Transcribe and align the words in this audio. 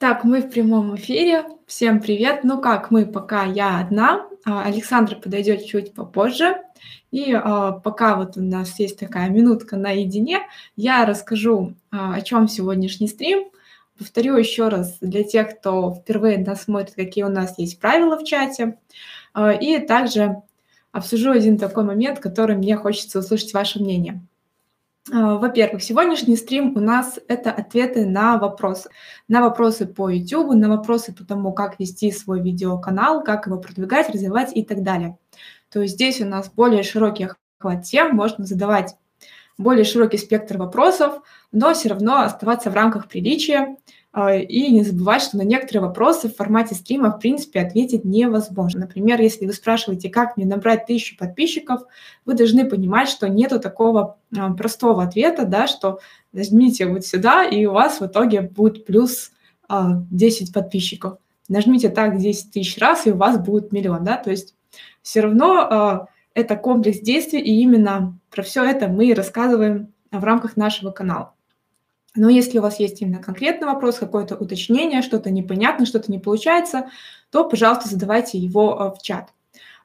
Так, 0.00 0.24
мы 0.24 0.40
в 0.40 0.48
прямом 0.48 0.96
эфире. 0.96 1.44
Всем 1.66 2.00
привет. 2.00 2.42
Ну 2.42 2.58
как, 2.58 2.90
мы 2.90 3.04
пока 3.04 3.44
я 3.44 3.80
одна. 3.80 4.26
А, 4.46 4.64
Александра 4.64 5.14
подойдет 5.14 5.66
чуть 5.66 5.92
попозже. 5.92 6.56
И 7.10 7.34
а, 7.34 7.72
пока 7.72 8.16
вот 8.16 8.38
у 8.38 8.40
нас 8.40 8.78
есть 8.78 8.98
такая 8.98 9.28
минутка 9.28 9.76
наедине, 9.76 10.40
я 10.74 11.04
расскажу, 11.04 11.74
а, 11.90 12.14
о 12.14 12.22
чем 12.22 12.48
сегодняшний 12.48 13.08
стрим. 13.08 13.50
Повторю 13.98 14.38
еще 14.38 14.68
раз 14.68 14.96
для 15.02 15.22
тех, 15.22 15.58
кто 15.58 15.92
впервые 15.92 16.38
нас 16.38 16.62
смотрит, 16.62 16.94
какие 16.94 17.24
у 17.24 17.28
нас 17.28 17.58
есть 17.58 17.78
правила 17.78 18.16
в 18.16 18.24
чате. 18.24 18.78
И 19.60 19.78
также 19.80 20.36
обсужу 20.92 21.30
один 21.30 21.58
такой 21.58 21.84
момент, 21.84 22.20
который 22.20 22.56
мне 22.56 22.74
хочется 22.78 23.18
услышать 23.18 23.52
ваше 23.52 23.80
мнение. 23.80 24.22
А, 25.08 25.36
во-первых, 25.36 25.82
сегодняшний 25.82 26.36
стрим 26.36 26.76
у 26.76 26.80
нас 26.80 27.18
это 27.26 27.50
ответы 27.50 28.06
на 28.06 28.36
вопросы. 28.36 28.90
На 29.28 29.40
вопросы 29.40 29.86
по 29.86 30.10
YouTube, 30.10 30.54
на 30.54 30.68
вопросы 30.68 31.14
по 31.14 31.24
тому, 31.24 31.52
как 31.52 31.80
вести 31.80 32.12
свой 32.12 32.42
видеоканал, 32.42 33.24
как 33.24 33.46
его 33.46 33.58
продвигать, 33.58 34.10
развивать 34.10 34.54
и 34.54 34.62
так 34.62 34.82
далее. 34.82 35.16
То 35.70 35.80
есть 35.80 35.94
здесь 35.94 36.20
у 36.20 36.26
нас 36.26 36.50
более 36.50 36.82
широкий 36.82 37.28
охват 37.58 37.84
тем, 37.84 38.14
можно 38.14 38.44
задавать 38.44 38.94
более 39.56 39.84
широкий 39.84 40.18
спектр 40.18 40.58
вопросов, 40.58 41.22
но 41.52 41.72
все 41.74 41.90
равно 41.90 42.20
оставаться 42.20 42.70
в 42.70 42.74
рамках 42.74 43.08
приличия, 43.08 43.76
и 44.12 44.72
не 44.72 44.82
забывать, 44.82 45.22
что 45.22 45.36
на 45.36 45.42
некоторые 45.42 45.86
вопросы 45.86 46.28
в 46.28 46.34
формате 46.34 46.74
стрима, 46.74 47.12
в 47.12 47.20
принципе, 47.20 47.60
ответить 47.60 48.04
невозможно. 48.04 48.80
Например, 48.80 49.20
если 49.20 49.46
вы 49.46 49.52
спрашиваете, 49.52 50.10
как 50.10 50.36
мне 50.36 50.46
набрать 50.46 50.86
тысячу 50.86 51.16
подписчиков, 51.16 51.82
вы 52.24 52.34
должны 52.34 52.68
понимать, 52.68 53.08
что 53.08 53.28
нету 53.28 53.60
такого 53.60 54.18
а, 54.36 54.52
простого 54.52 55.04
ответа, 55.04 55.44
да, 55.44 55.68
что 55.68 56.00
нажмите 56.32 56.86
вот 56.86 57.06
сюда, 57.06 57.44
и 57.44 57.64
у 57.66 57.72
вас 57.72 58.00
в 58.00 58.06
итоге 58.06 58.40
будет 58.40 58.84
плюс 58.84 59.30
10 59.68 60.50
а, 60.50 60.52
подписчиков. 60.52 61.18
Нажмите 61.48 61.88
так 61.88 62.18
10 62.18 62.50
тысяч 62.50 62.78
раз, 62.78 63.06
и 63.06 63.12
у 63.12 63.16
вас 63.16 63.38
будет 63.38 63.70
миллион, 63.70 64.02
да, 64.02 64.16
то 64.16 64.30
есть 64.30 64.56
все 65.02 65.20
равно 65.20 66.08
это 66.34 66.56
комплекс 66.56 67.00
действий, 67.00 67.40
и 67.40 67.60
именно 67.60 68.18
про 68.30 68.42
все 68.42 68.64
это 68.64 68.88
мы 68.88 69.14
рассказываем 69.14 69.92
в 70.10 70.24
рамках 70.24 70.56
нашего 70.56 70.90
канала. 70.90 71.34
Но 72.16 72.28
если 72.28 72.58
у 72.58 72.62
вас 72.62 72.80
есть 72.80 73.00
именно 73.00 73.22
конкретный 73.22 73.68
вопрос, 73.68 73.98
какое-то 73.98 74.36
уточнение, 74.36 75.02
что-то 75.02 75.30
непонятно, 75.30 75.86
что-то 75.86 76.10
не 76.10 76.18
получается, 76.18 76.90
то, 77.30 77.48
пожалуйста, 77.48 77.88
задавайте 77.88 78.38
его 78.38 78.72
э, 78.72 78.98
в 78.98 79.02
чат. 79.02 79.32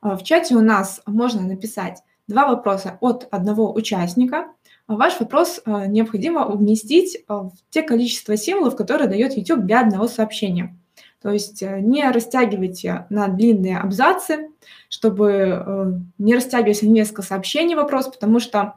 Э, 0.02 0.16
в 0.16 0.24
чате 0.24 0.56
у 0.56 0.62
нас 0.62 1.02
можно 1.06 1.42
написать 1.42 2.02
два 2.28 2.48
вопроса 2.48 2.98
от 3.02 3.28
одного 3.30 3.72
участника. 3.72 4.48
Ваш 4.88 5.20
вопрос 5.20 5.62
э, 5.66 5.86
необходимо 5.88 6.48
уместить 6.48 7.24
в 7.28 7.54
те 7.70 7.84
количество 7.84 8.36
символов, 8.36 8.76
которые 8.76 9.08
дает 9.08 9.38
YouTube 9.38 9.66
для 9.66 9.82
одного 9.82 10.08
сообщения. 10.08 10.76
То 11.22 11.32
есть 11.32 11.64
не 11.64 12.08
растягивайте 12.12 13.08
на 13.10 13.28
длинные 13.28 13.80
абзацы, 13.80 14.50
чтобы 14.90 16.04
не 16.20 16.36
растягивать 16.36 16.84
на 16.84 16.88
несколько 16.90 17.24
сообщений 17.24 17.74
вопрос, 17.74 18.10
потому 18.10 18.40
что 18.40 18.76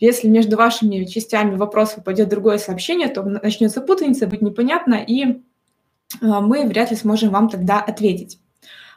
если 0.00 0.28
между 0.28 0.56
вашими 0.56 1.04
частями 1.04 1.56
вопроса 1.56 1.96
попадет 1.96 2.28
другое 2.28 2.58
сообщение, 2.58 3.08
то 3.08 3.22
начнется 3.22 3.80
путаница, 3.80 4.26
будет 4.26 4.42
непонятно, 4.42 4.94
и 4.94 5.42
а, 6.20 6.40
мы 6.40 6.66
вряд 6.66 6.90
ли 6.90 6.96
сможем 6.96 7.30
вам 7.30 7.48
тогда 7.48 7.80
ответить. 7.80 8.40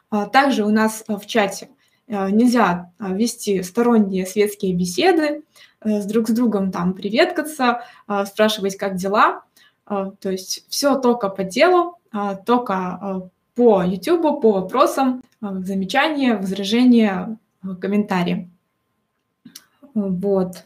А, 0.10 0.26
также 0.26 0.64
у 0.64 0.70
нас 0.70 1.04
а, 1.08 1.18
в 1.18 1.26
чате 1.26 1.70
нельзя 2.08 2.92
вести 3.00 3.64
сторонние 3.64 4.28
светские 4.28 4.76
беседы, 4.76 5.42
э, 5.82 6.02
с 6.02 6.06
друг 6.06 6.30
с 6.30 6.32
другом 6.34 6.72
там 6.72 6.94
приветкаться, 6.94 7.82
спрашивать, 8.28 8.78
как 8.78 8.94
дела. 8.94 9.42
То 9.88 10.30
есть 10.30 10.68
все 10.70 11.00
только 11.00 11.30
по 11.30 11.44
делу, 11.44 11.98
только 12.46 13.32
по 13.56 13.82
YouTube, 13.82 14.40
по 14.40 14.52
вопросам, 14.52 15.24
замечания, 15.42 16.36
возражения, 16.36 17.40
комментарии. 17.82 18.52
Вот. 19.96 20.64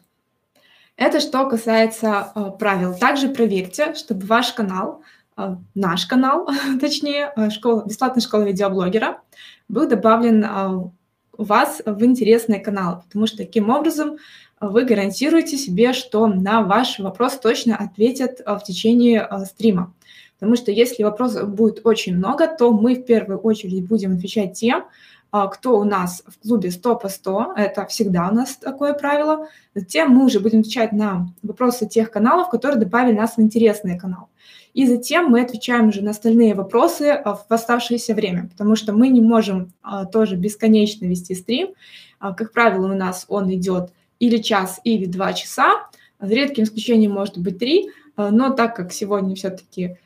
Это 1.00 1.22
что 1.22 1.48
касается 1.48 2.34
э, 2.36 2.52
правил. 2.60 2.94
Также 2.94 3.30
проверьте, 3.30 3.96
чтобы 3.96 4.26
ваш 4.26 4.52
канал, 4.52 5.02
э, 5.38 5.56
наш 5.74 6.06
канал, 6.06 6.50
точнее, 6.82 7.32
э, 7.38 7.50
школа, 7.52 7.86
бесплатная 7.86 8.22
школа 8.22 8.44
видеоблогера, 8.44 9.22
был 9.70 9.88
добавлен 9.88 10.44
э, 10.44 10.90
у 11.38 11.44
вас 11.44 11.82
в 11.86 12.04
интересный 12.04 12.60
канал, 12.60 13.04
потому 13.08 13.28
что 13.28 13.38
таким 13.38 13.70
образом 13.70 14.18
вы 14.60 14.84
гарантируете 14.84 15.56
себе, 15.56 15.94
что 15.94 16.28
на 16.28 16.64
ваш 16.64 17.00
вопрос 17.00 17.40
точно 17.40 17.78
ответят 17.78 18.42
э, 18.46 18.56
в 18.58 18.64
течение 18.66 19.26
э, 19.26 19.46
стрима. 19.46 19.94
Потому 20.38 20.58
что 20.58 20.70
если 20.74 21.04
вопросов 21.04 21.48
будет 21.48 21.80
очень 21.86 22.18
много, 22.18 22.46
то 22.46 22.74
мы 22.74 22.96
в 22.96 23.06
первую 23.06 23.40
очередь 23.40 23.88
будем 23.88 24.16
отвечать 24.16 24.60
тем, 24.60 24.84
кто 25.32 25.80
у 25.80 25.84
нас 25.84 26.24
в 26.26 26.42
клубе 26.42 26.72
100 26.72 26.96
по 26.96 27.10
100, 27.10 27.54
это 27.56 27.86
всегда 27.86 28.30
у 28.30 28.34
нас 28.34 28.56
такое 28.56 28.94
правило. 28.94 29.48
Затем 29.76 30.12
мы 30.12 30.26
уже 30.26 30.40
будем 30.40 30.62
отвечать 30.62 30.92
на 30.92 31.28
вопросы 31.44 31.88
тех 31.88 32.10
каналов, 32.10 32.50
которые 32.50 32.80
добавили 32.80 33.16
нас 33.16 33.38
в 33.38 33.42
интересный 33.42 34.00
канал. 34.00 34.30
И 34.74 34.86
затем 34.86 35.30
мы 35.30 35.42
отвечаем 35.42 35.90
уже 35.90 36.02
на 36.02 36.12
остальные 36.12 36.56
вопросы 36.56 37.10
а, 37.10 37.36
в 37.36 37.46
оставшееся 37.50 38.14
время, 38.14 38.48
потому 38.50 38.76
что 38.76 38.94
мы 38.94 39.10
не 39.10 39.22
можем 39.22 39.74
а, 39.82 40.06
тоже 40.06 40.36
бесконечно 40.36 41.06
вести 41.06 41.36
стрим. 41.36 41.74
Как 42.20 42.52
правило, 42.52 42.86
у 42.92 42.96
нас 42.96 43.26
он 43.28 43.54
идет 43.54 43.92
или 44.20 44.38
час, 44.38 44.80
или 44.84 45.06
два 45.06 45.34
часа. 45.34 45.88
За 46.20 46.34
редким 46.34 46.64
исключением 46.64 47.12
может 47.12 47.38
быть 47.38 47.60
три, 47.60 47.90
но 48.18 48.52
так 48.52 48.76
как 48.76 48.92
сегодня 48.92 49.36
все-таки 49.36 49.98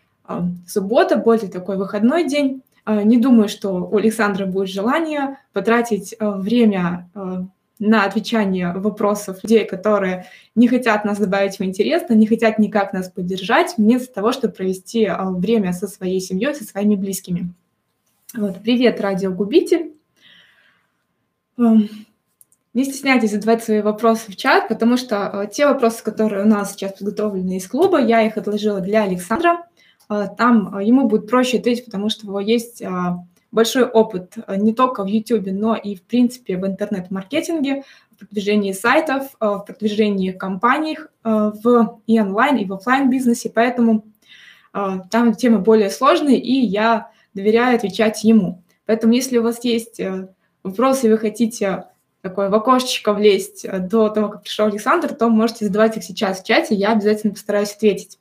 суббота, 0.68 1.18
более 1.18 1.50
такой 1.50 1.78
выходной 1.78 2.28
день, 2.28 2.63
не 2.86 3.18
думаю, 3.18 3.50
что 3.50 3.86
у 3.86 3.98
Александра 3.98 4.46
будет 4.46 4.70
желание 4.70 5.38
потратить 5.54 6.16
э, 6.20 6.30
время 6.32 7.10
э, 7.16 7.44
на 7.80 8.06
отвечание 8.06 8.74
вопросов 8.74 9.44
людей, 9.44 9.66
которые 9.66 10.26
не 10.56 10.68
хотят 10.68 11.06
нас 11.06 11.18
добавить 11.18 11.60
в 11.60 11.64
интересно, 11.64 12.14
не 12.14 12.28
хотят 12.28 12.60
никак 12.60 12.94
нас 12.94 13.10
поддержать, 13.10 13.76
вместо 13.78 14.14
того, 14.14 14.32
чтобы 14.32 14.54
провести 14.54 15.10
время 15.18 15.74
со 15.74 15.88
своей 15.88 16.20
семьей, 16.20 16.54
со 16.56 16.64
своими 16.64 16.96
близкими. 16.96 17.54
Вот, 18.36 18.62
привет, 18.64 19.00
радиогубитель. 19.00 19.94
Эм, 21.58 21.90
не 22.74 22.84
стесняйтесь 22.86 23.32
задавать 23.32 23.64
свои 23.64 23.82
вопросы 23.82 24.32
в 24.32 24.36
чат, 24.36 24.68
потому 24.68 24.98
что 24.98 25.48
те 25.52 25.68
вопросы, 25.68 26.04
которые 26.04 26.44
у 26.44 26.48
нас 26.48 26.74
сейчас 26.74 26.94
подготовлены 26.94 27.58
из 27.58 27.68
клуба, 27.68 28.02
я 28.02 28.24
их 28.24 28.38
отложила 28.38 28.82
для 28.82 29.04
Александра. 29.04 29.68
А, 30.08 30.28
там 30.28 30.76
а, 30.76 30.84
ему 30.84 31.08
будет 31.08 31.30
проще 31.30 31.60
ответить, 31.60 31.86
потому 31.86 32.10
что 32.10 32.26
у 32.26 32.30
него 32.30 32.40
есть 32.40 32.82
а, 32.82 33.24
большой 33.52 33.84
опыт 33.84 34.36
не 34.48 34.74
только 34.74 35.04
в 35.04 35.08
YouTube, 35.08 35.48
но 35.52 35.76
и, 35.76 35.96
в 35.96 36.04
принципе, 36.04 36.58
в 36.58 36.66
интернет-маркетинге, 36.66 37.84
в 38.12 38.18
продвижении 38.18 38.72
сайтов, 38.72 39.36
в 39.40 39.60
продвижении 39.60 40.32
компаний 40.32 40.98
в 41.24 42.00
и 42.08 42.20
онлайн, 42.20 42.58
и 42.58 42.66
в 42.66 42.74
офлайн 42.74 43.10
бизнесе, 43.10 43.52
поэтому 43.54 44.06
там 44.72 45.36
темы 45.36 45.60
более 45.60 45.92
сложные, 45.92 46.40
и 46.40 46.66
я 46.66 47.12
доверяю 47.36 47.76
отвечать 47.76 48.24
ему. 48.24 48.64
Поэтому 48.88 49.14
если 49.14 49.38
у 49.38 49.44
вас 49.44 49.64
есть 49.64 50.02
вопросы, 50.64 51.08
и 51.08 51.12
вы 51.12 51.20
хотите 51.20 51.86
такое 52.22 52.50
в 52.50 52.56
окошечко 52.56 53.14
влезть 53.14 53.68
до 53.88 54.10
того, 54.10 54.30
как 54.30 54.44
пришел 54.44 54.66
Александр, 54.66 55.14
то 55.14 55.30
можете 55.30 55.66
задавать 55.66 55.98
их 55.98 56.04
сейчас 56.04 56.42
в 56.42 56.46
чате, 56.46 56.74
я 56.74 56.94
обязательно 56.94 57.34
постараюсь 57.34 57.74
ответить. 57.74 58.18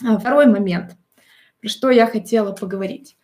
Второй 0.00 0.46
момент 0.46 0.96
про 1.60 1.68
что 1.68 1.90
я 1.90 2.06
хотела 2.06 2.52
поговорить 2.52 3.16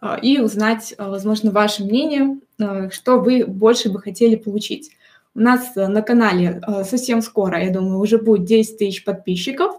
а, 0.00 0.16
и 0.16 0.38
узнать, 0.38 0.94
а, 0.98 1.08
возможно, 1.08 1.50
ваше 1.50 1.84
мнение, 1.84 2.38
а, 2.60 2.90
что 2.90 3.18
вы 3.18 3.44
больше 3.46 3.90
бы 3.90 4.00
хотели 4.00 4.36
получить. 4.36 4.90
У 5.34 5.40
нас 5.40 5.74
на 5.74 6.00
канале 6.02 6.62
совсем 6.88 7.20
скоро, 7.20 7.60
я 7.60 7.72
думаю, 7.72 7.98
уже 7.98 8.18
будет 8.18 8.44
10 8.44 8.78
тысяч 8.78 9.04
подписчиков, 9.04 9.74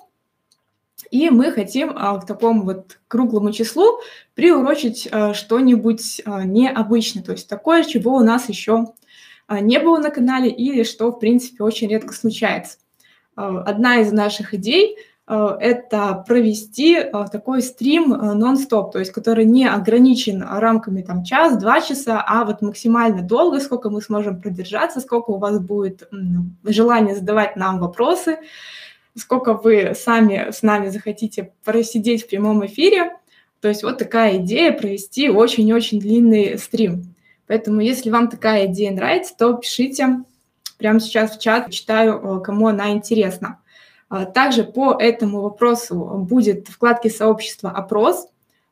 и 1.12 1.30
мы 1.30 1.54
хотим 1.54 1.94
к 1.94 2.25
такому 2.28 2.66
вот 2.66 3.00
круглому 3.08 3.54
числу 3.54 4.00
приурочить 4.34 5.10
что-нибудь 5.34 6.22
необычное, 6.25 7.24
то 7.24 7.31
есть 7.31 7.48
такое, 7.48 7.86
чего 7.86 8.16
у 8.18 8.19
нас 8.19 8.50
еще 8.50 8.88
не 9.50 9.80
было 9.80 10.00
на 10.00 10.10
канале 10.10 10.50
или 10.50 10.84
что, 10.84 11.10
в 11.10 11.19
принципе, 11.19 11.63
очень 11.63 11.88
редко 11.88 12.13
случается. 12.13 12.80
Одна 13.36 14.01
из 14.01 14.12
наших 14.12 14.54
идей– 14.54 14.98
Э, 15.08 15.15
это 15.27 16.24
провести 16.27 16.98
э, 16.98 17.12
такой 17.31 17.63
стрим 17.63 18.13
э, 18.13 18.33
нон-стоп, 18.33 18.92
то 18.92 19.00
есть 19.00 19.12
который 19.12 19.45
не 19.45 19.68
ограничен 19.68 20.44
рамками 20.44 21.01
там 21.01 21.24
час-два 21.24 21.81
часа, 21.81 22.24
а 22.25 22.45
вот 22.45 22.62
максимально 22.62 23.24
долго, 23.24 23.60
сколько 23.60 23.89
мы 23.89 24.04
сможем 24.04 24.39
продержаться, 24.39 25.00
сколько 25.00 25.31
у 25.31 25.39
вас 25.39 25.60
будет 25.60 26.07
желание 26.63 27.16
задавать 27.16 27.56
нам 27.56 27.80
вопросы, 27.80 28.38
сколько 29.18 29.54
вы 29.54 29.94
сами 29.95 30.51
с 30.51 30.62
нами 30.62 30.89
захотите 30.89 31.54
просидеть 31.63 32.25
в 32.25 32.30
прямом 32.30 32.63
эфире. 32.68 33.12
То 33.62 33.68
есть 33.68 33.81
вот 33.81 33.98
такая 33.98 34.38
идея 34.38 34.74
провести 34.74 35.30
очень-очень 35.30 36.00
длинный 36.00 36.60
стрим. 36.60 37.16
Поэтому 37.48 37.81
если 37.81 38.12
вам 38.12 38.30
такая 38.30 38.68
идея 38.68 38.92
нравится, 38.92 39.33
то 39.36 39.54
пишите 39.54 40.19
прямо 40.77 41.00
сейчас 41.00 41.36
в 41.36 41.42
чат, 41.42 41.72
читаю, 41.72 42.42
кому 42.44 42.68
она 42.68 42.92
интересна. 42.92 43.60
А, 44.10 44.25
также 44.25 44.63
по 44.63 44.96
этому 45.00 45.42
вопросу 45.42 46.25
будет 46.30 46.68
в 46.68 46.74
вкладке 46.74 47.10
сообщества 47.10 47.69
опрос. 47.72 48.28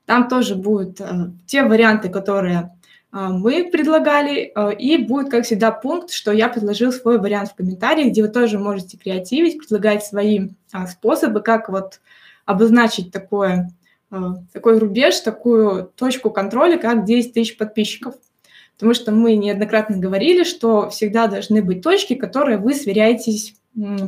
Там 0.05 0.27
тоже 0.27 0.55
будут 0.55 0.99
те 1.47 1.63
варианты, 1.63 2.09
которые 2.09 2.75
мы 3.11 3.69
предлагали, 3.71 4.51
и 4.77 4.97
будет, 4.97 5.29
как 5.29 5.45
всегда, 5.45 5.71
пункт, 5.71 6.09
что 6.11 6.31
я 6.31 6.49
предложил 6.49 6.91
свой 6.91 7.19
вариант 7.19 7.51
в 7.51 7.55
комментариях, 7.55 8.09
где 8.09 8.23
вы 8.23 8.27
тоже 8.27 8.57
можете 8.57 8.97
креативить, 8.97 9.59
предлагать 9.59 10.03
свои 10.03 10.49
способы, 10.89 11.41
как 11.41 11.69
вот 11.69 12.01
обозначить 12.45 13.11
такое, 13.11 13.71
такой 14.51 14.79
рубеж, 14.79 15.19
такую 15.19 15.91
точку 15.95 16.31
контроля, 16.31 16.77
как 16.77 17.05
10 17.05 17.33
тысяч 17.33 17.55
подписчиков. 17.55 18.15
Потому 18.73 18.95
что 18.95 19.11
мы 19.11 19.35
неоднократно 19.35 19.97
говорили, 19.97 20.43
что 20.43 20.89
всегда 20.89 21.27
должны 21.27 21.61
быть 21.61 21.83
точки, 21.83 22.15
которые 22.15 22.57
вы 22.57 22.73
сверяетесь 22.73 23.55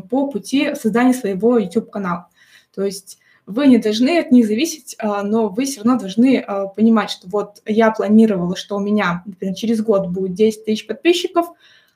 по 0.09 0.27
пути 0.27 0.75
создания 0.75 1.13
своего 1.13 1.57
YouTube-канала. 1.57 2.29
То 2.73 2.83
есть 2.83 3.19
вы 3.45 3.67
не 3.67 3.77
должны 3.77 4.19
от 4.19 4.31
них 4.31 4.47
зависеть, 4.47 4.95
а, 4.97 5.23
но 5.23 5.49
вы 5.49 5.65
все 5.65 5.81
равно 5.81 5.99
должны 5.99 6.39
а, 6.39 6.67
понимать, 6.67 7.11
что 7.11 7.27
вот 7.27 7.61
я 7.65 7.91
планировала, 7.91 8.55
что 8.55 8.75
у 8.75 8.79
меня, 8.79 9.23
например, 9.25 9.55
через 9.55 9.81
год 9.81 10.07
будет 10.07 10.33
10 10.33 10.65
тысяч 10.65 10.87
подписчиков, 10.87 11.47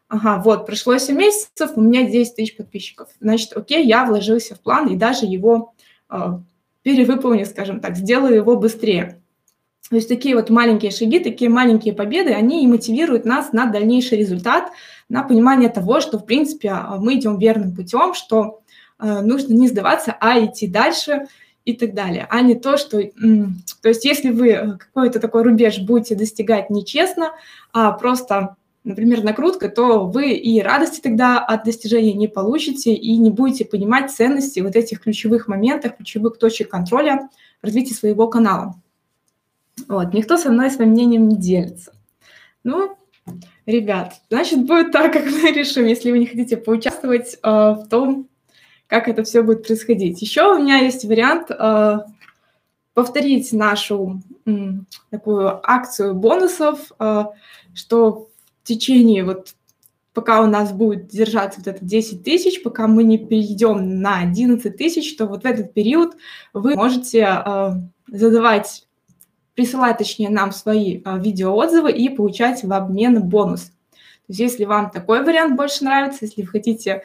ага, 0.07 0.41
вот, 0.43 0.65
прошло 0.65 0.97
7 0.97 1.15
месяцев, 1.15 1.71
у 1.75 1.81
меня 1.81 2.09
10 2.09 2.35
тысяч 2.35 2.55
подписчиков. 2.55 3.09
Значит, 3.19 3.55
окей, 3.55 3.85
я 3.85 4.05
вложился 4.05 4.55
в 4.55 4.59
план 4.59 4.87
и 4.87 4.95
даже 4.95 5.25
его 5.25 5.73
а, 6.07 6.41
перевыполню, 6.83 7.45
скажем 7.45 7.79
так, 7.79 7.97
сделаю 7.97 8.35
его 8.35 8.55
быстрее. 8.55 9.19
То 9.89 9.95
есть 9.95 10.07
такие 10.07 10.35
вот 10.35 10.51
маленькие 10.51 10.91
шаги, 10.91 11.19
такие 11.19 11.49
маленькие 11.49 11.95
победы, 11.95 12.31
они 12.31 12.63
и 12.63 12.67
мотивируют 12.67 13.25
нас 13.25 13.53
на 13.53 13.65
дальнейший 13.65 14.19
результат, 14.19 14.71
на 15.09 15.23
понимание 15.23 15.69
того, 15.69 15.99
что, 15.99 16.19
в 16.19 16.25
принципе, 16.25 16.73
мы 16.99 17.15
идем 17.15 17.37
верным 17.37 17.75
путем, 17.75 18.13
что 18.13 18.61
Э, 18.99 19.21
нужно 19.21 19.53
не 19.53 19.67
сдаваться, 19.67 20.15
а 20.19 20.43
идти 20.43 20.67
дальше 20.67 21.27
и 21.65 21.73
так 21.73 21.93
далее, 21.93 22.27
а 22.29 22.41
не 22.41 22.55
то, 22.55 22.77
что... 22.77 23.01
То 23.01 23.89
есть 23.89 24.05
если 24.05 24.29
вы 24.29 24.49
э, 24.49 24.77
какой-то 24.77 25.19
такой 25.19 25.43
рубеж 25.43 25.79
будете 25.79 26.15
достигать 26.15 26.69
нечестно, 26.69 27.31
а 27.71 27.91
просто, 27.93 28.57
например, 28.83 29.23
накрутка, 29.23 29.69
то 29.69 30.05
вы 30.05 30.33
и 30.33 30.61
радости 30.61 30.99
тогда 30.99 31.39
от 31.39 31.63
достижения 31.63 32.13
не 32.13 32.27
получите 32.27 32.93
и 32.93 33.15
не 33.17 33.31
будете 33.31 33.63
понимать 33.63 34.11
ценности 34.11 34.59
вот 34.59 34.75
этих 34.75 35.01
ключевых 35.01 35.47
моментов, 35.47 35.95
ключевых 35.95 36.37
точек 36.37 36.69
контроля 36.69 37.29
развития 37.61 37.93
своего 37.93 38.27
канала. 38.27 38.75
Вот, 39.87 40.13
никто 40.13 40.35
со 40.35 40.51
мной 40.51 40.71
своим 40.71 40.91
мнением 40.91 41.29
не 41.29 41.37
делится. 41.37 41.93
Ну, 42.65 42.97
ребят, 43.69 44.15
значит, 44.29 44.65
будет 44.65 44.91
так, 44.91 45.13
как 45.13 45.25
мы 45.25 45.51
решим, 45.51 45.85
если 45.85 46.11
вы 46.11 46.19
не 46.19 46.25
хотите 46.25 46.57
поучаствовать 46.57 47.37
э, 47.41 47.49
в 47.49 47.87
том, 47.89 48.27
как 48.87 49.07
это 49.07 49.23
все 49.23 49.43
будет 49.43 49.65
происходить. 49.65 50.21
Еще 50.21 50.55
у 50.55 50.59
меня 50.59 50.77
есть 50.77 51.05
вариант 51.05 51.51
э, 51.51 51.99
повторить 52.93 53.53
нашу 53.53 54.21
э, 54.45 54.51
такую 55.11 55.59
акцию 55.63 56.15
бонусов, 56.15 56.91
э, 56.99 57.25
что 57.73 58.29
в 58.63 58.67
течение 58.67 59.23
вот 59.23 59.53
пока 60.13 60.41
у 60.41 60.47
нас 60.47 60.73
будет 60.73 61.07
держаться 61.07 61.59
вот 61.59 61.67
это 61.67 61.85
10 61.85 62.23
тысяч, 62.23 62.63
пока 62.63 62.87
мы 62.87 63.03
не 63.03 63.17
перейдем 63.17 64.01
на 64.01 64.19
11 64.19 64.75
тысяч, 64.75 65.15
то 65.15 65.27
вот 65.27 65.43
в 65.43 65.45
этот 65.45 65.73
период 65.73 66.17
вы 66.53 66.75
можете 66.75 67.19
э, 67.19 67.71
задавать, 68.07 68.87
присылать, 69.59 69.97
точнее, 69.97 70.29
нам 70.29 70.51
свои 70.51 71.01
э, 71.03 71.19
видеоотзывы 71.19 71.91
и 71.91 72.07
получать 72.07 72.63
в 72.63 72.71
обмен 72.71 73.21
бонус. 73.23 73.71
То 73.91 74.29
есть 74.29 74.39
если 74.39 74.65
вам 74.65 74.89
такой 74.89 75.23
вариант 75.23 75.57
больше 75.57 75.83
нравится, 75.83 76.25
если 76.25 76.43
вы 76.43 76.47
хотите 76.47 77.03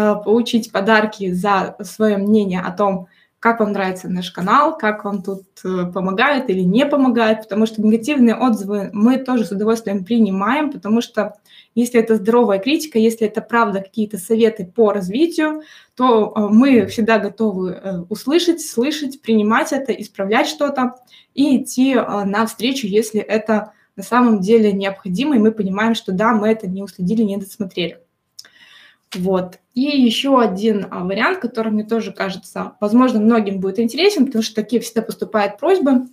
Э, 0.00 0.14
получить 0.14 0.70
подарки 0.70 1.32
за 1.32 1.74
свое 1.82 2.18
мнение 2.18 2.60
о 2.60 2.70
том, 2.70 3.08
как 3.40 3.58
вам 3.58 3.72
нравится 3.72 4.08
наш 4.08 4.30
канал, 4.30 4.78
как 4.78 5.04
вам 5.04 5.22
тут 5.24 5.42
э, 5.64 5.86
помогает 5.92 6.48
или 6.50 6.60
не 6.60 6.86
помогает, 6.86 7.42
потому 7.42 7.66
что 7.66 7.82
негативные 7.82 8.36
отзывы 8.36 8.90
мы 8.92 9.16
тоже 9.16 9.44
с 9.44 9.50
удовольствием 9.50 10.04
принимаем, 10.04 10.70
потому 10.70 11.00
что 11.00 11.34
если 11.80 12.00
это 12.00 12.16
здоровая 12.16 12.58
критика, 12.58 12.98
если 12.98 13.26
это 13.26 13.40
правда 13.40 13.80
какие-то 13.80 14.18
советы 14.18 14.64
по 14.64 14.92
развитию, 14.92 15.62
то 15.94 16.32
э, 16.34 16.40
мы 16.50 16.86
всегда 16.86 17.18
готовы 17.18 18.06
услышать, 18.08 18.60
слышать, 18.60 19.20
принимать 19.22 19.72
это, 19.72 19.92
исправлять 19.92 20.46
что-то 20.46 20.94
и 21.34 21.62
идти 21.62 21.94
навстречу, 21.94 22.86
если 22.86 23.20
это 23.20 23.72
на 23.96 24.02
самом 24.04 24.40
деле 24.40 24.72
необходимо, 24.72 25.34
и 25.36 25.40
мы 25.40 25.50
понимаем, 25.50 25.94
что 25.94 26.12
да, 26.12 26.32
мы 26.32 26.48
это 26.48 26.68
не 26.68 26.82
уследили, 26.82 27.22
не 27.22 27.36
досмотрели. 27.36 27.98
Вот. 29.14 29.58
И 29.74 29.82
еще 29.82 30.40
один 30.40 30.86
а, 30.90 31.04
вариант, 31.04 31.38
который 31.38 31.72
мне 31.72 31.84
тоже 31.84 32.12
кажется, 32.12 32.72
возможно, 32.80 33.20
многим 33.20 33.60
будет 33.60 33.78
интересен, 33.78 34.26
потому 34.26 34.42
что 34.42 34.54
такие 34.54 34.80
всегда 34.82 35.02
поступают 35.02 35.58
просьбы, 35.58 36.06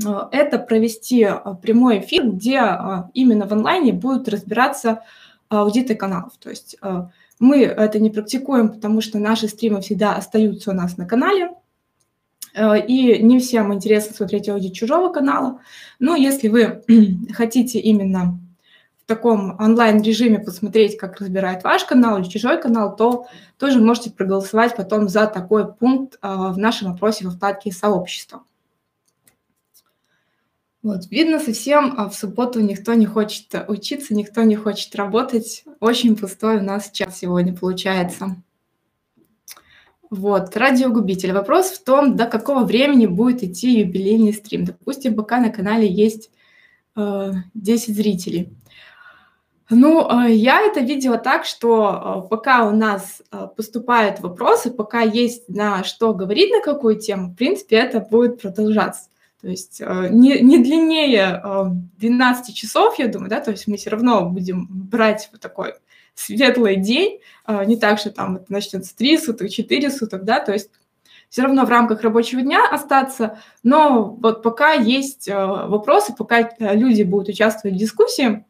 это 0.00 0.58
провести 0.58 1.24
а, 1.24 1.54
прямой 1.54 2.00
эфир, 2.00 2.28
где 2.28 2.58
а, 2.58 3.10
именно 3.14 3.46
в 3.46 3.52
онлайне 3.52 3.92
будут 3.92 4.28
разбираться 4.28 5.02
аудиты 5.48 5.94
каналов. 5.94 6.34
То 6.38 6.50
есть 6.50 6.76
мы 7.38 7.62
это 7.62 7.98
не 7.98 8.10
практикуем, 8.10 8.68
потому 8.68 9.00
что 9.00 9.18
наши 9.18 9.48
стримы 9.48 9.80
всегда 9.80 10.14
остаются 10.14 10.72
у 10.72 10.74
нас 10.74 10.98
на 10.98 11.06
канале, 11.06 11.52
и 12.54 13.22
не 13.22 13.38
всем 13.38 13.72
интересно 13.72 14.14
смотреть 14.14 14.50
аудит 14.50 14.74
чужого 14.74 15.10
канала. 15.10 15.60
Но 16.00 16.16
если 16.16 16.48
вы 16.48 16.82
хотите 17.32 17.78
именно 17.78 18.38
таком 19.06 19.58
онлайн-режиме 19.58 20.38
посмотреть, 20.38 20.98
как 20.98 21.18
разбирает 21.18 21.64
ваш 21.64 21.84
канал 21.84 22.18
или 22.18 22.28
чужой 22.28 22.60
канал, 22.60 22.94
то 22.94 23.26
тоже 23.58 23.80
можете 23.80 24.10
проголосовать 24.10 24.76
потом 24.76 25.08
за 25.08 25.26
такой 25.26 25.72
пункт 25.72 26.18
в 26.20 26.58
нашем 26.58 26.92
опросе 26.92 27.24
во 27.24 27.30
вкладке 27.30 27.72
«Сообщество». 27.72 28.42
Вот, 30.88 31.10
видно 31.10 31.38
совсем, 31.38 31.92
а 31.98 32.08
в 32.08 32.14
субботу 32.14 32.60
никто 32.60 32.94
не 32.94 33.04
хочет 33.04 33.54
учиться, 33.68 34.14
никто 34.14 34.42
не 34.44 34.56
хочет 34.56 34.96
работать. 34.96 35.64
Очень 35.80 36.16
пустой 36.16 36.60
у 36.60 36.62
нас 36.62 36.90
час 36.90 37.18
сегодня 37.18 37.54
получается. 37.54 38.42
Вот, 40.08 40.56
радиогубитель. 40.56 41.32
Вопрос 41.32 41.72
в 41.72 41.84
том, 41.84 42.16
до 42.16 42.24
какого 42.24 42.64
времени 42.64 43.04
будет 43.04 43.42
идти 43.42 43.80
юбилейный 43.80 44.32
стрим. 44.32 44.64
Допустим, 44.64 45.14
пока 45.14 45.38
на 45.40 45.50
канале 45.50 45.86
есть 45.86 46.30
э, 46.96 47.32
10 47.52 47.94
зрителей. 47.94 48.48
Ну, 49.68 50.08
а, 50.08 50.26
я 50.26 50.62
это 50.62 50.80
видела 50.80 51.18
так, 51.18 51.44
что 51.44 51.88
а, 51.88 52.20
пока 52.22 52.66
у 52.66 52.70
нас 52.70 53.20
а, 53.30 53.46
поступают 53.46 54.20
вопросы, 54.20 54.70
пока 54.70 55.02
есть 55.02 55.50
на 55.50 55.84
что 55.84 56.14
говорить, 56.14 56.50
на 56.50 56.62
какую 56.62 56.98
тему, 56.98 57.32
в 57.32 57.34
принципе, 57.34 57.76
это 57.76 58.00
будет 58.00 58.40
продолжаться. 58.40 59.10
То 59.40 59.48
есть 59.48 59.80
не, 59.80 60.40
не 60.40 60.58
длиннее 60.58 61.40
12 61.98 62.54
часов, 62.54 62.98
я 62.98 63.06
думаю, 63.08 63.30
да, 63.30 63.40
то 63.40 63.52
есть 63.52 63.68
мы 63.68 63.76
все 63.76 63.90
равно 63.90 64.28
будем 64.28 64.66
брать 64.68 65.28
вот 65.30 65.40
такой 65.40 65.74
светлый 66.14 66.76
день, 66.76 67.20
не 67.66 67.76
так, 67.76 68.00
что 68.00 68.10
там 68.10 68.36
это 68.36 68.52
начнется 68.52 68.96
3 68.96 69.18
суток, 69.18 69.50
4 69.50 69.90
суток, 69.90 70.24
да, 70.24 70.40
то 70.40 70.52
есть 70.52 70.70
все 71.28 71.42
равно 71.42 71.64
в 71.64 71.68
рамках 71.68 72.02
рабочего 72.02 72.42
дня 72.42 72.68
остаться, 72.68 73.38
но 73.62 74.16
вот 74.20 74.42
пока 74.42 74.72
есть 74.72 75.28
вопросы, 75.28 76.14
пока 76.16 76.50
люди 76.58 77.04
будут 77.04 77.28
участвовать 77.28 77.76
в 77.76 77.78
дискуссии, 77.78 78.44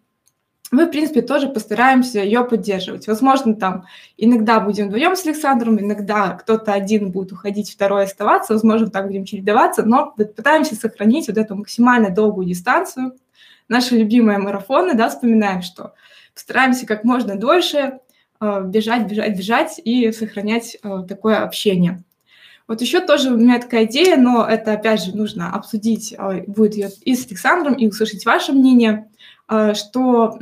мы, 0.70 0.86
в 0.86 0.90
принципе, 0.90 1.22
тоже 1.22 1.48
постараемся 1.48 2.20
ее 2.20 2.44
поддерживать. 2.44 3.06
Возможно, 3.06 3.54
там 3.54 3.86
иногда 4.16 4.60
будем 4.60 4.88
вдвоем 4.88 5.16
с 5.16 5.24
Александром, 5.24 5.80
иногда 5.80 6.30
кто-то 6.30 6.72
один 6.72 7.10
будет 7.10 7.32
уходить, 7.32 7.70
второй 7.70 8.04
оставаться, 8.04 8.52
возможно, 8.52 8.90
так 8.90 9.06
будем 9.06 9.24
чередоваться, 9.24 9.82
но 9.82 10.12
пытаемся 10.12 10.74
сохранить 10.74 11.28
вот 11.28 11.38
эту 11.38 11.56
максимально 11.56 12.10
долгую 12.10 12.46
дистанцию. 12.46 13.16
Наши 13.68 13.96
любимые 13.96 14.38
марафоны, 14.38 14.94
да, 14.94 15.08
вспоминаем, 15.08 15.62
что 15.62 15.94
постараемся 16.34 16.86
как 16.86 17.04
можно 17.04 17.36
дольше 17.36 17.98
э, 18.40 18.62
бежать, 18.64 19.08
бежать, 19.08 19.36
бежать 19.36 19.80
и 19.82 20.12
сохранять 20.12 20.76
э, 20.82 21.04
такое 21.08 21.38
общение. 21.38 22.02
Вот 22.66 22.82
еще 22.82 23.00
тоже 23.00 23.30
у 23.30 23.38
меня 23.38 23.58
такая 23.58 23.86
идея, 23.86 24.18
но 24.18 24.46
это, 24.46 24.72
опять 24.72 25.02
же, 25.02 25.16
нужно 25.16 25.52
обсудить, 25.52 26.14
э, 26.16 26.44
будет 26.46 26.74
ее 26.74 26.90
и 27.02 27.14
с 27.14 27.26
Александром, 27.26 27.72
и 27.72 27.86
услышать 27.86 28.26
ваше 28.26 28.52
мнение– 28.52 29.08
что 29.74 30.38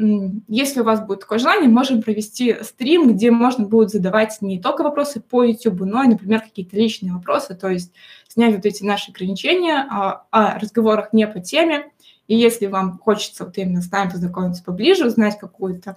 если 0.48 0.80
у 0.80 0.84
вас 0.84 1.00
будет 1.00 1.20
такое 1.20 1.38
желание, 1.38 1.68
можем 1.68 2.02
провести 2.02 2.56
стрим, 2.62 3.14
где 3.14 3.30
можно 3.30 3.64
будет 3.64 3.90
задавать 3.90 4.36
не 4.40 4.60
только 4.60 4.82
вопросы 4.82 5.20
по 5.20 5.44
YouTube, 5.44 5.82
но 5.82 6.02
и, 6.02 6.08
например, 6.08 6.40
какие-то 6.40 6.76
личные 6.76 7.12
вопросы, 7.12 7.54
то 7.54 7.68
есть 7.68 7.92
снять 8.26 8.56
вот 8.56 8.66
эти 8.66 8.82
наши 8.82 9.12
ограничения 9.12 9.86
о, 9.88 10.26
о 10.30 10.58
разговорах 10.58 11.12
не 11.12 11.26
по 11.28 11.38
теме. 11.40 11.92
И 12.26 12.36
если 12.36 12.66
вам 12.66 12.98
хочется 12.98 13.44
вот 13.44 13.56
именно 13.56 13.80
с 13.80 13.90
нами 13.90 14.10
познакомиться 14.10 14.64
поближе, 14.64 15.06
узнать 15.06 15.38
какую-то 15.38 15.96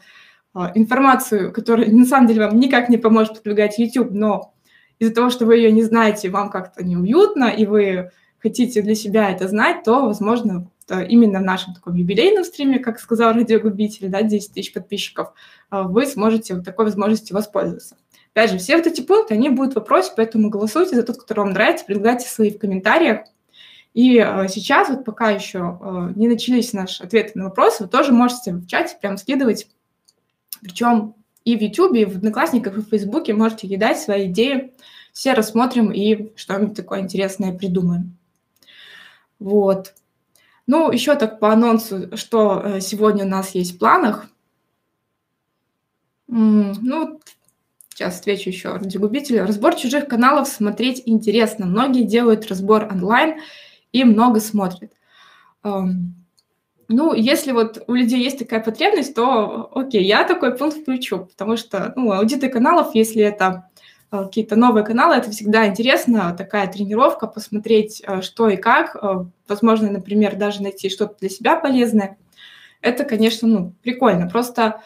э, 0.54 0.60
информацию, 0.76 1.52
которая 1.52 1.90
на 1.90 2.06
самом 2.06 2.28
деле 2.28 2.46
вам 2.46 2.60
никак 2.60 2.90
не 2.90 2.98
поможет 2.98 3.42
продвигать 3.42 3.80
YouTube, 3.80 4.12
но 4.12 4.54
из-за 5.00 5.14
того, 5.14 5.32
что 5.32 5.46
вы 5.46 5.58
ее 5.58 5.72
не 5.72 5.84
знаете, 5.84 6.30
вам 6.30 6.50
как-то 6.50 6.84
неуютно, 6.84 7.46
и 7.46 7.66
вы 7.66 8.12
хотите 8.38 8.82
для 8.82 8.96
себя 8.96 9.32
это 9.32 9.48
знать, 9.48 9.84
то, 9.84 10.06
возможно, 10.06 10.70
именно 10.90 11.40
в 11.40 11.44
нашем 11.44 11.74
таком 11.74 11.96
юбилейном 11.96 12.44
стриме, 12.44 12.80
как 12.80 13.00
сказал 13.00 13.34
радиогубитель, 13.34 14.10
да, 14.10 14.22
10 14.22 14.54
тысяч 14.54 14.74
подписчиков, 14.74 15.34
а, 15.70 15.84
вы 15.84 16.06
сможете 16.06 16.56
вот 16.56 16.66
такой 16.66 16.86
возможностью 16.86 17.36
воспользоваться. 17.36 17.98
Опять 18.34 18.52
же, 18.52 18.58
все 18.58 18.78
вот 18.78 18.88
эти 18.88 19.02
пункты, 19.02 19.34
они 19.34 19.50
будут 19.50 19.74
в 19.74 19.76
вопросе, 19.78 20.12
поэтому 20.16 20.50
голосуйте 20.50 20.96
за 20.96 21.04
тот, 21.04 21.18
который 21.18 21.40
вам 21.40 21.52
нравится, 21.52 21.86
предлагайте 21.86 22.28
свои 22.28 22.52
в 22.52 22.60
комментариях. 22.60 23.22
И 23.94 24.18
э, 24.18 24.48
сейчас, 24.48 24.90
вот 24.90 25.04
пока 25.04 25.32
еще 25.32 25.80
э, 25.82 26.14
не 26.16 26.28
начались 26.28 26.74
наши 26.74 27.04
ответы 27.04 27.32
на 27.36 27.46
вопросы, 27.46 27.84
вы 27.84 27.90
тоже 27.90 28.14
можете 28.14 28.54
в 28.54 28.68
чате 28.68 28.98
прям 29.02 29.18
скидывать, 29.18 29.68
причем 30.62 31.16
и 31.44 31.58
в 31.58 31.62
YouTube, 31.62 31.96
и 31.96 32.06
в 32.06 32.18
Одноклассниках, 32.18 32.78
и 32.78 32.82
в 32.82 32.90
Фейсбуке 32.90 33.34
можете 33.34 33.68
кидать 33.68 34.00
свои 34.00 34.28
идеи, 34.28 34.74
все 35.12 35.34
рассмотрим 35.34 35.92
и 35.92 36.32
что-нибудь 36.36 36.76
такое 36.76 37.02
интересное 37.02 37.58
придумаем. 37.58 38.16
Вот. 39.40 39.94
Ну, 40.72 40.92
еще 40.92 41.16
так 41.16 41.40
по 41.40 41.52
анонсу, 41.52 42.16
что 42.16 42.62
э, 42.64 42.80
сегодня 42.80 43.26
у 43.26 43.28
нас 43.28 43.56
есть 43.56 43.74
в 43.74 43.80
планах. 43.80 44.28
Ну, 46.28 47.20
сейчас 47.90 48.20
отвечу 48.20 48.52
еще 48.52 48.74
ради 48.74 49.00
губителя. 49.00 49.48
Разбор 49.48 49.74
чужих 49.74 50.08
каналов 50.08 50.48
смотреть 50.48 51.02
интересно. 51.08 51.66
Многие 51.66 52.04
делают 52.04 52.46
разбор 52.46 52.84
онлайн 52.84 53.40
и 53.94 54.04
много 54.04 54.40
смотрят. 54.40 54.92
Ну, 55.64 57.14
если 57.16 57.52
вот 57.52 57.84
у 57.88 57.96
людей 57.96 58.24
есть 58.24 58.38
такая 58.38 58.60
потребность, 58.60 59.16
то 59.16 59.72
окей, 59.74 60.04
я 60.04 60.24
такой 60.24 60.56
пункт 60.56 60.78
включу, 60.78 61.26
потому 61.26 61.58
что 61.58 61.94
ну, 61.96 62.12
аудиты 62.12 62.48
каналов, 62.48 62.94
если 62.94 63.24
это 63.24 63.69
какие-то 64.10 64.56
новые 64.56 64.84
каналы, 64.84 65.16
это 65.16 65.32
всегда 65.32 65.68
интересно, 65.68 66.34
такая 66.38 66.68
тренировка, 66.72 67.28
посмотреть, 67.28 68.02
э, 68.06 68.22
что 68.22 68.50
и 68.50 68.58
как, 68.58 68.96
э, 68.96 69.26
возможно, 69.48 69.92
например, 69.92 70.36
даже 70.36 70.64
найти 70.64 70.90
что-то 70.90 71.16
для 71.20 71.30
себя 71.30 71.56
полезное. 71.56 72.18
Это, 72.82 73.04
конечно, 73.04 73.48
ну, 73.48 73.74
прикольно. 73.82 74.30
Просто 74.30 74.82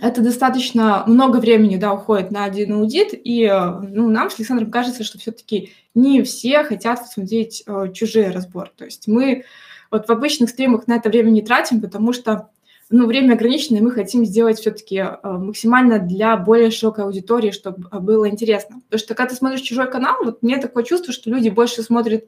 это 0.00 0.22
достаточно 0.22 1.04
много 1.06 1.38
времени 1.38 1.76
да, 1.76 1.92
уходит 1.92 2.30
на 2.30 2.44
один 2.44 2.74
аудит, 2.74 3.10
и 3.12 3.46
ну, 3.46 4.08
нам 4.08 4.30
с 4.30 4.38
Александром 4.38 4.70
кажется, 4.70 5.04
что 5.04 5.18
все-таки 5.18 5.72
не 5.94 6.22
все 6.22 6.62
хотят 6.64 7.06
смотреть 7.06 7.62
э, 7.66 7.92
чужие 7.92 8.30
разборы. 8.30 8.70
То 8.76 8.84
есть 8.84 9.06
мы 9.06 9.44
вот 9.90 10.08
в 10.08 10.10
обычных 10.10 10.50
стримах 10.50 10.86
на 10.86 10.96
это 10.96 11.10
время 11.10 11.30
не 11.30 11.42
тратим, 11.42 11.80
потому 11.80 12.12
что 12.12 12.48
ну, 12.92 13.06
время 13.06 13.34
ограничено, 13.34 13.78
и 13.78 13.80
мы 13.80 13.90
хотим 13.90 14.24
сделать 14.24 14.58
все-таки 14.60 14.96
э, 14.96 15.16
максимально 15.24 15.98
для 15.98 16.36
более 16.36 16.70
широкой 16.70 17.04
аудитории, 17.04 17.50
чтобы 17.50 17.88
было 18.00 18.28
интересно. 18.28 18.80
Потому 18.82 18.98
что 18.98 19.14
когда 19.14 19.30
ты 19.30 19.36
смотришь 19.36 19.62
чужой 19.62 19.90
канал, 19.90 20.16
вот 20.22 20.42
мне 20.42 20.58
такое 20.58 20.84
чувство, 20.84 21.12
что 21.12 21.30
люди 21.30 21.48
больше 21.48 21.82
смотрят 21.82 22.26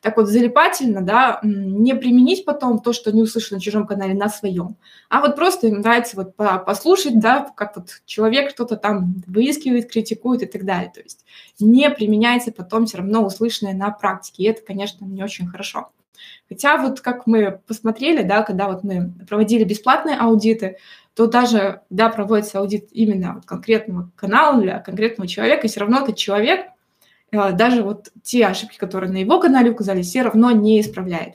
так 0.00 0.18
вот 0.18 0.28
залипательно, 0.28 1.00
да, 1.00 1.40
не 1.42 1.94
применить 1.94 2.44
потом 2.44 2.78
то, 2.78 2.92
что 2.92 3.10
не 3.10 3.22
услышали 3.22 3.54
на 3.54 3.60
чужом 3.60 3.86
канале, 3.86 4.12
на 4.12 4.28
своем, 4.28 4.76
а 5.08 5.22
вот 5.22 5.34
просто 5.34 5.66
им 5.66 5.80
нравится 5.80 6.16
вот 6.16 6.36
послушать, 6.36 7.18
да, 7.18 7.50
как 7.56 7.74
вот 7.74 7.88
человек 8.04 8.50
что-то 8.50 8.76
там 8.76 9.22
выискивает, 9.26 9.90
критикует 9.90 10.42
и 10.42 10.46
так 10.46 10.66
далее. 10.66 10.92
То 10.94 11.00
есть 11.00 11.24
не 11.58 11.88
применяется 11.88 12.52
потом 12.52 12.84
все 12.84 12.98
равно 12.98 13.24
услышанное 13.24 13.72
на 13.72 13.90
практике, 13.90 14.42
и 14.42 14.46
это, 14.46 14.60
конечно, 14.60 15.06
не 15.06 15.24
очень 15.24 15.48
хорошо. 15.48 15.90
Хотя 16.48 16.76
вот 16.76 17.00
как 17.00 17.26
мы 17.26 17.60
посмотрели, 17.66 18.22
да, 18.22 18.42
когда 18.42 18.68
вот 18.68 18.84
мы 18.84 19.12
проводили 19.28 19.64
бесплатные 19.64 20.16
аудиты, 20.16 20.76
то 21.14 21.26
даже, 21.26 21.82
да, 21.90 22.08
проводится 22.08 22.58
аудит 22.58 22.88
именно 22.92 23.34
вот 23.34 23.46
конкретного 23.46 24.10
канала 24.16 24.60
для 24.60 24.80
конкретного 24.80 25.28
человека, 25.28 25.66
и 25.66 25.70
все 25.70 25.80
равно 25.80 26.02
этот 26.02 26.16
человек 26.16 26.66
Э, 27.34 27.52
даже 27.52 27.82
вот 27.82 28.10
те 28.22 28.46
ошибки, 28.46 28.78
которые 28.78 29.12
на 29.12 29.18
его 29.18 29.40
канале 29.40 29.70
указали, 29.70 30.02
все 30.02 30.22
равно 30.22 30.50
не 30.52 30.80
исправляет. 30.80 31.34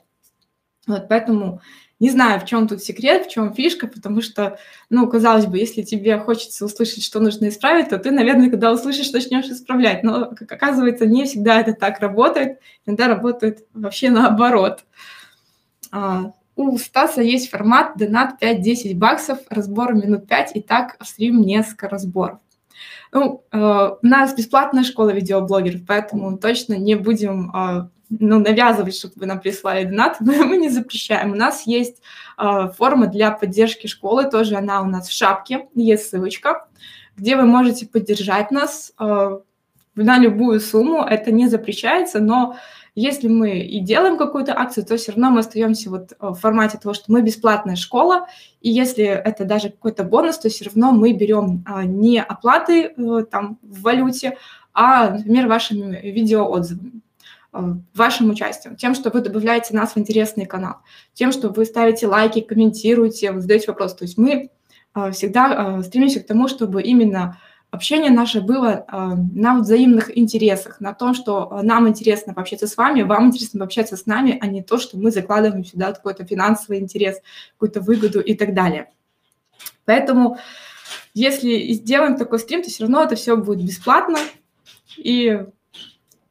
Вот 0.87 1.07
поэтому 1.09 1.61
не 1.99 2.09
знаю, 2.09 2.39
в 2.39 2.45
чем 2.45 2.67
тут 2.67 2.81
секрет, 2.81 3.25
в 3.25 3.29
чем 3.29 3.53
фишка, 3.53 3.87
потому 3.87 4.21
что, 4.21 4.57
ну, 4.89 5.07
казалось 5.07 5.45
бы, 5.45 5.57
если 5.57 5.81
тебе 5.81 6.17
хочется 6.17 6.65
услышать, 6.65 7.03
что 7.03 7.19
нужно 7.19 7.49
исправить, 7.49 7.89
то 7.89 7.97
ты, 7.97 8.11
наверное, 8.11 8.49
когда 8.49 8.71
услышишь, 8.71 9.11
начнешь 9.11 9.47
исправлять. 9.47 10.03
Но, 10.03 10.31
как 10.33 10.51
оказывается, 10.51 11.05
не 11.05 11.25
всегда 11.25 11.59
это 11.59 11.73
так 11.73 11.99
работает. 11.99 12.59
Иногда 12.85 13.07
работает 13.07 13.65
вообще 13.73 14.09
наоборот. 14.09 14.85
А, 15.91 16.33
у 16.55 16.77
Стаса 16.77 17.21
есть 17.21 17.49
формат 17.49 17.97
донат 17.97 18.41
5-10 18.41 18.95
баксов, 18.95 19.39
разбор 19.49 19.93
минут 19.93 20.27
5, 20.27 20.55
и 20.55 20.61
так 20.61 20.97
стрим 21.05 21.41
несколько 21.41 21.89
разборов. 21.89 22.39
Ну, 23.11 23.43
э, 23.51 23.89
у 24.01 24.05
нас 24.05 24.35
бесплатная 24.35 24.83
школа 24.83 25.09
видеоблогеров, 25.11 25.81
поэтому 25.87 26.37
точно 26.37 26.75
не 26.75 26.95
будем 26.95 27.51
э, 27.55 27.89
ну, 28.09 28.39
навязывать, 28.39 28.95
чтобы 28.95 29.13
вы 29.17 29.25
нам 29.25 29.39
прислали 29.39 29.85
донат, 29.85 30.17
но 30.19 30.33
мы 30.45 30.57
не 30.57 30.69
запрещаем. 30.69 31.31
У 31.31 31.35
нас 31.35 31.67
есть 31.67 32.01
э, 32.37 32.69
форма 32.77 33.07
для 33.07 33.31
поддержки 33.31 33.87
школы, 33.87 34.29
тоже 34.29 34.55
она 34.55 34.81
у 34.81 34.85
нас 34.85 35.07
в 35.07 35.13
шапке, 35.13 35.67
есть 35.75 36.09
ссылочка, 36.09 36.67
где 37.15 37.35
вы 37.35 37.43
можете 37.43 37.85
поддержать 37.85 38.51
нас 38.51 38.93
э, 38.99 39.39
на 39.95 40.17
любую 40.17 40.59
сумму, 40.59 41.03
это 41.03 41.31
не 41.31 41.47
запрещается, 41.47 42.19
но 42.19 42.55
если 42.95 43.27
мы 43.27 43.59
и 43.59 43.79
делаем 43.79 44.17
какую-то 44.17 44.57
акцию, 44.57 44.85
то 44.85 44.97
все 44.97 45.11
равно 45.11 45.29
мы 45.29 45.39
остаемся 45.39 45.89
вот 45.89 46.13
э, 46.13 46.15
в 46.19 46.33
формате 46.35 46.79
того, 46.81 46.93
что 46.93 47.11
мы 47.11 47.21
бесплатная 47.21 47.75
школа, 47.75 48.27
и 48.61 48.69
если 48.71 49.03
это 49.03 49.45
даже 49.45 49.69
какой-то 49.69 50.03
бонус, 50.03 50.39
то 50.39 50.49
все 50.49 50.65
равно 50.65 50.91
мы 50.91 51.13
берем 51.13 51.63
а, 51.65 51.83
не 51.83 52.19
оплаты 52.21 52.93
э, 52.95 53.25
там 53.29 53.59
в 53.61 53.83
валюте, 53.83 54.37
а, 54.73 55.11
например, 55.11 55.47
вашими 55.47 55.99
видеоотзывами 56.09 57.01
вашим 57.51 58.29
участием, 58.29 58.75
тем, 58.75 58.93
что 58.93 59.09
вы 59.09 59.21
добавляете 59.21 59.73
нас 59.73 59.93
в 59.93 59.97
интересный 59.97 60.45
канал, 60.45 60.77
тем, 61.13 61.31
что 61.31 61.49
вы 61.49 61.65
ставите 61.65 62.07
лайки, 62.07 62.41
комментируете, 62.41 63.39
задаете 63.39 63.67
вопрос. 63.67 63.95
То 63.95 64.05
есть 64.05 64.17
мы 64.17 64.51
всегда 65.11 65.81
стремимся 65.83 66.19
к 66.19 66.27
тому, 66.27 66.47
чтобы 66.47 66.81
именно 66.81 67.39
общение 67.71 68.11
наше 68.11 68.41
было 68.41 68.85
э, 68.87 69.15
на 69.33 69.59
взаимных 69.59 70.17
интересах, 70.17 70.79
на 70.79 70.93
том, 70.93 71.13
что 71.13 71.59
нам 71.61 71.87
интересно 71.87 72.33
пообщаться 72.33 72.67
с 72.67 72.75
вами, 72.77 73.03
вам 73.03 73.27
интересно 73.27 73.59
пообщаться 73.59 73.95
с 73.95 74.05
нами, 74.05 74.37
а 74.41 74.47
не 74.47 74.63
то, 74.63 74.77
что 74.77 74.97
мы 74.97 75.11
закладываем 75.11 75.63
сюда 75.63 75.93
какой-то 75.93 76.25
финансовый 76.25 76.79
интерес, 76.79 77.21
какую-то 77.53 77.81
выгоду 77.81 78.19
и 78.21 78.33
так 78.33 78.53
далее. 78.53 78.89
Поэтому, 79.85 80.37
если 81.13 81.73
сделаем 81.73 82.17
такой 82.17 82.39
стрим, 82.39 82.63
то 82.63 82.69
все 82.69 82.83
равно 82.83 83.03
это 83.03 83.15
все 83.15 83.37
будет 83.37 83.63
бесплатно, 83.63 84.17
и, 84.97 85.45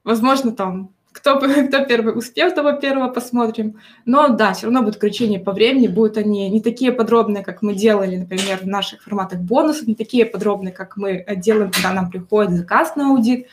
возможно, 0.05 0.53
там 0.53 0.93
кто, 1.19 1.39
кто 1.69 1.85
первый 1.85 2.17
успел, 2.17 2.53
того 2.53 2.73
первого 2.73 3.09
посмотрим. 3.09 3.81
Но 4.05 4.29
да, 4.29 4.53
все 4.53 4.67
равно 4.67 4.81
будут 4.81 4.97
ограничения 4.97 5.41
по 5.41 5.53
времени, 5.53 5.89
будут 5.89 6.17
они 6.17 6.49
не 6.49 6.61
такие 6.61 6.93
подробные, 6.93 7.45
как 7.45 7.63
мы 7.63 7.75
делали, 7.75 8.17
например, 8.17 8.59
в 8.59 8.67
наших 8.67 9.03
форматах 9.03 9.41
бонусов, 9.41 9.87
не 9.87 9.95
такие 9.95 10.25
подробные, 10.25 10.73
как 10.73 10.97
мы 10.97 11.25
делаем, 11.37 11.71
когда 11.71 11.93
нам 11.93 12.11
приходит 12.11 12.53
заказ 12.53 12.97
на 12.97 13.11
аудит. 13.11 13.49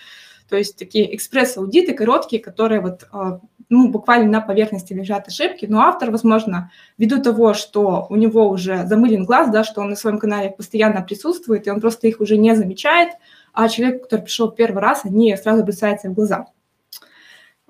То 0.49 0.57
есть 0.57 0.77
такие 0.77 1.15
экспресс-аудиты 1.15 1.93
короткие, 1.93 2.39
которые 2.39 2.79
вот 2.79 3.07
а, 3.11 3.39
ну, 3.69 3.89
буквально 3.89 4.29
на 4.29 4.41
поверхности 4.41 4.93
лежат 4.93 5.27
ошибки, 5.27 5.65
но 5.65 5.81
автор, 5.81 6.11
возможно, 6.11 6.71
ввиду 6.99 7.19
того, 7.19 7.55
что 7.55 8.05
у 8.11 8.15
него 8.15 8.47
уже 8.47 8.85
замылен 8.85 9.25
глаз, 9.25 9.49
да, 9.49 9.63
что 9.63 9.81
он 9.81 9.89
на 9.89 9.95
своем 9.95 10.19
канале 10.19 10.51
постоянно 10.51 11.01
присутствует, 11.01 11.65
и 11.65 11.71
он 11.71 11.81
просто 11.81 12.07
их 12.07 12.21
уже 12.21 12.37
не 12.37 12.55
замечает, 12.55 13.13
а 13.53 13.67
человек, 13.69 14.03
который 14.03 14.21
пришел 14.21 14.51
первый 14.51 14.83
раз, 14.83 15.01
они 15.03 15.35
сразу 15.35 15.63
бросаются 15.63 16.09
в 16.09 16.13
глаза. 16.13 16.45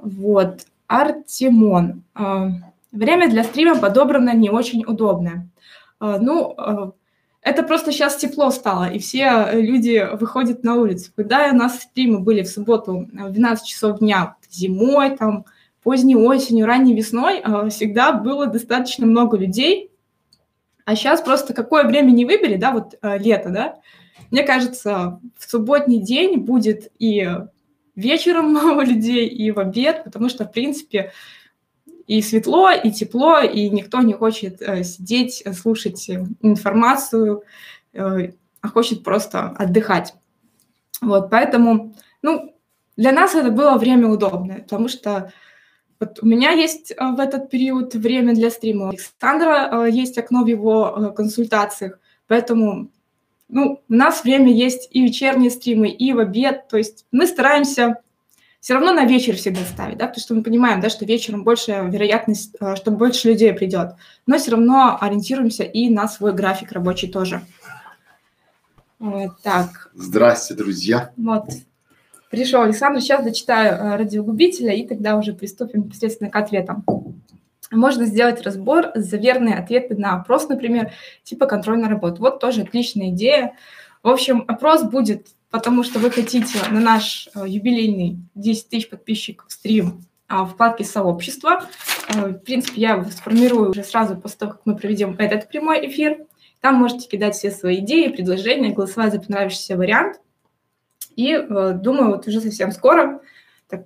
Вот. 0.05 0.67
Артемон. 0.87 2.03
А, 2.13 2.49
время 2.91 3.29
для 3.29 3.43
стрима 3.43 3.77
подобрано 3.77 4.33
не 4.35 4.49
очень 4.49 4.85
удобное. 4.85 5.49
А, 5.99 6.19
ну, 6.19 6.53
а, 6.57 6.91
это 7.41 7.63
просто 7.63 7.91
сейчас 7.91 8.17
тепло 8.17 8.51
стало, 8.51 8.89
и 8.89 8.99
все 8.99 9.49
люди 9.53 10.07
выходят 10.13 10.63
на 10.63 10.75
улицу. 10.75 11.11
Когда 11.15 11.49
у 11.51 11.55
нас 11.55 11.81
стримы 11.81 12.19
были 12.19 12.43
в 12.43 12.47
субботу 12.47 13.07
в 13.11 13.31
12 13.31 13.65
часов 13.65 13.99
дня, 13.99 14.35
зимой, 14.49 15.15
там, 15.15 15.45
поздней 15.83 16.15
осенью, 16.15 16.65
ранней 16.65 16.95
весной, 16.95 17.43
всегда 17.69 18.13
было 18.13 18.47
достаточно 18.47 19.05
много 19.05 19.37
людей. 19.37 19.91
А 20.85 20.95
сейчас 20.95 21.21
просто 21.21 21.53
какое 21.53 21.83
время 21.83 22.09
не 22.11 22.25
выбери, 22.25 22.55
да, 22.57 22.71
вот 22.71 22.95
лето, 23.03 23.49
да, 23.49 23.75
мне 24.31 24.41
кажется, 24.41 25.19
в 25.37 25.49
субботний 25.49 25.99
день 25.99 26.37
будет 26.37 26.91
и 26.97 27.29
вечером 27.95 28.55
у 28.77 28.81
людей 28.81 29.27
и 29.27 29.51
в 29.51 29.59
обед, 29.59 30.03
потому 30.03 30.29
что, 30.29 30.45
в 30.45 30.51
принципе, 30.51 31.11
и 32.07 32.21
светло, 32.21 32.71
и 32.71 32.91
тепло, 32.91 33.39
и 33.39 33.69
никто 33.69 34.01
не 34.01 34.13
хочет 34.13 34.61
э, 34.61 34.83
сидеть, 34.83 35.43
слушать 35.59 36.09
информацию, 36.41 37.43
э, 37.93 38.31
а 38.61 38.67
хочет 38.67 39.03
просто 39.03 39.49
отдыхать. 39.49 40.13
Вот, 41.01 41.29
поэтому, 41.29 41.95
ну, 42.21 42.55
для 42.95 43.11
нас 43.11 43.35
это 43.35 43.51
было 43.51 43.77
время 43.77 44.07
удобное, 44.07 44.59
потому 44.61 44.87
что 44.87 45.31
вот 45.99 46.19
у 46.21 46.25
меня 46.25 46.51
есть 46.51 46.91
э, 46.91 46.95
в 46.99 47.19
этот 47.19 47.49
период 47.49 47.93
время 47.95 48.33
для 48.33 48.49
стрима, 48.49 48.85
у 48.85 48.89
Александра 48.89 49.85
э, 49.87 49.91
есть 49.91 50.17
окно 50.17 50.43
в 50.43 50.47
его 50.47 50.95
э, 50.95 51.15
консультациях, 51.15 51.99
поэтому 52.27 52.91
ну, 53.47 53.81
у 53.87 53.93
нас 53.93 54.23
время 54.23 54.51
есть 54.51 54.89
и 54.91 55.03
вечерние 55.03 55.51
стримы, 55.51 55.89
и 55.89 56.13
в 56.13 56.19
обед. 56.19 56.67
То 56.67 56.77
есть 56.77 57.05
мы 57.11 57.27
стараемся 57.27 57.97
все 58.59 58.73
равно 58.73 58.93
на 58.93 59.05
вечер 59.05 59.35
всегда 59.35 59.61
ставить, 59.61 59.99
да, 59.99 60.07
потому 60.07 60.21
что 60.21 60.33
мы 60.33 60.41
понимаем, 60.41 60.81
да, 60.81 60.89
что 60.89 61.05
вечером 61.05 61.43
больше 61.43 61.71
вероятность, 61.87 62.55
э, 62.59 62.75
что 62.75 62.89
больше 62.89 63.27
людей 63.27 63.53
придет. 63.53 63.91
Но 64.25 64.39
все 64.39 64.51
равно 64.51 64.97
ориентируемся 64.99 65.63
и 65.63 65.87
на 65.89 66.07
свой 66.07 66.33
график 66.33 66.71
рабочий 66.71 67.07
тоже. 67.07 67.41
Вот, 68.97 69.39
так. 69.43 69.91
Здрасте, 69.93 70.55
друзья. 70.55 71.11
Вот. 71.15 71.43
Пришел 72.31 72.63
Александр, 72.63 73.01
сейчас 73.01 73.23
дочитаю 73.23 73.75
э, 73.75 73.95
радиогубителя, 73.97 74.73
и 74.73 74.87
тогда 74.87 75.15
уже 75.15 75.33
приступим 75.33 75.81
непосредственно 75.81 76.31
к 76.31 76.35
ответам. 76.35 76.83
Можно 77.75 78.05
сделать 78.05 78.41
разбор 78.41 78.91
за 78.95 79.17
верные 79.17 79.55
ответы 79.55 79.95
на 79.95 80.15
опрос, 80.15 80.49
например, 80.49 80.91
типа 81.23 81.45
контрольной 81.45 81.89
работы. 81.89 82.21
Вот 82.21 82.39
тоже 82.39 82.61
отличная 82.61 83.09
идея. 83.09 83.55
В 84.03 84.09
общем, 84.09 84.45
опрос 84.47 84.83
будет, 84.83 85.27
потому 85.49 85.83
что 85.83 85.99
вы 85.99 86.11
хотите 86.11 86.59
на 86.69 86.79
наш 86.79 87.27
э, 87.33 87.43
юбилейный 87.47 88.17
10 88.35 88.69
тысяч 88.69 88.89
подписчиков 88.89 89.51
стрим 89.51 90.05
а, 90.27 90.43
в 90.43 90.51
вкладке 90.51 90.83
сообщества. 90.83 91.65
Э, 92.09 92.29
в 92.29 92.39
принципе, 92.39 92.81
я 92.81 92.93
его 92.93 93.05
сформирую 93.09 93.71
уже 93.71 93.83
сразу 93.83 94.15
после 94.15 94.37
того, 94.37 94.51
как 94.53 94.61
мы 94.65 94.75
проведем 94.75 95.15
этот 95.17 95.49
прямой 95.49 95.87
эфир. 95.87 96.19
Там 96.61 96.75
можете 96.75 97.07
кидать 97.07 97.35
все 97.35 97.51
свои 97.51 97.77
идеи, 97.77 98.07
предложения, 98.07 98.71
голосовать 98.73 99.13
за 99.13 99.19
понравившийся 99.19 99.77
вариант. 99.77 100.19
И 101.15 101.31
э, 101.33 101.73
думаю, 101.73 102.11
вот 102.11 102.27
уже 102.27 102.41
совсем 102.41 102.71
скоро 102.71 103.21
так, 103.67 103.85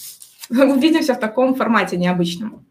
увидимся 0.50 1.14
в 1.14 1.20
таком 1.20 1.54
формате 1.54 1.96
необычном. 1.96 2.66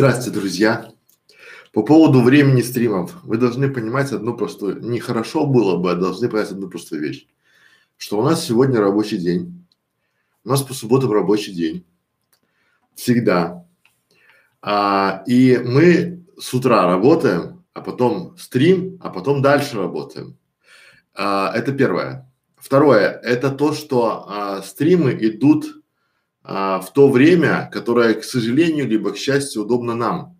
Здравствуйте, 0.00 0.40
друзья! 0.40 0.90
По 1.74 1.82
поводу 1.82 2.22
времени 2.22 2.62
стримов, 2.62 3.22
вы 3.22 3.36
должны 3.36 3.70
понимать 3.70 4.12
одну 4.12 4.34
простую, 4.34 4.80
нехорошо 4.80 5.44
было 5.44 5.76
бы, 5.76 5.90
а 5.90 5.94
должны 5.94 6.30
понять 6.30 6.50
одну 6.50 6.70
простую 6.70 7.02
вещь, 7.02 7.26
что 7.98 8.18
у 8.18 8.22
нас 8.22 8.42
сегодня 8.42 8.80
рабочий 8.80 9.18
день, 9.18 9.62
у 10.42 10.48
нас 10.48 10.62
по 10.62 10.72
субботам 10.72 11.12
рабочий 11.12 11.52
день, 11.52 11.84
всегда, 12.94 13.66
а, 14.62 15.22
и 15.26 15.60
мы 15.62 16.24
с 16.40 16.54
утра 16.54 16.86
работаем, 16.86 17.62
а 17.74 17.82
потом 17.82 18.34
стрим, 18.38 18.96
а 19.02 19.10
потом 19.10 19.42
дальше 19.42 19.76
работаем. 19.76 20.34
А, 21.12 21.52
это 21.54 21.72
первое. 21.72 22.26
Второе, 22.56 23.20
это 23.22 23.50
то, 23.50 23.74
что 23.74 24.24
а, 24.26 24.62
стримы 24.62 25.14
идут 25.20 25.79
а, 26.52 26.80
в 26.80 26.92
то 26.92 27.08
время, 27.08 27.70
которое, 27.72 28.12
к 28.14 28.24
сожалению, 28.24 28.88
либо 28.88 29.12
к 29.12 29.16
счастью, 29.16 29.62
удобно 29.62 29.94
нам. 29.94 30.36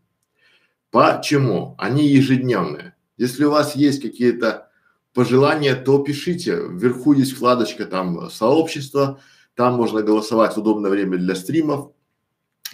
Почему? 0.90 1.76
Они 1.78 2.04
ежедневные. 2.04 2.96
Если 3.16 3.44
у 3.44 3.52
вас 3.52 3.76
есть 3.76 4.02
какие-то 4.02 4.70
пожелания, 5.14 5.76
то 5.76 6.00
пишите. 6.00 6.62
Вверху 6.68 7.12
есть 7.12 7.34
вкладочка 7.34 7.86
там 7.86 8.28
сообщества, 8.28 9.20
там 9.54 9.74
можно 9.74 10.02
голосовать 10.02 10.56
в 10.56 10.58
удобное 10.58 10.90
время 10.90 11.16
для 11.16 11.36
стримов, 11.36 11.92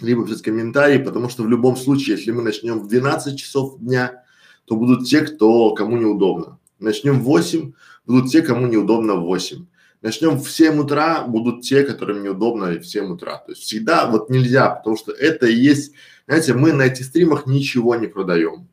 либо 0.01 0.25
писать 0.25 0.41
комментарии, 0.41 0.97
потому 0.97 1.29
что 1.29 1.43
в 1.43 1.47
любом 1.47 1.75
случае, 1.77 2.15
если 2.15 2.31
мы 2.31 2.41
начнем 2.41 2.79
в 2.79 2.87
12 2.87 3.37
часов 3.37 3.77
дня, 3.77 4.23
то 4.65 4.75
будут 4.75 5.07
те, 5.07 5.21
кто, 5.21 5.75
кому 5.75 5.95
неудобно. 5.95 6.57
Начнем 6.79 7.19
в 7.19 7.25
8, 7.25 7.71
будут 8.07 8.31
те, 8.31 8.41
кому 8.41 8.65
неудобно 8.65 9.13
в 9.13 9.25
8. 9.25 9.63
Начнем 10.01 10.37
в 10.37 10.49
7 10.49 10.79
утра, 10.79 11.23
будут 11.23 11.63
те, 11.63 11.83
которым 11.83 12.23
неудобно 12.23 12.67
в 12.79 12.85
7 12.85 13.13
утра. 13.13 13.37
То 13.37 13.51
есть 13.51 13.63
всегда 13.63 14.09
вот 14.09 14.29
нельзя, 14.29 14.69
потому 14.69 14.95
что 14.95 15.11
это 15.11 15.47
и 15.47 15.55
есть, 15.55 15.93
знаете, 16.27 16.53
мы 16.53 16.71
на 16.71 16.83
этих 16.83 17.05
стримах 17.05 17.47
ничего 17.47 17.95
не 17.95 18.07
продаем. 18.07 18.67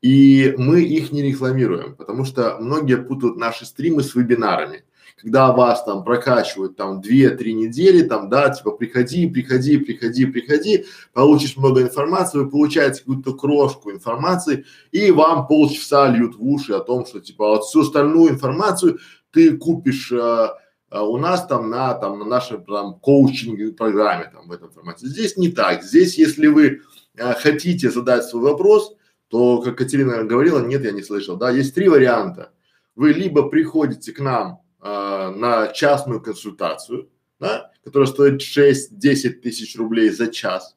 И 0.00 0.54
мы 0.56 0.82
их 0.82 1.10
не 1.10 1.22
рекламируем, 1.22 1.96
потому 1.96 2.24
что 2.24 2.56
многие 2.60 2.98
путают 2.98 3.36
наши 3.36 3.66
стримы 3.66 4.02
с 4.04 4.14
вебинарами 4.14 4.84
когда 5.20 5.52
вас 5.52 5.84
там 5.84 6.04
прокачивают 6.04 6.76
там 6.76 7.00
две-три 7.00 7.52
недели, 7.52 8.02
там, 8.02 8.28
да, 8.28 8.50
типа 8.50 8.70
приходи, 8.70 9.26
приходи, 9.26 9.78
приходи, 9.78 10.26
приходи, 10.26 10.86
получишь 11.12 11.56
много 11.56 11.82
информации, 11.82 12.38
вы 12.38 12.48
получаете 12.48 13.00
какую-то 13.00 13.34
крошку 13.34 13.90
информации, 13.90 14.64
и 14.92 15.10
вам 15.10 15.46
полчаса 15.46 16.08
льют 16.08 16.36
в 16.36 16.44
уши 16.44 16.72
о 16.72 16.80
том, 16.80 17.04
что 17.04 17.20
типа 17.20 17.48
вот 17.48 17.64
всю 17.64 17.80
остальную 17.80 18.30
информацию 18.30 18.98
ты 19.30 19.56
купишь 19.56 20.12
э, 20.12 20.48
э, 20.90 21.00
у 21.00 21.16
нас 21.18 21.46
там 21.46 21.70
на 21.70 21.94
там 21.94 22.18
на 22.18 22.24
нашей 22.24 22.58
там 22.58 22.98
коучинговой 23.00 23.72
программе 23.72 24.30
там 24.32 24.48
в 24.48 24.52
этом 24.52 24.70
формате. 24.70 25.06
Здесь 25.06 25.36
не 25.36 25.50
так. 25.50 25.82
Здесь, 25.82 26.18
если 26.18 26.46
вы 26.46 26.80
э, 27.16 27.34
хотите 27.34 27.90
задать 27.90 28.24
свой 28.24 28.42
вопрос, 28.42 28.96
то, 29.28 29.60
как 29.60 29.78
Катерина 29.78 30.24
говорила, 30.24 30.64
нет, 30.64 30.84
я 30.84 30.92
не 30.92 31.02
слышал, 31.02 31.36
да, 31.36 31.50
есть 31.50 31.74
три 31.74 31.88
варианта. 31.88 32.52
Вы 32.94 33.12
либо 33.12 33.48
приходите 33.48 34.12
к 34.12 34.20
нам 34.20 34.62
э, 34.80 35.30
на 35.36 35.68
частную 35.68 36.20
консультацию, 36.20 37.10
да, 37.38 37.70
которая 37.84 38.08
стоит 38.08 38.40
6-10 38.40 39.40
тысяч 39.42 39.76
рублей 39.76 40.10
за 40.10 40.28
час, 40.28 40.76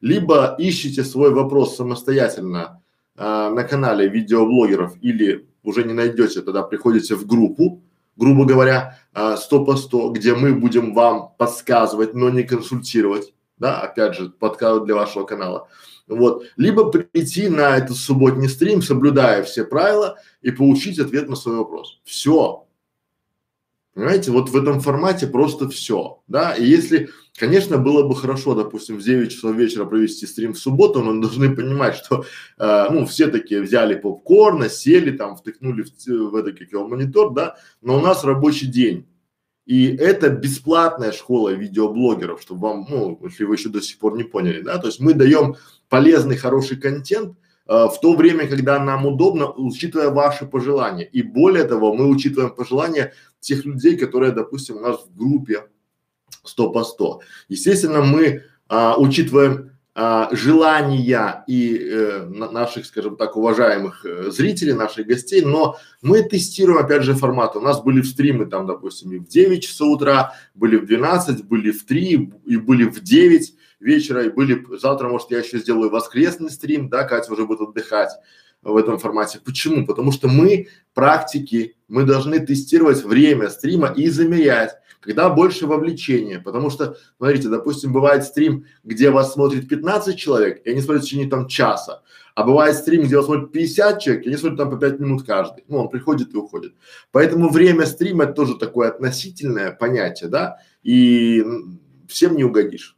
либо 0.00 0.54
ищите 0.58 1.04
свой 1.04 1.32
вопрос 1.32 1.76
самостоятельно 1.76 2.82
э, 3.16 3.22
на 3.22 3.62
канале 3.64 4.08
видеоблогеров 4.08 4.96
или 5.00 5.48
уже 5.62 5.84
не 5.84 5.92
найдете, 5.92 6.42
тогда 6.42 6.62
приходите 6.62 7.14
в 7.14 7.26
группу, 7.26 7.82
грубо 8.22 8.44
говоря, 8.44 8.98
э, 9.14 9.36
100 9.36 9.64
по 9.64 9.74
100, 9.74 10.10
где 10.10 10.34
мы 10.34 10.54
будем 10.54 10.94
вам 10.94 11.34
подсказывать, 11.38 12.14
но 12.14 12.30
не 12.30 12.44
консультировать, 12.44 13.34
да, 13.58 13.80
опять 13.80 14.14
же, 14.14 14.30
подкаст 14.30 14.84
для 14.84 14.94
вашего 14.94 15.24
канала. 15.24 15.66
Вот. 16.06 16.44
Либо 16.56 16.84
прийти 16.84 17.48
на 17.48 17.76
этот 17.76 17.96
субботний 17.96 18.48
стрим, 18.48 18.80
соблюдая 18.80 19.42
все 19.42 19.64
правила 19.64 20.18
и 20.40 20.52
получить 20.52 21.00
ответ 21.00 21.28
на 21.28 21.34
свой 21.34 21.56
вопрос. 21.56 22.00
Все. 22.04 22.64
Понимаете, 23.94 24.30
вот 24.30 24.48
в 24.48 24.56
этом 24.56 24.80
формате 24.80 25.26
просто 25.26 25.68
все, 25.68 26.22
да, 26.26 26.54
и 26.54 26.64
если, 26.64 27.10
конечно, 27.36 27.76
было 27.76 28.08
бы 28.08 28.16
хорошо, 28.16 28.54
допустим, 28.54 28.96
в 28.96 29.02
9 29.02 29.30
часов 29.30 29.54
вечера 29.54 29.84
провести 29.84 30.26
стрим 30.26 30.54
в 30.54 30.58
субботу, 30.58 31.02
но 31.02 31.20
должны 31.20 31.54
понимать, 31.54 31.96
что, 31.96 32.24
э, 32.58 32.86
ну, 32.90 33.04
все 33.04 33.26
такие 33.26 33.60
взяли 33.60 33.94
попкорна, 33.94 34.70
сели 34.70 35.10
там, 35.10 35.36
втыкнули 35.36 35.82
в, 35.82 36.30
в 36.30 36.36
это, 36.36 36.52
как 36.52 36.72
его, 36.72 36.88
монитор, 36.88 37.34
да, 37.34 37.56
но 37.82 37.98
у 37.98 38.00
нас 38.00 38.24
рабочий 38.24 38.66
день, 38.66 39.06
и 39.66 39.94
это 39.94 40.30
бесплатная 40.30 41.12
школа 41.12 41.50
видеоблогеров, 41.50 42.40
чтобы 42.40 42.62
вам, 42.62 42.86
ну, 42.88 43.20
если 43.24 43.44
вы 43.44 43.56
еще 43.56 43.68
до 43.68 43.82
сих 43.82 43.98
пор 43.98 44.16
не 44.16 44.24
поняли, 44.24 44.62
да, 44.62 44.78
то 44.78 44.86
есть 44.86 45.00
мы 45.00 45.12
даем 45.12 45.56
полезный, 45.90 46.38
хороший 46.38 46.78
контент, 46.78 47.36
Э, 47.66 47.86
в 47.86 48.00
то 48.00 48.14
время, 48.14 48.46
когда 48.48 48.78
нам 48.78 49.06
удобно, 49.06 49.50
учитывая 49.50 50.10
ваши 50.10 50.46
пожелания. 50.46 51.04
И 51.04 51.22
более 51.22 51.64
того, 51.64 51.94
мы 51.94 52.06
учитываем 52.08 52.54
пожелания 52.54 53.12
тех 53.42 53.64
людей, 53.64 53.98
которые, 53.98 54.32
допустим, 54.32 54.76
у 54.76 54.80
нас 54.80 55.04
в 55.04 55.16
группе 55.16 55.64
100 56.44 56.70
по 56.70 56.84
100. 56.84 57.20
Естественно, 57.48 58.00
мы 58.00 58.44
а, 58.68 58.96
учитываем 58.96 59.72
а, 59.94 60.30
желания 60.32 61.44
и 61.46 61.76
э, 61.76 62.24
наших, 62.24 62.86
скажем 62.86 63.16
так, 63.16 63.36
уважаемых 63.36 64.06
э, 64.06 64.30
зрителей, 64.30 64.72
наших 64.72 65.06
гостей, 65.06 65.42
но 65.42 65.76
мы 66.00 66.22
тестируем, 66.22 66.78
опять 66.78 67.02
же, 67.02 67.14
формат. 67.14 67.56
У 67.56 67.60
нас 67.60 67.82
были 67.82 68.00
в 68.00 68.06
стримы 68.06 68.46
там, 68.46 68.66
допустим, 68.66 69.12
и 69.12 69.18
в 69.18 69.26
9 69.26 69.62
часов 69.62 69.96
утра, 69.96 70.32
были 70.54 70.76
в 70.76 70.86
12, 70.86 71.44
были 71.44 71.72
в 71.72 71.84
3 71.84 72.32
и 72.46 72.56
были 72.56 72.84
в 72.84 73.00
9 73.00 73.54
вечера, 73.80 74.24
и 74.24 74.30
были, 74.30 74.64
завтра, 74.78 75.08
может, 75.08 75.30
я 75.30 75.40
еще 75.40 75.58
сделаю 75.58 75.90
воскресный 75.90 76.50
стрим, 76.50 76.88
да, 76.88 77.04
Катя 77.04 77.30
уже 77.30 77.44
будет 77.44 77.60
отдыхать 77.60 78.12
в 78.62 78.76
этом 78.76 78.98
формате. 78.98 79.40
Почему? 79.44 79.84
Потому 79.86 80.12
что 80.12 80.28
мы 80.28 80.68
практики, 80.94 81.76
мы 81.88 82.04
должны 82.04 82.38
тестировать 82.40 83.02
время 83.02 83.50
стрима 83.50 83.88
и 83.88 84.08
замерять, 84.08 84.72
когда 85.00 85.28
больше 85.30 85.66
вовлечения. 85.66 86.38
Потому 86.38 86.70
что, 86.70 86.96
смотрите, 87.18 87.48
допустим, 87.48 87.92
бывает 87.92 88.24
стрим, 88.24 88.66
где 88.84 89.10
вас 89.10 89.32
смотрит 89.32 89.68
15 89.68 90.16
человек, 90.16 90.62
и 90.64 90.70
они 90.70 90.80
смотрят 90.80 91.02
в 91.02 91.06
течение 91.06 91.28
там 91.28 91.48
часа. 91.48 92.02
А 92.34 92.44
бывает 92.44 92.76
стрим, 92.76 93.02
где 93.02 93.16
вас 93.16 93.26
смотрит 93.26 93.52
50 93.52 94.00
человек, 94.00 94.24
и 94.24 94.28
они 94.28 94.38
смотрят 94.38 94.58
там 94.58 94.70
по 94.70 94.76
5 94.76 95.00
минут 95.00 95.24
каждый. 95.24 95.64
Ну, 95.68 95.78
он 95.78 95.88
приходит 95.90 96.32
и 96.32 96.36
уходит. 96.36 96.74
Поэтому 97.10 97.50
время 97.50 97.84
стрима 97.84 98.24
это 98.24 98.32
тоже 98.32 98.56
такое 98.56 98.88
относительное 98.88 99.72
понятие, 99.72 100.30
да, 100.30 100.58
и 100.82 101.44
всем 102.08 102.36
не 102.36 102.44
угодишь. 102.44 102.96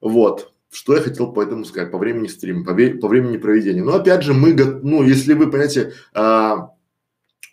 Вот. 0.00 0.52
Что 0.76 0.94
я 0.94 1.00
хотел 1.00 1.32
по 1.32 1.40
этому 1.40 1.64
сказать, 1.64 1.90
по 1.90 1.96
времени 1.96 2.26
стрима, 2.26 2.62
по, 2.62 2.74
по 2.74 3.08
времени 3.08 3.38
проведения. 3.38 3.82
Но 3.82 3.94
опять 3.94 4.22
же, 4.22 4.34
мы, 4.34 4.52
ну, 4.52 5.02
если 5.02 5.32
вы, 5.32 5.50
понимаете, 5.50 5.94
а, 6.12 6.72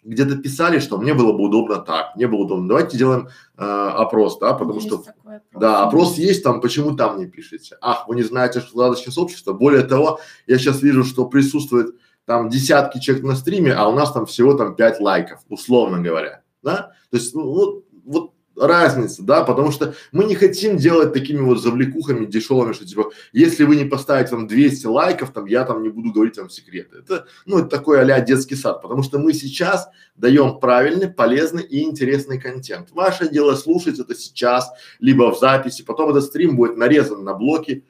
где-то 0.04 0.36
писали, 0.36 0.80
что 0.80 0.98
мне 0.98 1.14
было 1.14 1.32
бы 1.32 1.46
удобно 1.46 1.78
так, 1.78 2.18
мне 2.18 2.28
было 2.28 2.42
удобно. 2.42 2.68
Давайте 2.68 2.98
сделаем 2.98 3.30
э, 3.58 3.64
опрос, 3.64 4.40
да, 4.40 4.52
потому 4.52 4.76
есть 4.76 4.88
что 4.88 4.98
опрос. 4.98 5.42
да, 5.54 5.84
опрос 5.86 6.18
есть 6.18 6.44
там, 6.44 6.60
почему 6.60 6.98
там 6.98 7.18
не 7.18 7.28
пишете? 7.28 7.78
Ах, 7.80 8.10
вы 8.10 8.18
не 8.18 8.24
знаете, 8.24 8.60
что 8.60 8.72
вкладочка 8.72 9.10
сообщества. 9.10 9.54
Более 9.54 9.84
того, 9.84 10.20
я 10.46 10.58
сейчас 10.58 10.82
вижу, 10.82 11.06
что 11.06 11.26
присутствует 11.26 11.96
там 12.26 12.50
десятки 12.50 13.00
человек 13.00 13.24
на 13.24 13.38
стриме, 13.38 13.72
а 13.72 13.88
у 13.88 13.96
нас 13.96 14.12
там 14.12 14.26
всего 14.26 14.54
там 14.56 14.76
пять 14.76 15.00
лайков, 15.00 15.40
условно 15.48 16.02
говоря, 16.02 16.42
да. 16.62 16.92
То 17.10 17.18
есть 17.18 17.34
ну, 17.34 17.44
вот, 17.44 17.86
вот 18.04 18.34
разница, 18.56 19.24
да, 19.24 19.44
потому 19.44 19.72
что 19.72 19.96
мы 20.12 20.26
не 20.26 20.36
хотим 20.36 20.78
делать 20.78 21.14
такими 21.14 21.40
вот 21.40 21.62
завлекухами 21.62 22.26
дешевыми, 22.26 22.74
что 22.74 22.86
типа, 22.86 23.12
если 23.32 23.64
вы 23.64 23.76
не 23.76 23.86
поставите 23.86 24.32
там 24.32 24.48
200 24.48 24.86
лайков, 24.86 25.32
там 25.32 25.46
я 25.46 25.66
там 25.66 25.82
не 25.84 25.90
буду 25.90 26.12
говорить 26.12 26.38
вам 26.38 26.50
секреты. 26.50 27.00
Это, 27.00 27.26
ну, 27.46 27.60
это 27.60 27.70
такой 27.70 28.02
а 28.02 28.22
детский 28.22 28.56
сад, 28.56 28.82
потому 28.82 29.04
что 29.04 29.18
мы 29.20 29.34
сейчас 29.34 29.90
даем 30.16 30.60
правильный, 30.60 31.10
полезный 31.10 31.64
и 31.64 31.84
интересный 31.84 32.40
контент. 32.40 32.92
Ваше 32.92 33.30
дело 33.30 33.56
слушать 33.56 34.00
это 34.00 34.14
сейчас, 34.16 34.72
либо 35.00 35.34
в 35.34 35.40
записи, 35.40 35.84
потом 35.84 36.12
этот 36.12 36.26
стрим 36.26 36.56
будет 36.56 36.78
нарезан 36.78 37.24
на 37.24 37.34
блоки. 37.34 37.86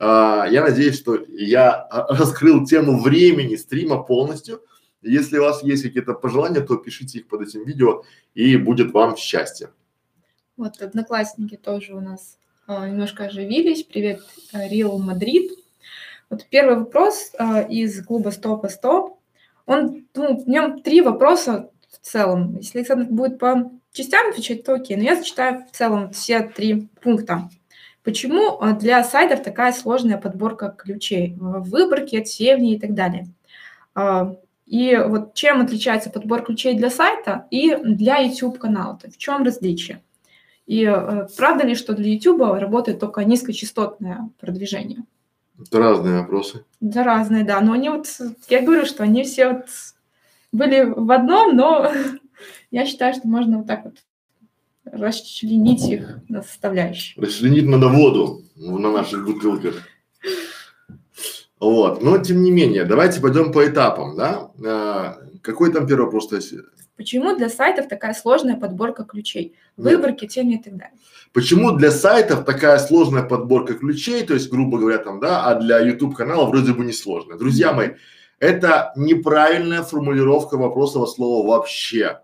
А, 0.00 0.46
я 0.50 0.62
надеюсь, 0.62 0.96
что 0.96 1.18
я 1.28 1.86
раскрыл 1.90 2.64
тему 2.64 3.00
времени 3.00 3.56
стрима 3.56 4.02
полностью 4.02 4.62
Если 5.02 5.38
у 5.38 5.42
вас 5.42 5.62
есть 5.62 5.84
какие-то 5.84 6.14
пожелания, 6.14 6.60
то 6.60 6.76
пишите 6.76 7.18
их 7.18 7.28
под 7.28 7.42
этим 7.42 7.64
видео 7.64 8.02
и 8.34 8.56
будет 8.56 8.92
вам 8.92 9.16
счастье. 9.16 9.70
Вот 10.58 10.82
одноклассники 10.82 11.56
тоже 11.56 11.94
у 11.94 12.00
нас 12.00 12.36
э, 12.66 12.88
немножко 12.88 13.26
оживились. 13.26 13.84
Привет, 13.84 14.22
Рил 14.52 14.98
Мадрид. 14.98 15.52
Вот 16.30 16.46
первый 16.50 16.80
вопрос 16.80 17.30
э, 17.38 17.68
из 17.68 18.04
клуба 18.04 18.30
Стопа 18.30 18.68
Стоп. 18.68 19.20
Он, 19.66 20.04
ну, 20.14 20.36
в 20.36 20.48
нем 20.48 20.82
три 20.82 21.00
вопроса 21.00 21.70
в 21.88 22.04
целом. 22.04 22.56
Если 22.56 22.78
Александр 22.78 23.06
будет 23.08 23.38
по 23.38 23.70
частям 23.92 24.30
отвечать, 24.30 24.64
то 24.64 24.74
окей. 24.74 24.96
Но 24.96 25.04
я 25.04 25.14
зачитаю 25.14 25.64
в 25.64 25.70
целом 25.70 26.10
все 26.10 26.40
три 26.40 26.88
пункта. 27.02 27.48
Почему 28.02 28.60
э, 28.60 28.76
для 28.76 29.04
сайтов 29.04 29.44
такая 29.44 29.72
сложная 29.72 30.18
подборка 30.18 30.74
ключей, 30.76 31.36
выборки, 31.38 32.16
отсевни 32.16 32.74
и 32.74 32.80
так 32.80 32.94
далее? 32.94 33.28
Э, 33.94 34.34
и 34.66 34.96
вот 34.96 35.34
чем 35.34 35.60
отличается 35.60 36.10
подбор 36.10 36.42
ключей 36.42 36.74
для 36.74 36.90
сайта 36.90 37.46
и 37.52 37.76
для 37.76 38.18
YouTube 38.18 38.58
канала? 38.58 38.98
В 39.00 39.16
чем 39.18 39.44
различие? 39.44 40.02
И 40.68 40.84
э, 40.84 41.26
правда 41.34 41.66
ли, 41.66 41.74
что 41.74 41.94
для 41.94 42.12
YouTube 42.12 42.42
работает 42.60 43.00
только 43.00 43.24
низкочастотное 43.24 44.28
продвижение? 44.38 45.04
Это 45.58 45.78
разные 45.78 46.20
вопросы. 46.20 46.66
Это 46.82 47.02
разные, 47.02 47.42
да. 47.42 47.58
Но 47.62 47.72
они 47.72 47.88
вот, 47.88 48.06
я 48.50 48.60
говорю, 48.60 48.84
что 48.84 49.02
они 49.02 49.24
все 49.24 49.48
вот 49.54 49.64
были 50.52 50.82
в 50.84 51.10
одном, 51.10 51.56
но 51.56 51.90
я 52.70 52.84
считаю, 52.84 53.14
что 53.14 53.26
можно 53.26 53.58
вот 53.58 53.66
так 53.66 53.84
вот 53.84 53.94
расчленить 54.84 55.88
их 55.88 56.20
на 56.28 56.42
составляющие. 56.42 57.22
Расчленить 57.22 57.66
надо 57.66 57.88
воду 57.88 58.42
на 58.54 58.92
наших 58.92 59.24
бутылках. 59.24 59.88
Вот. 61.60 62.02
Но 62.02 62.18
тем 62.18 62.42
не 62.42 62.50
менее, 62.50 62.84
давайте 62.84 63.20
пойдем 63.20 63.52
по 63.52 63.66
этапам, 63.66 64.16
да? 64.16 64.50
А, 64.64 65.18
какой 65.42 65.72
там 65.72 65.86
первый 65.86 66.04
вопрос, 66.04 66.26
Стасия? 66.26 66.62
Почему 66.96 67.36
для 67.36 67.48
сайтов 67.48 67.88
такая 67.88 68.12
сложная 68.12 68.56
подборка 68.56 69.04
ключей? 69.04 69.54
Выборки, 69.76 70.26
темы 70.26 70.54
и 70.54 70.58
так 70.58 70.76
далее. 70.76 70.98
Почему 71.32 71.72
для 71.72 71.92
сайтов 71.92 72.44
такая 72.44 72.78
сложная 72.78 73.22
подборка 73.22 73.74
ключей, 73.74 74.24
то 74.24 74.34
есть, 74.34 74.50
грубо 74.50 74.78
говоря, 74.78 74.98
там, 74.98 75.20
да, 75.20 75.44
а 75.44 75.54
для 75.54 75.78
YouTube 75.78 76.16
канала 76.16 76.46
вроде 76.46 76.72
бы 76.72 76.84
не 76.84 76.92
сложно. 76.92 77.38
Друзья 77.38 77.72
мои, 77.72 77.90
это 78.40 78.92
неправильная 78.96 79.82
формулировка 79.82 80.56
вопросового 80.56 81.06
слова 81.06 81.46
вообще. 81.46 82.20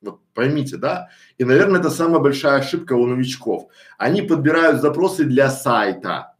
Вот 0.00 0.20
поймите, 0.34 0.76
да? 0.76 1.08
И, 1.36 1.44
наверное, 1.44 1.78
это 1.78 1.90
самая 1.90 2.20
большая 2.20 2.58
ошибка 2.58 2.94
у 2.94 3.06
новичков. 3.06 3.68
Они 3.98 4.22
подбирают 4.22 4.80
запросы 4.80 5.24
для 5.24 5.50
сайта. 5.50 6.34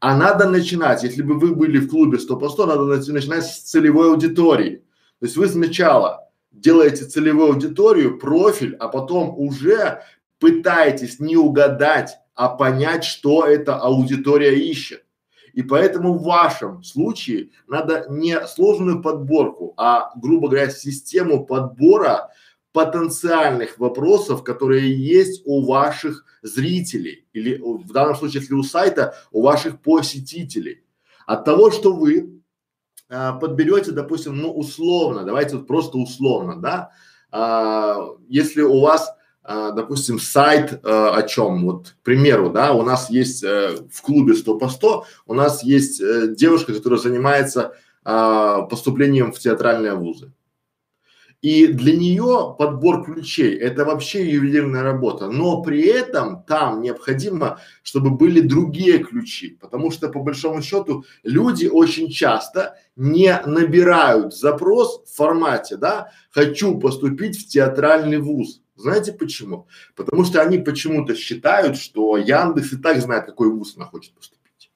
А 0.00 0.16
надо 0.16 0.48
начинать, 0.48 1.02
если 1.02 1.22
бы 1.22 1.38
вы 1.38 1.54
были 1.54 1.78
в 1.78 1.88
клубе 1.88 2.18
100 2.18 2.36
по 2.36 2.48
100, 2.48 2.66
надо 2.66 2.84
начинать 2.84 3.44
с 3.44 3.60
целевой 3.62 4.10
аудитории. 4.10 4.84
То 5.20 5.26
есть 5.26 5.36
вы 5.36 5.48
сначала 5.48 6.30
делаете 6.52 7.04
целевую 7.04 7.52
аудиторию, 7.52 8.18
профиль, 8.18 8.74
а 8.76 8.88
потом 8.88 9.38
уже 9.38 10.02
пытаетесь 10.38 11.20
не 11.20 11.36
угадать, 11.36 12.16
а 12.34 12.48
понять, 12.48 13.04
что 13.04 13.44
эта 13.44 13.76
аудитория 13.76 14.54
ищет. 14.58 15.04
И 15.52 15.62
поэтому 15.62 16.12
в 16.12 16.22
вашем 16.22 16.82
случае 16.84 17.50
надо 17.66 18.04
не 18.10 18.46
сложную 18.46 19.00
подборку, 19.00 19.72
а, 19.78 20.10
грубо 20.16 20.48
говоря, 20.48 20.68
систему 20.68 21.46
подбора 21.46 22.30
потенциальных 22.72 23.78
вопросов, 23.78 24.44
которые 24.44 24.94
есть 24.94 25.40
у 25.46 25.64
ваших 25.64 26.26
зрителей 26.46 27.26
или 27.32 27.58
в 27.58 27.92
данном 27.92 28.14
случае, 28.14 28.40
если 28.40 28.54
у 28.54 28.62
сайта, 28.62 29.14
у 29.32 29.42
ваших 29.42 29.80
посетителей. 29.80 30.84
От 31.26 31.44
того, 31.44 31.70
что 31.70 31.92
вы 31.92 32.40
а, 33.08 33.32
подберете, 33.32 33.92
допустим, 33.92 34.36
ну 34.36 34.52
условно, 34.52 35.24
давайте 35.24 35.56
вот 35.56 35.66
просто 35.66 35.98
условно, 35.98 36.56
да, 36.56 36.90
а, 37.30 37.98
если 38.28 38.62
у 38.62 38.80
вас 38.80 39.12
а, 39.48 39.70
допустим, 39.70 40.18
сайт 40.18 40.80
а, 40.82 41.14
о 41.14 41.22
чем? 41.22 41.64
Вот, 41.64 41.94
к 42.00 42.04
примеру, 42.04 42.50
да, 42.50 42.72
у 42.72 42.82
нас 42.82 43.10
есть 43.10 43.44
а, 43.44 43.76
в 43.92 44.02
клубе 44.02 44.34
100 44.34 44.58
по 44.58 44.68
100, 44.68 45.04
у 45.26 45.34
нас 45.34 45.62
есть 45.62 46.02
а, 46.02 46.26
девушка, 46.26 46.74
которая 46.74 46.98
занимается 46.98 47.74
а, 48.04 48.62
поступлением 48.62 49.32
в 49.32 49.38
театральные 49.38 49.94
вузы. 49.94 50.32
И 51.42 51.66
для 51.66 51.94
нее 51.94 52.56
подбор 52.58 53.04
ключей– 53.04 53.54
это 53.58 53.84
вообще 53.84 54.28
ювелирная 54.28 54.82
работа, 54.82 55.28
но 55.28 55.62
при 55.62 55.82
этом 55.82 56.42
там 56.44 56.80
необходимо, 56.80 57.60
чтобы 57.82 58.10
были 58.10 58.40
другие 58.40 58.98
ключи, 58.98 59.58
потому 59.60 59.90
что 59.90 60.08
по 60.08 60.20
большому 60.20 60.62
счету 60.62 61.04
люди 61.22 61.66
очень 61.66 62.08
часто 62.10 62.78
не 62.96 63.38
набирают 63.44 64.34
запрос 64.34 65.04
в 65.04 65.14
формате, 65.14 65.76
да, 65.76 66.10
хочу 66.30 66.78
поступить 66.78 67.38
в 67.38 67.46
театральный 67.46 68.18
вуз. 68.18 68.62
Знаете 68.74 69.12
почему? 69.12 69.68
Потому 69.94 70.24
что 70.24 70.40
они 70.42 70.58
почему-то 70.58 71.14
считают, 71.14 71.76
что 71.76 72.16
Яндекс 72.16 72.72
и 72.72 72.76
так 72.76 73.00
знает, 73.00 73.26
какой 73.26 73.50
вуз 73.50 73.74
она 73.76 73.86
хочет 73.86 74.14
поступить. 74.14 74.70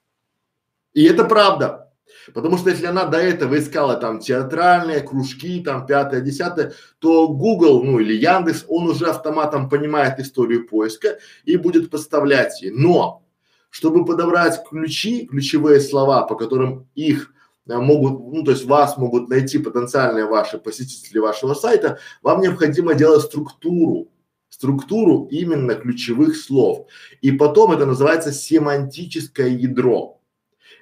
И 0.93 1.03
это 1.03 1.23
правда. 1.23 1.90
Потому 2.33 2.57
что 2.57 2.69
если 2.69 2.85
она 2.85 3.05
до 3.05 3.17
этого 3.17 3.57
искала 3.57 3.95
там 3.95 4.19
театральные 4.19 5.01
кружки, 5.01 5.61
там 5.61 5.85
пятое, 5.85 6.21
десятое, 6.21 6.73
то 6.99 7.27
Google, 7.27 7.83
ну 7.83 7.99
или 7.99 8.13
Яндекс, 8.13 8.65
он 8.67 8.89
уже 8.89 9.07
автоматом 9.07 9.69
понимает 9.69 10.19
историю 10.19 10.67
поиска 10.67 11.19
и 11.45 11.57
будет 11.57 11.89
подставлять 11.89 12.61
ей. 12.61 12.71
Но 12.71 13.23
чтобы 13.69 14.05
подобрать 14.05 14.61
ключи, 14.69 15.25
ключевые 15.25 15.79
слова, 15.79 16.23
по 16.23 16.35
которым 16.35 16.87
их 16.93 17.33
а, 17.69 17.79
могут, 17.79 18.33
ну 18.33 18.43
то 18.43 18.51
есть 18.51 18.65
вас 18.65 18.97
могут 18.97 19.29
найти 19.29 19.57
потенциальные 19.57 20.25
ваши 20.25 20.57
посетители 20.57 21.19
вашего 21.19 21.53
сайта, 21.53 21.99
вам 22.21 22.41
необходимо 22.41 22.93
делать 22.93 23.23
структуру, 23.23 24.09
структуру 24.49 25.27
именно 25.31 25.75
ключевых 25.75 26.35
слов. 26.35 26.87
И 27.21 27.31
потом 27.31 27.71
это 27.71 27.85
называется 27.85 28.31
семантическое 28.31 29.49
ядро. 29.49 30.20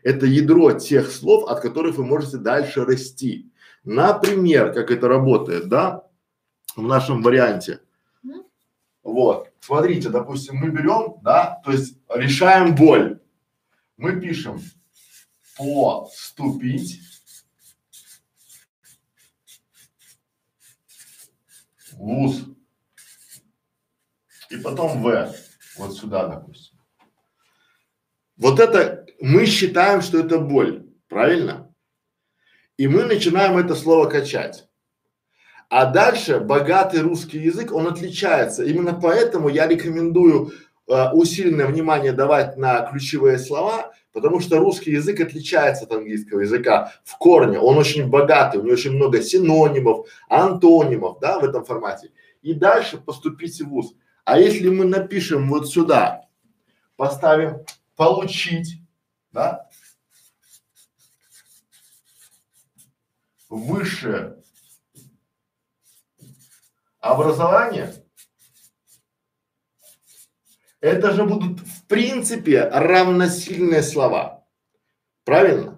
Это 0.04 0.26
ядро 0.26 0.74
тех 0.74 1.12
слов, 1.12 1.50
от 1.50 1.62
которых 1.62 1.98
вы 1.98 2.06
можете 2.06 2.38
дальше 2.38 2.86
расти. 2.86 3.52
Например, 3.84 4.74
как 4.74 4.92
это 4.92 5.08
работает, 5.08 5.68
да, 5.68 6.08
в 6.76 6.84
нашем 6.84 7.22
варианте. 7.22 7.82
Вот, 9.04 9.50
смотрите, 9.62 10.10
допустим, 10.10 10.58
мы 10.58 10.70
берем, 10.70 11.20
да, 11.22 11.62
то 11.64 11.72
есть 11.72 11.98
решаем 12.10 12.76
боль. 12.76 13.20
Мы 13.98 14.20
пишем 14.20 14.62
поступить 15.58 17.02
вуз 21.94 22.46
и 24.50 24.58
потом 24.58 25.02
В, 25.02 25.34
вот 25.78 25.96
сюда, 25.96 26.28
допустим. 26.28 26.79
Вот 28.39 28.62
это 28.62 29.06
мы 29.19 29.45
считаем, 29.45 30.02
что 30.02 30.19
это 30.19 30.39
боль, 30.39 30.86
правильно? 31.10 31.75
И 32.78 32.88
мы 32.88 33.04
начинаем 33.04 33.58
это 33.58 33.75
слово 33.75 34.08
качать. 34.08 34.65
А 35.69 35.86
дальше 35.86 36.39
богатый 36.39 37.02
русский 37.02 37.38
язык, 37.38 37.73
он 37.73 37.88
отличается. 37.88 38.63
Именно 38.63 38.93
поэтому 38.93 39.49
я 39.49 39.67
рекомендую 39.67 40.54
э, 40.88 41.12
усиленное 41.12 41.67
внимание 41.67 42.13
давать 42.13 42.56
на 42.56 42.89
ключевые 42.89 43.38
слова, 43.38 43.91
потому 44.13 44.39
что 44.39 44.58
русский 44.58 44.91
язык 44.91 45.19
отличается 45.19 45.84
от 45.84 45.91
английского 45.91 46.39
языка 46.39 46.93
в 47.04 47.17
корне. 47.17 47.60
Он 47.60 47.78
очень 47.78 48.08
богатый, 48.08 48.62
у 48.62 48.63
него 48.63 48.73
очень 48.73 48.95
много 48.95 49.21
синонимов, 49.21 50.08
антонимов, 50.30 51.19
да, 51.19 51.39
в 51.39 51.43
этом 51.43 51.65
формате. 51.65 52.12
И 52.41 52.54
дальше 52.54 52.97
поступить 52.97 53.60
в 53.60 53.67
ВУЗ. 53.67 53.95
А 54.23 54.39
если 54.39 54.69
мы 54.69 54.86
напишем 54.86 55.49
вот 55.49 55.69
сюда, 55.69 56.21
поставим 56.95 57.65
получить, 58.00 58.82
да, 59.34 59.70
высшее 63.50 64.42
образование, 67.02 67.94
это 70.80 71.12
же 71.12 71.26
будут 71.26 71.60
в 71.60 71.88
принципе 71.88 72.70
равносильные 72.70 73.84
слова. 73.84 74.48
Правильно? 75.26 75.78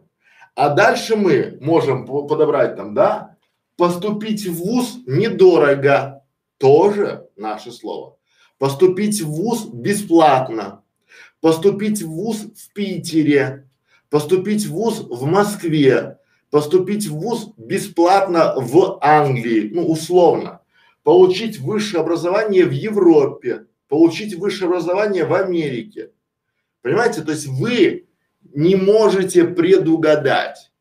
А 0.54 0.70
дальше 0.70 1.16
мы 1.16 1.58
можем 1.60 2.06
подобрать 2.06 2.76
там, 2.76 2.94
да, 2.94 3.36
поступить 3.78 4.46
в 4.46 4.58
ВУЗ 4.58 5.00
недорого, 5.08 6.24
тоже 6.60 7.28
наше 7.36 7.72
слово. 7.72 8.20
Поступить 8.60 9.20
в 9.24 9.28
ВУЗ 9.28 9.70
бесплатно, 9.74 10.81
поступить 11.42 12.02
в 12.02 12.10
ВУЗ 12.10 12.48
в 12.56 12.74
Питере, 12.74 13.68
поступить 14.10 14.66
в 14.66 14.72
ВУЗ 14.72 15.08
в 15.10 15.26
Москве, 15.26 16.20
поступить 16.50 17.08
в 17.08 17.16
ВУЗ 17.16 17.54
бесплатно 17.58 18.54
в 18.56 19.00
Англии, 19.02 19.72
ну 19.74 19.88
условно, 19.88 20.62
получить 21.04 21.60
высшее 21.60 22.02
образование 22.02 22.66
в 22.66 22.72
Европе, 22.72 23.66
получить 23.88 24.36
высшее 24.36 24.70
образование 24.70 25.26
в 25.26 25.34
Америке. 25.34 26.12
Понимаете, 26.82 27.22
то 27.22 27.32
есть 27.32 27.48
вы 27.48 28.08
не 28.54 28.76
можете 28.76 29.46
предугадать. 29.46 30.72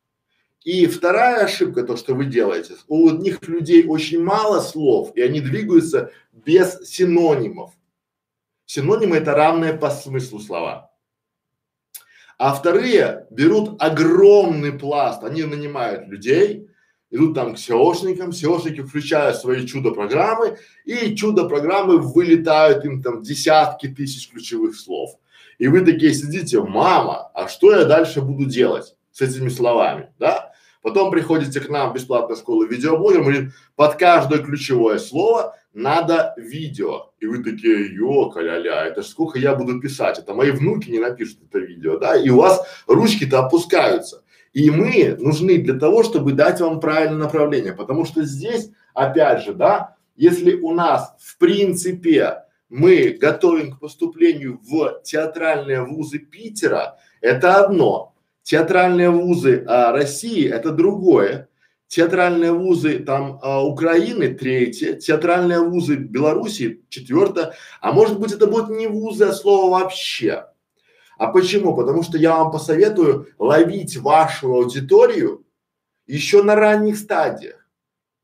И 0.63 0.85
вторая 0.85 1.45
ошибка, 1.45 1.81
то, 1.83 1.97
что 1.97 2.13
вы 2.13 2.25
делаете, 2.25 2.75
у 2.87 3.09
одних 3.09 3.47
людей 3.47 3.85
очень 3.87 4.23
мало 4.23 4.61
слов, 4.61 5.11
и 5.15 5.21
они 5.21 5.41
двигаются 5.41 6.11
без 6.31 6.87
синонимов. 6.87 7.71
Синонимы 8.73 9.17
это 9.17 9.35
равные 9.35 9.73
по 9.73 9.89
смыслу 9.89 10.39
слова. 10.39 10.91
А 12.37 12.53
вторые 12.53 13.27
берут 13.29 13.75
огромный 13.81 14.71
пласт, 14.71 15.25
они 15.25 15.43
нанимают 15.43 16.07
людей, 16.07 16.69
идут 17.09 17.35
там 17.35 17.55
к 17.55 17.57
SEOшникам, 17.57 18.29
SEOшники 18.29 18.81
включают 18.81 19.35
свои 19.35 19.67
чудо-программы, 19.67 20.57
и 20.85 21.13
чудо-программы 21.17 21.97
вылетают 21.97 22.85
им 22.85 23.03
там 23.03 23.21
десятки 23.21 23.89
тысяч 23.89 24.29
ключевых 24.29 24.77
слов. 24.79 25.19
И 25.57 25.67
вы 25.67 25.81
такие 25.81 26.13
сидите, 26.13 26.61
мама, 26.61 27.29
а 27.33 27.49
что 27.49 27.75
я 27.75 27.83
дальше 27.83 28.21
буду 28.21 28.45
делать 28.45 28.95
с 29.11 29.19
этими 29.19 29.49
словами, 29.49 30.13
да? 30.17 30.53
Потом 30.81 31.11
приходите 31.11 31.59
к 31.59 31.67
нам 31.67 31.89
в 31.91 31.95
бесплатную 31.95 32.37
школу 32.37 32.63
видеоблогеров, 32.63 33.25
мы 33.25 33.31
говорим, 33.33 33.51
под 33.75 33.95
каждое 33.95 34.39
ключевое 34.39 34.97
слово 34.97 35.57
надо 35.73 36.33
видео. 36.37 37.13
И 37.19 37.25
вы 37.25 37.43
такие, 37.43 37.93
ёка 37.93 38.41
ля-ля, 38.41 38.85
это 38.85 39.01
ж 39.01 39.05
сколько 39.05 39.39
я 39.39 39.55
буду 39.55 39.79
писать, 39.79 40.19
это 40.19 40.33
мои 40.33 40.51
внуки 40.51 40.89
не 40.89 40.99
напишут 40.99 41.39
это 41.49 41.59
видео, 41.59 41.97
да? 41.97 42.15
И 42.15 42.29
у 42.29 42.37
вас 42.37 42.65
ручки-то 42.87 43.45
опускаются. 43.45 44.23
И 44.53 44.69
мы 44.69 45.15
нужны 45.17 45.59
для 45.59 45.79
того, 45.79 46.03
чтобы 46.03 46.33
дать 46.33 46.59
вам 46.59 46.79
правильное 46.79 47.17
направление, 47.17 47.73
потому 47.73 48.05
что 48.05 48.23
здесь, 48.23 48.69
опять 48.93 49.43
же, 49.43 49.53
да, 49.53 49.95
если 50.15 50.55
у 50.55 50.73
нас 50.73 51.15
в 51.19 51.37
принципе 51.37 52.43
мы 52.69 53.17
готовим 53.19 53.73
к 53.73 53.79
поступлению 53.79 54.59
в 54.63 55.01
театральные 55.03 55.83
вузы 55.83 56.19
Питера, 56.19 56.97
это 57.21 57.63
одно. 57.63 58.13
Театральные 58.43 59.09
вузы 59.09 59.63
а, 59.67 59.91
России 59.91 60.49
это 60.49 60.71
другое. 60.71 61.47
Театральные 61.91 62.53
вузы 62.53 62.99
там 62.99 63.37
а, 63.41 63.65
Украины 63.65 64.33
третье, 64.33 64.93
театральные 64.93 65.59
вузы 65.59 65.97
Беларуси 65.97 66.85
четвертое, 66.87 67.53
а 67.81 67.91
может 67.91 68.17
быть 68.17 68.31
это 68.31 68.47
будет 68.47 68.69
не 68.69 68.87
вузы, 68.87 69.25
а 69.25 69.33
слово 69.33 69.71
вообще. 69.71 70.45
А 71.17 71.27
почему? 71.27 71.75
Потому 71.75 72.01
что 72.03 72.17
я 72.17 72.37
вам 72.37 72.49
посоветую 72.49 73.27
ловить 73.37 73.97
вашу 73.97 74.53
аудиторию 74.53 75.45
еще 76.07 76.43
на 76.43 76.55
ранних 76.55 76.97
стадиях. 76.97 77.67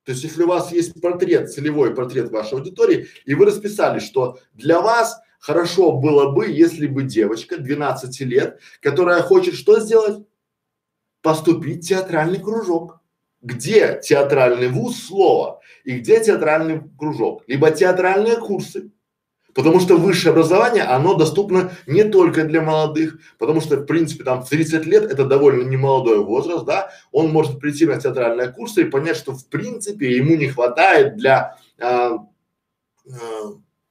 То 0.06 0.14
есть, 0.14 0.24
если 0.24 0.44
у 0.44 0.48
вас 0.48 0.72
есть 0.72 1.02
портрет, 1.02 1.52
целевой 1.52 1.94
портрет 1.94 2.32
вашей 2.32 2.54
аудитории, 2.54 3.10
и 3.26 3.34
вы 3.34 3.48
расписали, 3.48 4.00
что 4.00 4.40
для 4.54 4.80
вас 4.80 5.20
хорошо 5.40 5.92
было 5.92 6.32
бы, 6.32 6.48
если 6.48 6.88
бы 6.88 7.04
девочка 7.04 7.58
12 7.58 8.22
лет, 8.22 8.62
которая 8.80 9.22
хочет 9.24 9.56
что 9.56 9.82
сделать? 9.82 10.26
Поступить 11.22 11.84
в 11.84 11.90
театральный 11.90 12.40
кружок. 12.40 13.02
Где 13.48 14.02
театральный 14.04 14.68
вуз 14.68 15.02
слово 15.08 15.62
и 15.86 16.00
где 16.00 16.22
театральный 16.22 16.82
кружок? 16.98 17.44
Либо 17.48 17.72
театральные 17.72 18.36
курсы, 18.36 18.92
Потому 19.58 19.80
что 19.80 19.98
высшее 19.98 20.34
образование, 20.34 20.84
оно 20.84 21.16
доступно 21.16 21.72
не 21.88 22.04
только 22.04 22.44
для 22.44 22.62
молодых, 22.62 23.18
потому 23.40 23.60
что, 23.60 23.78
в 23.78 23.86
принципе, 23.86 24.24
там 24.24 24.44
в 24.44 24.50
30 24.50 24.86
лет 24.86 25.12
это 25.12 25.26
довольно 25.26 25.68
немолодой 25.68 26.20
возраст, 26.20 26.64
да, 26.64 26.92
он 27.12 27.32
может 27.32 27.60
прийти 27.60 27.88
на 27.88 28.00
театральные 28.00 28.50
курсы 28.50 28.82
и 28.82 28.90
понять, 28.90 29.18
что, 29.18 29.32
в 29.32 29.48
принципе, 29.48 30.16
ему 30.16 30.36
не 30.36 30.48
хватает 30.48 31.18
для 31.18 31.58
а, 31.82 32.20
а, 33.10 33.18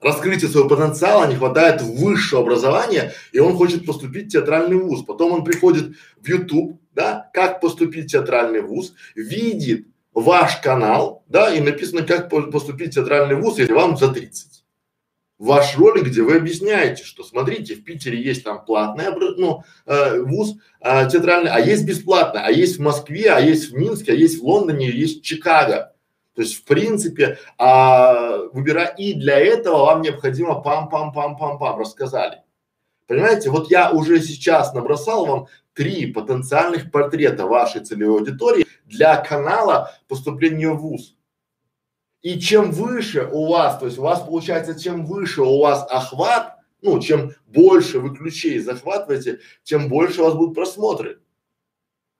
раскрытия 0.01 0.49
своего 0.49 0.69
потенциала, 0.69 1.27
не 1.27 1.37
хватает 1.37 1.83
высшего 1.83 2.43
образования, 2.43 3.13
и 3.33 3.39
он 3.39 3.57
хочет 3.57 3.87
поступить 3.87 4.27
в 4.27 4.33
театральный 4.33 4.77
вуз. 4.77 5.03
Потом 5.05 5.33
он 5.33 5.45
приходит 5.45 5.97
в 6.21 6.29
YouTube, 6.29 6.81
да, 6.95 7.31
как 7.33 7.61
поступить 7.61 8.07
в 8.07 8.13
театральный 8.13 8.61
вуз, 8.61 8.95
видит 9.15 9.87
ваш 10.13 10.57
канал, 10.59 11.25
да, 11.29 11.55
и 11.55 11.61
написано, 11.61 12.03
как 12.03 12.31
поступить 12.31 12.93
в 12.93 12.95
театральный 12.95 13.37
вуз, 13.37 13.59
если 13.59 13.73
вам 13.73 13.97
за 13.97 14.09
30 14.09 14.57
ваш 15.39 15.77
ролик, 15.77 16.05
где 16.05 16.23
вы 16.23 16.37
объясняете, 16.37 17.05
что 17.05 17.23
смотрите, 17.23 17.75
в 17.75 17.85
Питере 17.85 18.21
есть 18.23 18.45
там 18.45 18.65
платный 18.65 19.05
ну, 19.37 19.63
э, 19.85 20.21
вуз 20.21 20.57
э, 20.81 21.09
театральный, 21.11 21.51
а 21.51 21.61
есть 21.61 21.85
бесплатный, 21.85 22.41
а 22.43 22.51
есть 22.51 22.79
в 22.79 22.83
Москве, 22.83 23.31
а 23.31 23.41
есть 23.41 23.71
в 23.71 23.75
Минске, 23.75 24.13
а 24.13 24.15
есть 24.15 24.41
в 24.41 24.45
Лондоне, 24.45 24.91
есть 24.91 25.21
в 25.21 25.25
Чикаго. 25.25 25.93
То 26.37 26.43
есть, 26.43 26.57
в 26.57 26.65
принципе, 26.65 27.39
а, 27.57 28.37
выбирая, 28.53 28.89
и 28.89 29.15
для 29.15 29.39
этого 29.39 29.87
вам 29.87 30.03
необходимо 30.03 30.63
пам-пам-пам-пам-пам, 30.63 31.79
рассказали. 31.79 32.43
Понимаете, 33.07 33.49
вот 33.49 33.71
я 33.71 33.91
уже 33.91 34.21
сейчас 34.21 34.75
набросал 34.75 35.25
вам 35.25 35.47
три 35.73 36.13
потенциальных 36.13 36.91
портрета 36.91 37.47
вашей 37.47 37.81
целевой 37.83 38.19
аудитории 38.19 38.67
для 38.85 39.17
канала 39.17 39.95
поступления 40.09 40.69
в 40.69 40.77
ВУЗ. 40.77 41.17
И 42.21 42.39
чем 42.39 42.71
выше 42.71 43.27
у 43.33 43.47
вас, 43.47 43.79
то 43.79 43.87
есть 43.87 43.99
у 43.99 44.03
вас 44.03 44.21
получается, 44.21 44.79
чем 44.79 45.07
выше 45.07 45.41
у 45.41 45.61
вас 45.61 45.87
охват, 45.89 46.59
ну, 46.83 47.01
чем 47.01 47.33
больше 47.47 47.99
вы 47.99 48.15
ключей 48.15 48.59
захватываете, 48.59 49.41
тем 49.63 49.89
больше 49.89 50.21
у 50.21 50.25
вас 50.25 50.35
будут 50.35 50.55
просмотры. 50.55 51.21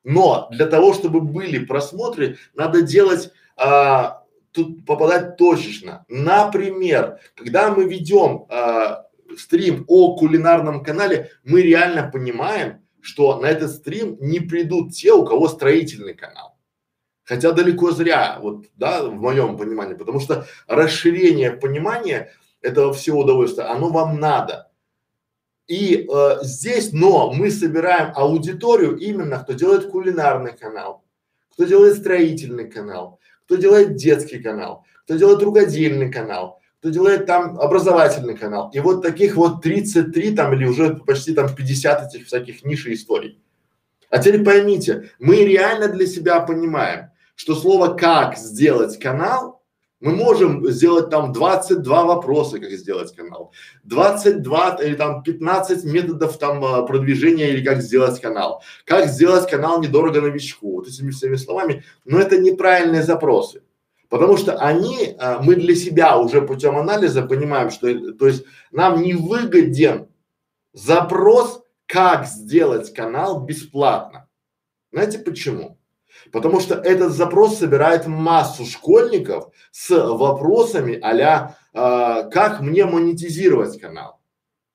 Но 0.05 0.49
для 0.53 0.67
того, 0.67 0.95
чтобы 0.95 1.21
были 1.21 1.59
просмотры, 1.65 2.39
надо 2.55 2.81
делать, 2.81 3.33
а, 3.57 4.25
тут 4.53 4.85
попадать 4.87 5.37
точечно. 5.37 6.05
Например, 6.09 7.19
когда 7.35 7.71
мы 7.71 7.85
ведем 7.85 8.47
а, 8.49 9.07
стрим 9.37 9.85
о 9.89 10.17
кулинарном 10.17 10.83
канале, 10.83 11.31
мы 11.45 11.63
реально 11.63 12.11
понимаем, 12.11 12.83
что 13.01 13.39
на 13.39 13.47
этот 13.47 13.71
стрим 13.71 14.17
не 14.21 14.41
придут 14.41 14.93
те, 14.93 15.13
у 15.13 15.25
кого 15.25 15.49
строительный 15.49 16.15
канал. 16.15 16.57
Хотя 17.25 17.53
далеко 17.53 17.91
зря, 17.91 18.39
вот, 18.41 18.67
да, 18.77 19.03
в 19.05 19.15
моем 19.15 19.57
понимании, 19.57 19.95
потому 19.95 20.21
что 20.21 20.47
расширение 20.69 21.51
понимания 21.51 22.33
этого 22.61 22.93
всего 22.93 23.21
удовольствия, 23.21 23.65
оно 23.65 23.91
вам 23.91 24.21
надо. 24.21 24.71
И 25.67 26.07
э, 26.09 26.39
здесь, 26.43 26.93
но 26.93 27.33
мы 27.33 27.51
собираем 27.51 28.13
аудиторию 28.15 28.97
именно, 28.97 29.41
кто 29.41 29.55
делает 29.55 29.91
кулинарный 29.91 30.57
канал, 30.57 31.05
кто 31.51 31.65
делает 31.65 31.99
строительный 31.99 32.71
канал, 32.71 33.19
кто 33.47 33.57
делает 33.57 33.95
детский 33.95 34.41
канал, 34.41 34.85
кто 35.05 35.17
делает 35.17 35.43
рукодельный 35.43 36.13
канал, 36.13 36.61
кто 36.81 36.91
делает 36.91 37.27
там 37.27 37.59
образовательный 37.59 38.37
канал. 38.37 38.71
И 38.75 38.81
вот 38.81 39.03
таких 39.03 39.37
вот 39.37 39.63
33 39.63 40.35
там 40.35 40.53
или 40.53 40.67
уже 40.67 40.97
почти 40.97 41.33
там 41.33 41.55
50 41.55 42.09
этих 42.09 42.27
всяких 42.27 42.65
ниш 42.65 42.87
и 42.87 42.95
историй. 42.95 43.41
А 44.11 44.19
теперь 44.19 44.45
поймите, 44.45 45.11
мы 45.19 45.45
реально 45.45 45.89
для 45.89 46.07
себя 46.07 46.41
понимаем, 46.41 47.11
что 47.35 47.55
слово 47.55 47.95
«как 47.95 48.37
сделать 48.37 48.99
канал» 48.99 49.56
мы 50.01 50.15
можем 50.15 50.67
сделать 50.69 51.11
там 51.11 51.33
22 51.33 52.05
вопроса, 52.05 52.59
как 52.59 52.71
сделать 52.73 53.15
канал, 53.15 53.53
22 53.85 54.79
или 54.83 54.95
там 54.95 55.23
15 55.23 55.85
методов 55.85 56.39
там 56.39 56.65
а, 56.65 56.83
продвижения 56.83 57.51
или 57.51 57.65
как 57.65 57.83
сделать 57.83 58.21
канал, 58.21 58.63
как 58.85 59.07
сделать 59.09 59.49
канал 59.51 59.81
недорого 59.81 60.21
новичку, 60.21 60.73
вот 60.73 60.89
этими 60.89 61.11
всеми 61.11 61.37
словами, 61.37 61.85
но 62.05 62.19
это 62.19 62.39
неправильные 62.39 63.03
запросы. 63.03 63.63
Потому 64.09 64.37
что 64.37 64.57
они, 64.59 65.17
а, 65.19 65.41
мы 65.43 65.57
для 65.57 65.75
себя 65.75 66.19
уже 66.19 66.43
путем 66.43 66.77
анализа 66.77 67.23
понимаем, 67.23 67.71
что, 67.71 68.13
то 68.13 68.27
есть 68.27 68.45
нам 68.71 69.01
не 69.01 69.15
выгоден 69.15 70.09
запрос, 70.73 71.63
как 71.87 72.27
сделать 72.27 72.93
канал 72.93 73.41
бесплатно. 73.41 74.29
Знаете 74.93 75.19
почему? 75.21 75.79
Потому 76.33 76.61
что 76.61 76.75
этот 76.75 77.13
запрос 77.13 77.59
собирает 77.59 78.07
массу 78.07 78.65
школьников 78.65 79.53
с 79.71 79.91
вопросами 79.91 80.99
а-ля 81.03 81.57
э, 81.73 82.31
как 82.31 82.61
мне 82.61 82.85
монетизировать 82.85 83.81
канал. 83.81 84.21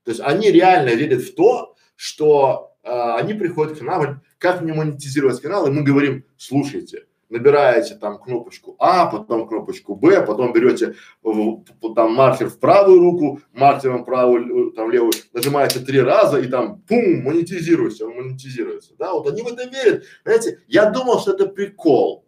То 0.03 0.11
есть 0.11 0.21
они 0.21 0.51
реально 0.51 0.89
верят 0.89 1.21
в 1.21 1.35
то, 1.35 1.75
что 1.95 2.73
э, 2.83 2.89
они 2.89 3.33
приходят 3.33 3.79
к 3.79 3.81
нам, 3.81 4.21
как 4.37 4.61
мне 4.61 4.73
монетизировать 4.73 5.41
канал, 5.41 5.67
и 5.67 5.71
мы 5.71 5.83
говорим, 5.83 6.25
слушайте, 6.37 7.05
набираете 7.31 7.95
там 7.95 8.19
кнопочку 8.19 8.75
А, 8.77 9.07
потом 9.07 9.47
кнопочку 9.47 9.95
Б, 9.95 10.21
потом 10.25 10.53
берете 10.53 10.95
там 11.23 12.13
маркер 12.13 12.49
в 12.49 12.59
правую 12.59 12.99
руку, 12.99 13.39
маркером 13.53 14.05
правую, 14.05 14.71
там 14.71 14.91
левую, 14.91 15.13
нажимаете 15.33 15.79
три 15.79 16.01
раза 16.01 16.39
и 16.39 16.47
там 16.47 16.81
пум, 16.81 17.23
монетизируется, 17.23 18.05
он 18.05 18.15
монетизируется. 18.15 18.93
Да, 18.99 19.13
вот 19.13 19.27
они 19.27 19.41
в 19.41 19.47
это 19.47 19.67
верят. 19.67 20.03
Знаете, 20.23 20.59
я 20.67 20.89
думал, 20.89 21.19
что 21.19 21.31
это 21.31 21.47
прикол. 21.47 22.25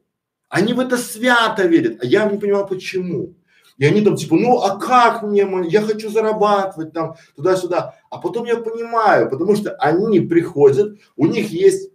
Они 0.50 0.74
в 0.74 0.80
это 0.80 0.98
свято 0.98 1.66
верят, 1.68 2.00
а 2.02 2.06
я 2.06 2.26
не 2.26 2.38
понимал 2.38 2.68
почему. 2.68 3.36
И 3.78 3.86
они 3.86 4.02
там 4.02 4.16
типа, 4.16 4.36
ну 4.36 4.62
а 4.62 4.78
как 4.78 5.24
мне, 5.24 5.48
я 5.68 5.82
хочу 5.82 6.10
зарабатывать 6.10 6.94
там 6.94 7.16
туда-сюда. 7.36 7.96
А 8.10 8.20
потом 8.20 8.46
я 8.46 8.58
понимаю, 8.58 9.30
потому 9.30 9.56
что 9.56 9.72
они 9.76 10.20
приходят, 10.20 11.00
у 11.16 11.26
них 11.26 11.50
есть 11.50 11.92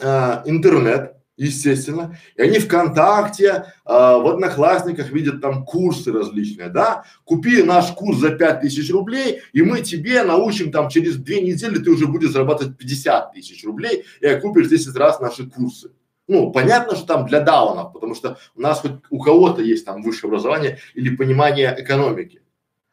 э, 0.00 0.42
интернет, 0.44 1.17
естественно, 1.38 2.18
и 2.36 2.42
они 2.42 2.58
ВКонтакте, 2.58 3.46
э, 3.46 3.62
в 3.86 4.28
Одноклассниках 4.28 5.10
видят 5.10 5.40
там 5.40 5.64
курсы 5.64 6.12
различные, 6.12 6.68
да, 6.68 7.04
купи 7.24 7.62
наш 7.62 7.92
курс 7.92 8.18
за 8.18 8.30
пять 8.30 8.60
тысяч 8.60 8.90
рублей, 8.92 9.40
и 9.52 9.62
мы 9.62 9.80
тебе 9.80 10.24
научим 10.24 10.72
там 10.72 10.88
через 10.88 11.16
две 11.16 11.40
недели 11.40 11.78
ты 11.78 11.90
уже 11.90 12.06
будешь 12.06 12.30
зарабатывать 12.30 12.76
50 12.76 13.32
тысяч 13.32 13.64
рублей 13.64 14.04
и 14.20 14.26
окупишь 14.26 14.68
10 14.68 14.94
раз 14.96 15.20
наши 15.20 15.48
курсы. 15.48 15.92
Ну, 16.26 16.50
понятно, 16.50 16.94
что 16.94 17.06
там 17.06 17.26
для 17.26 17.40
даунов, 17.40 17.92
потому 17.92 18.14
что 18.14 18.36
у 18.54 18.60
нас 18.60 18.80
хоть 18.80 18.92
у 19.08 19.18
кого-то 19.18 19.62
есть 19.62 19.86
там 19.86 20.02
высшее 20.02 20.28
образование 20.28 20.78
или 20.94 21.16
понимание 21.16 21.74
экономики. 21.78 22.42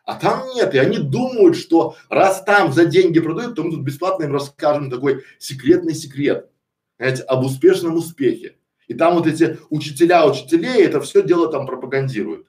А 0.05 0.15
там 0.15 0.47
нет, 0.53 0.73
и 0.75 0.77
они 0.77 0.99
думают, 0.99 1.57
что 1.57 1.95
раз 2.09 2.43
там 2.43 2.71
за 2.71 2.85
деньги 2.85 3.19
продают, 3.19 3.55
то 3.55 3.63
мы 3.63 3.71
тут 3.71 3.81
бесплатно 3.81 4.25
им 4.25 4.33
расскажем 4.33 4.91
такой 4.91 5.23
секретный 5.39 5.95
секрет, 5.95 6.49
знаете, 6.97 7.23
об 7.23 7.45
успешном 7.45 7.95
успехе. 7.95 8.57
И 8.87 8.93
там 8.93 9.15
вот 9.15 9.27
эти 9.27 9.57
учителя 9.69 10.27
учителей 10.27 10.83
это 10.83 11.01
все 11.01 11.23
дело 11.23 11.51
там 11.51 11.65
пропагандируют. 11.65 12.47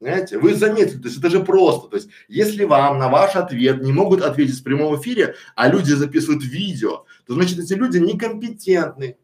Знаете, 0.00 0.38
вы 0.38 0.54
заметили, 0.54 0.98
то 0.98 1.06
есть 1.06 1.18
это 1.18 1.30
же 1.30 1.44
просто, 1.44 1.88
то 1.88 1.96
есть 1.96 2.08
если 2.26 2.64
вам 2.64 2.98
на 2.98 3.08
ваш 3.08 3.36
ответ 3.36 3.82
не 3.82 3.92
могут 3.92 4.22
ответить 4.22 4.58
в 4.58 4.64
прямом 4.64 5.00
эфире, 5.00 5.36
а 5.54 5.68
люди 5.68 5.92
записывают 5.92 6.42
видео, 6.42 7.04
то 7.24 7.34
значит 7.34 7.60
эти 7.60 7.74
люди 7.74 7.98
некомпетентны. 7.98 9.16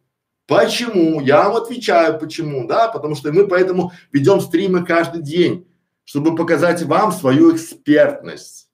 Почему? 0.47 1.21
Я 1.21 1.49
вам 1.49 1.57
отвечаю, 1.57 2.19
почему, 2.21 2.69
да, 2.69 2.87
потому 2.89 3.17
что 3.17 3.33
мы 3.33 3.49
поэтому 3.49 3.93
ведем 4.13 4.41
стримы 4.41 4.85
каждый 4.85 5.21
день, 5.21 5.67
чтобы 6.05 6.37
показать 6.37 6.83
вам 6.85 7.11
свою 7.11 7.55
экспертность 7.57 8.68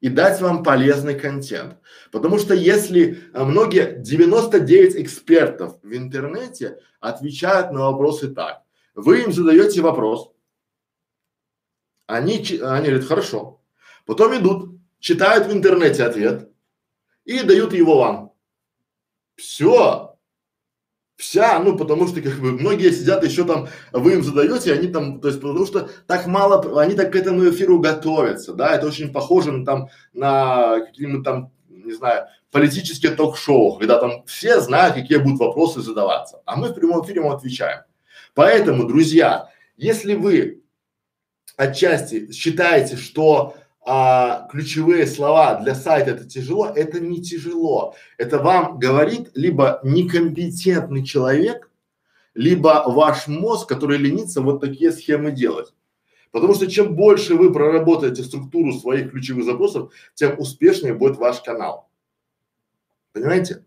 и 0.00 0.08
дать 0.08 0.40
вам 0.40 0.62
полезный 0.62 1.18
контент. 1.18 1.76
Потому 2.12 2.38
что 2.38 2.54
если 2.54 3.24
а, 3.32 3.44
многие, 3.44 3.96
99 3.98 4.96
экспертов 4.96 5.78
в 5.82 5.94
интернете 5.94 6.78
отвечают 7.00 7.72
на 7.72 7.90
вопросы 7.90 8.28
так, 8.28 8.62
вы 8.94 9.22
им 9.22 9.32
задаете 9.32 9.80
вопрос, 9.80 10.32
они, 12.06 12.36
они 12.36 12.88
говорят, 12.88 13.04
хорошо. 13.04 13.60
Потом 14.06 14.36
идут, 14.36 14.80
читают 14.98 15.46
в 15.46 15.52
интернете 15.52 16.04
ответ 16.04 16.50
и 17.24 17.42
дают 17.42 17.74
его 17.74 17.98
вам. 17.98 18.32
Все. 19.36 20.07
Вся, 21.18 21.58
ну 21.58 21.76
потому 21.76 22.06
что 22.06 22.22
как 22.22 22.38
бы 22.38 22.52
многие 22.52 22.92
сидят 22.92 23.24
еще 23.24 23.44
там, 23.44 23.66
вы 23.90 24.12
им 24.12 24.22
задаете, 24.22 24.72
они 24.72 24.86
там, 24.86 25.20
то 25.20 25.26
есть 25.26 25.40
потому 25.40 25.66
что 25.66 25.90
так 26.06 26.28
мало, 26.28 26.80
они 26.80 26.94
так 26.94 27.12
к 27.12 27.16
этому 27.16 27.50
эфиру 27.50 27.80
готовятся, 27.80 28.54
да, 28.54 28.76
это 28.76 28.86
очень 28.86 29.12
похоже 29.12 29.50
на 29.50 29.64
там 29.64 29.88
на 30.12 30.78
какие-нибудь 30.78 31.24
там, 31.24 31.50
не 31.68 31.92
знаю, 31.92 32.26
политические 32.52 33.16
ток-шоу, 33.16 33.78
когда 33.78 33.98
там 33.98 34.24
все 34.26 34.60
знают, 34.60 34.94
какие 34.94 35.18
будут 35.18 35.40
вопросы 35.40 35.80
задаваться, 35.80 36.40
а 36.46 36.54
мы 36.54 36.68
в 36.68 36.74
прямом 36.74 37.04
эфире 37.04 37.20
ему 37.20 37.32
отвечаем. 37.32 37.80
Поэтому, 38.34 38.86
друзья, 38.86 39.48
если 39.76 40.14
вы 40.14 40.62
отчасти 41.56 42.30
считаете, 42.30 42.96
что 42.96 43.56
а, 43.90 44.46
ключевые 44.50 45.06
слова 45.06 45.54
для 45.54 45.74
сайта 45.74 46.10
это 46.10 46.28
тяжело, 46.28 46.66
это 46.66 47.00
не 47.00 47.22
тяжело. 47.22 47.94
Это 48.18 48.38
вам 48.38 48.78
говорит 48.78 49.30
либо 49.32 49.80
некомпетентный 49.82 51.02
человек, 51.06 51.70
либо 52.34 52.84
ваш 52.86 53.28
мозг, 53.28 53.66
который 53.66 53.96
ленится 53.96 54.42
вот 54.42 54.60
такие 54.60 54.92
схемы 54.92 55.32
делать. 55.32 55.72
Потому 56.32 56.52
что 56.52 56.70
чем 56.70 56.96
больше 56.96 57.34
вы 57.34 57.50
проработаете 57.50 58.24
структуру 58.24 58.74
своих 58.74 59.10
ключевых 59.10 59.46
запросов, 59.46 59.90
тем 60.12 60.38
успешнее 60.38 60.92
будет 60.92 61.16
ваш 61.16 61.40
канал. 61.40 61.88
Понимаете? 63.14 63.64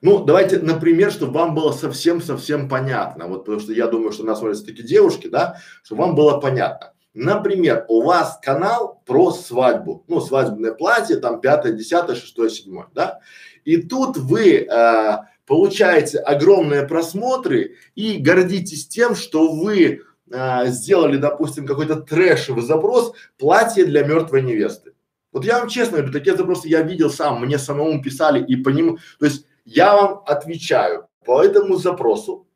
Ну, 0.00 0.24
давайте, 0.24 0.58
например, 0.58 1.12
чтобы 1.12 1.34
вам 1.34 1.54
было 1.54 1.70
совсем-совсем 1.70 2.68
понятно, 2.68 3.28
вот 3.28 3.44
потому 3.44 3.60
что 3.60 3.72
я 3.72 3.86
думаю, 3.86 4.10
что 4.10 4.24
нас 4.24 4.40
смотрят 4.40 4.66
такие 4.66 4.86
девушки, 4.86 5.28
да, 5.28 5.60
чтобы 5.84 6.02
вам 6.02 6.16
было 6.16 6.40
понятно. 6.40 6.92
Например, 7.14 7.84
у 7.88 8.02
вас 8.02 8.38
канал 8.42 9.02
про 9.06 9.32
свадьбу, 9.32 10.04
ну, 10.08 10.20
свадебное 10.20 10.72
платье, 10.72 11.16
там, 11.16 11.40
пятое, 11.40 11.72
десятое, 11.72 12.16
шестое, 12.16 12.50
седьмое, 12.50 12.86
да? 12.94 13.20
И 13.64 13.78
тут 13.78 14.16
вы 14.16 14.66
э, 14.66 15.16
получаете 15.46 16.18
огромные 16.18 16.86
просмотры 16.86 17.76
и 17.94 18.18
гордитесь 18.18 18.86
тем, 18.86 19.14
что 19.14 19.52
вы 19.52 20.02
э, 20.30 20.66
сделали, 20.66 21.16
допустим, 21.16 21.66
какой-то 21.66 21.96
трэшевый 21.96 22.62
запрос 22.62 23.14
«платье 23.38 23.84
для 23.84 24.04
мертвой 24.04 24.42
невесты». 24.42 24.92
Вот 25.32 25.44
я 25.44 25.58
вам 25.58 25.68
честно 25.68 25.98
говорю, 25.98 26.12
такие 26.12 26.36
запросы 26.36 26.68
я 26.68 26.82
видел 26.82 27.10
сам, 27.10 27.40
мне 27.40 27.58
самому 27.58 28.02
писали 28.02 28.44
и 28.44 28.56
по 28.56 28.70
нему, 28.70 28.98
то 29.18 29.26
есть 29.26 29.46
я 29.64 29.94
вам 29.94 30.22
отвечаю 30.26 31.08
по 31.24 31.42
этому 31.42 31.76
запросу, 31.76 32.47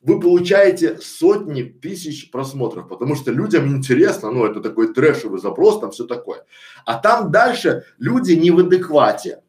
вы 0.00 0.20
получаете 0.20 0.98
сотни 0.98 1.62
тысяч 1.62 2.30
просмотров, 2.30 2.88
потому 2.88 3.16
что 3.16 3.32
людям 3.32 3.68
интересно, 3.68 4.30
ну 4.30 4.46
это 4.46 4.60
такой 4.60 4.92
трэшевый 4.92 5.40
запрос, 5.40 5.80
там 5.80 5.90
все 5.90 6.06
такое. 6.06 6.44
А 6.84 6.98
там 6.98 7.30
дальше 7.30 7.84
люди 7.98 8.32
не 8.32 8.50
в 8.50 8.60
адеквате, 8.60 9.42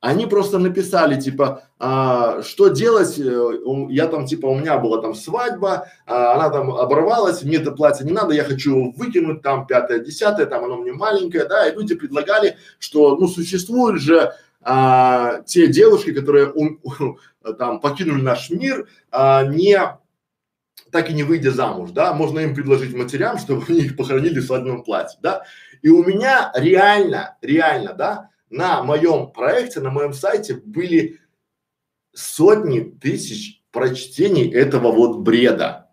они 0.00 0.26
просто 0.26 0.58
написали 0.58 1.20
типа, 1.20 1.64
а, 1.80 2.42
что 2.42 2.68
делать, 2.68 3.18
э, 3.18 3.50
я 3.90 4.06
там 4.06 4.26
типа, 4.26 4.46
у 4.46 4.54
меня 4.54 4.78
была 4.78 5.02
там 5.02 5.14
свадьба, 5.14 5.88
а, 6.06 6.34
она 6.34 6.50
там 6.50 6.70
оборвалась, 6.70 7.42
мне 7.42 7.56
это 7.56 7.72
платье 7.72 8.06
не 8.06 8.12
надо, 8.12 8.32
я 8.32 8.44
хочу 8.44 8.92
выкинуть, 8.96 9.42
там 9.42 9.66
пятое, 9.66 9.98
десятое, 9.98 10.46
там 10.46 10.64
оно 10.64 10.76
мне 10.76 10.92
маленькое, 10.92 11.46
да, 11.46 11.68
и 11.68 11.74
люди 11.74 11.96
предлагали, 11.96 12.56
что 12.78 13.16
ну 13.16 13.26
существует 13.26 14.00
же 14.00 14.34
а, 14.60 15.42
те 15.42 15.68
девушки, 15.68 16.12
которые 16.12 16.52
у, 16.52 16.78
у, 16.82 17.18
там 17.58 17.80
покинули 17.80 18.22
наш 18.22 18.50
мир, 18.50 18.88
а, 19.10 19.44
не 19.44 19.78
так 20.90 21.10
и 21.10 21.14
не 21.14 21.22
выйдя 21.22 21.50
замуж, 21.50 21.90
да, 21.90 22.12
можно 22.14 22.40
им 22.40 22.54
предложить 22.54 22.94
матерям, 22.94 23.38
чтобы 23.38 23.64
они 23.68 23.80
их 23.80 23.96
похоронили 23.96 24.40
в 24.40 24.46
свадебном 24.46 24.82
платье, 24.82 25.18
да. 25.22 25.44
И 25.82 25.88
у 25.88 26.04
меня 26.04 26.50
реально, 26.54 27.36
реально, 27.42 27.92
да, 27.92 28.30
на 28.50 28.82
моем 28.82 29.30
проекте, 29.30 29.80
на 29.80 29.90
моем 29.90 30.12
сайте 30.12 30.54
были 30.54 31.20
сотни 32.14 32.80
тысяч 32.80 33.62
прочтений 33.70 34.50
этого 34.50 34.90
вот 34.92 35.18
бреда. 35.18 35.90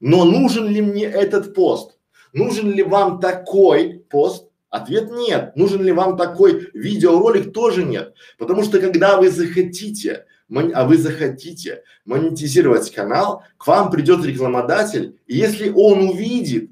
Но 0.00 0.24
нужен 0.24 0.68
ли 0.68 0.80
мне 0.80 1.04
этот 1.04 1.54
пост? 1.54 1.98
Нужен 2.32 2.70
ли 2.70 2.82
вам 2.82 3.20
такой 3.20 4.04
пост? 4.08 4.47
Ответ 4.70 5.10
нет. 5.10 5.56
Нужен 5.56 5.82
ли 5.82 5.92
вам 5.92 6.16
такой 6.16 6.70
видеоролик? 6.74 7.52
Тоже 7.52 7.84
нет. 7.84 8.14
Потому 8.36 8.62
что 8.62 8.80
когда 8.80 9.16
вы 9.16 9.30
захотите, 9.30 10.26
а 10.74 10.84
вы 10.84 10.98
захотите 10.98 11.82
монетизировать 12.04 12.90
канал, 12.90 13.44
к 13.56 13.66
вам 13.66 13.90
придет 13.90 14.24
рекламодатель, 14.24 15.18
и 15.26 15.36
если 15.36 15.70
он 15.70 16.08
увидит, 16.08 16.70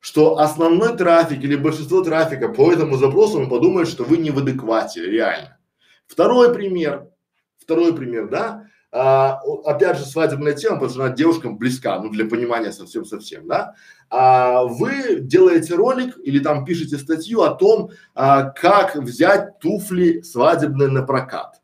что 0.00 0.38
основной 0.38 0.96
трафик 0.96 1.42
или 1.42 1.56
большинство 1.56 2.02
трафика 2.02 2.48
по 2.48 2.70
этому 2.70 2.96
запросу, 2.96 3.38
он 3.38 3.48
подумает, 3.48 3.88
что 3.88 4.04
вы 4.04 4.18
не 4.18 4.30
в 4.30 4.38
адеквате, 4.38 5.02
реально. 5.02 5.58
Второй 6.06 6.52
пример, 6.52 7.08
второй 7.56 7.94
пример, 7.96 8.28
да, 8.28 8.66
а, 8.96 9.40
опять 9.64 9.98
же 9.98 10.04
свадебная 10.04 10.52
тема, 10.52 10.76
потому 10.76 10.90
что 10.90 11.04
она 11.04 11.14
девушкам 11.14 11.58
близка, 11.58 11.98
ну 11.98 12.10
для 12.10 12.26
понимания 12.26 12.70
совсем-совсем, 12.70 13.48
да. 13.48 13.74
А, 14.08 14.62
вы 14.62 15.16
делаете 15.20 15.74
ролик 15.74 16.16
или 16.22 16.38
там 16.38 16.64
пишете 16.64 16.98
статью 16.98 17.42
о 17.42 17.56
том, 17.56 17.90
а, 18.14 18.44
как 18.50 18.94
взять 18.94 19.58
туфли 19.58 20.20
свадебные 20.20 20.88
на 20.90 21.02
прокат. 21.02 21.60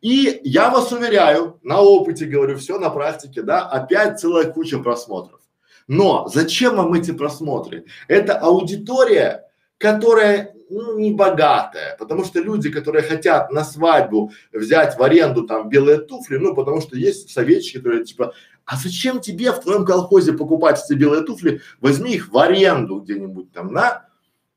И 0.00 0.42
я 0.44 0.70
вас 0.70 0.92
уверяю, 0.92 1.58
на 1.64 1.80
опыте 1.80 2.24
говорю, 2.24 2.56
все 2.56 2.78
на 2.78 2.90
практике, 2.90 3.42
да, 3.42 3.66
опять 3.66 4.20
целая 4.20 4.44
куча 4.44 4.78
просмотров. 4.78 5.40
Но 5.88 6.28
зачем 6.28 6.76
вам 6.76 6.94
эти 6.94 7.10
просмотры? 7.10 7.86
Это 8.06 8.38
аудитория, 8.38 9.50
которая 9.78 10.53
ну, 10.74 10.98
не 10.98 11.12
богатая, 11.12 11.96
потому 11.98 12.24
что 12.24 12.40
люди, 12.40 12.70
которые 12.70 13.02
хотят 13.02 13.50
на 13.52 13.64
свадьбу 13.64 14.32
взять 14.52 14.98
в 14.98 15.02
аренду 15.02 15.46
там 15.46 15.68
белые 15.68 15.98
туфли, 15.98 16.36
ну, 16.36 16.54
потому 16.54 16.80
что 16.80 16.96
есть 16.96 17.30
советчики, 17.30 17.78
которые 17.78 18.04
типа, 18.04 18.34
а 18.64 18.76
зачем 18.76 19.20
тебе 19.20 19.52
в 19.52 19.60
твоем 19.60 19.84
колхозе 19.84 20.32
покупать 20.32 20.82
эти 20.84 20.98
белые 20.98 21.22
туфли, 21.22 21.60
возьми 21.80 22.14
их 22.14 22.32
в 22.32 22.38
аренду 22.38 23.00
где-нибудь 23.00 23.52
там, 23.52 23.72
на, 23.72 24.08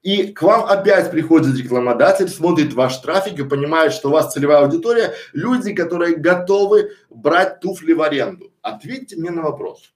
и 0.01 0.31
к 0.31 0.41
вам 0.41 0.65
опять 0.65 1.11
приходит 1.11 1.57
рекламодатель, 1.57 2.29
смотрит 2.29 2.73
ваш 2.73 2.97
трафик 2.97 3.37
и 3.39 3.43
понимает, 3.43 3.93
что 3.93 4.09
у 4.09 4.11
вас 4.11 4.33
целевая 4.33 4.63
аудитория, 4.63 5.13
люди, 5.33 5.73
которые 5.73 6.15
готовы 6.15 6.91
брать 7.09 7.59
туфли 7.59 7.93
в 7.93 8.01
аренду. 8.01 8.51
Ответьте 8.61 9.17
мне 9.17 9.31
на 9.31 9.41
вопрос. 9.41 9.93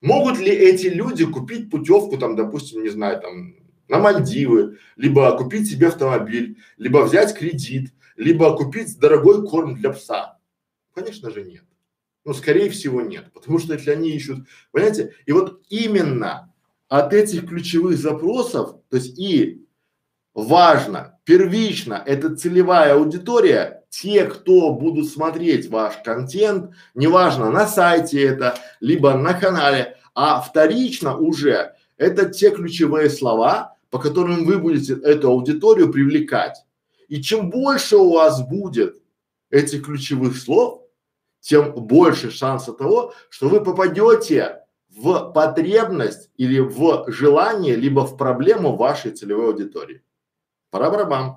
Могут 0.00 0.38
ли 0.38 0.52
эти 0.52 0.86
люди 0.86 1.24
купить 1.24 1.70
путевку 1.70 2.18
там, 2.18 2.36
допустим, 2.36 2.82
не 2.82 2.90
знаю, 2.90 3.20
там, 3.20 3.54
на 3.88 3.98
Мальдивы, 3.98 4.78
либо 4.96 5.36
купить 5.36 5.68
себе 5.68 5.88
автомобиль, 5.88 6.58
либо 6.76 7.04
взять 7.04 7.36
кредит, 7.36 7.92
либо 8.16 8.56
купить 8.56 8.98
дорогой 8.98 9.46
корм 9.46 9.74
для 9.74 9.90
пса? 9.90 10.38
Конечно 10.94 11.30
же 11.30 11.42
нет. 11.42 11.64
Ну, 12.24 12.34
скорее 12.34 12.68
всего 12.70 13.00
нет, 13.00 13.32
потому 13.32 13.58
что 13.58 13.74
если 13.74 13.90
они 13.90 14.10
ищут, 14.10 14.46
понимаете, 14.70 15.14
и 15.24 15.32
вот 15.32 15.62
именно 15.70 16.52
от 16.88 17.14
этих 17.14 17.48
ключевых 17.48 17.96
запросов, 17.96 18.76
то 18.90 18.96
есть 18.96 19.18
и 19.18 19.64
важно, 20.34 21.18
первично, 21.24 22.02
это 22.04 22.36
целевая 22.36 22.94
аудитория, 22.94 23.84
те, 23.88 24.24
кто 24.24 24.74
будут 24.74 25.08
смотреть 25.08 25.70
ваш 25.70 25.96
контент, 26.04 26.74
неважно 26.94 27.50
на 27.50 27.66
сайте 27.66 28.22
это, 28.22 28.58
либо 28.80 29.14
на 29.14 29.34
канале, 29.34 29.96
а 30.14 30.40
вторично 30.40 31.16
уже 31.16 31.74
это 31.96 32.28
те 32.28 32.50
ключевые 32.50 33.10
слова, 33.10 33.76
по 33.90 33.98
которым 33.98 34.44
вы 34.44 34.58
будете 34.58 34.94
эту 34.94 35.28
аудиторию 35.30 35.90
привлекать. 35.90 36.64
И 37.08 37.22
чем 37.22 37.50
больше 37.50 37.96
у 37.96 38.12
вас 38.12 38.46
будет 38.46 39.00
этих 39.50 39.84
ключевых 39.86 40.36
слов, 40.36 40.82
тем 41.40 41.72
больше 41.72 42.30
шанса 42.30 42.72
того, 42.72 43.14
что 43.30 43.48
вы 43.48 43.62
попадете 43.62 44.64
в 44.90 45.32
потребность 45.32 46.30
или 46.36 46.58
в 46.58 47.10
желание, 47.10 47.76
либо 47.76 48.00
в 48.00 48.16
проблему 48.16 48.76
вашей 48.76 49.12
целевой 49.12 49.48
аудитории. 49.48 50.02
Пора 50.70 50.90
барабан. 50.90 51.36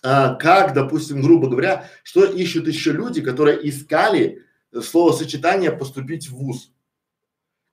а, 0.01 0.35
как, 0.35 0.73
допустим, 0.73 1.21
грубо 1.21 1.47
говоря, 1.47 1.89
что 2.03 2.25
ищут 2.25 2.67
еще 2.67 2.91
люди, 2.91 3.21
которые 3.21 3.67
искали 3.67 4.41
словосочетание 4.81 5.71
поступить 5.71 6.27
в 6.29 6.35
ВУЗ, 6.35 6.71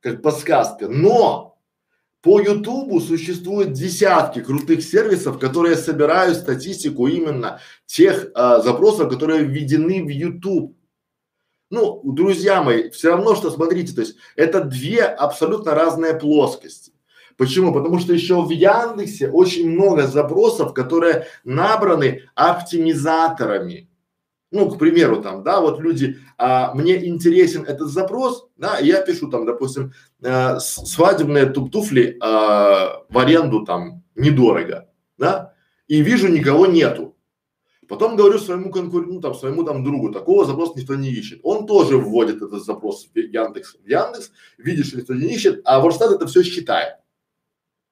как 0.00 0.22
подсказка. 0.22 0.88
Но 0.88 1.58
по 2.22 2.40
Ютубу 2.40 3.00
существует 3.00 3.72
десятки 3.72 4.42
крутых 4.42 4.82
сервисов, 4.82 5.38
которые 5.38 5.76
собирают 5.76 6.36
статистику 6.36 7.06
именно 7.06 7.60
тех 7.86 8.28
а, 8.34 8.60
запросов, 8.60 9.10
которые 9.10 9.44
введены 9.44 10.04
в 10.04 10.08
YouTube. 10.08 10.76
Ну, 11.70 12.02
друзья 12.04 12.62
мои, 12.62 12.90
все 12.90 13.10
равно, 13.10 13.36
что 13.36 13.50
смотрите, 13.50 13.94
то 13.94 14.00
есть 14.00 14.16
это 14.36 14.64
две 14.64 15.02
абсолютно 15.04 15.74
разные 15.74 16.14
плоскости. 16.14 16.92
Почему? 17.40 17.72
Потому 17.72 17.98
что 17.98 18.12
еще 18.12 18.42
в 18.42 18.50
Яндексе 18.50 19.30
очень 19.30 19.70
много 19.70 20.06
запросов, 20.06 20.74
которые 20.74 21.26
набраны 21.42 22.24
оптимизаторами 22.34 23.88
ну, 24.50 24.68
к 24.68 24.78
примеру, 24.78 25.22
там, 25.22 25.42
да, 25.42 25.60
вот 25.60 25.80
люди, 25.80 26.18
а, 26.36 26.74
мне 26.74 27.06
интересен 27.06 27.62
этот 27.62 27.88
запрос, 27.88 28.48
да, 28.56 28.78
и 28.78 28.88
я 28.88 29.00
пишу 29.00 29.30
там, 29.30 29.46
допустим, 29.46 29.92
э, 30.22 30.58
свадебные 30.58 31.46
туфли 31.46 32.16
э, 32.16 32.18
в 32.20 33.16
аренду 33.18 33.64
там 33.64 34.02
недорого, 34.16 34.88
да, 35.16 35.54
и 35.86 36.02
вижу 36.02 36.26
никого 36.28 36.66
нету. 36.66 37.16
Потом 37.88 38.16
говорю 38.16 38.38
своему 38.38 38.70
конкуренту, 38.70 39.14
ну, 39.14 39.20
там, 39.20 39.34
своему 39.34 39.62
там 39.62 39.84
другу, 39.84 40.12
такого 40.12 40.44
запроса 40.44 40.72
никто 40.76 40.96
не 40.96 41.10
ищет. 41.10 41.40
Он 41.44 41.66
тоже 41.66 41.96
вводит 41.96 42.42
этот 42.42 42.64
запрос 42.64 43.06
в 43.06 43.16
Яндекс, 43.16 43.76
в 43.76 43.88
Яндекс, 43.88 44.32
видишь, 44.58 44.92
никто 44.92 45.14
не 45.14 45.32
ищет, 45.32 45.62
а 45.64 45.80
Ворстат 45.80 46.10
это 46.10 46.26
все 46.26 46.42
считает. 46.42 46.99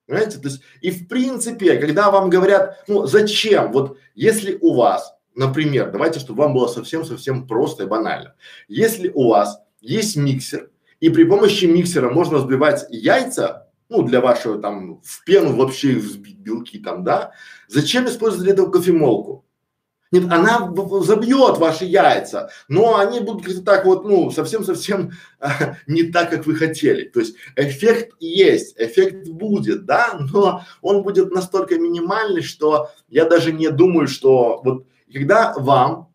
Понимаете? 0.09 0.39
То 0.39 0.49
есть, 0.49 0.63
и 0.81 0.91
в 0.91 1.07
принципе, 1.07 1.77
когда 1.77 2.11
вам 2.11 2.31
говорят, 2.31 2.83
ну, 2.89 3.07
зачем, 3.07 3.71
вот 3.71 3.99
если 4.17 4.59
у 4.61 4.75
вас 4.75 5.15
Например, 5.39 5.89
давайте, 5.93 6.19
чтобы 6.19 6.43
вам 6.43 6.53
было 6.53 6.67
совсем-совсем 6.67 7.47
просто 7.47 7.85
и 7.85 7.87
банально. 7.87 8.35
Если 8.67 9.09
у 9.09 9.29
вас 9.29 9.61
есть 9.81 10.17
миксер, 10.17 10.69
и 10.99 11.11
при 11.11 11.23
помощи 11.23 11.65
миксера 11.67 12.11
можно 12.11 12.39
взбивать 12.39 12.87
яйца, 12.91 13.69
ну, 13.89 14.03
для 14.03 14.21
вашего 14.21 14.61
там, 14.61 15.01
в 15.01 15.25
пену 15.25 15.55
вообще 15.55 15.95
взбить 15.95 16.39
белки 16.39 16.81
там, 16.81 17.05
да, 17.05 17.35
зачем 17.69 18.07
использовать 18.07 18.47
для 18.47 18.55
этого 18.55 18.69
кофемолку? 18.69 19.45
Нет, 20.11 20.33
она 20.33 20.73
забьет 21.03 21.59
ваши 21.59 21.85
яйца, 21.85 22.51
но 22.67 22.97
они 22.97 23.21
будут 23.21 23.45
как-то 23.45 23.63
так 23.63 23.85
вот, 23.85 24.05
ну, 24.05 24.31
совсем-совсем 24.31 25.13
а, 25.39 25.77
не 25.87 26.05
так, 26.05 26.31
как 26.31 26.47
вы 26.47 26.55
хотели. 26.55 27.05
То 27.09 27.21
есть 27.21 27.37
эффект 27.57 28.15
есть, 28.19 28.75
эффект 28.79 29.29
будет, 29.29 29.85
да, 29.85 30.19
но 30.33 30.63
он 30.81 31.03
будет 31.03 31.31
настолько 31.31 31.79
минимальный, 31.79 32.43
что 32.43 32.91
я 33.09 33.27
даже 33.27 33.53
не 33.53 33.71
думаю, 33.71 34.09
что 34.09 34.63
вот 34.65 34.87
когда 35.13 35.55
вам 35.57 36.09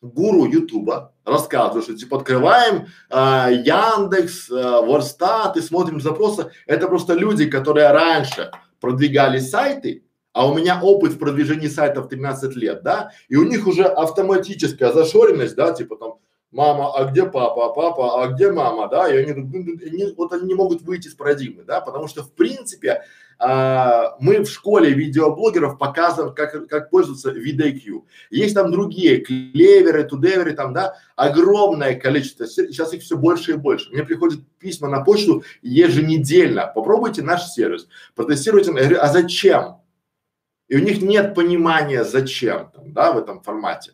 гуру 0.00 0.46
Ютуба 0.46 1.12
рассказывает, 1.24 1.84
что 1.84 1.96
типа 1.96 2.18
открываем 2.18 2.86
э, 3.10 3.62
Яндекс, 3.64 4.50
э, 4.50 4.54
Ворстат 4.54 5.56
и 5.56 5.60
смотрим 5.62 6.00
запросы, 6.00 6.50
это 6.66 6.86
просто 6.86 7.14
люди, 7.14 7.50
которые 7.50 7.90
раньше 7.90 8.50
продвигали 8.80 9.38
сайты, 9.38 10.04
а 10.36 10.46
у 10.46 10.54
меня 10.54 10.78
опыт 10.82 11.12
в 11.12 11.18
продвижении 11.18 11.66
сайтов 11.66 12.10
13 12.10 12.54
лет, 12.56 12.82
да, 12.82 13.10
и 13.30 13.36
у 13.36 13.44
них 13.44 13.66
уже 13.66 13.84
автоматическая 13.84 14.92
зашоренность, 14.92 15.56
да, 15.56 15.72
типа 15.72 15.96
там 15.96 16.18
мама, 16.50 16.94
а 16.94 17.06
где 17.06 17.24
папа, 17.24 17.70
папа, 17.70 18.22
а 18.22 18.28
где 18.28 18.52
мама, 18.52 18.86
да, 18.90 19.08
и 19.08 19.16
они, 19.16 19.32
они 19.32 20.12
вот 20.14 20.34
они 20.34 20.48
не 20.48 20.54
могут 20.54 20.82
выйти 20.82 21.08
из 21.08 21.14
парадигмы, 21.14 21.64
да, 21.64 21.80
потому 21.80 22.06
что 22.06 22.22
в 22.22 22.34
принципе 22.34 23.02
а, 23.38 24.14
мы 24.20 24.44
в 24.44 24.50
школе 24.50 24.92
видеоблогеров 24.92 25.78
показываем, 25.78 26.34
как, 26.34 26.68
как 26.68 26.90
пользоваться 26.90 27.30
VidIQ. 27.30 28.02
Есть 28.28 28.54
там 28.54 28.70
другие, 28.70 29.22
клеверы, 29.22 30.04
тудеверы, 30.04 30.52
там, 30.52 30.74
да, 30.74 30.96
огромное 31.16 31.94
количество, 31.94 32.46
сейчас 32.46 32.92
их 32.92 33.00
все 33.00 33.16
больше 33.16 33.52
и 33.52 33.56
больше. 33.56 33.90
Мне 33.90 34.04
приходят 34.04 34.40
письма 34.58 34.88
на 34.88 35.00
почту 35.00 35.44
еженедельно, 35.62 36.70
попробуйте 36.74 37.22
наш 37.22 37.46
сервис, 37.46 37.88
протестируйте, 38.14 38.72
я 38.72 38.80
говорю, 38.80 38.98
а 39.00 39.08
зачем? 39.08 39.76
И 40.68 40.76
у 40.76 40.80
них 40.80 41.00
нет 41.00 41.34
понимания, 41.34 42.04
зачем, 42.04 42.70
там, 42.74 42.92
да, 42.92 43.12
в 43.12 43.18
этом 43.18 43.42
формате. 43.42 43.92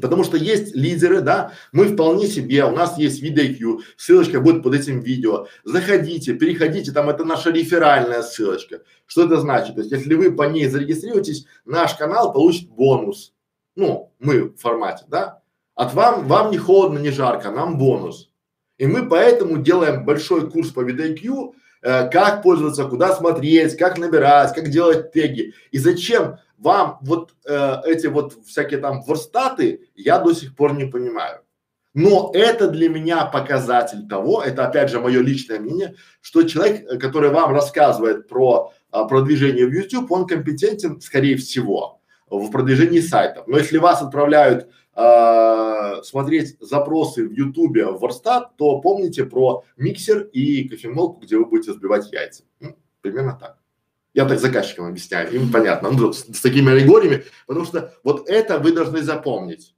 Потому 0.00 0.24
что 0.24 0.36
есть 0.36 0.74
лидеры, 0.74 1.20
да, 1.20 1.52
мы 1.72 1.86
вполне 1.86 2.26
себе, 2.26 2.64
у 2.64 2.70
нас 2.70 2.96
есть 2.96 3.20
видео 3.20 3.80
ссылочка 3.96 4.40
будет 4.40 4.62
под 4.62 4.74
этим 4.74 5.00
видео. 5.00 5.48
Заходите, 5.64 6.34
переходите, 6.34 6.92
там 6.92 7.10
это 7.10 7.24
наша 7.24 7.50
реферальная 7.50 8.22
ссылочка. 8.22 8.82
Что 9.06 9.26
это 9.26 9.38
значит? 9.38 9.74
То 9.74 9.80
есть, 9.82 9.92
если 9.92 10.14
вы 10.14 10.32
по 10.32 10.44
ней 10.44 10.66
зарегистрируетесь, 10.66 11.46
наш 11.66 11.94
канал 11.94 12.32
получит 12.32 12.70
бонус. 12.70 13.34
Ну, 13.74 14.12
мы 14.18 14.44
в 14.44 14.56
формате, 14.56 15.04
да. 15.08 15.42
От 15.74 15.92
вам, 15.94 16.26
вам 16.26 16.50
не 16.50 16.58
холодно, 16.58 16.98
не 16.98 17.10
жарко, 17.10 17.50
нам 17.50 17.78
бонус. 17.78 18.30
И 18.78 18.86
мы 18.86 19.08
поэтому 19.08 19.58
делаем 19.58 20.04
большой 20.04 20.50
курс 20.50 20.70
по 20.70 20.80
видео 20.80 21.54
э, 21.82 22.08
как 22.08 22.42
пользоваться, 22.42 22.84
куда 22.84 23.14
смотреть, 23.14 23.76
как 23.76 23.98
набирать, 23.98 24.54
как 24.54 24.68
делать 24.68 25.12
теги. 25.12 25.54
И 25.70 25.78
зачем 25.78 26.38
вам 26.58 26.98
вот 27.02 27.34
э, 27.44 27.76
эти 27.84 28.06
вот 28.06 28.34
всякие 28.46 28.80
там 28.80 29.02
ворстаты, 29.02 29.88
я 29.94 30.18
до 30.18 30.32
сих 30.32 30.54
пор 30.54 30.74
не 30.74 30.84
понимаю. 30.84 31.40
Но 31.94 32.30
это 32.32 32.68
для 32.68 32.88
меня 32.88 33.26
показатель 33.26 34.08
того, 34.08 34.42
это 34.42 34.66
опять 34.66 34.90
же 34.90 34.98
мое 34.98 35.20
личное 35.20 35.58
мнение, 35.58 35.94
что 36.20 36.42
человек, 36.44 36.86
э, 36.90 36.98
который 36.98 37.30
вам 37.30 37.52
рассказывает 37.52 38.28
про 38.28 38.72
а, 38.90 39.04
продвижение 39.04 39.66
в 39.66 39.72
YouTube, 39.72 40.10
он 40.12 40.26
компетентен, 40.26 41.00
скорее 41.00 41.36
всего, 41.36 42.00
в 42.30 42.50
продвижении 42.50 43.00
сайтов. 43.00 43.46
Но 43.46 43.58
если 43.58 43.78
вас 43.78 44.02
отправляют 44.02 44.68
а, 44.94 45.71
смотреть 46.04 46.56
запросы 46.60 47.26
в 47.26 47.32
YouTube 47.32 47.76
в 47.76 47.98
Ворстат, 47.98 48.56
то 48.56 48.80
помните 48.80 49.24
про 49.24 49.64
миксер 49.76 50.22
и 50.32 50.68
кофемолку, 50.68 51.20
где 51.20 51.36
вы 51.36 51.46
будете 51.46 51.72
сбивать 51.72 52.12
яйца. 52.12 52.44
Ну, 52.60 52.76
примерно 53.00 53.36
так. 53.40 53.58
Я 54.14 54.26
так 54.26 54.40
заказчикам 54.40 54.86
объясняю, 54.86 55.32
им 55.32 55.50
понятно, 55.50 55.90
ну, 55.90 56.12
с, 56.12 56.24
с 56.24 56.40
такими 56.40 56.70
аллегориями, 56.70 57.24
потому 57.46 57.64
что 57.64 57.94
вот 58.04 58.28
это 58.28 58.58
вы 58.58 58.72
должны 58.72 59.00
запомнить. 59.02 59.74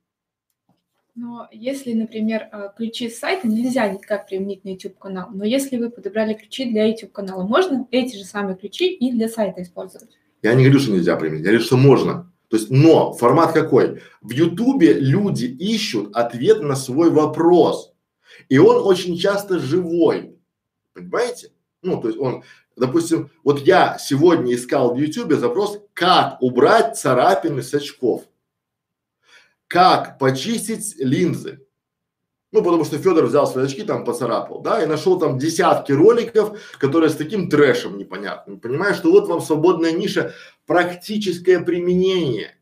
Но 1.14 1.46
если, 1.52 1.92
например, 1.92 2.48
э, 2.50 2.70
ключи 2.76 3.08
с 3.08 3.20
сайта 3.20 3.46
нельзя 3.46 3.88
никак 3.88 4.26
применить 4.26 4.64
на 4.64 4.70
YouTube 4.70 4.98
канал, 4.98 5.28
но 5.32 5.44
если 5.44 5.76
вы 5.76 5.90
подобрали 5.90 6.34
ключи 6.34 6.68
для 6.68 6.86
YouTube 6.86 7.12
канала, 7.12 7.46
можно 7.46 7.86
эти 7.92 8.16
же 8.16 8.24
самые 8.24 8.56
ключи 8.56 8.92
и 8.92 9.12
для 9.12 9.28
сайта 9.28 9.62
использовать? 9.62 10.10
Я 10.42 10.54
не 10.54 10.64
говорю, 10.64 10.80
что 10.80 10.90
нельзя 10.90 11.16
применить, 11.16 11.44
я 11.44 11.52
говорю, 11.52 11.64
что 11.64 11.76
можно. 11.76 12.32
То 12.48 12.56
есть, 12.56 12.70
но 12.70 13.12
формат 13.12 13.52
какой? 13.52 14.02
В 14.20 14.30
Ютубе 14.30 14.94
люди 14.94 15.46
ищут 15.46 16.14
ответ 16.14 16.62
на 16.62 16.76
свой 16.76 17.10
вопрос. 17.10 17.92
И 18.48 18.58
он 18.58 18.86
очень 18.86 19.16
часто 19.16 19.58
живой. 19.58 20.36
Понимаете? 20.92 21.50
Ну, 21.82 22.00
то 22.00 22.08
есть 22.08 22.20
он, 22.20 22.44
допустим, 22.76 23.30
вот 23.42 23.60
я 23.60 23.98
сегодня 23.98 24.54
искал 24.54 24.94
в 24.94 24.98
Ютубе 24.98 25.36
запрос, 25.36 25.80
как 25.94 26.40
убрать 26.40 26.96
царапины 26.96 27.62
с 27.62 27.74
очков 27.74 28.24
как 29.74 30.18
почистить 30.18 30.94
линзы. 30.98 31.63
Ну, 32.54 32.62
потому 32.62 32.84
что 32.84 32.98
Федор 32.98 33.26
взял 33.26 33.48
свои 33.48 33.64
очки, 33.64 33.82
там 33.82 34.04
поцарапал, 34.04 34.60
да, 34.60 34.80
и 34.80 34.86
нашел 34.86 35.18
там 35.18 35.38
десятки 35.38 35.90
роликов, 35.90 36.56
которые 36.78 37.10
с 37.10 37.16
таким 37.16 37.50
трэшем 37.50 37.98
непонятным. 37.98 38.60
Понимаешь, 38.60 38.96
что 38.96 39.10
вот 39.10 39.26
вам 39.26 39.40
свободная 39.40 39.90
ниша, 39.90 40.34
практическое 40.64 41.58
применение, 41.58 42.56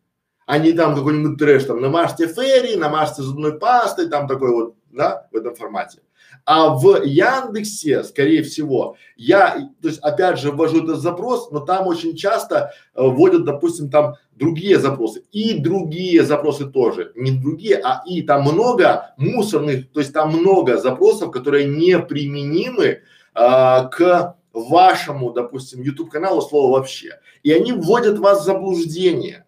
а 0.47 0.57
не 0.57 0.72
там 0.72 0.97
какой-нибудь 0.97 1.38
трэш, 1.38 1.64
там 1.64 1.82
намажьте 1.82 2.26
ферри, 2.26 2.76
намажьте 2.76 3.20
зубной 3.20 3.59
пастой, 3.59 4.09
там 4.09 4.26
такой 4.26 4.51
вот, 4.53 4.76
да, 4.93 5.26
в 5.32 5.36
этом 5.36 5.55
формате. 5.55 6.01
А 6.45 6.74
в 6.74 7.03
Яндексе, 7.05 8.03
скорее 8.05 8.43
всего, 8.43 8.97
я, 9.16 9.70
то 9.80 9.88
есть 9.88 10.01
опять 10.01 10.38
же 10.38 10.51
ввожу 10.51 10.84
этот 10.84 11.01
запрос, 11.01 11.51
но 11.51 11.61
там 11.61 11.86
очень 11.86 12.16
часто 12.16 12.72
э, 12.95 13.03
вводят, 13.03 13.45
допустим, 13.45 13.90
там 13.90 14.14
другие 14.34 14.78
запросы 14.78 15.24
и 15.30 15.59
другие 15.59 16.24
запросы 16.24 16.66
тоже, 16.66 17.12
не 17.14 17.30
другие, 17.30 17.80
а 17.82 18.03
и 18.07 18.22
там 18.22 18.43
много 18.43 19.14
мусорных, 19.18 19.90
то 19.93 20.01
есть 20.01 20.12
там 20.12 20.30
много 20.30 20.78
запросов, 20.78 21.30
которые 21.30 21.66
не 21.66 21.99
применимы 21.99 23.03
а, 23.34 23.84
к 23.84 24.36
вашему, 24.53 25.32
допустим, 25.32 25.82
YouTube 25.82 26.11
каналу 26.11 26.43
слова 26.43 26.78
вообще. 26.78 27.20
И 27.43 27.53
они 27.53 27.72
вводят 27.72 28.18
вас 28.18 28.43
в 28.43 28.45
заблуждение. 28.45 29.45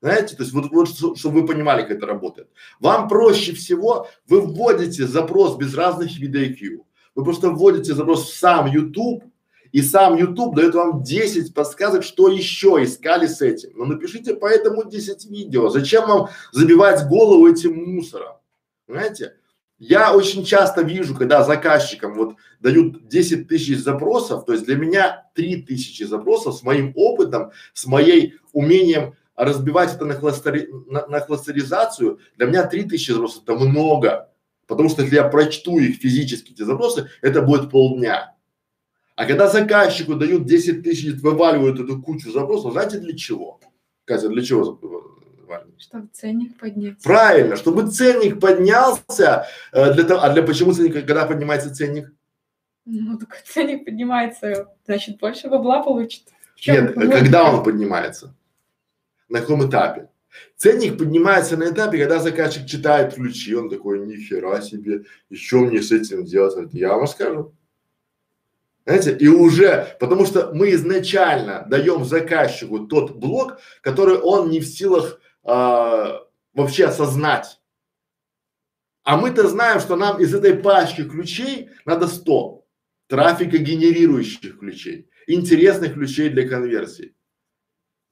Знаете, 0.00 0.36
то 0.36 0.42
есть 0.42 0.54
вот, 0.54 0.70
вот 0.70 1.18
чтобы 1.18 1.40
вы 1.40 1.46
понимали, 1.46 1.82
как 1.82 1.92
это 1.92 2.06
работает. 2.06 2.48
Вам 2.78 3.08
проще 3.08 3.52
всего, 3.52 4.08
вы 4.26 4.40
вводите 4.40 5.06
запрос 5.06 5.56
без 5.56 5.74
разных 5.74 6.16
видов 6.18 6.42
IQ. 6.42 6.84
Вы 7.14 7.24
просто 7.24 7.50
вводите 7.50 7.94
запрос 7.94 8.30
в 8.30 8.36
сам 8.36 8.66
YouTube, 8.66 9.24
и 9.72 9.82
сам 9.82 10.16
YouTube 10.16 10.56
дает 10.56 10.74
вам 10.74 11.02
10 11.02 11.52
подсказок, 11.52 12.02
что 12.02 12.28
еще 12.28 12.78
искали 12.82 13.26
с 13.26 13.42
этим. 13.42 13.70
Но 13.74 13.84
напишите 13.84 14.34
по 14.34 14.46
этому 14.46 14.84
10 14.84 15.26
видео. 15.26 15.68
Зачем 15.68 16.06
вам 16.06 16.28
забивать 16.52 17.06
голову 17.06 17.46
этим 17.46 17.76
мусором? 17.94 18.36
Понимаете? 18.86 19.34
Я 19.78 20.12
очень 20.12 20.44
часто 20.44 20.82
вижу, 20.82 21.14
когда 21.14 21.44
заказчикам 21.44 22.14
вот 22.14 22.34
дают 22.58 23.06
10 23.06 23.46
тысяч 23.46 23.78
запросов, 23.78 24.44
то 24.44 24.52
есть 24.52 24.64
для 24.64 24.74
меня 24.74 25.30
3 25.34 25.62
тысячи 25.62 26.02
запросов 26.02 26.56
с 26.56 26.64
моим 26.64 26.92
опытом, 26.96 27.52
с 27.74 27.86
моей 27.86 28.34
умением 28.52 29.14
разбивать 29.38 29.94
это 29.94 30.04
на, 30.04 30.14
кластери, 30.14 30.68
на, 30.88 31.06
на 31.06 31.20
кластеризацию, 31.20 32.18
для 32.36 32.46
меня 32.46 32.66
3000 32.66 33.12
запросов 33.12 33.42
это 33.44 33.54
много. 33.54 34.30
Потому 34.66 34.90
что 34.90 35.02
если 35.02 35.14
я 35.14 35.24
прочту 35.28 35.78
их 35.78 35.96
физически, 35.96 36.52
эти 36.52 36.62
запросы, 36.62 37.08
это 37.22 37.40
будет 37.40 37.70
полдня. 37.70 38.34
А 39.14 39.24
когда 39.24 39.48
заказчику 39.48 40.14
дают 40.14 40.44
10 40.44 40.82
тысяч, 40.82 41.20
вываливают 41.22 41.80
эту 41.80 42.02
кучу 42.02 42.30
запросов, 42.30 42.72
знаете 42.72 42.98
для 42.98 43.16
чего? 43.16 43.60
Катя, 44.04 44.28
для 44.28 44.42
чего 44.42 44.78
Чтобы 45.78 46.08
ценник 46.12 46.58
подняться. 46.58 47.02
Правильно, 47.08 47.56
чтобы 47.56 47.88
ценник 47.88 48.40
поднялся. 48.40 49.46
Э, 49.72 49.94
для 49.94 50.04
того, 50.04 50.22
а 50.22 50.30
для 50.30 50.42
почему 50.42 50.72
ценник, 50.72 50.92
когда 50.92 51.24
поднимается 51.26 51.74
ценник? 51.74 52.12
Ну, 52.84 53.18
так 53.18 53.42
ценник 53.42 53.84
поднимается, 53.84 54.68
значит, 54.86 55.18
больше 55.18 55.48
бабла 55.48 55.82
получит. 55.82 56.24
Нет, 56.66 56.94
когда 56.94 57.50
он 57.50 57.62
поднимается? 57.62 58.34
На 59.28 59.40
каком 59.40 59.68
этапе? 59.68 60.08
Ценник 60.56 60.98
поднимается 60.98 61.56
на 61.56 61.70
этапе, 61.70 61.98
когда 61.98 62.18
заказчик 62.18 62.66
читает 62.66 63.14
ключи, 63.14 63.54
он 63.54 63.68
такой, 63.68 64.06
нихера 64.06 64.60
себе, 64.60 65.04
еще 65.30 65.58
мне 65.58 65.82
с 65.82 65.92
этим 65.92 66.24
делать? 66.24 66.72
Я 66.72 66.96
вам 66.96 67.06
скажу. 67.06 67.54
Знаете, 68.84 69.16
и 69.18 69.28
уже, 69.28 69.96
потому 70.00 70.24
что 70.24 70.50
мы 70.54 70.72
изначально 70.72 71.66
даем 71.68 72.04
заказчику 72.04 72.86
тот 72.86 73.16
блок, 73.16 73.58
который 73.82 74.16
он 74.16 74.48
не 74.48 74.60
в 74.60 74.66
силах 74.66 75.20
а, 75.44 76.22
вообще 76.54 76.86
осознать. 76.86 77.60
А 79.04 79.18
мы-то 79.18 79.46
знаем, 79.46 79.80
что 79.80 79.96
нам 79.96 80.20
из 80.20 80.34
этой 80.34 80.54
пачки 80.54 81.04
ключей 81.04 81.68
надо 81.84 82.06
100 82.06 82.64
трафика 83.08 83.58
генерирующих 83.58 84.58
ключей, 84.58 85.10
интересных 85.26 85.94
ключей 85.94 86.30
для 86.30 86.48
конверсии. 86.48 87.14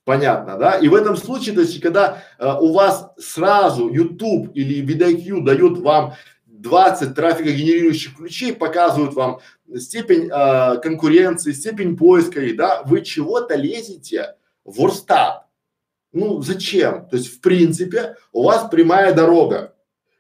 Понятно, 0.07 0.57
да? 0.57 0.78
И 0.78 0.86
в 0.86 0.94
этом 0.94 1.16
случае, 1.16 1.57
то 1.57 1.62
есть, 1.62 1.80
когда 1.80 2.22
э, 2.38 2.48
у 2.61 2.72
вас 2.72 3.11
сразу 3.18 3.88
YouTube 3.88 4.52
или 4.54 4.80
VidIQ 4.80 5.42
дают 5.42 5.80
вам 5.80 6.14
20 6.46 7.12
трафика 7.16 7.50
генерирующих 7.50 8.16
ключей, 8.16 8.52
показывают 8.54 9.14
вам 9.14 9.40
степень 9.74 10.30
э, 10.32 10.78
конкуренции, 10.80 11.50
степень 11.50 11.96
поиска, 11.96 12.40
и 12.40 12.52
да, 12.52 12.84
вы 12.84 13.02
чего-то 13.02 13.57
лезете 13.57 14.36
в 14.64 14.78
Ворстат. 14.78 15.46
Ну, 16.12 16.40
зачем? 16.40 17.09
То 17.09 17.16
есть, 17.16 17.26
в 17.26 17.40
принципе, 17.40 18.14
у 18.32 18.44
вас 18.44 18.70
прямая 18.70 19.12
дорога. 19.12 19.74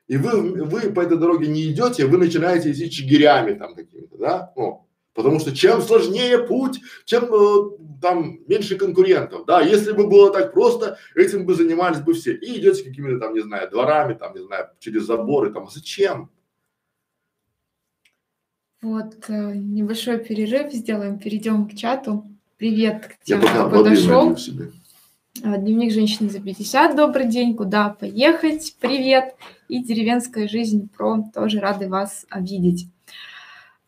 И 0.08 0.16
вы, 0.16 0.64
вы 0.64 0.90
по 0.90 1.00
этой 1.00 1.16
дороге 1.16 1.46
не 1.46 1.70
идете, 1.70 2.06
вы 2.06 2.18
начинаете 2.18 2.72
идти 2.72 2.90
чигирями 2.90 3.54
там 3.54 3.76
какими-то, 3.76 4.18
да? 4.18 4.52
Ну, 4.56 4.85
Потому 5.16 5.40
что 5.40 5.56
чем 5.56 5.80
сложнее 5.80 6.38
путь, 6.38 6.80
чем 7.06 7.24
э, 7.24 7.70
там 8.02 8.38
меньше 8.46 8.76
конкурентов. 8.76 9.46
Да, 9.46 9.62
если 9.62 9.92
бы 9.92 10.06
было 10.06 10.30
так 10.30 10.52
просто, 10.52 10.98
этим 11.14 11.46
бы 11.46 11.54
занимались 11.54 12.00
бы 12.00 12.12
все. 12.12 12.34
И 12.34 12.60
идете 12.60 12.84
какими-то 12.84 13.18
там, 13.18 13.34
не 13.34 13.40
знаю, 13.40 13.70
дворами, 13.70 14.12
там, 14.12 14.34
не 14.34 14.42
знаю, 14.44 14.68
через 14.78 15.04
заборы, 15.04 15.52
там, 15.52 15.68
зачем? 15.70 16.30
Вот, 18.82 19.14
э, 19.28 19.54
небольшой 19.54 20.18
перерыв 20.18 20.70
сделаем, 20.72 21.18
перейдем 21.18 21.66
к 21.66 21.74
чату. 21.74 22.26
Привет 22.58 23.06
к 23.06 23.24
тем, 23.24 23.40
кто 23.40 23.70
подошел. 23.70 24.36
А, 25.42 25.56
дневник 25.56 25.92
женщины 25.92 26.28
за 26.28 26.40
50, 26.40 26.94
добрый 26.94 27.26
день, 27.26 27.56
куда 27.56 27.88
поехать, 27.88 28.76
привет. 28.80 29.34
И 29.68 29.82
деревенская 29.82 30.46
жизнь 30.46 30.90
про, 30.94 31.24
тоже 31.34 31.60
рады 31.60 31.88
вас 31.88 32.26
видеть. 32.34 32.88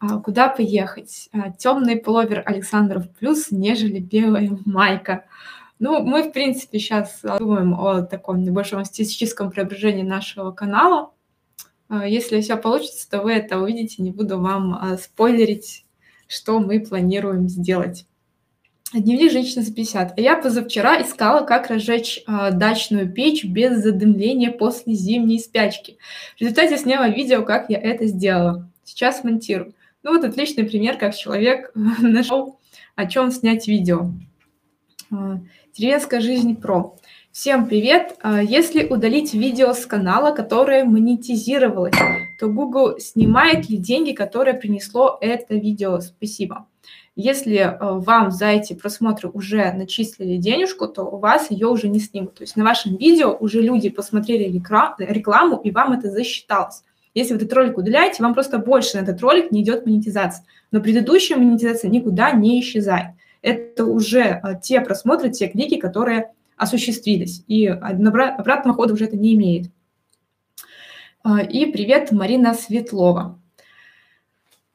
А, 0.00 0.20
куда 0.20 0.48
поехать? 0.48 1.28
А, 1.32 1.50
темный 1.50 1.96
пуловер 1.96 2.42
Александров 2.46 3.10
плюс, 3.18 3.50
нежели 3.50 3.98
белая 3.98 4.56
майка. 4.64 5.24
Ну, 5.80 6.02
мы, 6.02 6.24
в 6.24 6.32
принципе, 6.32 6.78
сейчас 6.78 7.20
думаем 7.22 7.74
о 7.74 8.02
таком 8.02 8.42
небольшом 8.42 8.84
стилистическом 8.84 9.50
преображении 9.50 10.02
нашего 10.02 10.52
канала. 10.52 11.10
А, 11.88 12.06
если 12.06 12.40
все 12.40 12.56
получится, 12.56 13.10
то 13.10 13.22
вы 13.22 13.32
это 13.32 13.58
увидите, 13.58 14.02
не 14.02 14.12
буду 14.12 14.38
вам 14.38 14.74
а, 14.74 14.96
спойлерить, 14.96 15.84
что 16.28 16.60
мы 16.60 16.80
планируем 16.80 17.48
сделать. 17.48 18.06
Дневник 18.92 19.32
женщины 19.32 19.62
за 19.62 19.74
50. 19.74 20.16
А 20.16 20.20
я 20.20 20.36
позавчера 20.36 21.02
искала, 21.02 21.44
как 21.44 21.68
разжечь 21.68 22.22
э, 22.26 22.52
дачную 22.52 23.12
печь 23.12 23.44
без 23.44 23.82
задымления 23.82 24.50
после 24.50 24.94
зимней 24.94 25.40
спячки. 25.40 25.98
В 26.36 26.40
результате 26.40 26.78
сняла 26.78 27.06
видео, 27.10 27.42
как 27.42 27.68
я 27.68 27.78
это 27.78 28.06
сделала. 28.06 28.66
Сейчас 28.84 29.24
монтирую. 29.24 29.74
Ну 30.08 30.14
вот 30.14 30.24
отличный 30.24 30.64
пример, 30.64 30.96
как 30.96 31.14
человек 31.14 31.70
нашел, 31.74 32.58
о 32.96 33.04
чем 33.04 33.30
снять 33.30 33.68
видео. 33.68 34.10
А, 35.10 35.40
Деревенская 35.74 36.22
жизнь 36.22 36.56
про. 36.56 36.96
Всем 37.30 37.66
привет! 37.66 38.16
А, 38.22 38.42
если 38.42 38.86
удалить 38.86 39.34
видео 39.34 39.74
с 39.74 39.84
канала, 39.84 40.34
которое 40.34 40.84
монетизировалось, 40.84 41.94
то 42.40 42.48
Google 42.48 42.98
снимает 42.98 43.68
ли 43.68 43.76
деньги, 43.76 44.12
которые 44.12 44.54
принесло 44.54 45.18
это 45.20 45.56
видео? 45.56 46.00
Спасибо. 46.00 46.66
Если 47.14 47.56
а, 47.58 47.98
вам 47.98 48.30
за 48.30 48.46
эти 48.46 48.72
просмотры 48.72 49.28
уже 49.28 49.70
начислили 49.74 50.38
денежку, 50.38 50.88
то 50.88 51.02
у 51.02 51.18
вас 51.18 51.50
ее 51.50 51.66
уже 51.66 51.90
не 51.90 52.00
снимут. 52.00 52.36
То 52.36 52.44
есть 52.44 52.56
на 52.56 52.64
вашем 52.64 52.96
видео 52.96 53.36
уже 53.38 53.60
люди 53.60 53.90
посмотрели 53.90 54.50
рекламу, 54.98 55.60
и 55.62 55.70
вам 55.70 55.92
это 55.92 56.10
засчиталось. 56.10 56.82
Если 57.18 57.34
вы 57.34 57.38
этот 57.38 57.52
ролик 57.52 57.76
удаляете, 57.76 58.22
вам 58.22 58.32
просто 58.32 58.58
больше 58.58 58.96
на 58.96 59.02
этот 59.02 59.20
ролик 59.20 59.50
не 59.50 59.62
идет 59.62 59.84
монетизация. 59.84 60.46
Но 60.70 60.80
предыдущая 60.80 61.36
монетизация 61.36 61.90
никуда 61.90 62.30
не 62.30 62.60
исчезает. 62.60 63.08
Это 63.42 63.86
уже 63.86 64.22
а, 64.22 64.54
те 64.54 64.80
просмотры, 64.80 65.30
те 65.30 65.48
клики, 65.48 65.78
которые 65.78 66.30
осуществились. 66.56 67.42
И 67.48 67.66
обратного 67.66 68.76
хода 68.76 68.94
уже 68.94 69.06
это 69.06 69.16
не 69.16 69.34
имеет. 69.34 69.68
А, 71.24 71.42
и 71.42 71.66
привет, 71.72 72.12
Марина 72.12 72.54
Светлова. 72.54 73.36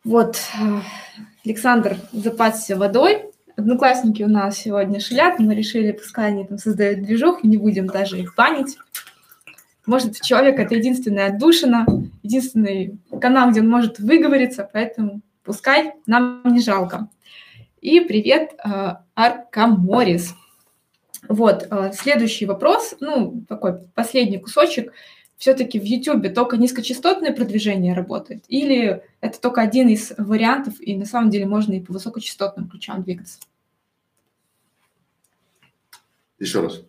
Вот, 0.03 0.35
а, 0.61 0.81
Александр 1.45 1.95
запасся 2.11 2.75
водой. 2.75 3.23
Одноклассники 3.55 4.21
у 4.21 4.27
нас 4.27 4.57
сегодня 4.57 4.99
шалят, 4.99 5.39
мы 5.39 5.55
решили, 5.55 5.93
пускай 5.93 6.27
они 6.27 6.45
там 6.45 6.57
создают 6.57 7.03
движуху, 7.03 7.47
не 7.47 7.55
будем 7.55 7.87
даже 7.87 8.19
их 8.19 8.35
банить. 8.35 8.77
Может, 9.85 10.21
человек– 10.21 10.59
это 10.59 10.75
единственная 10.75 11.27
отдушина, 11.27 11.85
единственный 12.21 12.97
канал, 13.19 13.51
где 13.51 13.59
он 13.59 13.69
может 13.69 13.99
выговориться, 13.99 14.69
поэтому 14.71 15.21
пускай 15.43 15.93
нам 16.05 16.41
не 16.45 16.61
жалко. 16.61 17.09
И 17.81 17.99
привет, 17.99 18.53
э, 18.63 18.95
Аркаморис. 19.13 20.33
Вот, 21.27 21.67
э, 21.69 21.91
следующий 21.93 22.45
вопрос, 22.45 22.95
ну, 23.01 23.43
такой 23.49 23.79
последний 23.93 24.37
кусочек. 24.37 24.93
Все-таки 25.35 25.79
в 25.79 25.83
YouTube 25.83 26.33
только 26.33 26.55
низкочастотное 26.55 27.33
продвижение 27.33 27.93
работает? 27.93 28.45
Или 28.47 29.03
это 29.19 29.41
только 29.41 29.59
один 29.59 29.89
из 29.89 30.13
вариантов, 30.17 30.75
и 30.79 30.95
на 30.95 31.05
самом 31.05 31.29
деле 31.29 31.45
можно 31.45 31.73
и 31.73 31.81
по 31.81 31.91
высокочастотным 31.91 32.69
ключам 32.69 33.03
двигаться? 33.03 33.39
Еще 36.39 36.61
раз. 36.61 36.83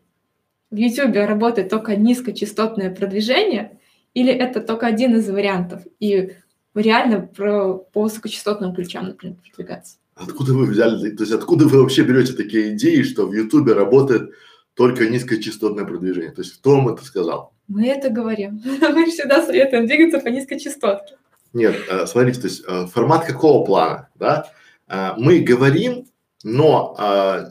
В 0.75 0.77
YouTube 0.77 1.15
работает 1.15 1.69
только 1.69 1.95
низкочастотное 1.95 2.93
продвижение, 2.93 3.79
или 4.13 4.33
это 4.33 4.61
только 4.61 4.89
один 4.89 5.15
из 5.15 5.31
вариантов? 5.31 5.83
И 6.01 6.33
реально 6.75 7.21
про, 7.21 7.75
по 7.75 8.03
высокочастотным 8.03 8.75
ключам, 8.75 9.07
например, 9.07 9.37
продвигаться? 9.37 9.99
Откуда 10.17 10.53
вы 10.53 10.67
взяли, 10.67 11.11
то 11.11 11.23
есть 11.23 11.33
откуда 11.33 11.69
вы 11.69 11.81
вообще 11.81 12.03
берете 12.03 12.33
такие 12.33 12.75
идеи, 12.75 13.03
что 13.03 13.29
в 13.29 13.33
Ютубе 13.33 13.73
работает 13.75 14.33
только 14.75 15.09
низкочастотное 15.09 15.85
продвижение? 15.85 16.33
То 16.33 16.43
есть 16.43 16.55
кто 16.55 16.71
вам 16.71 16.89
это 16.89 17.05
сказал? 17.05 17.55
Мы 17.69 17.87
это 17.87 18.11
говорим. 18.11 18.61
Мы 18.81 19.07
всегда 19.07 19.47
советуем 19.47 19.87
двигаться 19.87 20.19
по 20.19 20.27
низкочастотке. 20.27 21.15
Нет, 21.53 21.77
э, 21.89 22.07
смотрите, 22.07 22.41
то 22.41 22.49
есть 22.49 22.65
э, 22.67 22.87
формат 22.93 23.27
какого 23.27 23.65
плана, 23.65 24.09
да? 24.17 24.51
Э, 24.89 25.13
мы 25.19 25.39
говорим, 25.39 26.09
но 26.43 26.97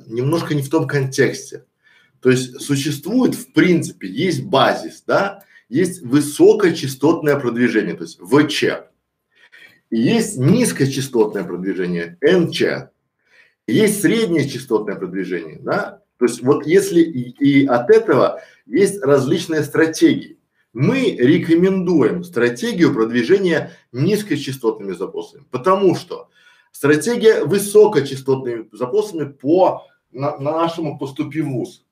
немножко 0.07 0.55
не 0.55 0.61
в 0.61 0.69
том 0.69 0.89
контексте. 0.89 1.63
То 2.23 2.29
есть 2.29 2.61
существует, 2.61 3.35
в 3.35 3.51
принципе, 3.51 4.07
есть 4.07 4.45
базис, 4.45 5.03
да, 5.05 5.43
есть 5.67 6.01
высокочастотное 6.01 7.37
продвижение, 7.37 7.95
то 7.95 8.05
есть 8.05 8.17
ВЧ. 8.21 8.63
Есть 9.91 10.37
низкочастотное 10.37 11.43
продвижение, 11.43 12.17
НЧ. 12.21 12.89
Есть 13.67 14.01
среднее 14.01 14.47
частотное 14.47 14.95
продвижение, 14.95 15.59
да. 15.61 16.01
То 16.17 16.25
есть 16.25 16.41
вот 16.41 16.65
если 16.65 17.01
и, 17.01 17.31
и 17.31 17.65
от 17.65 17.89
этого 17.89 18.41
есть 18.65 19.03
различные 19.03 19.63
стратегии. 19.63 20.39
Мы 20.71 21.17
рекомендуем 21.19 22.23
стратегию 22.23 22.93
продвижения 22.93 23.73
низкочастотными 23.91 24.93
запросами, 24.93 25.43
потому 25.51 25.95
что 25.95 26.29
стратегия 26.71 27.43
высокочастотными 27.43 28.69
запросами 28.71 29.29
по 29.29 29.85
на, 30.13 30.37
на 30.37 30.51
нашему 30.51 30.97
поступи 30.97 31.41
в 31.41 31.49
ВУЗ. 31.49 31.82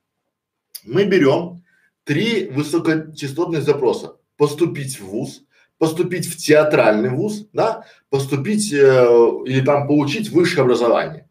Мы 0.83 1.05
берем 1.05 1.63
три 2.03 2.49
высокочастотных 2.49 3.63
запроса. 3.63 4.17
Поступить 4.37 4.99
в 4.99 5.05
ВУЗ, 5.05 5.43
поступить 5.77 6.27
в 6.27 6.37
театральный 6.37 7.09
вуз, 7.09 7.47
да, 7.53 7.85
поступить 8.09 8.71
э, 8.73 8.77
или 9.45 9.61
там 9.61 9.87
получить 9.87 10.29
высшее 10.29 10.63
образование. 10.63 11.27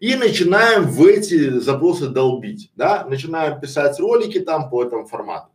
И 0.00 0.14
начинаем 0.14 0.84
в 0.84 1.04
эти 1.04 1.58
запросы 1.58 2.08
долбить, 2.08 2.72
да, 2.74 3.04
начинаем 3.04 3.60
писать 3.60 4.00
ролики 4.00 4.40
там 4.40 4.70
по 4.70 4.82
этому 4.82 5.06
формату. 5.06 5.50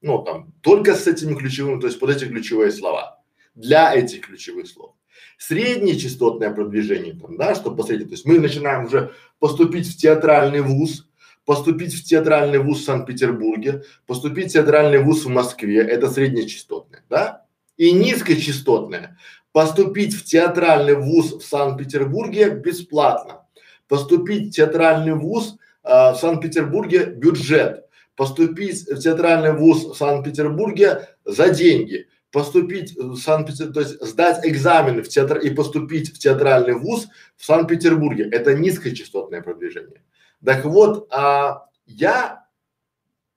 Ну, 0.00 0.22
там, 0.22 0.52
только 0.62 0.94
с 0.94 1.06
этими 1.06 1.34
ключевыми, 1.34 1.80
то 1.80 1.86
есть 1.86 1.98
под 1.98 2.10
эти 2.10 2.24
ключевые 2.24 2.72
слова. 2.72 3.22
Для 3.54 3.94
этих 3.94 4.22
ключевых 4.22 4.66
слов. 4.66 4.92
Среднее 5.38 5.98
частотное 5.98 6.50
продвижение 6.50 7.14
там, 7.14 7.36
да, 7.36 7.54
чтобы 7.54 7.76
посмотреть, 7.76 8.08
то 8.08 8.12
есть 8.14 8.24
мы 8.24 8.38
начинаем 8.38 8.86
уже 8.86 9.12
поступить 9.38 9.86
в 9.86 9.96
театральный 9.96 10.60
вуз, 10.60 11.06
поступить 11.44 11.94
в 11.94 12.04
театральный 12.04 12.58
вуз 12.58 12.80
в 12.80 12.84
Санкт-Петербурге, 12.84 13.82
поступить 14.06 14.50
в 14.50 14.52
театральный 14.52 14.98
вуз 14.98 15.24
в 15.24 15.28
Москве, 15.28 15.80
это 15.80 16.10
среднечастотное, 16.10 17.02
да, 17.08 17.44
и 17.76 17.92
низкочастотное. 17.92 19.18
Поступить 19.52 20.14
в 20.14 20.24
театральный 20.24 20.94
вуз 20.94 21.32
в 21.32 21.42
Санкт-Петербурге 21.42 22.50
бесплатно. 22.50 23.46
Поступить 23.88 24.48
в 24.48 24.56
театральный 24.56 25.14
вуз 25.14 25.56
э, 25.84 25.88
в 25.88 26.16
Санкт-Петербурге 26.16 27.06
бюджет. 27.06 27.84
Поступить 28.16 28.88
в 28.88 28.98
театральный 28.98 29.52
вуз 29.52 29.84
в 29.84 29.94
Санкт-Петербурге 29.94 31.08
за 31.24 31.50
деньги. 31.50 32.08
Поступить 32.32 32.96
в 32.96 33.16
Санкт-Петербурге, 33.16 33.74
то 33.74 33.80
есть 33.80 34.04
сдать 34.04 34.44
экзамены 34.44 35.02
в 35.02 35.08
театр 35.08 35.38
и 35.38 35.50
поступить 35.50 36.12
в 36.12 36.18
театральный 36.18 36.74
вуз 36.74 37.06
в 37.36 37.44
Санкт-Петербурге. 37.44 38.28
Это 38.32 38.54
низкочастотное 38.54 39.40
продвижение. 39.40 40.00
Так 40.44 40.64
вот, 40.64 41.08
а, 41.10 41.66
я 41.86 42.44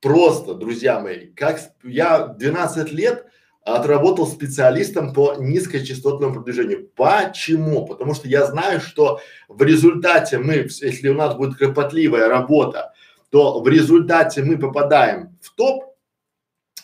просто, 0.01 0.53
друзья 0.53 0.99
мои, 0.99 1.27
как 1.33 1.59
я 1.83 2.27
12 2.27 2.91
лет 2.91 3.25
отработал 3.63 4.25
специалистом 4.27 5.13
по 5.13 5.35
низкочастотному 5.37 6.35
продвижению. 6.35 6.89
Почему? 6.95 7.85
Потому 7.85 8.13
что 8.13 8.27
я 8.27 8.45
знаю, 8.45 8.79
что 8.79 9.19
в 9.49 9.61
результате 9.61 10.37
мы, 10.37 10.67
если 10.81 11.09
у 11.09 11.13
нас 11.13 11.35
будет 11.35 11.57
кропотливая 11.57 12.29
работа, 12.29 12.93
то 13.29 13.59
в 13.59 13.67
результате 13.67 14.41
мы 14.43 14.57
попадаем 14.57 15.37
в 15.41 15.53
топ, 15.53 15.95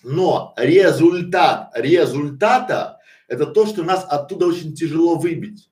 но 0.03 0.53
результат 0.57 1.71
результата 1.73 2.99
это 3.29 3.45
то, 3.45 3.65
что 3.65 3.83
нас 3.83 4.05
оттуда 4.09 4.47
очень 4.47 4.75
тяжело 4.75 5.15
выбить. 5.15 5.69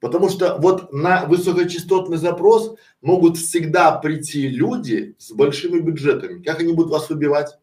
Потому 0.00 0.30
что 0.30 0.56
вот 0.58 0.92
на 0.92 1.26
высокочастотный 1.26 2.16
запрос 2.16 2.76
могут 3.02 3.36
всегда 3.36 3.92
прийти 3.92 4.48
люди 4.48 5.14
с 5.18 5.30
большими 5.32 5.78
бюджетами. 5.80 6.42
Как 6.42 6.60
они 6.60 6.72
будут 6.72 6.90
вас 6.90 7.10
выбивать? 7.10 7.58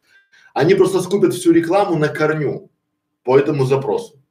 Они 0.54 0.76
просто 0.76 1.02
скупят 1.02 1.34
всю 1.34 1.52
рекламу 1.52 1.98
на 1.98 2.10
корню 2.10 2.70
по 3.24 3.38
этому 3.38 3.66
запросу. 3.66 4.22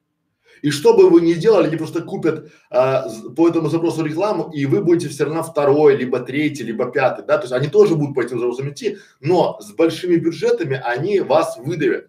И 0.63 0.71
что 0.71 0.97
бы 0.97 1.11
вы 1.11 1.21
ни 1.21 1.35
делали, 1.35 1.67
они 1.67 1.77
просто 1.77 2.03
купят 2.03 2.51
а, 2.71 3.07
по 3.37 3.49
этому 3.49 3.69
запросу 3.69 4.05
рекламу, 4.05 4.51
и 4.53 4.65
вы 4.67 4.83
будете 4.83 5.09
все 5.09 5.25
равно 5.25 5.43
второй, 5.43 5.97
либо 5.97 6.21
третий, 6.21 6.65
либо 6.65 6.91
пятый, 6.91 7.25
да, 7.27 7.37
то 7.37 7.45
есть 7.45 7.53
они 7.53 7.69
тоже 7.69 7.95
будут 7.95 8.15
по 8.15 8.21
этим 8.21 8.39
запросам 8.39 8.71
идти, 8.71 8.97
но 9.21 9.59
с 9.61 9.73
большими 9.73 10.17
бюджетами 10.17 10.81
они 10.83 11.21
вас 11.21 11.59
выдавят. 11.59 12.09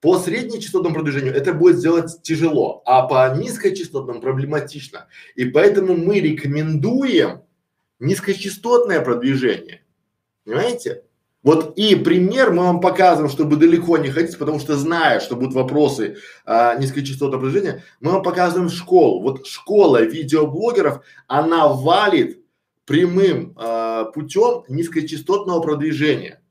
По 0.00 0.18
среднечастотному 0.18 0.94
продвижению 0.94 1.34
это 1.34 1.54
будет 1.54 1.78
сделать 1.78 2.22
тяжело, 2.22 2.82
а 2.84 3.06
по 3.06 3.34
низкочастотному 3.36 4.20
проблематично. 4.20 5.06
И 5.34 5.46
поэтому 5.46 5.96
мы 5.96 6.20
рекомендуем 6.20 7.42
низкочастотное 7.98 9.00
продвижение. 9.00 9.84
Понимаете? 10.44 11.02
Вот 11.42 11.78
и 11.78 11.94
пример 11.94 12.50
мы 12.50 12.64
вам 12.64 12.80
показываем, 12.80 13.30
чтобы 13.30 13.56
далеко 13.56 13.98
не 13.98 14.10
ходить, 14.10 14.36
потому 14.36 14.58
что 14.58 14.74
зная, 14.76 15.20
что 15.20 15.36
будут 15.36 15.54
вопросы 15.54 16.16
а, 16.44 16.74
низкочастотного 16.74 17.40
продвижения, 17.40 17.84
мы 18.00 18.10
вам 18.10 18.22
показываем 18.24 18.68
школу. 18.68 19.22
Вот 19.22 19.46
школа 19.46 20.02
видеоблогеров, 20.02 21.04
она 21.28 21.68
валит 21.68 22.42
прямым 22.84 23.54
а, 23.56 24.06
путем 24.06 24.64
низкочастотного 24.68 25.60
продвижения. 25.60 26.42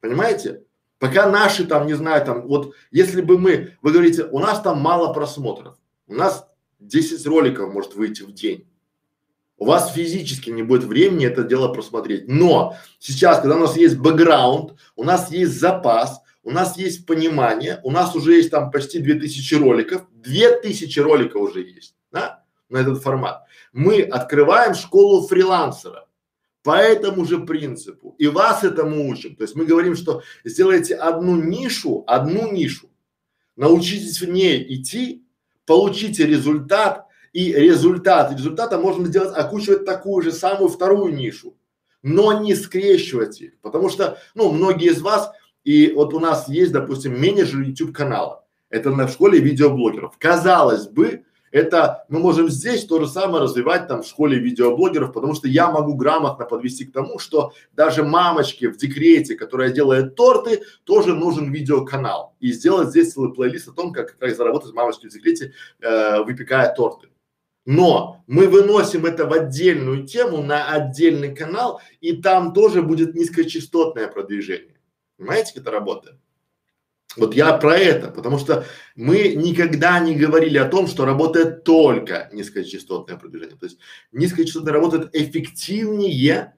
Понимаете? 0.00 0.62
Пока 1.02 1.28
наши 1.28 1.64
там, 1.64 1.88
не 1.88 1.94
знаю, 1.94 2.24
там, 2.24 2.46
вот 2.46 2.76
если 2.92 3.22
бы 3.22 3.36
мы, 3.36 3.76
вы 3.82 3.90
говорите, 3.90 4.22
у 4.22 4.38
нас 4.38 4.60
там 4.62 4.78
мало 4.78 5.12
просмотров, 5.12 5.76
у 6.06 6.14
нас 6.14 6.46
10 6.78 7.26
роликов 7.26 7.74
может 7.74 7.96
выйти 7.96 8.22
в 8.22 8.32
день. 8.32 8.68
У 9.56 9.64
вас 9.64 9.92
физически 9.92 10.50
не 10.50 10.62
будет 10.62 10.84
времени 10.84 11.26
это 11.26 11.42
дело 11.42 11.74
просмотреть. 11.74 12.28
Но 12.28 12.76
сейчас, 13.00 13.40
когда 13.40 13.56
у 13.56 13.58
нас 13.58 13.76
есть 13.76 13.96
бэкграунд, 13.96 14.74
у 14.94 15.02
нас 15.02 15.32
есть 15.32 15.58
запас, 15.58 16.20
у 16.44 16.52
нас 16.52 16.76
есть 16.76 17.04
понимание, 17.04 17.80
у 17.82 17.90
нас 17.90 18.14
уже 18.14 18.34
есть 18.34 18.52
там 18.52 18.70
почти 18.70 19.00
две 19.00 19.14
тысячи 19.14 19.56
роликов, 19.56 20.06
две 20.12 20.56
тысячи 20.60 21.00
роликов 21.00 21.42
уже 21.42 21.62
есть, 21.62 21.96
да, 22.12 22.44
на 22.68 22.78
этот 22.78 23.02
формат. 23.02 23.42
Мы 23.72 24.02
открываем 24.02 24.76
школу 24.76 25.26
фрилансера 25.26 26.06
по 26.62 26.76
этому 26.76 27.24
же 27.24 27.40
принципу 27.40 28.14
и 28.18 28.28
вас 28.28 28.64
этому 28.64 29.08
учим. 29.08 29.36
То 29.36 29.42
есть 29.42 29.56
мы 29.56 29.64
говорим, 29.64 29.96
что 29.96 30.22
сделайте 30.44 30.94
одну 30.94 31.36
нишу, 31.36 32.04
одну 32.06 32.52
нишу, 32.52 32.88
научитесь 33.56 34.20
в 34.20 34.28
ней 34.28 34.64
идти, 34.74 35.24
получите 35.66 36.26
результат, 36.26 37.06
и 37.32 37.52
результат 37.52 38.32
результата 38.32 38.78
можно 38.78 39.06
сделать, 39.06 39.36
окучивать 39.36 39.84
такую 39.84 40.22
же 40.22 40.32
самую 40.32 40.68
вторую 40.68 41.14
нишу, 41.14 41.56
но 42.02 42.40
не 42.40 42.54
скрещивать 42.54 43.40
их, 43.40 43.58
потому 43.60 43.88
что, 43.88 44.18
ну, 44.34 44.52
многие 44.52 44.90
из 44.90 45.00
вас, 45.00 45.30
и 45.64 45.92
вот 45.92 46.14
у 46.14 46.20
нас 46.20 46.48
есть, 46.48 46.72
допустим, 46.72 47.18
менеджер 47.18 47.60
YouTube 47.60 47.94
канала, 47.94 48.44
это 48.68 48.90
на 48.90 49.06
школе 49.08 49.38
видеоблогеров. 49.38 50.16
Казалось 50.18 50.86
бы, 50.86 51.24
это 51.52 52.04
мы 52.08 52.18
можем 52.18 52.48
здесь 52.48 52.84
то 52.86 52.98
же 52.98 53.06
самое 53.06 53.44
развивать 53.44 53.86
там 53.86 54.02
в 54.02 54.06
школе 54.06 54.38
видеоблогеров, 54.38 55.12
потому 55.12 55.34
что 55.34 55.46
я 55.46 55.70
могу 55.70 55.94
грамотно 55.94 56.46
подвести 56.46 56.86
к 56.86 56.92
тому, 56.92 57.18
что 57.18 57.52
даже 57.74 58.02
мамочке 58.02 58.68
в 58.68 58.78
декрете, 58.78 59.36
которая 59.36 59.70
делает 59.70 60.16
торты, 60.16 60.62
тоже 60.84 61.14
нужен 61.14 61.52
видеоканал. 61.52 62.34
И 62.40 62.52
сделать 62.52 62.88
здесь 62.88 63.12
целый 63.12 63.32
плейлист 63.32 63.68
о 63.68 63.72
том, 63.72 63.92
как, 63.92 64.18
как 64.18 64.34
заработать 64.34 64.72
мамочке 64.72 65.08
в 65.08 65.12
декрете, 65.12 65.52
э, 65.80 66.22
выпекая 66.24 66.74
торты. 66.74 67.08
Но 67.64 68.24
мы 68.26 68.48
выносим 68.48 69.06
это 69.06 69.26
в 69.26 69.32
отдельную 69.32 70.06
тему, 70.06 70.42
на 70.42 70.72
отдельный 70.72 71.34
канал, 71.34 71.80
и 72.00 72.16
там 72.16 72.52
тоже 72.52 72.82
будет 72.82 73.14
низкочастотное 73.14 74.08
продвижение. 74.08 74.80
Понимаете, 75.16 75.52
как 75.52 75.62
это 75.62 75.70
работает? 75.70 76.16
Вот 77.16 77.34
я 77.34 77.52
про 77.52 77.76
это, 77.76 78.08
потому 78.08 78.38
что 78.38 78.64
мы 78.96 79.34
никогда 79.34 80.00
не 80.00 80.14
говорили 80.16 80.56
о 80.56 80.68
том, 80.68 80.86
что 80.86 81.04
работает 81.04 81.62
только 81.62 82.30
низкочастотное 82.32 83.18
продвижение. 83.18 83.56
То 83.56 83.66
есть 83.66 83.78
низкочастотное 84.12 84.72
работает 84.72 85.14
эффективнее 85.14 86.54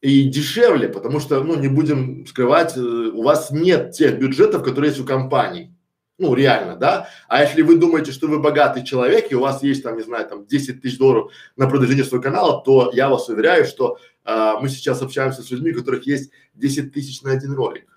и 0.00 0.24
дешевле, 0.24 0.88
потому 0.88 1.18
что, 1.18 1.42
ну, 1.42 1.58
не 1.58 1.68
будем 1.68 2.26
скрывать, 2.26 2.76
э, 2.76 2.80
у 2.80 3.22
вас 3.22 3.50
нет 3.50 3.92
тех 3.92 4.18
бюджетов, 4.18 4.62
которые 4.62 4.90
есть 4.90 5.00
у 5.00 5.04
компаний. 5.04 5.74
Ну, 6.18 6.34
реально, 6.34 6.76
да? 6.76 7.08
А 7.26 7.42
если 7.42 7.62
вы 7.62 7.76
думаете, 7.76 8.12
что 8.12 8.28
вы 8.28 8.38
богатый 8.38 8.84
человек, 8.84 9.32
и 9.32 9.34
у 9.34 9.40
вас 9.40 9.64
есть 9.64 9.82
там, 9.82 9.96
не 9.96 10.04
знаю, 10.04 10.28
там 10.28 10.46
10 10.46 10.80
тысяч 10.80 10.98
долларов 10.98 11.32
на 11.56 11.66
продвижение 11.68 12.04
своего 12.04 12.22
канала, 12.22 12.62
то 12.64 12.92
я 12.94 13.08
вас 13.08 13.28
уверяю, 13.28 13.64
что 13.64 13.98
а, 14.22 14.60
мы 14.60 14.68
сейчас 14.68 15.02
общаемся 15.02 15.42
с 15.42 15.50
людьми, 15.50 15.72
у 15.72 15.78
которых 15.78 16.06
есть 16.06 16.30
10 16.54 16.92
тысяч 16.92 17.22
на 17.22 17.32
один 17.32 17.54
ролик 17.54 17.93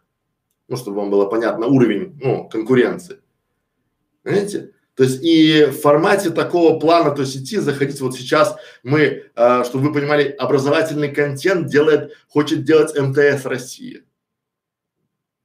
ну, 0.67 0.77
чтобы 0.77 0.97
вам 0.97 1.09
было 1.09 1.25
понятно 1.25 1.67
уровень, 1.67 2.17
ну, 2.21 2.47
конкуренции. 2.49 3.19
Понимаете? 4.23 4.73
То 4.95 5.03
есть 5.03 5.23
и 5.23 5.65
в 5.65 5.79
формате 5.79 6.31
такого 6.31 6.79
плана, 6.79 7.11
то 7.11 7.21
есть 7.21 7.37
идти, 7.37 7.57
заходить 7.57 8.01
вот 8.01 8.15
сейчас 8.15 8.55
мы, 8.81 9.25
э, 9.35 9.63
чтобы 9.63 9.87
вы 9.87 9.93
понимали, 9.93 10.29
образовательный 10.29 11.13
контент 11.13 11.67
делает, 11.67 12.13
хочет 12.27 12.63
делать 12.63 12.97
МТС 12.99 13.45
Россия. 13.45 14.03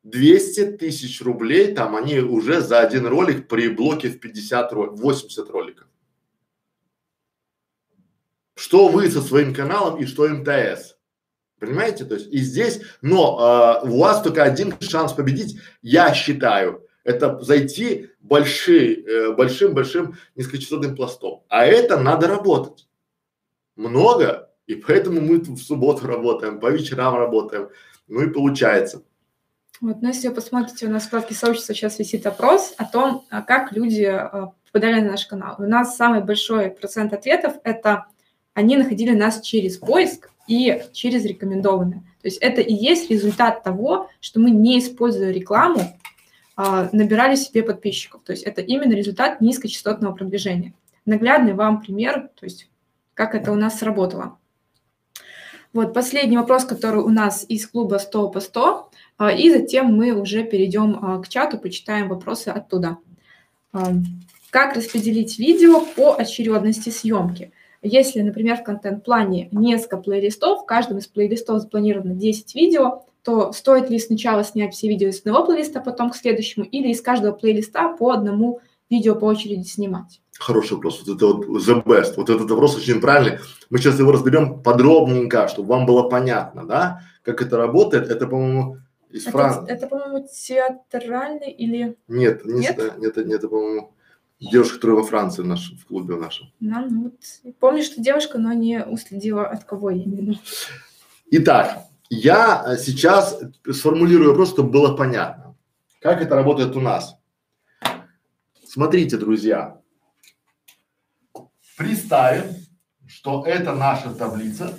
200 0.04 0.78
тысяч 0.78 1.20
рублей, 1.20 1.74
там 1.74 1.94
они 1.94 2.20
уже 2.20 2.62
за 2.62 2.80
один 2.80 3.06
ролик 3.06 3.46
при 3.46 3.68
блоке 3.68 4.08
в 4.08 4.18
50 4.20 4.72
роликов, 4.72 5.00
80 5.00 5.50
роликов. 5.50 5.86
Что 8.54 8.88
вы 8.88 9.10
со 9.10 9.20
своим 9.20 9.54
каналом 9.54 10.00
и 10.00 10.06
что 10.06 10.28
МТС? 10.28 10.96
Понимаете? 11.62 12.04
То 12.04 12.16
есть 12.16 12.26
и 12.32 12.38
здесь, 12.38 12.80
но 13.02 13.80
э, 13.84 13.88
у 13.88 14.00
вас 14.00 14.20
только 14.20 14.42
один 14.42 14.74
шанс 14.80 15.12
победить, 15.12 15.60
я 15.80 16.12
считаю, 16.12 16.84
это 17.04 17.38
зайти 17.40 18.10
большие, 18.18 18.96
э, 18.96 19.32
большим 19.32 19.72
большим 19.72 20.16
низкочастотным 20.34 20.96
пластом. 20.96 21.44
А 21.48 21.64
это 21.64 22.00
надо 22.00 22.26
работать. 22.26 22.88
Много, 23.76 24.50
и 24.66 24.74
поэтому 24.74 25.20
мы 25.20 25.38
в 25.38 25.56
субботу 25.58 26.04
работаем, 26.08 26.58
по 26.58 26.68
вечерам 26.68 27.14
работаем. 27.14 27.68
Ну 28.08 28.22
и 28.22 28.30
получается. 28.30 29.04
Вот, 29.80 30.02
ну 30.02 30.08
если 30.08 30.26
вы 30.26 30.34
посмотрите, 30.34 30.86
у 30.86 30.90
нас 30.90 31.04
в 31.04 31.06
вкладке 31.06 31.36
сообщества 31.36 31.76
сейчас 31.76 31.96
висит 31.96 32.26
опрос 32.26 32.74
о 32.76 32.86
том, 32.86 33.24
а 33.30 33.40
как 33.40 33.70
люди 33.70 34.02
а, 34.02 34.52
попадали 34.66 35.00
на 35.00 35.12
наш 35.12 35.26
канал. 35.26 35.54
У 35.58 35.62
нас 35.62 35.96
самый 35.96 36.24
большой 36.24 36.72
процент 36.72 37.12
ответов– 37.12 37.54
это 37.62 38.06
они 38.52 38.76
находили 38.76 39.14
нас 39.14 39.40
через 39.40 39.78
поиск, 39.78 40.31
и 40.52 40.82
через 40.92 41.24
рекомендованное. 41.24 42.00
То 42.20 42.28
есть 42.28 42.38
это 42.38 42.60
и 42.60 42.74
есть 42.74 43.10
результат 43.10 43.62
того, 43.62 44.10
что 44.20 44.38
мы, 44.38 44.50
не 44.50 44.78
используя 44.78 45.30
рекламу, 45.30 45.98
а, 46.56 46.90
набирали 46.92 47.36
себе 47.36 47.62
подписчиков. 47.62 48.22
То 48.22 48.32
есть 48.32 48.42
это 48.44 48.60
именно 48.60 48.92
результат 48.92 49.40
низкочастотного 49.40 50.14
продвижения. 50.14 50.74
Наглядный 51.06 51.54
вам 51.54 51.80
пример, 51.80 52.28
то 52.38 52.44
есть 52.44 52.68
как 53.14 53.34
это 53.34 53.50
у 53.50 53.56
нас 53.56 53.78
сработало. 53.78 54.38
Вот 55.72 55.94
последний 55.94 56.36
вопрос, 56.36 56.66
который 56.66 57.00
у 57.00 57.08
нас 57.08 57.46
из 57.48 57.66
клуба 57.66 57.96
100 57.96 58.28
по 58.28 58.40
100, 58.40 58.90
а, 59.16 59.32
и 59.32 59.50
затем 59.50 59.86
мы 59.86 60.12
уже 60.12 60.44
перейдем 60.44 60.98
а, 61.00 61.22
к 61.22 61.28
чату, 61.28 61.58
почитаем 61.58 62.08
вопросы 62.08 62.48
оттуда. 62.48 62.98
Как 64.50 64.76
распределить 64.76 65.38
видео 65.38 65.80
по 65.96 66.14
очередности 66.14 66.90
съемки? 66.90 67.52
Если, 67.82 68.20
например, 68.20 68.56
в 68.56 68.62
контент-плане 68.62 69.48
несколько 69.50 69.96
плейлистов, 69.96 70.62
в 70.62 70.66
каждом 70.66 70.98
из 70.98 71.08
плейлистов 71.08 71.60
запланировано 71.60 72.14
10 72.14 72.54
видео, 72.54 73.02
то 73.22 73.52
стоит 73.52 73.90
ли 73.90 73.98
сначала 73.98 74.44
снять 74.44 74.74
все 74.74 74.88
видео 74.88 75.08
из 75.08 75.20
одного 75.20 75.46
плейлиста, 75.46 75.80
потом 75.80 76.10
к 76.10 76.16
следующему, 76.16 76.64
или 76.64 76.88
из 76.88 77.00
каждого 77.00 77.32
плейлиста 77.32 77.94
по 77.98 78.10
одному 78.10 78.60
видео 78.88 79.14
по 79.14 79.24
очереди 79.24 79.66
снимать? 79.66 80.20
Хороший 80.38 80.74
вопрос. 80.74 81.02
Вот 81.04 81.16
это 81.16 81.26
вот 81.26 81.46
the 81.46 81.82
best. 81.84 82.14
Вот 82.16 82.30
этот 82.30 82.50
вопрос 82.50 82.76
очень 82.76 83.00
правильный. 83.00 83.38
Мы 83.70 83.78
сейчас 83.78 83.98
его 83.98 84.12
разберем 84.12 84.62
подробненько, 84.62 85.48
чтобы 85.48 85.68
вам 85.68 85.86
было 85.86 86.08
понятно, 86.08 86.66
да, 86.66 87.00
как 87.22 87.42
это 87.42 87.56
работает. 87.56 88.08
Это, 88.10 88.26
по-моему, 88.26 88.78
из 89.10 89.24
Франции. 89.24 89.70
Это, 89.70 89.86
по-моему, 89.86 90.26
театральный 90.26 91.50
или... 91.50 91.96
Нет, 92.08 92.44
не 92.44 92.60
нет, 92.60 92.78
нет, 92.98 93.16
нет, 93.16 93.38
это, 93.38 93.48
по-моему, 93.48 93.94
Девушка, 94.50 94.74
которая 94.74 94.96
во 94.98 95.04
Франции 95.04 95.42
наш, 95.42 95.72
в 95.72 95.86
клубе 95.86 96.16
нашем. 96.16 96.52
Да, 96.58 96.86
ну 96.88 97.04
вот, 97.04 97.54
помню, 97.60 97.82
что 97.82 98.00
девушка, 98.00 98.38
но 98.38 98.52
не 98.52 98.84
уследила, 98.84 99.46
от 99.46 99.64
кого 99.64 99.90
именно. 99.90 100.38
Итак, 101.30 101.84
я 102.10 102.64
э, 102.66 102.76
сейчас 102.76 103.40
сформулирую 103.70 104.30
вопрос, 104.30 104.50
чтобы 104.50 104.70
было 104.70 104.96
понятно, 104.96 105.56
как 106.00 106.20
это 106.20 106.34
работает 106.34 106.74
у 106.76 106.80
нас. 106.80 107.16
Смотрите, 108.66 109.16
друзья, 109.16 109.80
представим, 111.76 112.54
что 113.06 113.44
это 113.46 113.74
наша 113.74 114.12
таблица 114.12 114.78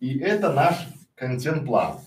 и 0.00 0.18
это 0.18 0.52
наш 0.52 0.74
контент-план. 1.14 1.98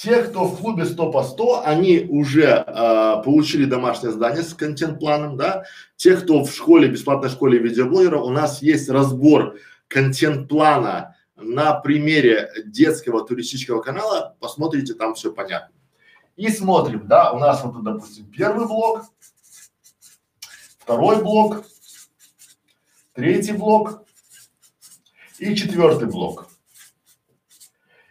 Те, 0.00 0.22
кто 0.22 0.44
в 0.44 0.60
клубе 0.60 0.84
100 0.84 1.10
по 1.10 1.24
100, 1.24 1.66
они 1.66 2.06
уже 2.08 2.44
э, 2.44 3.22
получили 3.24 3.64
домашнее 3.64 4.12
задание 4.12 4.44
с 4.44 4.54
контент-планом, 4.54 5.36
да. 5.36 5.64
Те, 5.96 6.16
кто 6.16 6.44
в 6.44 6.52
школе, 6.52 6.86
бесплатной 6.86 7.30
школе 7.30 7.58
видеоблогера, 7.58 8.20
у 8.20 8.30
нас 8.30 8.62
есть 8.62 8.88
разбор 8.88 9.56
контент-плана 9.88 11.16
на 11.34 11.74
примере 11.74 12.48
детского 12.64 13.26
туристического 13.26 13.82
канала. 13.82 14.36
Посмотрите, 14.38 14.94
там 14.94 15.16
все 15.16 15.32
понятно. 15.32 15.74
И 16.36 16.48
смотрим, 16.48 17.08
да, 17.08 17.32
у 17.32 17.40
нас 17.40 17.64
вот, 17.64 17.82
допустим, 17.82 18.26
первый 18.26 18.68
блок, 18.68 19.02
второй 20.78 21.20
блок, 21.24 21.64
третий 23.14 23.52
блок 23.52 24.04
и 25.40 25.56
четвертый 25.56 26.06
блок. 26.06 26.48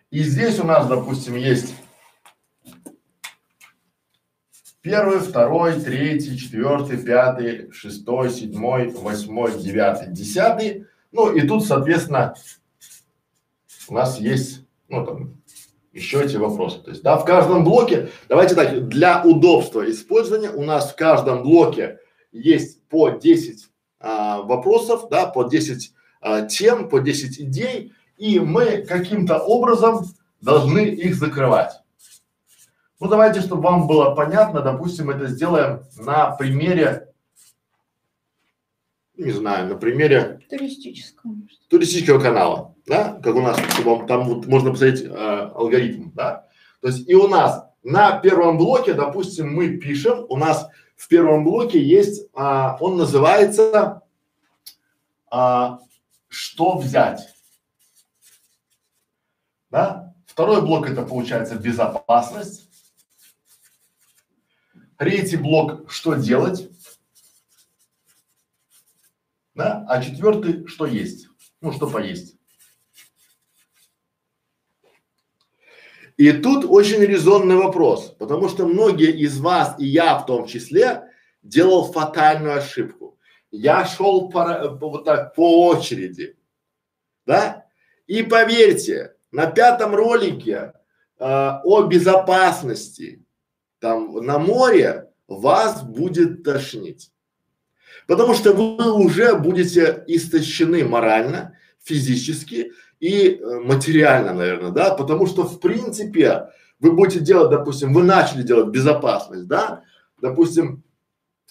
И 0.10 0.24
здесь 0.24 0.58
у 0.60 0.64
нас, 0.64 0.88
допустим, 0.88 1.36
есть 1.36 1.77
первый, 4.88 5.20
второй, 5.20 5.74
третий, 5.82 6.38
четвертый, 6.38 6.98
пятый, 6.98 7.70
шестой, 7.74 8.30
седьмой, 8.30 8.88
восьмой, 8.88 9.60
девятый, 9.60 10.14
десятый. 10.14 10.86
Ну 11.12 11.30
и 11.30 11.46
тут, 11.46 11.66
соответственно, 11.66 12.36
у 13.90 13.94
нас 13.94 14.18
есть, 14.18 14.62
ну 14.88 15.06
там, 15.06 15.42
еще 15.92 16.24
эти 16.24 16.38
вопросы. 16.38 16.80
То 16.80 16.92
есть, 16.92 17.04
да, 17.04 17.18
в 17.18 17.26
каждом 17.26 17.66
блоке, 17.66 18.12
давайте 18.30 18.56
так, 18.56 18.88
для 18.88 19.22
удобства 19.26 19.90
использования 19.92 20.52
у 20.52 20.64
нас 20.64 20.94
в 20.94 20.96
каждом 20.96 21.44
блоке 21.44 22.00
есть 22.32 22.82
по 22.88 23.10
10 23.10 23.68
а, 24.00 24.42
вопросов, 24.44 25.10
да, 25.10 25.26
по 25.26 25.44
10 25.44 25.92
а, 26.22 26.44
тем, 26.44 26.88
по 26.88 27.00
10 27.00 27.42
идей, 27.42 27.92
и 28.16 28.40
мы 28.40 28.86
каким-то 28.88 29.38
образом 29.40 30.06
должны 30.40 30.80
их 30.80 31.16
закрывать. 31.16 31.74
Ну, 33.00 33.08
давайте, 33.08 33.42
чтобы 33.42 33.62
вам 33.62 33.88
было 33.88 34.16
понятно, 34.16 34.62
допустим, 34.62 35.10
это 35.10 35.28
сделаем 35.28 35.84
на 35.98 36.32
примере, 36.32 37.14
не 39.16 39.32
знаю, 39.32 39.68
на 39.68 39.76
примере 39.76 40.40
туристического, 40.50 41.36
туристического 41.70 42.20
канала, 42.20 42.76
да, 42.88 43.20
как 43.24 43.36
у 43.36 43.42
нас, 43.42 43.60
чтобы 43.74 44.08
там 44.08 44.24
вот 44.28 44.48
можно 44.48 44.72
посмотреть 44.72 45.04
э, 45.04 45.10
алгоритм, 45.10 46.10
да. 46.16 46.48
То 46.82 46.88
есть 46.88 47.08
и 47.08 47.14
у 47.14 47.28
нас 47.28 47.68
на 47.84 48.20
первом 48.20 48.58
блоке, 48.58 48.94
допустим, 48.94 49.54
мы 49.54 49.78
пишем, 49.78 50.26
у 50.30 50.38
нас 50.38 50.68
в 50.96 51.08
первом 51.08 51.44
блоке 51.44 51.82
есть, 51.82 52.28
а, 52.34 52.78
он 52.80 52.98
называется 52.98 54.02
а, 55.30 55.80
«Что 56.28 56.78
взять?». 56.78 57.30
Да? 59.70 60.16
Второй 60.26 60.62
блок 60.62 60.90
это 60.90 61.04
получается 61.04 61.56
безопасность. 61.56 62.67
Третий 64.98 65.38
блок 65.38 65.92
что 65.92 66.16
делать? 66.16 66.70
Да? 69.54 69.86
А 69.88 70.02
четвертый 70.04 70.66
что 70.68 70.86
есть? 70.86 71.28
Ну, 71.62 71.72
что 71.72 71.90
поесть. 71.90 72.36
И 76.18 76.32
тут 76.32 76.66
очень 76.66 77.00
резонный 77.02 77.58
вопрос, 77.58 78.16
потому 78.18 78.50
что 78.50 78.66
многие 78.66 79.12
из 79.12 79.40
вас, 79.40 79.80
и 79.80 79.86
я 79.86 80.18
в 80.18 80.26
том 80.26 80.48
числе, 80.48 81.12
делал 81.44 81.92
фатальную 81.92 82.58
ошибку. 82.58 83.20
Я 83.52 83.86
шел 83.86 84.30
по, 84.30 84.78
вот 84.82 85.06
так 85.06 85.36
по 85.36 85.68
очереди, 85.68 86.36
да? 87.28 87.68
И 88.08 88.24
поверьте, 88.24 89.16
на 89.32 89.46
пятом 89.46 89.94
ролике 89.94 90.74
э, 91.20 91.60
о 91.64 91.84
безопасности 91.84 93.27
там 93.80 94.26
на 94.26 94.40
море 94.40 95.10
вас 95.28 95.84
будет 95.84 96.44
тошнить. 96.44 97.12
Потому 98.08 98.34
что 98.34 98.54
вы 98.54 98.92
уже 98.92 99.36
будете 99.36 100.04
истощены 100.08 100.86
морально, 100.86 101.58
физически 101.84 102.72
и 103.00 103.36
э, 103.36 103.60
материально, 103.60 104.34
наверное, 104.34 104.72
да, 104.72 104.94
потому 104.94 105.28
что 105.28 105.44
в 105.44 105.60
принципе 105.60 106.50
вы 106.80 106.92
будете 106.92 107.20
делать, 107.20 107.50
допустим, 107.50 107.94
вы 107.94 108.04
начали 108.04 108.44
делать 108.44 108.70
безопасность, 108.70 109.48
да, 109.48 109.84
допустим, 110.22 110.84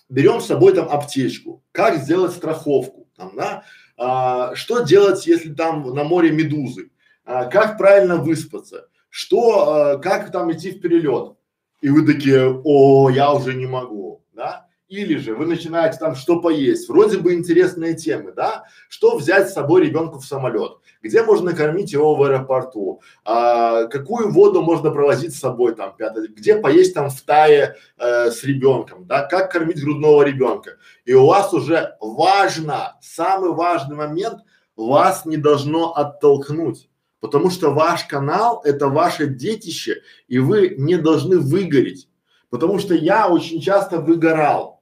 берем 0.08 0.40
с 0.40 0.46
собой 0.46 0.74
там 0.74 0.88
аптечку, 0.88 1.62
как 1.72 1.98
сделать 1.98 2.32
страховку, 2.32 3.08
там, 3.16 3.32
да, 3.36 3.64
а, 3.96 4.54
что 4.54 4.80
делать, 4.80 5.26
если 5.26 5.52
там 5.52 5.94
на 5.94 6.04
море 6.04 6.30
медузы, 6.30 6.90
а, 7.24 7.46
как 7.46 7.78
правильно 7.78 8.16
выспаться, 8.16 8.88
что, 9.08 9.72
а, 9.72 9.98
как 9.98 10.30
там 10.32 10.52
идти 10.52 10.70
в 10.72 10.80
перелет, 10.80 11.36
и 11.80 11.88
вы 11.88 12.06
такие, 12.06 12.60
о, 12.64 13.10
я 13.10 13.32
уже 13.32 13.54
не 13.54 13.66
могу, 13.66 14.24
да, 14.32 14.66
или 14.88 15.16
же 15.16 15.34
вы 15.34 15.46
начинаете 15.46 15.98
там 15.98 16.14
что 16.14 16.40
поесть, 16.40 16.88
вроде 16.88 17.18
бы 17.18 17.34
интересные 17.34 17.94
темы, 17.94 18.32
да, 18.32 18.64
что 18.88 19.16
взять 19.16 19.50
с 19.50 19.54
собой 19.54 19.84
ребенку 19.84 20.18
в 20.18 20.24
самолет, 20.24 20.78
где 21.02 21.22
можно 21.22 21.54
кормить 21.54 21.92
его 21.92 22.14
в 22.14 22.22
аэропорту, 22.22 23.00
а, 23.24 23.86
какую 23.86 24.30
воду 24.30 24.62
можно 24.62 24.90
провозить 24.90 25.34
с 25.34 25.40
собой 25.40 25.74
там, 25.74 25.94
где 26.30 26.56
поесть 26.56 26.94
там 26.94 27.10
в 27.10 27.20
тае 27.22 27.76
э, 27.98 28.30
с 28.30 28.44
ребенком, 28.44 29.06
да, 29.06 29.22
как 29.26 29.50
кормить 29.50 29.82
грудного 29.82 30.22
ребенка. 30.22 30.76
И 31.04 31.14
у 31.14 31.26
вас 31.26 31.52
уже 31.52 31.96
важно, 32.00 32.96
самый 33.00 33.52
важный 33.52 33.96
момент, 33.96 34.42
вас 34.76 35.24
не 35.24 35.36
должно 35.36 35.94
оттолкнуть. 35.94 36.88
Потому 37.26 37.50
что 37.50 37.70
ваш 37.70 38.04
канал– 38.04 38.62
это 38.64 38.86
ваше 38.86 39.26
детище, 39.26 40.00
и 40.28 40.38
вы 40.38 40.76
не 40.78 40.96
должны 40.96 41.40
выгореть. 41.40 42.08
Потому 42.50 42.78
что 42.78 42.94
я 42.94 43.28
очень 43.28 43.60
часто 43.60 44.00
выгорал. 44.00 44.80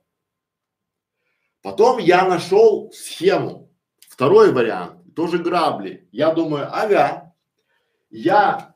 Потом 1.62 1.96
я 1.96 2.28
нашел 2.28 2.92
схему. 2.92 3.70
Второй 4.10 4.52
вариант, 4.52 5.14
тоже 5.16 5.38
грабли. 5.38 6.06
Я 6.12 6.34
думаю, 6.34 6.68
ага, 6.70 7.32
я 8.10 8.74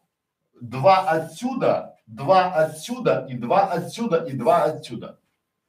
два 0.58 1.00
отсюда, 1.10 1.94
два 2.06 2.54
отсюда 2.54 3.26
и 3.28 3.34
два 3.34 3.66
отсюда 3.66 4.24
и 4.24 4.32
два 4.32 4.64
отсюда. 4.64 5.20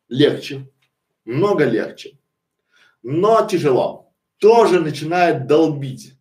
Легче, 0.07 0.71
много 1.25 1.65
легче. 1.65 2.17
Но 3.03 3.45
тяжело. 3.45 4.13
Тоже 4.37 4.79
начинает 4.79 5.47
долбить. 5.47 6.15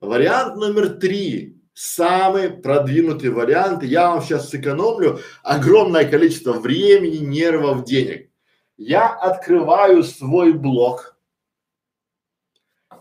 Вариант 0.00 0.56
номер 0.56 0.90
три, 0.90 1.60
самый 1.74 2.50
продвинутый 2.50 3.30
вариант. 3.30 3.82
Я 3.82 4.10
вам 4.10 4.22
сейчас 4.22 4.50
сэкономлю 4.50 5.20
огромное 5.42 6.08
количество 6.08 6.52
времени, 6.52 7.18
нервов, 7.18 7.84
денег 7.84 8.30
я 8.76 9.08
открываю 9.08 10.02
свой 10.02 10.52
блог 10.52 11.18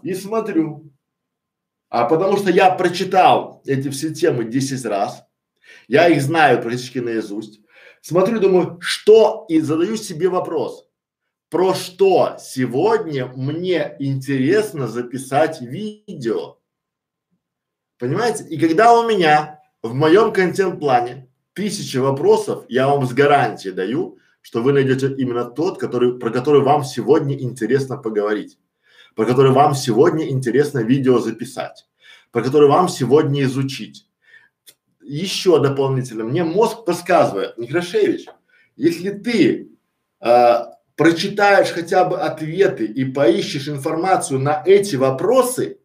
и 0.02 0.14
смотрю. 0.14 0.92
А 1.90 2.06
потому 2.06 2.38
что 2.38 2.50
я 2.50 2.72
прочитал 2.72 3.62
эти 3.66 3.90
все 3.90 4.14
темы 4.14 4.46
10 4.46 4.86
раз, 4.86 5.24
я 5.88 6.08
их 6.08 6.22
знаю 6.22 6.62
практически 6.62 7.00
наизусть. 7.00 7.62
Смотрю, 8.02 8.40
думаю, 8.40 8.78
что 8.82 9.46
и 9.50 9.60
задаю 9.62 9.96
себе 9.96 10.30
вопрос, 10.30 10.88
про 11.50 11.74
что 11.74 12.38
сегодня 12.40 13.28
мне 13.28 13.96
интересно 14.00 14.88
записать 14.88 15.62
видео. 15.62 16.60
Понимаете? 17.98 18.46
И 18.46 18.58
когда 18.58 18.98
у 19.00 19.08
меня 19.08 19.62
в 19.82 19.94
моем 19.94 20.34
контент-плане 20.34 21.30
тысячи 21.54 21.98
вопросов, 21.98 22.66
я 22.68 22.88
вам 22.88 23.06
с 23.06 23.14
гарантией 23.14 23.74
даю, 23.74 24.18
что 24.42 24.62
вы 24.62 24.74
найдете 24.74 25.14
именно 25.18 25.46
тот, 25.46 25.80
который, 25.80 26.20
про 26.20 26.30
который 26.30 26.62
вам 26.62 26.84
сегодня 26.84 27.40
интересно 27.40 27.98
поговорить, 27.98 28.60
про 29.16 29.26
который 29.26 29.52
вам 29.52 29.74
сегодня 29.74 30.30
интересно 30.30 30.80
видео 30.80 31.20
записать, 31.20 31.88
про 32.32 32.44
который 32.44 32.68
вам 32.68 32.90
сегодня 32.90 33.44
изучить. 33.44 34.08
Еще 35.02 35.62
дополнительно, 35.62 36.26
мне 36.26 36.44
мозг 36.44 36.84
подсказывает, 36.84 37.58
Некрашевич, 37.58 38.26
если 38.76 39.12
ты 39.12 39.72
э, 40.20 40.56
прочитаешь 40.96 41.72
хотя 41.72 42.04
бы 42.06 42.20
ответы 42.20 42.86
и 42.86 43.06
поищешь 43.06 43.70
информацию 43.70 44.40
на 44.40 44.62
эти 44.66 44.96
вопросы, 44.96 45.80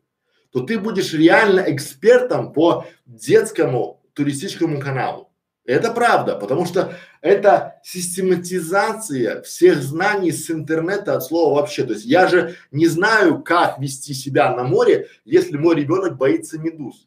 то 0.52 0.60
ты 0.60 0.78
будешь 0.78 1.12
реально 1.12 1.60
экспертом 1.68 2.52
по 2.52 2.86
детскому 3.06 4.02
туристическому 4.14 4.80
каналу. 4.80 5.30
Это 5.64 5.92
правда, 5.92 6.34
потому 6.34 6.66
что 6.66 6.94
это 7.20 7.80
систематизация 7.84 9.42
всех 9.42 9.82
знаний 9.82 10.32
с 10.32 10.50
интернета 10.50 11.14
от 11.14 11.22
слова 11.22 11.60
вообще. 11.60 11.84
То 11.84 11.92
есть 11.92 12.06
я 12.06 12.26
же 12.26 12.56
не 12.72 12.86
знаю, 12.86 13.42
как 13.42 13.78
вести 13.78 14.14
себя 14.14 14.54
на 14.56 14.64
море, 14.64 15.08
если 15.24 15.56
мой 15.56 15.76
ребенок 15.76 16.16
боится 16.16 16.58
медуз. 16.58 17.06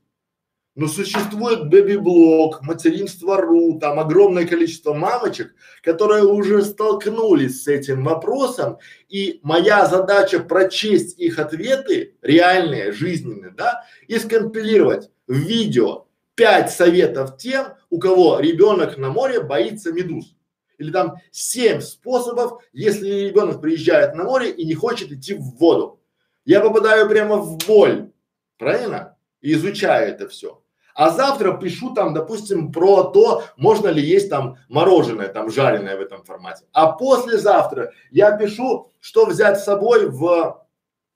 Но 0.76 0.88
существует 0.88 1.70
бэби-блог, 1.70 2.64
материнство.ру, 2.64 3.78
там 3.80 4.00
огромное 4.00 4.48
количество 4.48 4.94
мамочек, 4.94 5.54
которые 5.84 6.24
уже 6.24 6.64
столкнулись 6.64 7.64
с 7.64 7.68
этим 7.68 8.04
вопросом, 8.04 8.80
и 9.08 9.40
моя 9.44 9.86
задача 9.86 10.40
прочесть 10.40 11.20
их 11.20 11.38
ответы, 11.38 12.16
реальные, 12.24 12.92
жизненные, 12.92 13.52
да, 13.52 13.86
и 14.08 14.18
скомпилировать 14.18 15.12
в 15.28 15.34
видео 15.34 16.08
пять 16.34 16.72
советов 16.72 17.38
тем, 17.38 17.68
у 17.92 18.00
кого 18.00 18.40
ребенок 18.40 18.98
на 18.98 19.12
море 19.12 19.42
боится 19.42 19.92
медуз. 19.92 20.36
Или 20.80 20.90
там 20.92 21.18
семь 21.30 21.82
способов, 21.82 22.64
если 22.74 23.28
ребенок 23.28 23.62
приезжает 23.62 24.16
на 24.16 24.24
море 24.24 24.50
и 24.50 24.66
не 24.66 24.74
хочет 24.74 25.12
идти 25.12 25.36
в 25.36 25.56
воду. 25.60 26.02
Я 26.46 26.62
попадаю 26.62 27.08
прямо 27.08 27.36
в 27.38 27.58
боль, 27.68 28.12
правильно? 28.58 29.16
И 29.42 29.54
изучаю 29.54 30.10
это 30.10 30.28
все. 30.28 30.63
А 30.96 31.10
завтра 31.10 31.58
пишу 31.58 31.94
там, 31.94 32.14
допустим, 32.14 32.72
про 32.72 33.04
то, 33.04 33.44
можно 33.58 33.88
ли 33.88 34.02
есть 34.02 34.30
там 34.30 34.58
мороженое, 34.70 35.28
там 35.28 35.50
жареное 35.50 35.98
в 35.98 36.02
этом 36.02 36.24
формате. 36.24 36.66
А 36.72 36.92
послезавтра 36.92 37.92
я 38.12 38.32
пишу, 38.38 38.92
что 39.00 39.26
взять 39.26 39.60
с 39.60 39.66
собой 39.66 40.10
в, 40.10 40.66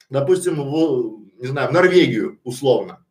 допустим, 0.09 0.55
в, 0.55 1.19
не 1.39 1.47
знаю, 1.47 1.69
в 1.69 1.73
Норвегию 1.73 2.39
условно 2.43 3.03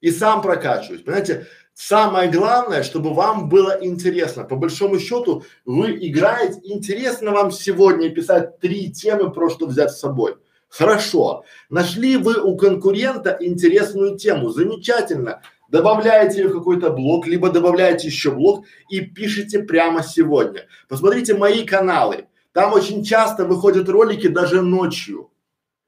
и 0.00 0.10
сам 0.10 0.42
прокачиваюсь. 0.42 1.02
Понимаете, 1.02 1.46
самое 1.74 2.30
главное, 2.30 2.82
чтобы 2.82 3.12
вам 3.12 3.48
было 3.48 3.78
интересно. 3.80 4.44
По 4.44 4.56
большому 4.56 4.98
счету, 4.98 5.44
вы 5.64 5.96
играете, 6.00 6.60
интересно 6.64 7.30
вам 7.32 7.52
сегодня 7.52 8.10
писать 8.10 8.58
три 8.58 8.90
темы, 8.90 9.30
про 9.30 9.50
что 9.50 9.66
взять 9.66 9.92
с 9.92 10.00
собой. 10.00 10.36
Хорошо. 10.68 11.44
Нашли 11.68 12.16
вы 12.16 12.40
у 12.40 12.56
конкурента 12.56 13.36
интересную 13.40 14.16
тему. 14.16 14.50
Замечательно. 14.50 15.42
Добавляете 15.70 16.42
ее 16.42 16.48
в 16.48 16.52
какой-то 16.52 16.90
блок, 16.90 17.26
либо 17.26 17.48
добавляете 17.48 18.08
еще 18.08 18.32
блок 18.32 18.66
и 18.90 19.00
пишите 19.00 19.60
прямо 19.60 20.02
сегодня. 20.02 20.66
Посмотрите 20.88 21.34
мои 21.34 21.64
каналы. 21.64 22.26
Там 22.52 22.72
очень 22.72 23.04
часто 23.04 23.44
выходят 23.44 23.88
ролики 23.88 24.26
даже 24.26 24.62
ночью. 24.62 25.30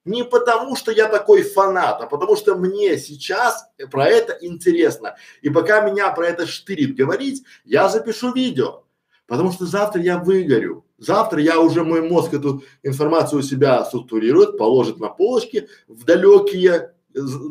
Не 0.05 0.25
потому, 0.25 0.77
что 0.77 0.93
я 0.93 1.09
такой 1.09 1.43
фанат, 1.43 2.01
а 2.01 2.07
потому 2.07 2.37
что 2.37 2.55
мне 2.57 2.97
сейчас 2.97 3.67
про 3.91 4.07
это 4.07 4.37
интересно. 4.41 5.17
И 5.43 5.51
пока 5.51 5.81
меня 5.81 6.11
про 6.11 6.29
это 6.29 6.47
штырит 6.47 6.97
говорить, 6.97 7.43
я 7.65 7.89
запишу 7.89 8.33
видео. 8.33 8.85
Потому 9.27 9.51
что 9.53 9.67
завтра 9.67 10.01
я 10.01 10.19
выгорю. 10.19 10.85
Завтра 10.99 11.41
я 11.41 11.59
уже, 11.59 11.83
мой 11.83 12.03
мозг 12.03 12.35
эту 12.35 12.63
информацию 12.85 13.41
у 13.41 13.43
себя 13.43 13.85
структурирует, 13.85 14.59
положит 14.59 15.01
на 15.01 15.09
полочки 15.09 15.69
в 15.89 16.05
далекие 16.05 16.93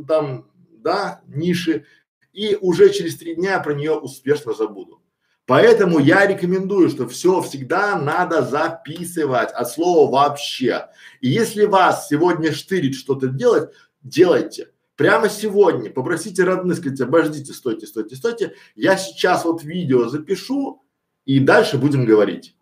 там, 0.07 0.45
да, 0.71 1.21
ниши. 1.27 1.85
И 2.33 2.57
уже 2.59 2.91
через 2.91 3.17
три 3.17 3.35
дня 3.35 3.59
про 3.59 3.73
нее 3.73 3.93
успешно 3.93 4.53
забуду. 4.53 5.01
Поэтому 5.45 5.99
я 5.99 6.25
рекомендую, 6.25 6.89
что 6.89 7.07
все 7.07 7.41
всегда 7.41 7.99
надо 7.99 8.41
записывать 8.41 9.51
от 9.51 9.69
слова 9.69 10.09
вообще. 10.09 10.87
И 11.19 11.29
если 11.29 11.65
вас 11.65 12.07
сегодня 12.07 12.53
штырит 12.53 12.95
что-то 12.95 13.27
делать, 13.27 13.69
делайте. 14.01 14.69
Прямо 14.95 15.29
сегодня 15.29 15.89
попросите 15.89 16.43
родных, 16.43 16.77
скажите, 16.77 17.03
обождите, 17.05 17.53
стойте, 17.53 17.87
стойте, 17.87 18.15
стойте. 18.15 18.53
Я 18.75 18.97
сейчас 18.97 19.45
вот 19.45 19.63
видео 19.63 20.07
запишу 20.07 20.83
и 21.25 21.39
дальше 21.39 21.77
будем 21.77 22.05
говорить. 22.05 22.55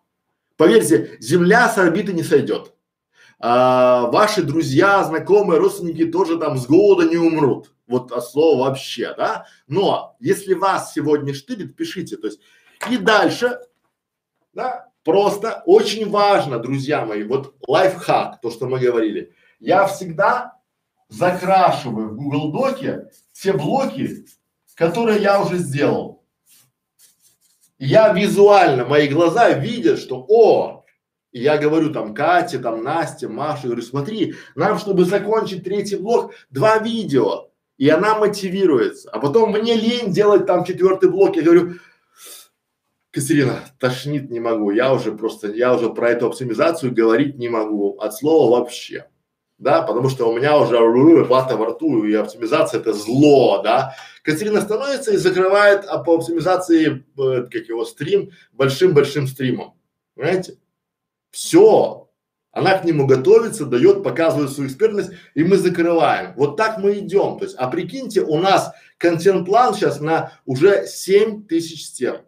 Поверьте, 0.56 1.16
Земля 1.20 1.68
с 1.68 1.78
орбиты 1.78 2.12
не 2.12 2.22
сойдет. 2.22 2.72
А, 3.38 4.10
ваши 4.10 4.42
друзья, 4.42 5.02
знакомые, 5.04 5.58
родственники 5.58 6.04
тоже 6.06 6.38
там 6.38 6.58
с 6.58 6.66
голода 6.66 7.08
не 7.08 7.16
умрут. 7.16 7.72
Вот 7.90 8.12
от 8.12 8.24
слова 8.24 8.68
вообще, 8.68 9.14
да. 9.14 9.46
Но 9.66 10.16
если 10.20 10.54
вас 10.54 10.94
сегодня 10.94 11.34
штырит, 11.34 11.76
пишите. 11.76 12.16
То 12.16 12.28
есть 12.28 12.40
и 12.88 12.96
дальше, 12.96 13.58
да, 14.54 14.88
просто 15.04 15.62
очень 15.66 16.08
важно, 16.08 16.58
друзья 16.58 17.04
мои, 17.04 17.22
вот 17.24 17.54
лайфхак, 17.66 18.40
то, 18.40 18.50
что 18.50 18.66
мы 18.66 18.78
говорили. 18.78 19.34
Я 19.58 19.86
всегда 19.86 20.58
закрашиваю 21.08 22.10
в 22.10 22.16
Google 22.16 22.52
Доке 22.52 23.10
те 23.32 23.52
блоки, 23.52 24.24
которые 24.74 25.20
я 25.20 25.42
уже 25.42 25.58
сделал. 25.58 26.24
Я 27.78 28.12
визуально, 28.12 28.84
мои 28.84 29.08
глаза 29.08 29.50
видят, 29.50 29.98
что 29.98 30.24
о, 30.28 30.84
И 31.32 31.40
я 31.40 31.58
говорю 31.58 31.92
там 31.92 32.14
Кате, 32.14 32.58
там 32.58 32.82
Насте, 32.82 33.28
Маше, 33.28 33.66
говорю, 33.66 33.82
смотри, 33.82 34.34
нам, 34.54 34.78
чтобы 34.78 35.04
закончить 35.04 35.64
третий 35.64 35.96
блок, 35.96 36.34
два 36.50 36.78
видео. 36.78 37.49
И 37.80 37.88
она 37.88 38.18
мотивируется. 38.18 39.08
А 39.10 39.18
потом 39.18 39.52
мне 39.52 39.74
лень 39.74 40.12
делать 40.12 40.44
там 40.44 40.66
четвертый 40.66 41.08
блок. 41.08 41.36
Я 41.36 41.42
говорю, 41.42 41.76
Катерина, 43.10 43.60
тошнит 43.78 44.30
не 44.30 44.38
могу. 44.38 44.70
Я 44.70 44.92
уже 44.92 45.12
просто, 45.12 45.50
я 45.50 45.74
уже 45.74 45.88
про 45.88 46.10
эту 46.10 46.26
оптимизацию 46.26 46.94
говорить 46.94 47.38
не 47.38 47.48
могу. 47.48 47.96
От 47.98 48.14
слова 48.14 48.60
вообще. 48.60 49.06
Да, 49.56 49.80
потому 49.80 50.10
что 50.10 50.28
у 50.28 50.36
меня 50.36 50.58
уже 50.58 50.78
вата 51.24 51.56
во 51.56 51.68
рту, 51.68 52.04
и 52.04 52.12
оптимизация 52.12 52.80
это 52.80 52.92
зло, 52.92 53.62
да. 53.62 53.94
Катерина 54.24 54.60
становится 54.60 55.12
и 55.12 55.16
закрывает 55.16 55.86
а 55.86 56.04
по 56.04 56.16
оптимизации, 56.16 57.02
э, 57.16 57.46
как 57.50 57.66
его, 57.66 57.86
стрим 57.86 58.30
большим-большим 58.52 59.26
стримом. 59.26 59.72
Понимаете? 60.14 60.58
Все. 61.30 62.09
Она 62.52 62.78
к 62.78 62.84
нему 62.84 63.06
готовится, 63.06 63.64
дает, 63.64 64.02
показывает 64.02 64.50
свою 64.50 64.68
экспертность, 64.68 65.10
и 65.34 65.44
мы 65.44 65.56
закрываем. 65.56 66.34
Вот 66.36 66.56
так 66.56 66.78
мы 66.78 66.98
идем. 66.98 67.38
То 67.38 67.44
есть, 67.44 67.54
а 67.56 67.68
прикиньте, 67.68 68.22
у 68.22 68.38
нас 68.38 68.72
контент-план 68.98 69.74
сейчас 69.74 70.00
на 70.00 70.32
уже 70.46 70.86
7 70.86 71.46
тысяч 71.46 71.86
стен. 71.86 72.22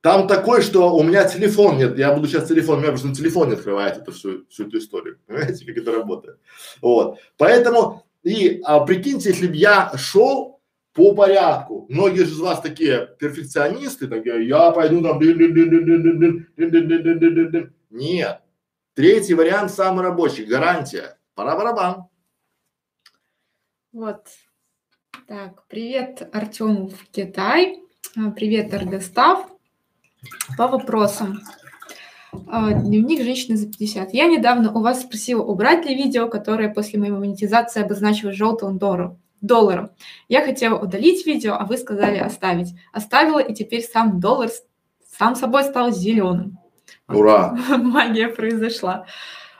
Там 0.00 0.28
такой, 0.28 0.62
что 0.62 0.96
у 0.96 1.02
меня 1.02 1.24
телефон 1.28 1.78
нет, 1.78 1.98
я 1.98 2.14
буду 2.14 2.28
сейчас 2.28 2.48
телефон, 2.48 2.78
у 2.78 2.80
меня 2.80 2.90
просто 2.90 3.12
телефон 3.12 3.48
не 3.48 3.54
открывает 3.54 3.96
эту 3.98 4.12
всю, 4.12 4.46
всю 4.48 4.68
эту 4.68 4.78
историю. 4.78 5.18
Понимаете, 5.26 5.66
как 5.66 5.76
это 5.76 5.92
работает? 5.92 6.38
Вот. 6.80 7.18
Поэтому, 7.36 8.06
и 8.22 8.60
а, 8.64 8.80
прикиньте, 8.80 9.30
если 9.30 9.48
бы 9.48 9.56
я 9.56 9.92
шел 9.96 10.60
по 10.94 11.12
порядку, 11.14 11.86
многие 11.88 12.24
же 12.24 12.30
из 12.30 12.38
вас 12.38 12.60
такие 12.60 13.08
перфекционисты, 13.18 14.06
такие, 14.06 14.46
я 14.46 14.70
пойду 14.70 15.02
там, 15.02 15.20
нет. 17.90 18.40
Третий 18.96 19.34
вариант 19.34 19.70
самый 19.72 20.02
рабочий, 20.02 20.46
гарантия. 20.46 21.18
Пора 21.34 21.54
барабан. 21.54 22.06
Вот. 23.92 24.24
Так, 25.28 25.66
привет 25.68 26.26
Артему 26.32 26.88
в 26.88 27.06
Китай. 27.10 27.82
А, 28.16 28.30
привет, 28.30 28.72
Эргостав. 28.72 29.50
По 30.56 30.66
вопросам. 30.66 31.42
А, 32.48 32.72
дневник 32.72 33.22
женщины 33.22 33.58
за 33.58 33.66
50. 33.66 34.14
Я 34.14 34.28
недавно 34.28 34.72
у 34.72 34.80
вас 34.80 35.02
спросила, 35.02 35.42
убрать 35.42 35.84
ли 35.84 35.94
видео, 35.94 36.30
которое 36.30 36.72
после 36.72 36.98
моей 36.98 37.12
монетизации 37.12 37.82
обозначилось 37.82 38.34
желтым 38.34 38.78
долларом. 38.78 39.20
долларом. 39.42 39.90
Я 40.28 40.42
хотела 40.42 40.78
удалить 40.78 41.26
видео, 41.26 41.52
а 41.52 41.66
вы 41.66 41.76
сказали 41.76 42.16
оставить. 42.16 42.68
Оставила, 42.94 43.40
и 43.40 43.52
теперь 43.52 43.82
сам 43.82 44.20
доллар 44.20 44.48
сам 45.18 45.34
собой 45.34 45.64
стал 45.64 45.92
зеленым. 45.92 46.58
Ура! 47.08 47.56
Магия 47.68 48.28
произошла. 48.28 49.06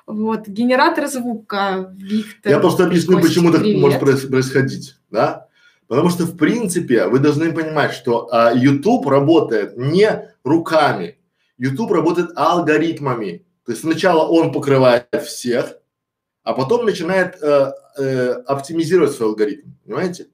Вот, 0.07 0.47
генератор 0.47 1.09
звука, 1.09 1.93
Виктор. 1.97 2.53
Я 2.53 2.61
просто 2.61 2.85
объясню, 2.85 3.21
почему 3.21 3.51
так 3.51 3.63
привет. 3.63 3.81
может 3.81 4.01
происходить, 4.01 4.95
да? 5.11 5.49
Потому 5.89 6.11
что, 6.11 6.25
в 6.25 6.37
принципе, 6.37 7.07
вы 7.07 7.19
должны 7.19 7.53
понимать, 7.53 7.93
что 7.93 8.29
а, 8.33 8.53
YouTube 8.53 9.07
работает 9.07 9.77
не 9.77 10.33
руками, 10.45 11.19
YouTube 11.59 11.93
работает 11.93 12.31
алгоритмами. 12.37 13.45
То 13.65 13.73
есть 13.73 13.83
сначала 13.83 14.27
он 14.27 14.53
покрывает 14.53 15.09
всех, 15.25 15.77
а 16.45 16.53
потом 16.53 16.87
начинает 16.87 17.43
э, 17.43 17.73
э, 17.99 18.31
оптимизировать 18.47 19.13
свой 19.13 19.31
алгоритм, 19.31 19.71
понимаете? 19.85 20.29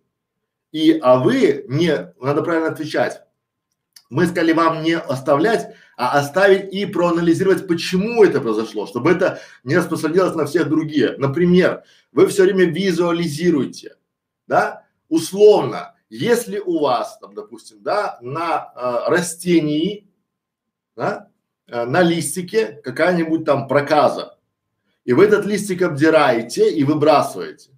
И, 0.71 0.99
а 1.03 1.17
вы 1.17 1.65
не, 1.69 2.13
надо 2.21 2.43
правильно 2.43 2.69
отвечать. 2.69 3.23
Мы 4.11 4.27
сказали 4.27 4.53
вам 4.53 4.83
не 4.83 4.99
оставлять, 4.99 5.75
а 5.97 6.19
оставить 6.19 6.73
и 6.73 6.87
проанализировать, 6.87 7.67
почему 7.67 8.25
это 8.25 8.41
произошло, 8.41 8.87
чтобы 8.87 9.11
это 9.11 9.41
не 9.65 9.77
распространилось 9.77 10.35
на 10.35 10.47
всех 10.47 10.69
другие. 10.69 11.17
Например, 11.19 11.85
вы 12.13 12.27
все 12.27 12.45
время 12.45 12.65
визуализируете, 12.65 13.97
да, 14.47 14.87
условно, 15.09 15.95
если 16.09 16.59
у 16.59 16.81
вас, 16.81 17.19
там, 17.19 17.35
допустим, 17.35 17.83
да, 17.83 18.19
на 18.21 18.73
э, 18.75 19.11
растении, 19.11 20.11
да, 20.95 21.31
э, 21.67 21.85
на 21.85 22.03
листике 22.03 22.81
какая-нибудь 22.85 23.45
там 23.45 23.67
проказа, 23.69 24.39
и 25.05 25.13
вы 25.15 25.25
этот 25.25 25.47
листик 25.47 25.83
обдираете 25.83 26.71
и 26.71 26.85
выбрасываете, 26.85 27.71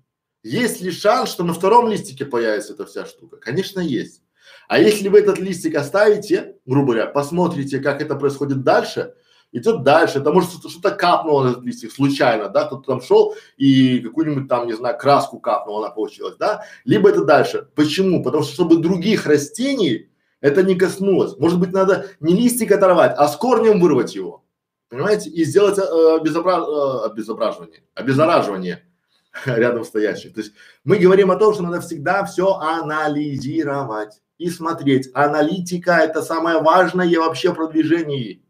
есть 0.43 0.83
ли 0.83 0.91
шанс, 0.91 1.31
что 1.31 1.43
на 1.43 1.55
втором 1.55 1.89
листике 1.89 2.27
появится 2.27 2.75
эта 2.75 2.85
вся 2.85 3.07
штука? 3.07 3.39
Конечно, 3.39 3.81
есть. 3.81 4.23
А 4.69 4.79
если 4.79 5.09
вы 5.09 5.21
этот 5.21 5.39
листик 5.39 5.75
оставите, 5.75 6.54
грубо 6.67 6.93
говоря, 6.93 7.07
посмотрите, 7.07 7.81
как 7.81 8.01
это 8.01 8.17
происходит 8.17 8.63
дальше, 8.63 9.15
идет 9.53 9.85
дальше, 9.85 10.19
это 10.19 10.33
может 10.33 10.51
что-то 10.51 10.91
капнуло 10.91 11.45
на 11.45 11.51
этот 11.51 11.65
листик 11.65 11.93
случайно, 11.93 12.49
да, 12.49 12.65
кто-то 12.65 12.83
там 12.83 13.01
шел 13.01 13.35
и 13.57 14.01
какую-нибудь 14.01 14.49
там, 14.49 14.67
не 14.67 14.73
знаю, 14.73 14.99
краску 14.99 15.39
капнула, 15.39 15.87
она 15.87 15.95
получилась, 15.95 16.37
да, 16.37 16.65
либо 16.85 17.09
это 17.09 17.25
дальше. 17.25 17.69
Почему? 17.75 18.23
Потому 18.23 18.43
что 18.43 18.53
чтобы 18.53 18.79
других 18.79 19.27
растений 19.27 20.11
это 20.41 20.63
не 20.63 20.75
коснулось. 20.75 21.39
Может 21.39 21.59
быть, 21.59 21.73
надо 21.73 22.07
не 22.21 22.35
листик 22.35 22.73
оторвать, 22.73 23.15
а 23.17 23.29
с 23.29 23.37
корнем 23.37 23.81
вырвать 23.81 24.15
его, 24.15 24.45
понимаете, 24.89 25.31
и 25.31 25.45
сделать 25.45 25.79
э, 25.79 26.19
безобра... 26.23 26.59
э, 26.59 27.07
обезображивание, 27.07 27.83
обеззараживание 27.95 28.85
рядом 29.47 29.85
стоящих. 29.85 30.35
То 30.35 30.41
есть 30.41 30.53
мы 30.83 30.99
говорим 30.99 31.31
о 31.31 31.37
том, 31.37 31.55
что 31.55 31.63
надо 31.63 31.81
всегда 31.81 32.25
все 32.25 32.55
анализировать 32.55 34.21
и 34.39 34.51
смотреть. 34.51 35.11
Аналитика– 35.15 35.93
это 36.03 36.23
самое 36.23 36.61
важное 36.61 37.19
вообще 37.19 37.53
в 37.53 37.57
продвижении. 37.57 38.43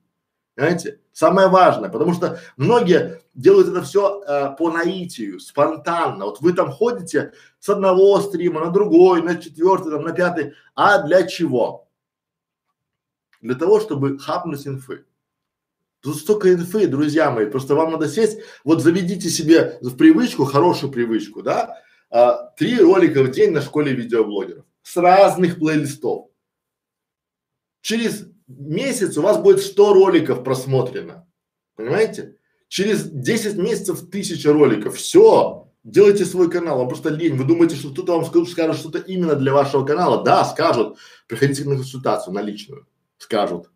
Понимаете? 0.54 1.00
Самое 1.12 1.48
важное, 1.48 1.90
потому 1.90 2.12
что 2.12 2.40
многие 2.56 3.20
делают 3.34 3.68
это 3.68 3.82
все 3.82 4.22
э, 4.22 4.56
по 4.56 4.70
наитию, 4.70 5.38
спонтанно. 5.38 6.24
Вот 6.26 6.40
вы 6.40 6.52
там 6.52 6.72
ходите 6.72 7.32
с 7.60 7.68
одного 7.68 8.20
стрима 8.20 8.60
на 8.60 8.70
другой, 8.70 9.22
на 9.22 9.36
четвертый, 9.36 9.92
там, 9.92 10.02
на 10.02 10.12
пятый. 10.12 10.54
А 10.74 11.02
для 11.02 11.24
чего? 11.26 11.88
Для 13.40 13.54
того, 13.54 13.78
чтобы 13.78 14.18
хапнуть 14.18 14.66
инфы. 14.66 15.04
Тут 16.00 16.16
столько 16.16 16.52
инфы, 16.52 16.86
друзья 16.86 17.30
мои, 17.30 17.46
просто 17.46 17.74
вам 17.74 17.92
надо 17.92 18.08
сесть, 18.08 18.40
вот 18.62 18.82
заведите 18.82 19.30
себе 19.30 19.78
в 19.80 19.96
привычку, 19.96 20.44
хорошую 20.44 20.92
привычку, 20.92 21.42
да, 21.42 21.78
а, 22.10 22.50
три 22.56 22.78
ролика 22.78 23.22
в 23.22 23.30
день 23.30 23.52
на 23.52 23.62
школе 23.62 23.92
видеоблогеров 23.92 24.63
с 24.84 24.96
разных 24.96 25.58
плейлистов. 25.58 26.28
Через 27.80 28.28
месяц 28.46 29.16
у 29.16 29.22
вас 29.22 29.38
будет 29.38 29.60
100 29.60 29.94
роликов 29.94 30.44
просмотрено. 30.44 31.26
Понимаете? 31.74 32.36
Через 32.68 33.04
10 33.04 33.56
месяцев 33.56 34.10
тысяча 34.10 34.52
роликов. 34.52 34.96
Все. 34.96 35.72
Делайте 35.82 36.24
свой 36.24 36.50
канал. 36.50 36.78
Вам 36.78 36.88
просто 36.88 37.08
лень. 37.08 37.36
Вы 37.36 37.44
думаете, 37.44 37.76
что 37.76 37.90
кто-то 37.90 38.16
вам 38.16 38.24
скажет, 38.26 38.50
скажет 38.50 38.76
что-то 38.76 38.98
именно 38.98 39.34
для 39.34 39.52
вашего 39.52 39.84
канала? 39.84 40.22
Да, 40.22 40.44
скажут. 40.44 40.98
Приходите 41.26 41.64
на 41.64 41.76
консультацию, 41.76 42.34
на 42.34 42.42
личную. 42.42 42.86
Скажут. 43.18 43.70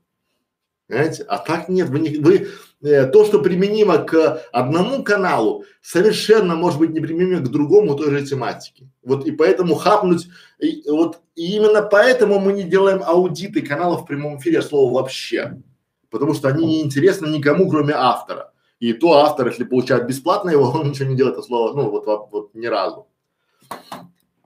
Понимаете? 0.88 1.24
А 1.24 1.38
так 1.38 1.68
нет, 1.68 1.90
вы, 1.90 2.00
не, 2.00 2.16
вы 2.16 2.48
э, 2.80 3.06
то, 3.06 3.26
что 3.26 3.40
применимо 3.40 3.98
к 3.98 4.42
одному 4.52 5.04
каналу, 5.04 5.64
совершенно 5.82 6.56
может 6.56 6.78
быть 6.78 6.90
неприменимо 6.90 7.40
к 7.40 7.50
другому 7.50 7.94
той 7.94 8.10
же 8.10 8.26
тематике. 8.26 8.88
Вот 9.04 9.26
и 9.26 9.30
поэтому 9.30 9.74
хапнуть, 9.74 10.28
и, 10.58 10.82
вот 10.88 11.20
и 11.34 11.56
именно 11.56 11.82
поэтому 11.82 12.38
мы 12.40 12.54
не 12.54 12.62
делаем 12.62 13.02
аудиты 13.04 13.60
каналов 13.60 14.02
в 14.02 14.06
прямом 14.06 14.38
эфире 14.38 14.62
слова 14.62 15.02
вообще, 15.02 15.60
потому 16.08 16.32
что 16.32 16.48
они 16.48 16.64
не 16.64 16.82
интересны 16.82 17.26
никому, 17.26 17.68
кроме 17.68 17.92
автора. 17.94 18.52
И 18.80 18.94
то 18.94 19.18
автор, 19.18 19.48
если 19.48 19.64
получает 19.64 20.06
бесплатно 20.06 20.48
его, 20.48 20.70
он 20.74 20.88
ничего 20.88 21.10
не 21.10 21.16
делает, 21.16 21.34
это 21.34 21.42
слово, 21.46 21.76
ну 21.76 21.90
вот, 21.90 22.06
вот, 22.06 22.28
вот 22.32 22.54
ни 22.54 22.66
разу. 22.66 23.06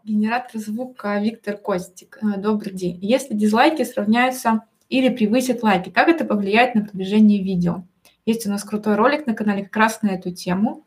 Генератор 0.02 0.60
звука 0.60 1.20
Виктор 1.20 1.56
Костик. 1.56 2.18
Э, 2.20 2.36
добрый 2.36 2.72
день. 2.72 2.98
Если 3.00 3.34
дизлайки 3.34 3.84
сравняются 3.84 4.62
или 4.92 5.08
превысит 5.08 5.62
лайки. 5.62 5.88
Как 5.88 6.08
это 6.08 6.26
повлияет 6.26 6.74
на 6.74 6.82
продвижение 6.84 7.42
видео? 7.42 7.82
Есть 8.26 8.46
у 8.46 8.50
нас 8.50 8.62
крутой 8.62 8.96
ролик 8.96 9.26
на 9.26 9.32
канале 9.32 9.64
как 9.64 9.76
раз 9.76 10.02
на 10.02 10.10
эту 10.10 10.32
тему, 10.32 10.84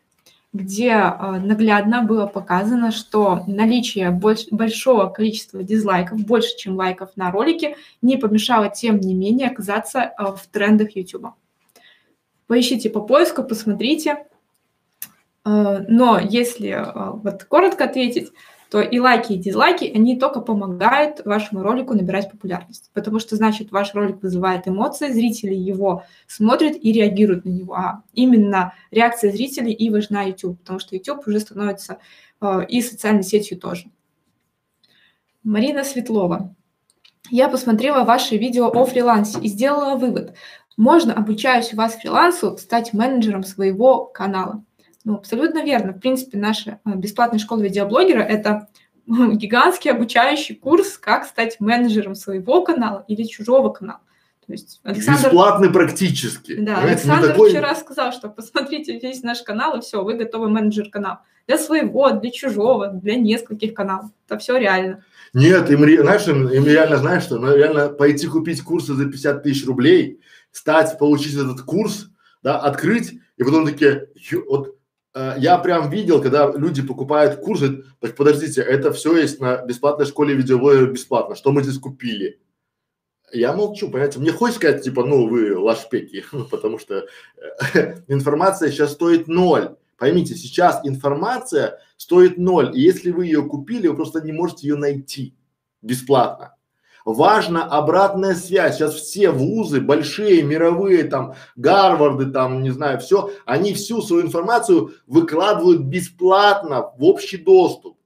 где 0.53 0.89
э, 0.89 1.39
наглядно 1.39 2.03
было 2.03 2.28
показано, 2.28 2.91
что 2.91 3.43
наличие 3.47 4.12
больш, 4.12 4.45
большого 4.51 5.08
количества 5.08 5.64
дизлайков, 5.64 6.24
больше, 6.24 6.56
чем 6.56 6.76
лайков 6.76 7.10
на 7.16 7.32
ролике, 7.32 7.78
не 8.03 8.18
помешало, 8.18 8.70
тем 8.70 8.99
не 8.99 9.16
менее, 9.16 9.47
оказаться 9.47 9.99
э, 9.99 10.24
в 10.24 10.45
трендах 10.51 10.95
YouTube. 10.95 11.34
Поищите 12.45 12.91
по 12.91 13.01
поиску, 13.01 13.43
посмотрите. 13.43 14.28
Э, 15.45 15.84
но 15.88 16.20
если 16.20 16.80
вот 17.24 17.43
коротко 17.45 17.86
ответить, 17.86 18.32
то 18.76 18.82
и 18.82 18.99
лайки, 18.99 19.32
и 19.32 19.38
дизлайки, 19.38 19.86
они 19.86 20.19
только 20.19 20.41
помогают 20.41 21.23
вашему 21.23 21.63
ролику 21.63 21.93
набирать 21.93 22.30
популярность. 22.30 22.91
Потому 22.93 23.19
что, 23.19 23.38
значит, 23.38 23.71
ваш 23.71 23.95
ролик 23.95 24.21
вызывает 24.21 24.67
эмоции, 24.67 25.13
зрители 25.13 25.53
его 25.53 26.03
смотрят 26.28 26.76
и 26.76 26.91
реагируют 26.91 27.45
на 27.45 27.51
него. 27.51 27.73
А 27.76 28.03
именно 28.11 28.73
реакция 28.91 29.32
зрителей 29.32 29.71
и 29.71 29.89
важна 29.89 30.23
YouTube, 30.23 30.59
потому 30.59 30.80
что 30.80 30.93
YouTube 30.93 31.26
уже 31.26 31.39
становится 31.39 31.99
э, 32.41 32.65
и 32.67 32.82
социальной 32.82 33.23
сетью 33.23 33.57
тоже. 33.57 33.86
Марина 35.41 35.86
Светлова. 35.86 36.53
Я 37.30 37.47
посмотрела 37.47 38.03
ваше 38.03 38.36
видео 38.36 38.67
о 38.67 38.84
фрилансе 38.84 39.39
и 39.39 39.47
сделала 39.47 39.95
вывод. 39.95 40.36
можно, 40.76 41.13
обучаясь 41.13 41.73
у 41.73 41.78
вас 41.78 41.93
фрилансу, 41.93 42.57
стать 42.57 42.91
менеджером 42.91 43.43
своего 43.43 44.03
канала. 44.03 44.65
Ну, 45.06 45.16
абсолютно 45.16 45.64
верно. 45.64 45.93
В 45.93 45.99
принципе, 45.99 46.38
наша 46.38 46.80
э, 46.84 46.95
бесплатная 46.95 47.39
школа 47.39 47.62
видеоблогера– 47.62 48.20
это 48.22 48.68
гигантский 49.08 49.91
обучающий 49.91 50.56
курс, 50.56 50.97
как 50.97 51.26
стать 51.26 51.60
менеджером 51.60 52.16
своего 52.16 52.64
канала 52.64 53.06
или 53.08 53.24
чужого 53.24 53.70
канала. 53.70 54.01
То 54.45 54.51
есть 54.51 54.80
Александр... 54.84 55.24
Бесплатный 55.24 55.70
практически. 55.72 56.56
Да, 56.56 56.76
Понимаете, 56.76 56.91
Александр 56.91 57.28
такой... 57.30 57.49
вчера 57.49 57.76
сказал, 57.76 58.12
что 58.12 58.30
посмотрите 58.30 58.99
весь 58.99 59.24
наш 59.24 59.41
канал, 59.41 59.78
и 59.78 59.82
все, 59.82 60.03
вы 60.03 60.16
готовы 60.16 60.49
менеджер 60.49 60.89
канала. 60.89 61.22
Для 61.47 61.60
своего, 61.60 62.10
для 62.12 62.32
чужого, 62.32 62.88
для 62.88 63.16
нескольких 63.16 63.76
каналов. 63.76 64.10
Это 64.28 64.39
все 64.39 64.58
реально. 64.58 65.03
Нет, 65.34 65.70
им, 65.70 65.80
знаешь, 66.01 66.28
им, 66.28 66.47
им 66.47 66.66
реально, 66.66 66.97
знаешь, 66.97 67.24
что 67.24 67.38
ну, 67.38 67.56
реально 67.56 67.89
пойти 67.89 68.28
купить 68.28 68.62
курсы 68.62 68.93
за 68.93 69.06
50 69.06 69.43
тысяч 69.43 69.66
рублей, 69.66 70.20
стать, 70.51 70.97
получить 70.97 71.36
этот 71.36 71.62
курс, 71.62 72.08
да, 72.41 72.58
открыть, 72.58 73.14
и 73.38 73.43
потом 73.43 73.66
такие, 73.66 74.08
вот 74.47 74.70
э, 74.70 74.74
я 75.38 75.57
прям 75.57 75.89
видел, 75.89 76.22
когда 76.22 76.51
люди 76.51 76.82
покупают 76.82 77.39
курсы, 77.39 77.84
так 78.01 78.16
подождите, 78.16 78.61
это 78.61 78.91
все 78.91 79.18
есть 79.18 79.39
на 79.39 79.66
бесплатной 79.66 80.05
школе 80.05 80.36
видеоблогера 80.36 80.88
бесплатно, 80.88 81.36
что 81.36 81.51
мы 81.51 81.63
здесь 81.63 81.80
купили? 81.80 82.41
Я 83.32 83.53
молчу, 83.53 83.89
понимаете, 83.89 84.20
мне 84.20 84.32
хочется 84.32 84.59
сказать, 84.59 84.84
типа, 84.84 85.05
ну 85.05 85.28
вы 85.28 85.57
лашпеки, 85.57 86.26
потому 86.51 86.80
что 86.80 87.07
э, 87.74 87.95
информация 88.07 88.70
сейчас 88.70 88.93
стоит 88.93 89.28
ноль. 89.28 89.76
Поймите, 89.97 90.36
сейчас 90.36 90.82
информация 90.84 91.80
стоит 91.95 92.38
ноль, 92.38 92.78
и 92.78 92.82
если 92.82 93.11
вы 93.11 93.26
ее 93.26 93.43
купили, 93.43 93.88
вы 93.88 93.95
просто 93.95 94.22
не 94.22 94.34
можете 94.34 94.68
ее 94.68 94.76
найти 94.76 95.36
бесплатно. 95.82 96.55
Важна 97.06 97.64
обратная 97.64 98.34
связь. 98.34 98.78
Сейчас 98.78 98.95
все 98.95 99.30
вузы, 99.30 99.80
большие, 99.80 100.41
мировые, 100.41 101.03
там, 101.03 101.36
Гарварды, 101.56 102.26
там, 102.32 102.64
не 102.64 102.72
знаю, 102.72 102.99
все, 102.99 103.30
они 103.45 103.76
всю 103.76 104.01
свою 104.01 104.24
информацию 104.24 104.91
выкладывают 105.06 105.82
бесплатно 105.82 106.91
в 106.97 107.03
общий 107.03 107.38
доступ. 107.38 107.99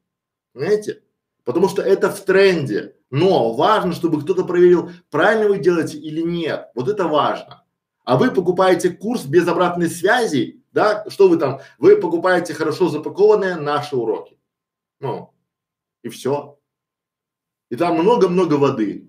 Понимаете? 0.54 1.02
Потому 1.46 1.70
что 1.70 1.82
это 1.82 2.10
в 2.10 2.20
тренде. 2.26 2.98
Но 3.10 3.54
важно, 3.54 3.94
чтобы 3.94 4.22
кто-то 4.22 4.44
проверил, 4.44 4.92
правильно 5.10 5.48
вы 5.48 5.60
делаете 5.60 5.98
или 5.98 6.22
нет. 6.22 6.68
Вот 6.76 6.90
это 6.90 7.08
важно. 7.08 7.64
А 8.04 8.18
вы 8.18 8.32
покупаете 8.32 8.90
курс 8.90 9.24
без 9.24 9.48
обратной 9.48 9.90
связи, 9.90 10.62
да, 10.74 11.06
что 11.08 11.30
вы 11.30 11.38
там, 11.38 11.62
вы 11.78 11.96
покупаете 11.96 12.54
хорошо 12.54 12.90
запакованные 12.90 13.56
наши 13.56 13.96
уроки. 13.96 14.38
Ну, 15.00 15.34
и 16.04 16.10
все. 16.10 16.59
И 17.70 17.76
там 17.76 17.96
много-много 17.96 18.56
воды. 18.56 19.06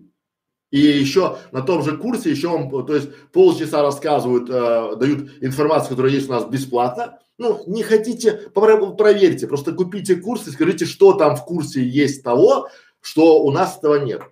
И 0.70 0.78
еще 0.78 1.38
на 1.50 1.62
том 1.62 1.82
же 1.82 1.96
курсе 1.96 2.30
еще 2.30 2.48
вам, 2.48 2.70
то 2.86 2.94
есть 2.94 3.12
полчаса 3.32 3.82
рассказывают, 3.82 4.48
э, 4.48 4.96
дают 4.96 5.30
информацию, 5.40 5.90
которая 5.90 6.12
есть 6.12 6.28
у 6.28 6.32
нас 6.32 6.44
бесплатно. 6.44 7.18
Ну, 7.38 7.62
не 7.66 7.82
хотите, 7.82 8.50
проверьте, 8.54 9.48
просто 9.48 9.72
купите 9.72 10.16
курс 10.16 10.46
и 10.46 10.50
скажите, 10.50 10.84
что 10.84 11.14
там 11.14 11.36
в 11.36 11.44
курсе 11.44 11.82
есть 11.82 12.22
того, 12.22 12.68
что 13.00 13.42
у 13.42 13.50
нас 13.50 13.78
этого 13.78 13.96
нет. 13.96 14.22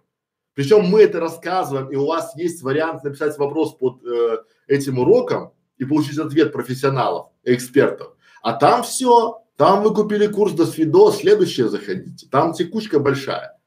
Причем 0.55 0.85
мы 0.85 1.03
это 1.03 1.19
рассказываем, 1.19 1.89
и 1.89 1.97
у 1.97 2.07
вас 2.07 2.37
есть 2.37 2.63
вариант 2.63 3.03
написать 3.03 3.37
вопрос 3.39 3.75
под 3.75 4.05
э, 4.05 4.39
этим 4.69 4.99
уроком 4.99 5.53
и 5.79 5.85
получить 5.85 6.19
ответ 6.19 6.53
профессионалов, 6.53 7.29
экспертов. 7.45 8.15
А 8.43 8.53
там 8.53 8.83
все, 8.83 9.43
там 9.57 9.83
вы 9.83 9.93
купили 9.95 10.27
курс 10.27 10.53
до 10.53 10.67
свидо, 10.67 11.11
следующее 11.11 11.69
заходите, 11.69 12.29
там 12.31 12.53
текучка 12.53 13.01
большая. 13.01 13.58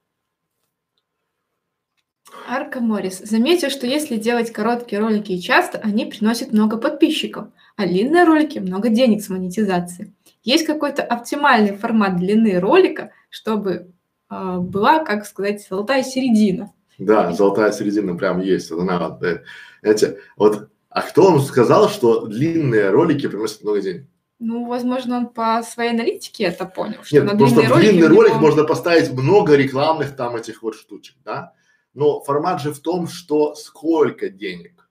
Арка 2.51 2.81
Моррис. 2.81 3.19
Заметил, 3.19 3.69
что 3.69 3.87
если 3.87 4.17
делать 4.17 4.51
короткие 4.51 4.99
ролики 4.99 5.31
и 5.31 5.41
часто, 5.41 5.77
они 5.77 6.05
приносят 6.05 6.51
много 6.51 6.75
подписчиков, 6.75 7.47
а 7.77 7.85
длинные 7.85 8.25
ролики– 8.25 8.59
много 8.59 8.89
денег 8.89 9.23
с 9.23 9.29
монетизацией. 9.29 10.11
Есть 10.43 10.65
какой-то 10.65 11.01
оптимальный 11.01 11.77
формат 11.77 12.17
длины 12.17 12.59
ролика, 12.59 13.11
чтобы 13.29 13.93
э, 14.29 14.57
была, 14.57 14.99
как 14.99 15.25
сказать, 15.25 15.65
золотая 15.65 16.03
середина. 16.03 16.73
Да, 16.97 17.31
золотая 17.31 17.71
середина 17.71 18.17
прям 18.17 18.41
есть. 18.41 18.69
Надо. 18.69 19.25
Э, 19.25 19.43
эти, 19.81 20.17
вот, 20.35 20.67
а 20.89 21.03
кто 21.03 21.31
вам 21.31 21.39
сказал, 21.39 21.87
что 21.87 22.25
длинные 22.25 22.89
ролики 22.89 23.29
приносят 23.29 23.63
много 23.63 23.79
денег? 23.79 24.07
Ну, 24.39 24.65
возможно, 24.67 25.19
он 25.19 25.27
по 25.27 25.63
своей 25.63 25.91
аналитике 25.91 26.43
это 26.43 26.65
понял. 26.65 26.97
Что 27.03 27.15
Нет, 27.15 27.31
на 27.31 27.37
просто 27.37 27.61
в 27.61 27.79
длинный 27.79 28.07
ролик 28.07 28.31
него... 28.31 28.41
можно 28.41 28.65
поставить 28.65 29.09
много 29.13 29.55
рекламных 29.55 30.17
там 30.17 30.35
этих 30.35 30.63
вот 30.63 30.75
штучек, 30.75 31.15
да? 31.23 31.53
Но 31.93 32.21
формат 32.21 32.61
же 32.61 32.71
в 32.73 32.79
том, 32.79 33.07
что 33.07 33.55
сколько 33.55 34.29
денег. 34.29 34.89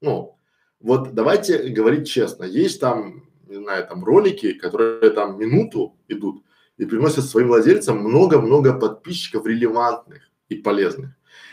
Ну, 0.00 0.38
вот 0.80 1.14
давайте 1.14 1.68
говорить 1.68 2.08
честно. 2.08 2.44
Есть 2.44 2.80
там, 2.80 3.28
не 3.46 3.56
знаю, 3.56 3.86
там 3.86 4.04
ролики, 4.04 4.52
которые 4.52 5.10
там 5.10 5.38
минуту 5.38 5.96
идут 6.08 6.42
и 6.76 6.84
приносят 6.84 7.24
своим 7.24 7.48
владельцам 7.48 7.98
много-много 7.98 8.74
подписчиков 8.74 9.46
релевантных 9.46 10.22
и 10.48 10.56
полезных. 10.56 11.10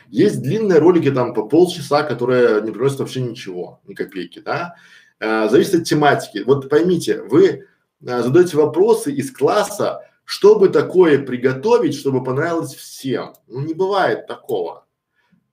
Есть 0.09 0.41
длинные 0.41 0.79
ролики 0.79 1.11
там 1.11 1.33
по 1.33 1.47
полчаса, 1.47 2.03
которые 2.03 2.61
не 2.61 2.71
приносят 2.71 2.99
вообще 2.99 3.21
ничего, 3.21 3.81
ни 3.85 3.93
копейки, 3.93 4.39
да. 4.39 4.75
Э, 5.19 5.47
зависит 5.49 5.75
от 5.75 5.83
тематики. 5.83 6.43
Вот 6.45 6.69
поймите, 6.69 7.21
вы 7.21 7.47
э, 7.47 7.63
задаете 8.01 8.57
вопросы 8.57 9.13
из 9.13 9.31
класса, 9.31 10.01
что 10.25 10.57
бы 10.57 10.69
такое 10.69 11.23
приготовить, 11.23 11.95
чтобы 11.95 12.23
понравилось 12.23 12.73
всем? 12.75 13.35
Ну, 13.47 13.61
не 13.61 13.73
бывает 13.73 14.27
такого. 14.27 14.85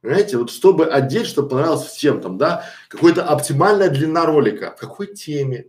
Понимаете, 0.01 0.37
вот 0.39 0.51
чтобы 0.51 0.87
одеть, 0.87 1.27
чтобы 1.27 1.49
понравилось 1.49 1.87
всем 1.87 2.21
там, 2.21 2.39
да, 2.39 2.65
какая-то 2.89 3.25
оптимальная 3.25 3.91
длина 3.91 4.27
ролика, 4.27 4.75
в 4.77 4.81
какой 4.81 5.09
теме, 5.09 5.67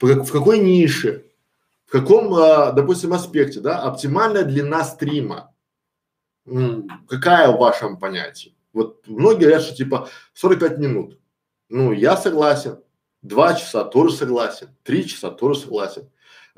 в 0.00 0.30
какой 0.30 0.58
нише, 0.58 1.26
в 1.86 1.92
каком, 1.92 2.32
а, 2.34 2.72
допустим, 2.72 3.12
аспекте, 3.12 3.60
да, 3.60 3.82
оптимальная 3.82 4.44
длина 4.44 4.84
стрима. 4.84 5.54
М, 6.46 6.88
какая 7.08 7.50
в 7.50 7.58
вашем 7.58 7.98
понятии? 7.98 8.54
Вот 8.72 9.06
многие 9.06 9.40
говорят, 9.40 9.62
что 9.62 9.74
типа 9.74 10.08
45 10.34 10.78
минут. 10.78 11.18
Ну, 11.68 11.92
я 11.92 12.16
согласен. 12.16 12.78
Два 13.22 13.54
часа 13.54 13.84
тоже 13.84 14.14
согласен. 14.14 14.68
Три 14.82 15.06
часа 15.06 15.30
тоже 15.30 15.60
согласен. 15.60 16.08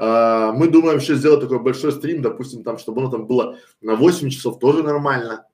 А, 0.03 0.53
мы 0.53 0.69
думаем 0.69 0.99
еще 0.99 1.15
сделать 1.15 1.43
такой 1.43 1.59
большой 1.59 1.93
стрим, 1.93 2.23
допустим, 2.23 2.65
там, 2.65 2.79
чтобы 2.79 3.03
оно 3.03 3.11
там 3.11 3.27
было 3.27 3.59
на 3.83 3.97
8 3.97 4.31
часов, 4.31 4.59
тоже 4.59 4.83
нормально. 4.83 5.47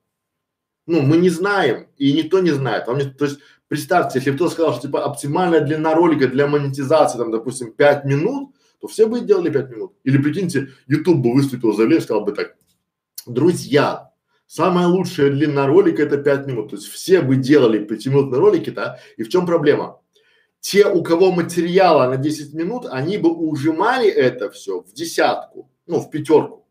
Ну, 0.86 1.02
мы 1.02 1.16
не 1.16 1.30
знаем, 1.30 1.88
и 1.96 2.12
никто 2.12 2.38
не 2.38 2.52
знает. 2.52 2.86
Вам 2.86 2.98
не, 2.98 3.06
то 3.06 3.24
есть, 3.24 3.40
представьте, 3.66 4.20
если 4.20 4.30
кто 4.30 4.48
сказал, 4.48 4.72
что 4.74 4.82
типа 4.82 5.04
оптимальная 5.04 5.62
длина 5.62 5.94
ролика 5.94 6.28
для 6.28 6.46
монетизации, 6.46 7.18
там, 7.18 7.32
допустим, 7.32 7.72
5 7.72 8.04
минут, 8.04 8.54
то 8.80 8.86
все 8.86 9.06
бы 9.06 9.20
делали 9.20 9.50
5 9.50 9.70
минут. 9.70 9.94
Или 10.04 10.18
прикиньте, 10.18 10.68
YouTube 10.86 11.18
бы 11.18 11.34
выступил 11.34 11.72
заявление, 11.72 12.04
сказал 12.04 12.24
бы 12.24 12.30
так, 12.30 12.54
друзья, 13.26 14.12
самая 14.46 14.86
лучшая 14.86 15.30
длина 15.30 15.66
ролика 15.66 16.04
это 16.04 16.18
5 16.18 16.46
минут. 16.46 16.70
То 16.70 16.76
есть 16.76 16.86
все 16.86 17.20
бы 17.20 17.34
делали 17.34 17.84
5-минутные 17.84 18.38
ролики, 18.38 18.70
да, 18.70 19.00
и 19.16 19.24
в 19.24 19.28
чем 19.28 19.44
проблема? 19.44 19.98
Те, 20.60 20.86
у 20.86 21.02
кого 21.02 21.32
материала 21.32 22.08
на 22.08 22.16
10 22.16 22.54
минут, 22.54 22.86
они 22.90 23.18
бы 23.18 23.30
ужимали 23.30 24.08
это 24.08 24.50
все 24.50 24.80
в 24.80 24.92
десятку, 24.92 25.70
ну, 25.86 26.00
в 26.00 26.10
пятерку. 26.10 26.66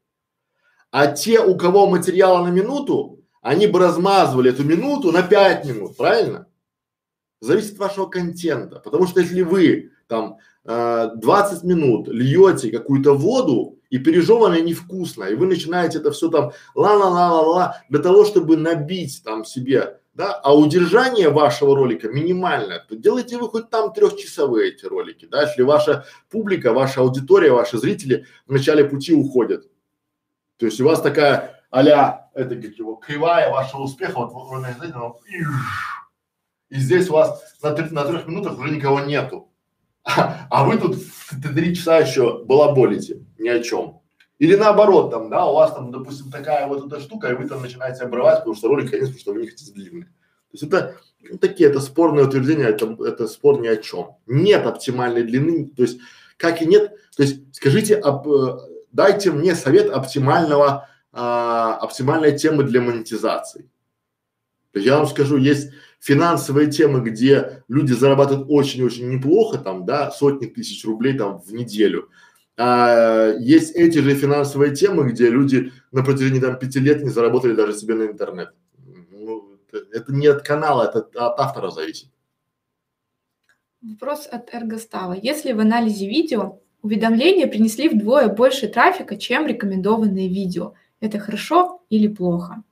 А 0.91 1.07
те, 1.07 1.40
у 1.41 1.57
кого 1.57 1.88
материала 1.88 2.45
на 2.45 2.52
минуту, 2.52 3.20
они 3.41 3.68
бы 3.68 3.80
размазывали 3.80 4.52
эту 4.52 4.64
минуту 4.64 5.12
на 5.12 5.22
5 5.22 5.66
минут, 5.66 5.98
правильно? 5.98 6.48
Зависит 7.41 7.74
от 7.74 7.80
вашего 7.80 8.06
контента. 8.07 8.80
Потому 8.80 9.06
что 9.06 9.20
если 9.20 9.41
вы 9.41 9.91
там 10.07 10.38
э, 10.64 11.10
20 11.16 11.64
минут 11.64 12.07
льете 12.07 12.72
какую-то 12.72 13.14
воду 13.14 13.78
и 13.90 13.98
пережеванная 13.98 14.62
невкусно, 14.62 15.26
и 15.26 15.36
вы 15.36 15.45
начинаете 15.48 15.99
это 15.99 16.12
все 16.12 16.30
там 16.30 16.52
ла-ла-ла-ла-ла 16.76 17.82
для 17.90 17.99
того, 17.99 18.26
чтобы 18.26 18.57
набить 18.57 19.22
там 19.24 19.45
себе 19.45 19.99
да, 20.16 20.34
а 20.34 20.56
удержание 20.56 21.30
вашего 21.30 21.76
ролика 21.76 22.08
минимальное, 22.08 22.80
то 22.80 22.96
делайте 22.96 23.38
вы 23.38 23.50
хоть 23.50 23.70
там 23.70 23.94
трехчасовые 23.94 24.70
эти 24.70 24.86
ролики, 24.86 25.26
да, 25.26 25.44
если 25.44 25.62
ваша 25.62 26.06
публика, 26.30 26.74
ваша 26.74 27.02
аудитория, 27.02 27.52
ваши 27.52 27.78
зрители 27.78 28.26
в 28.48 28.54
начале 28.54 28.86
пути 28.86 29.14
уходят. 29.14 29.70
То 30.58 30.66
есть 30.66 30.80
у 30.80 30.86
вас 30.86 31.02
такая 31.02 31.62
а-ля, 31.70 32.30
это 32.34 32.56
как 32.56 32.78
его, 32.78 32.96
кривая 32.96 33.52
вашего 33.52 33.82
успеха, 33.82 34.20
вот 34.20 34.32
вы 34.32 34.60
знаете, 34.60 34.96
ну, 34.96 35.20
и 36.70 36.78
здесь 36.78 37.10
у 37.10 37.14
вас 37.14 37.44
на, 37.62 37.76
на 37.76 38.06
трех 38.06 38.26
минутах 38.28 38.58
уже 38.58 38.74
никого 38.74 39.02
нету. 39.02 39.52
А, 40.04 40.48
а 40.50 40.64
вы 40.66 40.78
тут 40.78 40.98
три 41.44 41.76
часа 41.76 42.00
еще 42.00 42.44
балаболите 42.46 43.26
ни 43.38 43.50
о 43.50 43.62
чем. 43.62 44.02
Или 44.38 44.56
наоборот, 44.56 45.12
там, 45.12 45.30
да, 45.30 45.45
у 45.45 45.56
вас 45.56 45.74
там, 45.74 45.91
допустим, 45.91 46.30
такая 46.30 46.68
вот 46.68 46.86
эта 46.88 46.99
штука, 46.99 47.30
и 47.30 47.36
вы 47.36 47.48
там 47.48 47.62
начинаете 47.62 48.03
обрывать, 48.03 48.40
потому 48.40 48.56
что 48.56 48.68
ролик 48.68 48.91
потому 48.91 49.18
что 49.18 49.34
вы 49.34 49.41
не 49.41 49.48
хотите 49.48 49.72
длинный. 49.72 50.03
То 50.03 50.52
есть 50.52 50.64
это 50.64 50.95
ну, 51.30 51.38
такие, 51.38 51.70
это 51.70 51.80
спорные 51.80 52.26
утверждения, 52.26 52.66
это, 52.66 52.98
это 53.06 53.28
спор 53.28 53.62
ни 53.62 53.68
о 53.68 53.78
чем. 53.78 54.18
Нет 54.26 54.66
оптимальной 54.66 55.24
длины, 55.24 55.72
то 55.76 55.84
есть 55.84 55.99
как 56.38 56.62
и 56.62 56.66
нет, 56.66 56.91
то 57.16 57.24
есть 57.24 57.56
скажите, 57.56 57.95
об, 57.95 58.28
э, 58.28 58.57
дайте 58.91 59.32
мне 59.32 59.56
совет 59.56 59.90
оптимального, 59.90 60.90
а, 61.12 61.76
оптимальной 61.76 62.38
темы 62.38 62.64
для 62.64 62.82
монетизации. 62.82 63.70
То 64.72 64.80
есть 64.80 64.88
я 64.88 64.98
вам 64.98 65.07
скажу, 65.07 65.38
есть 65.38 65.72
финансовые 66.02 66.70
темы, 66.70 66.99
где 66.99 67.64
люди 67.70 67.94
зарабатывают 67.94 68.48
очень-очень 68.49 69.10
неплохо, 69.10 69.57
там, 69.57 69.86
да, 69.86 70.12
сотни 70.12 70.48
тысяч 70.48 70.84
рублей 70.84 71.18
там 71.18 71.40
в 71.40 71.53
неделю. 71.53 72.10
А 72.57 73.34
есть 73.40 73.76
эти 73.76 73.99
же 73.99 74.15
финансовые 74.15 74.73
темы, 74.73 75.10
где 75.10 75.30
люди 75.30 75.73
на 75.91 76.03
протяжении 76.03 76.40
там 76.40 76.57
пяти 76.57 76.80
лет 76.80 77.03
не 77.03 77.10
заработали 77.10 77.53
даже 77.53 77.73
себе 77.73 77.95
на 77.95 78.03
интернет. 78.03 78.53
Ну, 79.11 79.57
это, 79.68 79.86
это 79.91 80.14
не 80.14 80.27
от 80.27 80.41
канала, 80.41 80.84
это 80.84 80.99
от 80.99 81.40
автора 81.40 81.69
зависит. 81.69 82.10
Вопрос 83.82 84.27
от 84.32 84.53
Эргостава. 84.53 85.14
Если 85.14 85.52
в 85.52 85.60
анализе 85.60 86.07
видео 86.07 86.60
уведомления 86.82 87.48
принесли 87.48 87.90
вдвое 87.90 88.30
больше 88.30 88.68
трафика, 88.68 89.18
чем 89.18 89.45
рекомендованные 89.45 90.30
видео, 90.30 90.73
это 91.02 91.19
хорошо 91.19 91.84
или 91.90 92.07
плохо? 92.07 92.64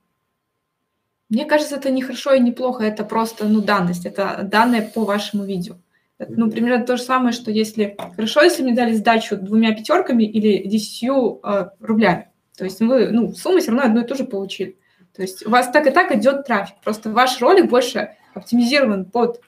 Мне 1.28 1.44
кажется, 1.44 1.76
это 1.76 1.90
не 1.90 2.02
хорошо 2.02 2.32
и 2.34 2.40
не 2.40 2.52
плохо, 2.52 2.84
это 2.84 3.04
просто, 3.04 3.46
ну, 3.48 3.60
данность, 3.60 4.06
это 4.06 4.40
данные 4.42 4.82
по 4.82 5.04
вашему 5.04 5.44
видео. 5.44 5.76
Это, 6.18 6.32
ну, 6.36 6.50
примерно 6.50 6.86
то 6.86 6.96
же 6.96 7.02
самое, 7.02 7.32
что 7.32 7.50
если 7.50 7.96
хорошо, 8.14 8.42
если 8.42 8.62
мне 8.62 8.74
дали 8.74 8.94
сдачу 8.94 9.36
двумя 9.36 9.74
пятерками 9.74 10.24
или 10.24 10.68
десятью 10.68 11.40
э, 11.42 11.70
рублями, 11.80 12.30
то 12.56 12.64
есть 12.64 12.80
вы, 12.80 13.10
ну, 13.10 13.34
сумму 13.34 13.58
все 13.58 13.72
равно 13.72 13.86
одну 13.86 14.02
и 14.02 14.06
ту 14.06 14.14
же 14.14 14.24
получили. 14.24 14.78
То 15.14 15.22
есть 15.22 15.46
у 15.46 15.50
вас 15.50 15.70
так 15.70 15.86
и 15.86 15.90
так 15.90 16.14
идет 16.14 16.46
трафик, 16.46 16.76
просто 16.84 17.10
ваш 17.10 17.40
ролик 17.40 17.68
больше 17.68 18.10
оптимизирован 18.34 19.04
под 19.06 19.40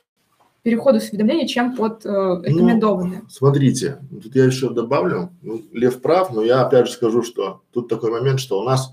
переходу 0.63 1.01
с 1.01 1.11
уведомления, 1.11 1.47
чем 1.47 1.77
под 1.77 2.05
э, 2.05 2.09
рекомендованные. 2.09 3.21
Ну, 3.23 3.29
смотрите, 3.29 3.99
тут 4.11 4.35
я 4.35 4.45
еще 4.45 4.71
добавлю, 4.71 5.31
ну, 5.43 5.63
Лев 5.73 6.01
прав, 6.03 6.33
но 6.33 6.43
я 6.43 6.63
опять 6.63 6.89
же 6.89 6.95
скажу, 6.95 7.23
что 7.23 7.63
тут 7.71 7.89
такой 7.89 8.11
момент, 8.11 8.41
что 8.41 8.61
у 8.61 8.65
нас 8.65 8.93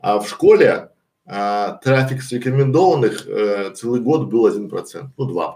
а, 0.00 0.18
в 0.18 0.28
школе 0.28 0.90
а, 1.24 1.78
трафик 1.84 2.22
с 2.22 2.32
рекомендованных 2.32 3.28
э, 3.28 3.70
целый 3.74 4.00
год 4.00 4.28
был 4.28 4.48
1%, 4.48 5.04
ну 5.16 5.30
2%. 5.30 5.54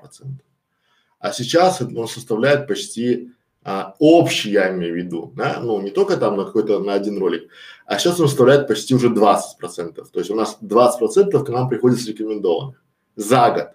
А 1.19 1.33
сейчас 1.33 1.81
он 1.81 2.09
составляет 2.09 2.67
почти 2.67 3.33
а, 3.69 3.97
общий, 3.99 4.51
я 4.51 4.73
имею 4.73 4.95
в 4.95 4.97
виду, 4.97 5.33
да, 5.35 5.59
ну 5.61 5.81
не 5.81 5.91
только 5.91 6.17
там 6.17 6.37
на 6.37 6.45
какой-то, 6.45 6.79
на 6.79 6.95
один 6.95 7.19
ролик, 7.19 7.51
а 7.85 7.99
сейчас 7.99 8.21
он 8.21 8.29
составляет 8.29 8.69
почти 8.69 8.95
уже 8.95 9.09
20%. 9.09 9.35
То 9.67 10.19
есть 10.19 10.31
у 10.31 10.37
нас 10.37 10.59
20% 10.63 11.45
к 11.45 11.49
нам 11.49 11.69
приходит 11.69 12.01
с 12.01 12.07
рекомендованных 12.07 12.81
за 13.17 13.51
год. 13.51 13.69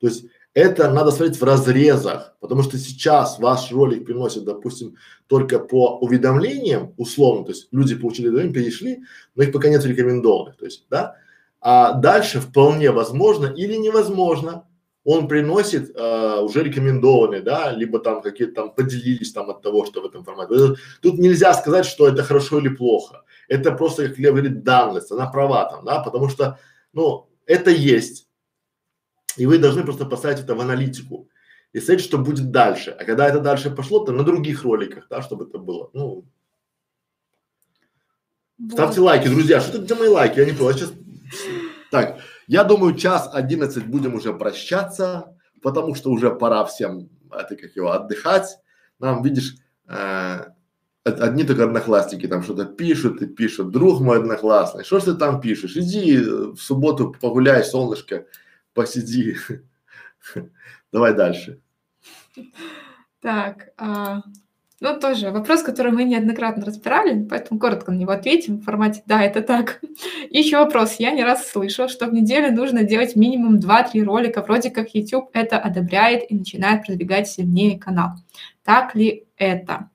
То 0.00 0.06
есть 0.08 0.26
это 0.52 0.90
надо 0.90 1.12
смотреть 1.12 1.40
в 1.40 1.44
разрезах, 1.44 2.36
потому 2.40 2.62
что 2.62 2.76
сейчас 2.76 3.38
ваш 3.38 3.72
ролик 3.72 4.04
приносит, 4.04 4.44
допустим, 4.44 4.96
только 5.28 5.58
по 5.58 5.98
уведомлениям, 5.98 6.92
условно, 6.98 7.46
то 7.46 7.52
есть 7.52 7.68
люди 7.72 7.94
получили 7.94 8.28
уведомления, 8.28 8.54
перешли, 8.54 9.02
но 9.34 9.44
их 9.44 9.52
пока 9.52 9.70
нет 9.70 9.82
рекомендованных, 9.84 10.58
то 10.58 10.66
есть, 10.66 10.84
да, 10.90 11.16
а 11.62 11.92
дальше 11.94 12.40
вполне 12.40 12.90
возможно 12.90 13.46
или 13.46 13.76
невозможно 13.76 14.66
он 15.04 15.28
приносит 15.28 15.94
э, 15.94 16.40
уже 16.40 16.62
рекомендованные, 16.62 17.42
да, 17.42 17.72
либо 17.72 17.98
там 17.98 18.22
какие-то 18.22 18.54
там 18.54 18.74
поделились 18.74 19.32
там 19.32 19.50
от 19.50 19.62
того, 19.62 19.84
что 19.84 20.00
в 20.00 20.06
этом 20.06 20.24
формате. 20.24 20.80
Тут 21.00 21.18
нельзя 21.18 21.54
сказать, 21.54 21.86
что 21.86 22.06
это 22.06 22.22
хорошо 22.22 22.58
или 22.58 22.68
плохо. 22.68 23.24
Это 23.48 23.72
просто, 23.72 24.08
как 24.08 24.18
Лев 24.18 24.34
говорит, 24.34 24.62
данность, 24.62 25.10
она 25.10 25.26
права 25.26 25.64
там, 25.64 25.84
да, 25.84 26.00
потому 26.00 26.28
что, 26.28 26.58
ну, 26.92 27.28
это 27.46 27.70
есть, 27.70 28.28
и 29.36 29.46
вы 29.46 29.58
должны 29.58 29.82
просто 29.82 30.06
поставить 30.06 30.40
это 30.40 30.54
в 30.54 30.60
аналитику 30.60 31.28
и 31.72 31.80
смотреть, 31.80 32.04
что 32.04 32.18
будет 32.18 32.50
дальше. 32.50 32.90
А 32.90 33.04
когда 33.04 33.28
это 33.28 33.40
дальше 33.40 33.70
пошло, 33.70 34.04
то 34.04 34.12
на 34.12 34.24
других 34.24 34.62
роликах, 34.62 35.06
да, 35.08 35.22
чтобы 35.22 35.46
это 35.46 35.58
было. 35.58 35.90
Ну, 35.94 36.24
вот. 38.58 38.72
ставьте 38.72 39.00
лайки, 39.00 39.28
друзья. 39.28 39.60
Что 39.60 39.78
это 39.78 39.84
где 39.84 39.94
мои 39.94 40.08
лайки? 40.08 40.38
Я 40.38 40.44
не 40.44 40.52
понял. 40.52 40.74
сейчас... 40.74 40.92
Так, 41.90 42.20
я 42.52 42.64
думаю, 42.64 42.94
час 42.96 43.30
одиннадцать 43.32 43.86
будем 43.86 44.14
уже 44.14 44.34
прощаться, 44.34 45.34
потому 45.62 45.94
что 45.94 46.10
уже 46.10 46.30
пора 46.30 46.66
всем, 46.66 47.08
это 47.30 47.56
как 47.56 47.74
его, 47.74 47.92
отдыхать. 47.92 48.58
Нам, 48.98 49.22
видишь, 49.22 49.56
э, 49.88 50.44
одни 51.02 51.44
только 51.44 51.64
одноклассники 51.64 52.28
там 52.28 52.42
что-то 52.42 52.66
пишут 52.66 53.22
и 53.22 53.26
пишут. 53.26 53.70
Друг 53.70 54.00
мой 54.00 54.18
одноклассный, 54.18 54.84
что 54.84 55.00
ж 55.00 55.04
ты 55.04 55.14
там 55.14 55.40
пишешь? 55.40 55.78
Иди 55.78 56.18
в 56.18 56.58
субботу 56.58 57.16
погуляй, 57.18 57.64
солнышко 57.64 58.26
посиди. 58.74 59.38
Давай 60.92 61.14
дальше. 61.14 61.58
Так, 63.22 63.70
а, 63.78 64.20
ну 64.82 64.98
тоже 64.98 65.30
вопрос, 65.30 65.62
который 65.62 65.92
мы 65.92 66.02
неоднократно 66.02 66.66
разбирали, 66.66 67.24
поэтому 67.24 67.60
коротко 67.60 67.92
на 67.92 67.96
него 67.96 68.10
ответим 68.10 68.56
в 68.56 68.64
формате 68.64 69.02
«да, 69.06 69.22
это 69.22 69.40
так». 69.40 69.80
Еще 70.30 70.58
вопрос. 70.58 70.96
Я 70.98 71.12
не 71.12 71.22
раз 71.22 71.48
слышал, 71.48 71.88
что 71.88 72.06
в 72.06 72.12
неделю 72.12 72.52
нужно 72.52 72.82
делать 72.82 73.14
минимум 73.14 73.60
2-3 73.60 74.02
ролика, 74.02 74.42
вроде 74.42 74.70
как 74.70 74.92
YouTube 74.92 75.30
это 75.34 75.56
одобряет 75.56 76.28
и 76.28 76.34
начинает 76.34 76.84
продвигать 76.84 77.28
сильнее 77.28 77.78
канал. 77.78 78.10
Так 78.64 78.96
ли 78.96 79.24
это? 79.36 79.88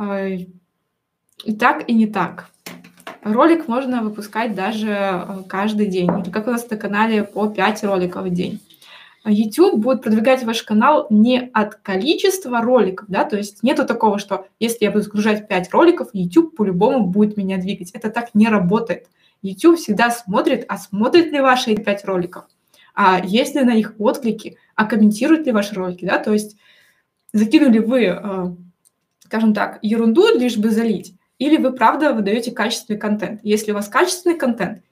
И 0.00 1.52
так, 1.58 1.88
и 1.88 1.94
не 1.94 2.06
так. 2.06 2.50
Ролик 3.22 3.66
можно 3.66 4.02
выпускать 4.02 4.54
даже 4.54 4.90
э, 4.90 5.42
каждый 5.48 5.86
день. 5.86 6.10
Как 6.30 6.46
у 6.46 6.50
нас 6.50 6.68
на 6.70 6.76
канале 6.76 7.24
по 7.24 7.48
5 7.48 7.84
роликов 7.84 8.24
в 8.24 8.30
день. 8.30 8.60
YouTube 9.26 9.80
будет 9.80 10.02
продвигать 10.02 10.44
ваш 10.44 10.62
канал 10.62 11.06
не 11.08 11.50
от 11.52 11.76
количества 11.76 12.60
роликов, 12.60 13.06
да, 13.08 13.24
то 13.24 13.36
есть 13.36 13.62
нету 13.62 13.86
такого, 13.86 14.18
что 14.18 14.46
если 14.60 14.84
я 14.84 14.90
буду 14.90 15.04
загружать 15.04 15.48
5 15.48 15.70
роликов, 15.72 16.08
YouTube 16.12 16.54
по-любому 16.54 17.06
будет 17.06 17.36
меня 17.36 17.56
двигать. 17.56 17.90
Это 17.92 18.10
так 18.10 18.34
не 18.34 18.48
работает. 18.48 19.06
YouTube 19.40 19.78
всегда 19.78 20.10
смотрит, 20.10 20.66
а 20.68 20.76
смотрит 20.76 21.32
ли 21.32 21.40
ваши 21.40 21.74
5 21.74 22.04
роликов, 22.04 22.44
а 22.94 23.20
есть 23.24 23.54
ли 23.54 23.62
на 23.62 23.74
них 23.74 23.94
отклики, 23.98 24.58
а 24.74 24.84
комментируют 24.84 25.46
ли 25.46 25.52
ваши 25.52 25.74
ролики, 25.74 26.04
да, 26.04 26.18
то 26.18 26.32
есть 26.32 26.56
закинули 27.32 27.78
вы, 27.78 28.04
э, 28.04 28.54
скажем 29.20 29.54
так, 29.54 29.78
ерунду 29.82 30.36
лишь 30.38 30.58
бы 30.58 30.70
залить, 30.70 31.14
или 31.38 31.56
вы 31.56 31.72
правда 31.72 32.12
выдаете 32.12 32.52
качественный 32.52 32.98
контент. 32.98 33.40
Если 33.42 33.72
у 33.72 33.74
вас 33.74 33.88
качественный 33.88 34.36
контент 34.36 34.82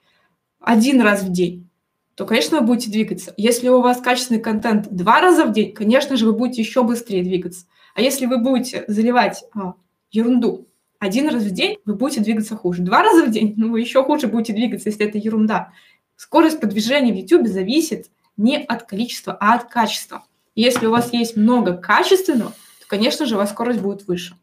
один 0.60 1.00
раз 1.00 1.22
в 1.22 1.30
день, 1.30 1.68
то, 2.14 2.26
конечно, 2.26 2.60
вы 2.60 2.66
будете 2.66 2.90
двигаться. 2.90 3.32
Если 3.36 3.68
у 3.68 3.80
вас 3.80 4.00
качественный 4.00 4.40
контент 4.40 4.88
два 4.90 5.20
раза 5.20 5.44
в 5.44 5.52
день, 5.52 5.72
конечно 5.72 6.16
же, 6.16 6.26
вы 6.26 6.32
будете 6.32 6.60
еще 6.60 6.82
быстрее 6.82 7.22
двигаться. 7.22 7.66
А 7.94 8.00
если 8.00 8.26
вы 8.26 8.38
будете 8.38 8.84
заливать 8.86 9.44
а, 9.54 9.74
ерунду 10.10 10.68
один 10.98 11.28
раз 11.28 11.42
в 11.42 11.50
день, 11.50 11.78
вы 11.84 11.94
будете 11.94 12.20
двигаться 12.20 12.54
хуже. 12.54 12.82
Два 12.82 13.02
раза 13.02 13.24
в 13.24 13.30
день, 13.30 13.54
ну, 13.56 13.70
вы 13.70 13.80
еще 13.80 14.04
хуже 14.04 14.28
будете 14.28 14.52
двигаться, 14.52 14.88
если 14.88 15.06
это 15.06 15.18
ерунда. 15.18 15.72
Скорость 16.16 16.60
продвижения 16.60 17.12
в 17.12 17.16
YouTube 17.16 17.48
зависит 17.48 18.10
не 18.36 18.58
от 18.58 18.84
количества, 18.84 19.36
а 19.40 19.54
от 19.54 19.64
качества. 19.64 20.24
Если 20.54 20.86
у 20.86 20.90
вас 20.90 21.12
есть 21.12 21.36
много 21.36 21.76
качественного, 21.76 22.50
то, 22.50 22.86
конечно 22.86 23.26
же, 23.26 23.34
у 23.34 23.38
вас 23.38 23.50
скорость 23.50 23.80
будет 23.80 24.06
выше. 24.06 24.36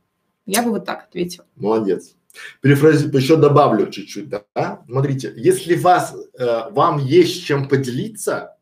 Я 0.45 0.63
бы 0.63 0.71
вот 0.71 0.85
так 0.85 1.03
ответила. 1.03 1.45
Молодец. 1.55 2.15
Перефрази, 2.61 3.15
еще 3.15 3.35
добавлю 3.35 3.89
чуть-чуть, 3.89 4.29
да? 4.29 4.83
Смотрите, 4.85 5.33
если 5.35 5.75
вас, 5.75 6.15
э, 6.37 6.69
вам 6.71 6.99
есть 6.99 7.43
чем 7.43 7.67
поделиться, 7.67 8.57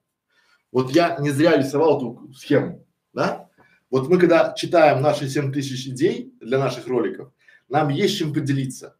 вот 0.71 0.91
я 0.91 1.17
не 1.19 1.31
зря 1.31 1.57
рисовал 1.57 1.97
эту 1.97 2.33
схему, 2.33 2.85
да? 3.13 3.49
Вот 3.89 4.09
мы 4.09 4.19
когда 4.19 4.53
читаем 4.53 5.01
наши 5.01 5.29
7 5.29 5.51
тысяч 5.51 5.87
идей 5.87 6.33
для 6.41 6.59
наших 6.59 6.87
роликов, 6.87 7.31
нам 7.69 7.89
есть 7.89 8.17
чем 8.17 8.33
поделиться. 8.33 8.95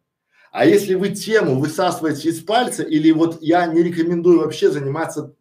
А 0.50 0.64
если 0.64 0.94
вы 0.94 1.10
тему 1.10 1.58
высасываете 1.58 2.30
из 2.30 2.42
пальца, 2.42 2.82
или 2.82 3.10
вот 3.10 3.38
я 3.42 3.66
не 3.66 3.82
рекомендую 3.82 4.40
вообще 4.40 4.70
заниматься 4.70 5.34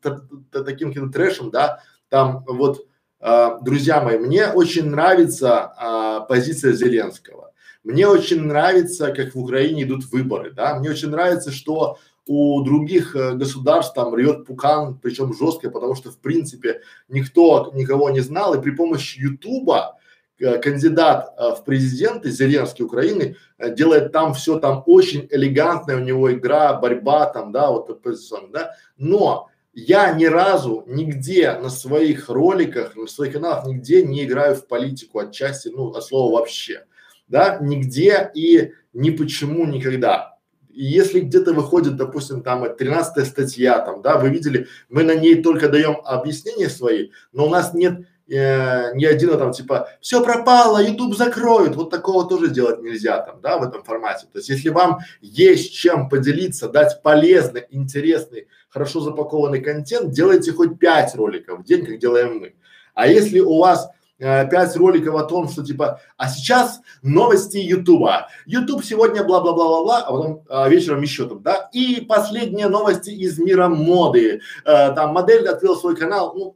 таким 0.52 0.90
каким 0.90 1.12
трэшем, 1.12 1.50
да, 1.50 1.82
там 2.10 2.44
вот 2.46 2.86
а, 3.20 3.60
друзья 3.62 4.02
мои, 4.02 4.18
мне 4.18 4.48
очень 4.48 4.90
нравится 4.90 5.74
а, 5.78 6.20
позиция 6.22 6.74
Зеленского. 6.74 7.47
Мне 7.88 8.06
очень 8.06 8.42
нравится, 8.42 9.14
как 9.14 9.34
в 9.34 9.40
Украине 9.40 9.84
идут 9.84 10.12
выборы, 10.12 10.52
да. 10.52 10.76
Мне 10.76 10.90
очень 10.90 11.10
нравится, 11.10 11.52
что 11.52 11.98
у 12.26 12.62
других 12.62 13.16
э, 13.16 13.32
государств 13.36 13.94
там 13.94 14.14
рвет 14.14 14.46
пукан, 14.46 15.00
причем 15.02 15.34
жестко, 15.34 15.70
потому 15.72 15.96
что 15.96 16.12
в 16.12 16.20
принципе 16.20 16.82
никто 17.08 17.72
никого 17.74 18.10
не 18.10 18.20
знал, 18.20 18.54
и 18.54 18.62
при 18.62 18.72
помощи 18.72 19.22
Ютуба 19.22 19.98
э, 20.38 20.58
кандидат 20.58 21.34
э, 21.38 21.56
в 21.56 21.64
президенты 21.64 22.30
Зеленский 22.30 22.84
Украины 22.84 23.38
делает 23.58 24.12
там 24.12 24.34
все 24.34 24.60
там 24.60 24.84
очень 24.86 25.26
элегантная 25.32 25.96
у 25.96 26.04
него 26.04 26.34
игра, 26.34 26.74
борьба 26.74 27.28
там, 27.28 27.54
да, 27.54 27.72
вот 27.72 27.90
оппозиционная, 27.90 28.52
да, 28.52 28.72
но 28.98 29.48
я 29.74 30.12
ни 30.12 30.26
разу 30.26 30.84
нигде 30.88 31.54
на 31.54 31.70
своих 31.70 32.28
роликах, 32.28 32.98
на 32.98 33.08
своих 33.08 33.32
каналах 33.32 33.66
нигде 33.66 34.04
не 34.04 34.26
играю 34.26 34.58
в 34.58 34.68
политику 34.68 35.20
отчасти, 35.20 35.70
ну, 35.70 35.92
от 35.92 36.04
слова 36.04 36.40
вообще, 36.40 36.84
да, 37.28 37.60
нигде 37.62 38.32
и 38.34 38.74
ни 38.94 39.10
почему 39.12 39.66
никогда. 39.66 40.38
И 40.70 40.84
если 40.84 41.22
где-то 41.22 41.54
выходит, 41.54 41.96
допустим, 41.96 42.44
там 42.44 42.64
13 42.76 43.28
статья, 43.28 43.80
там, 43.80 44.02
да, 44.04 44.18
вы 44.18 44.30
видели, 44.30 44.68
мы 44.90 45.04
на 45.04 45.16
ней 45.16 45.42
только 45.42 45.70
даем 45.70 45.98
объяснения 46.06 46.70
свои, 46.70 47.10
но 47.32 47.48
у 47.48 47.50
нас 47.50 47.74
нет 47.74 48.06
э, 48.30 48.94
не 48.94 49.06
один, 49.06 49.38
там 49.40 49.54
типа 49.54 49.90
все 50.02 50.24
пропало, 50.24 50.80
YouTube 50.80 51.16
закроют. 51.16 51.76
Вот 51.76 51.90
такого 51.90 52.28
тоже 52.30 52.50
делать 52.50 52.82
нельзя 52.82 53.20
там, 53.22 53.42
да, 53.42 53.58
в 53.58 53.64
этом 53.64 53.84
формате. 53.84 54.28
То 54.32 54.38
есть, 54.38 54.50
если 54.50 54.70
вам 54.70 55.00
есть 55.20 55.74
чем 55.74 56.10
поделиться, 56.10 56.70
дать 56.70 57.02
полезный, 57.02 57.66
интересный, 57.72 58.48
хорошо 58.70 59.00
запакованный 59.00 59.62
контент, 59.62 60.12
делайте 60.12 60.52
хоть 60.52 60.78
пять 60.78 61.16
роликов 61.16 61.62
в 61.62 61.64
день, 61.64 61.86
как 61.86 61.98
делаем 61.98 62.40
мы. 62.40 62.56
А 62.94 63.08
если 63.08 63.40
у 63.40 63.58
вас 63.58 63.90
пять 64.18 64.76
роликов 64.76 65.16
о 65.16 65.24
том, 65.24 65.48
что 65.48 65.64
типа, 65.64 66.02
а 66.18 66.28
сейчас 66.28 66.82
новости 67.02 67.58
Ютуба. 67.58 68.30
Ютуб 68.46 68.84
сегодня 68.84 69.24
бла-бла-бла-бла-бла, 69.24 70.00
а 70.00 70.12
потом 70.12 70.44
а, 70.50 70.68
вечером 70.70 71.02
еще 71.02 71.28
там, 71.28 71.42
да. 71.42 71.70
И 71.72 72.02
последние 72.02 72.68
новости 72.68 73.10
из 73.10 73.38
мира 73.38 73.68
моды. 73.68 74.42
Э, 74.66 74.94
там 74.94 75.14
модель 75.14 75.48
открыл 75.48 75.76
свой 75.78 75.96
канал, 75.96 76.34
ну, 76.36 76.56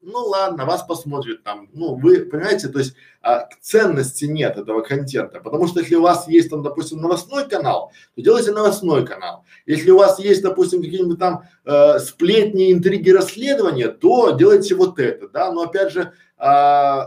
ну 0.00 0.20
ладно, 0.26 0.64
вас 0.64 0.82
посмотрят 0.84 1.42
там, 1.42 1.68
ну 1.72 1.96
вы 1.96 2.20
понимаете, 2.20 2.68
то 2.68 2.78
есть 2.78 2.94
а, 3.20 3.48
ценности 3.60 4.26
нет 4.26 4.56
этого 4.56 4.80
контента, 4.80 5.40
потому 5.40 5.66
что 5.66 5.80
если 5.80 5.96
у 5.96 6.02
вас 6.02 6.28
есть 6.28 6.50
там, 6.50 6.62
допустим, 6.62 7.00
новостной 7.00 7.48
канал, 7.48 7.92
то 8.14 8.22
делайте 8.22 8.52
новостной 8.52 9.04
канал. 9.04 9.44
Если 9.66 9.90
у 9.90 9.98
вас 9.98 10.18
есть, 10.18 10.42
допустим, 10.42 10.82
какие-нибудь 10.82 11.18
там 11.18 11.42
э, 11.64 11.98
сплетни, 11.98 12.72
интриги, 12.72 13.10
расследования, 13.10 13.88
то 13.88 14.30
делайте 14.30 14.74
вот 14.76 14.98
это, 14.98 15.28
да, 15.28 15.52
но 15.52 15.62
опять 15.62 15.92
же, 15.92 16.12
э, 16.38 16.44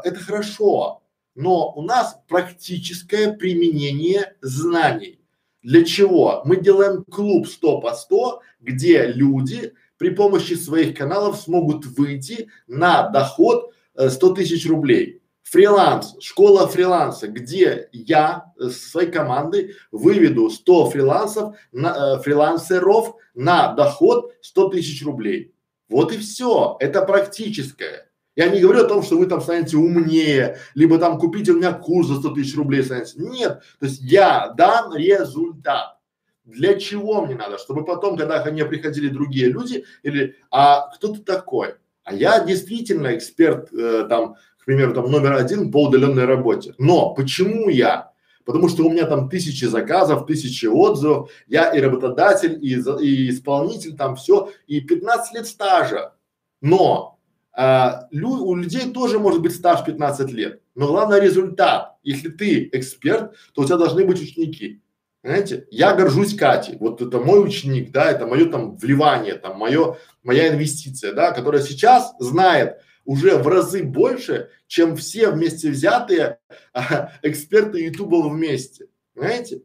это 0.04 0.20
хорошо, 0.20 1.02
но 1.36 1.72
у 1.74 1.82
нас 1.82 2.20
практическое 2.28 3.34
применение 3.34 4.36
знаний. 4.42 5.20
Для 5.64 5.84
чего? 5.84 6.42
Мы 6.46 6.58
делаем 6.58 7.04
клуб 7.04 7.48
100 7.48 7.82
по 7.82 7.94
100, 7.94 8.42
где 8.60 9.08
люди 9.08 9.74
при 9.98 10.10
помощи 10.10 10.54
своих 10.54 10.98
каналов 10.98 11.38
смогут 11.38 11.86
выйти 11.86 12.50
на 12.68 13.10
доход 13.10 13.72
э, 13.96 14.10
100 14.10 14.34
тысяч 14.34 14.68
рублей. 14.68 15.22
Фриланс, 15.44 16.16
школа 16.20 16.68
фриланса, 16.68 17.28
где 17.28 17.90
я 17.92 18.52
э, 18.60 18.70
с 18.70 18.90
своей 18.90 19.12
командой 19.12 19.76
выведу 19.92 20.50
100 20.50 20.90
фрилансов, 20.90 21.56
на, 21.72 22.16
э, 22.16 22.22
фрилансеров 22.24 23.16
на 23.36 23.74
доход 23.74 24.34
100 24.42 24.70
тысяч 24.70 25.06
рублей. 25.06 25.54
Вот 25.88 26.12
и 26.14 26.18
все. 26.18 26.78
Это 26.80 27.04
практическое. 27.04 28.11
Я 28.36 28.48
не 28.48 28.62
говорю 28.62 28.86
о 28.86 28.88
том, 28.88 29.04
что 29.04 29.18
вы 29.18 29.26
там 29.26 29.42
станете 29.42 29.78
умнее, 29.78 30.58
либо 30.74 30.98
там 30.98 31.18
купите 31.18 31.52
у 31.52 31.58
меня 31.58 31.74
курс 31.74 32.08
за 32.08 32.16
100 32.16 32.30
тысяч 32.30 32.56
рублей 32.56 32.84
станете. 32.84 33.14
Нет. 33.18 33.62
То 33.80 33.86
есть 33.86 34.02
я 34.02 34.54
дам 34.56 34.96
результат. 34.96 35.98
Для 36.46 36.80
чего 36.80 37.26
мне 37.26 37.36
надо? 37.36 37.58
Чтобы 37.58 37.86
потом, 37.86 38.18
когда 38.18 38.40
ко 38.40 38.52
мне 38.52 38.66
приходили 38.66 39.10
другие 39.10 39.50
люди, 39.50 39.86
или, 40.04 40.38
а 40.50 40.90
кто 40.96 41.10
ты 41.10 41.20
такой? 41.20 41.76
А 42.04 42.14
я 42.14 42.44
действительно 42.44 43.16
эксперт, 43.16 43.72
э, 43.74 44.06
там, 44.10 44.36
к 44.58 44.66
примеру, 44.66 44.94
там 44.94 45.12
номер 45.12 45.34
один 45.34 45.72
по 45.72 45.84
удаленной 45.84 46.26
работе. 46.26 46.74
Но 46.78 47.14
почему 47.14 47.70
я? 47.70 48.12
Потому 48.44 48.70
что 48.70 48.86
у 48.86 48.90
меня 48.90 49.06
там 49.06 49.30
тысячи 49.30 49.66
заказов, 49.66 50.26
тысячи 50.26 50.66
отзывов, 50.66 51.30
я 51.48 51.70
и 51.70 51.80
работодатель, 51.80 52.58
и, 52.62 52.74
и 53.04 53.30
исполнитель, 53.30 53.96
там 53.96 54.16
все, 54.16 54.52
и 54.66 54.82
15 54.82 55.36
лет 55.36 55.48
стажа. 55.48 56.16
Но 56.60 57.20
а, 57.54 58.08
лю, 58.12 58.30
у 58.30 58.56
людей 58.56 58.92
тоже 58.92 59.20
может 59.20 59.42
быть 59.42 59.56
стаж 59.56 59.84
15 59.84 60.32
лет, 60.32 60.62
но 60.76 60.88
главное 60.88 61.20
результат. 61.20 61.98
Если 62.04 62.30
ты 62.30 62.70
эксперт, 62.72 63.36
то 63.54 63.62
у 63.62 63.66
тебя 63.66 63.78
должны 63.78 64.06
быть 64.06 64.22
ученики. 64.22 64.82
Понимаете? 65.22 65.68
Я 65.70 65.94
горжусь 65.94 66.36
Катей. 66.36 66.78
Вот 66.80 67.02
это 67.02 67.20
мой 67.20 67.46
ученик, 67.46 67.92
да, 67.92 68.10
это 68.10 68.26
мое 68.26 68.50
там 68.50 68.76
вливание, 68.76 69.36
там 69.36 69.58
мое, 69.58 69.98
моя 70.24 70.50
инвестиция, 70.50 71.14
да, 71.14 71.32
которая 71.32 71.62
сейчас 71.62 72.14
знает 72.20 72.82
уже 73.06 73.38
в 73.38 73.48
разы 73.48 73.84
больше, 73.84 74.50
чем 74.68 74.96
все 74.96 75.30
вместе 75.30 75.70
взятые 75.70 76.40
а, 76.74 77.12
эксперты 77.22 77.84
Ютуба 77.84 78.28
вместе. 78.28 78.88
Понимаете? 79.14 79.62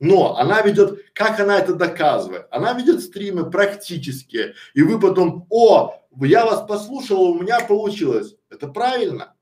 Но 0.00 0.36
она 0.36 0.62
ведет, 0.62 1.00
как 1.12 1.40
она 1.40 1.58
это 1.58 1.74
доказывает? 1.74 2.46
Она 2.50 2.72
ведет 2.72 3.00
стримы 3.00 3.50
практические, 3.50 4.54
и 4.74 4.82
вы 4.82 5.00
потом, 5.00 5.46
о, 5.50 6.00
я 6.26 6.44
вас 6.44 6.66
послушал, 6.66 7.22
у 7.22 7.40
меня 7.40 7.60
получилось. 7.60 8.36
Это 8.50 8.68
правильно. 8.68 9.34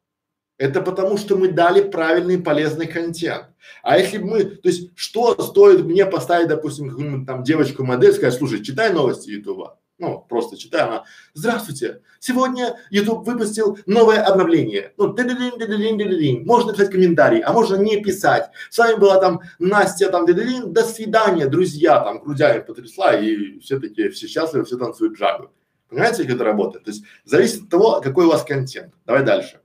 Это 0.58 0.80
потому, 0.80 1.18
что 1.18 1.36
мы 1.36 1.48
дали 1.48 1.82
правильный 1.82 2.38
полезный 2.38 2.86
контент. 2.86 3.46
А 3.82 3.98
если 3.98 4.18
мы, 4.18 4.44
то 4.44 4.68
есть, 4.68 4.90
что 4.94 5.40
стоит 5.42 5.84
мне 5.84 6.06
поставить, 6.06 6.48
допустим, 6.48 6.88
какую-нибудь 6.88 7.26
там 7.26 7.42
девочку 7.42 7.84
модель, 7.84 8.12
сказать, 8.12 8.34
слушай, 8.34 8.64
читай 8.64 8.92
новости 8.92 9.30
Ютуба. 9.30 9.78
Ну, 9.98 10.24
просто 10.28 10.58
читай, 10.58 10.82
она, 10.82 11.04
здравствуйте, 11.32 12.02
сегодня 12.20 12.78
YouTube 12.90 13.26
выпустил 13.26 13.78
новое 13.86 14.22
обновление. 14.22 14.92
Ну, 14.98 15.08
ды 15.08 15.22
-ды 15.22 15.34
-дин, 15.34 15.58
ды 15.58 15.64
-дин, 15.64 15.96
ды 15.96 16.04
-дин. 16.04 16.44
можно 16.44 16.68
написать 16.68 16.90
комментарий, 16.90 17.40
а 17.40 17.52
можно 17.52 17.76
не 17.76 18.02
писать. 18.02 18.50
С 18.70 18.76
вами 18.76 18.98
была 18.98 19.18
там 19.20 19.40
Настя, 19.58 20.10
там, 20.10 20.26
-ды 20.26 20.34
-дин, 20.34 20.66
до 20.66 20.82
свидания, 20.82 21.46
друзья, 21.46 22.00
там, 22.00 22.18
грудями 22.18 22.60
потрясла, 22.60 23.16
и 23.16 23.58
все 23.60 23.80
такие, 23.80 24.10
все 24.10 24.26
счастливы, 24.26 24.64
все 24.64 24.76
танцуют 24.76 25.18
джагу. 25.18 25.50
Понимаете, 25.88 26.24
как 26.24 26.34
это 26.34 26.44
работает? 26.44 26.84
То 26.84 26.90
есть, 26.90 27.04
зависит 27.24 27.64
от 27.64 27.68
того, 27.68 28.00
какой 28.00 28.26
у 28.26 28.30
вас 28.30 28.44
контент. 28.44 28.92
Давай 29.06 29.24
дальше. 29.24 29.60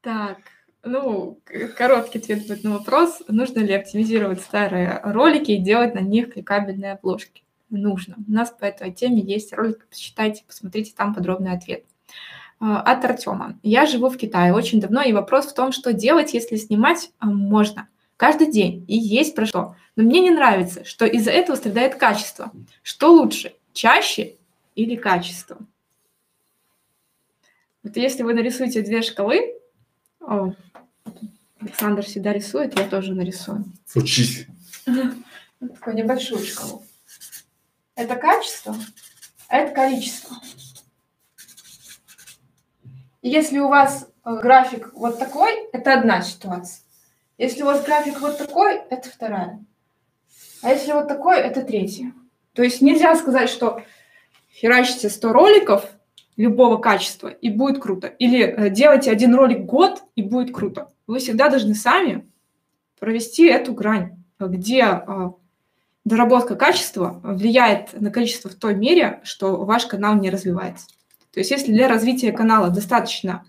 Так, 0.00 0.38
ну, 0.84 1.38
короткий 1.76 2.18
ответ 2.18 2.46
будет 2.46 2.64
на 2.64 2.72
вопрос. 2.78 3.22
Нужно 3.28 3.60
ли 3.60 3.72
оптимизировать 3.72 4.40
старые 4.40 5.00
ролики 5.04 5.52
и 5.52 5.58
делать 5.58 5.94
на 5.94 6.00
них 6.00 6.32
кликабельные 6.32 6.92
обложки? 6.92 7.44
Нужно. 7.70 8.16
У 8.28 8.32
нас 8.32 8.50
по 8.50 8.64
этой 8.64 8.92
теме 8.92 9.22
есть 9.22 9.52
ролик, 9.52 9.86
посчитайте, 9.88 10.44
посмотрите, 10.46 10.92
там 10.94 11.14
подробный 11.14 11.52
ответ. 11.52 11.84
А, 12.60 12.80
от 12.80 13.04
Артема. 13.04 13.58
Я 13.62 13.86
живу 13.86 14.08
в 14.08 14.16
Китае 14.16 14.52
очень 14.52 14.80
давно, 14.80 15.02
и 15.02 15.12
вопрос 15.12 15.46
в 15.46 15.54
том, 15.54 15.72
что 15.72 15.92
делать, 15.92 16.34
если 16.34 16.56
снимать 16.56 17.10
а, 17.18 17.26
можно. 17.26 17.88
Каждый 18.16 18.52
день, 18.52 18.84
и 18.88 18.96
есть 18.96 19.34
про 19.34 19.46
что. 19.46 19.74
Но 19.96 20.04
мне 20.04 20.20
не 20.20 20.30
нравится, 20.30 20.84
что 20.84 21.04
из-за 21.06 21.30
этого 21.30 21.56
страдает 21.56 21.96
качество. 21.96 22.52
Что 22.82 23.12
лучше, 23.12 23.54
чаще 23.72 24.36
или 24.74 24.96
качество? 24.96 25.58
Вот 27.82 27.96
если 27.96 28.22
вы 28.22 28.34
нарисуете 28.34 28.82
две 28.82 29.02
шкалы, 29.02 29.58
о, 30.20 30.52
Александр 31.60 32.02
всегда 32.02 32.32
рисует, 32.32 32.78
я 32.78 32.88
тоже 32.88 33.14
нарисую. 33.14 33.64
Учись. 33.94 34.46
Такую 34.84 35.96
небольшую 35.96 36.44
шкалу. 36.44 36.84
Это 37.94 38.16
качество, 38.16 38.74
а 39.48 39.58
это 39.58 39.74
количество. 39.74 40.36
И 43.20 43.28
если 43.28 43.58
у 43.58 43.68
вас 43.68 44.08
э, 44.24 44.40
график 44.40 44.92
вот 44.94 45.18
такой, 45.18 45.68
это 45.72 45.94
одна 45.94 46.22
ситуация. 46.22 46.82
Если 47.38 47.62
у 47.62 47.66
вас 47.66 47.84
график 47.84 48.20
вот 48.20 48.38
такой, 48.38 48.76
это 48.90 49.08
вторая. 49.08 49.64
А 50.62 50.70
если 50.70 50.92
вот 50.92 51.08
такой, 51.08 51.38
это 51.38 51.62
третья. 51.62 52.12
То 52.52 52.62
есть 52.62 52.80
нельзя 52.80 53.14
сказать, 53.14 53.48
что 53.48 53.84
херачите 54.62 55.10
100 55.10 55.32
роликов, 55.32 55.84
любого 56.36 56.78
качества, 56.78 57.28
и 57.28 57.50
будет 57.50 57.82
круто. 57.82 58.06
Или 58.06 58.42
э, 58.42 58.70
делайте 58.70 59.10
один 59.10 59.34
ролик 59.34 59.66
год, 59.66 60.02
и 60.14 60.22
будет 60.22 60.54
круто. 60.54 60.88
Вы 61.06 61.18
всегда 61.18 61.48
должны 61.50 61.74
сами 61.74 62.26
провести 62.98 63.46
эту 63.46 63.74
грань, 63.74 64.24
где 64.38 64.80
э, 64.80 65.30
доработка 66.04 66.54
качества 66.54 67.20
влияет 67.22 68.00
на 68.00 68.10
количество 68.10 68.48
в 68.48 68.54
той 68.54 68.74
мере, 68.74 69.20
что 69.24 69.64
ваш 69.64 69.86
канал 69.86 70.14
не 70.14 70.30
развивается. 70.30 70.86
То 71.32 71.40
есть 71.40 71.50
если 71.50 71.72
для 71.72 71.88
развития 71.88 72.32
канала 72.32 72.70
достаточно 72.70 73.44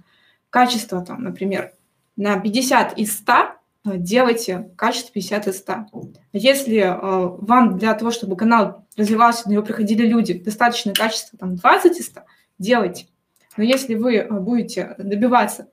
качества, 0.50 1.06
там, 1.06 1.24
например, 1.24 1.72
на 2.16 2.40
50 2.40 2.98
из 2.98 3.14
100, 3.18 3.34
э, 3.34 3.46
делайте 3.86 4.72
качество 4.76 5.12
50 5.14 5.48
из 5.48 5.58
100. 5.60 5.86
Если 6.32 6.78
э, 6.78 6.96
вам 6.98 7.78
для 7.78 7.94
того, 7.94 8.12
чтобы 8.12 8.38
канал 8.38 8.86
развивался, 8.96 9.48
на 9.48 9.54
него 9.54 9.64
приходили 9.64 10.06
люди, 10.06 10.34
достаточно 10.34 10.94
качества 10.94 11.38
там 11.38 11.56
20 11.56 12.00
из 12.00 12.06
100, 12.08 12.22
делайте. 12.60 13.08
Но 13.58 13.64
если 13.64 13.96
вы 13.96 14.16
э, 14.16 14.32
будете 14.40 14.96
добиваться 14.98 15.70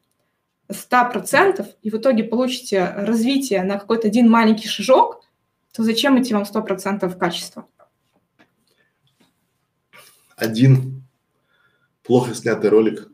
100% 0.69 1.67
и 1.83 1.91
в 1.91 1.95
итоге 1.95 2.25
получите 2.25 2.85
развитие 2.85 3.63
на 3.63 3.79
какой-то 3.79 4.09
один 4.09 4.29
маленький 4.29 4.69
шажок, 4.69 5.23
то 5.73 5.85
зачем 5.85 6.21
идти 6.21 6.35
вам 6.35 6.43
100% 6.43 7.17
качества? 7.17 7.67
Один 10.37 11.05
плохо 12.03 12.35
снятый 12.35 12.71
ролик 12.71 13.09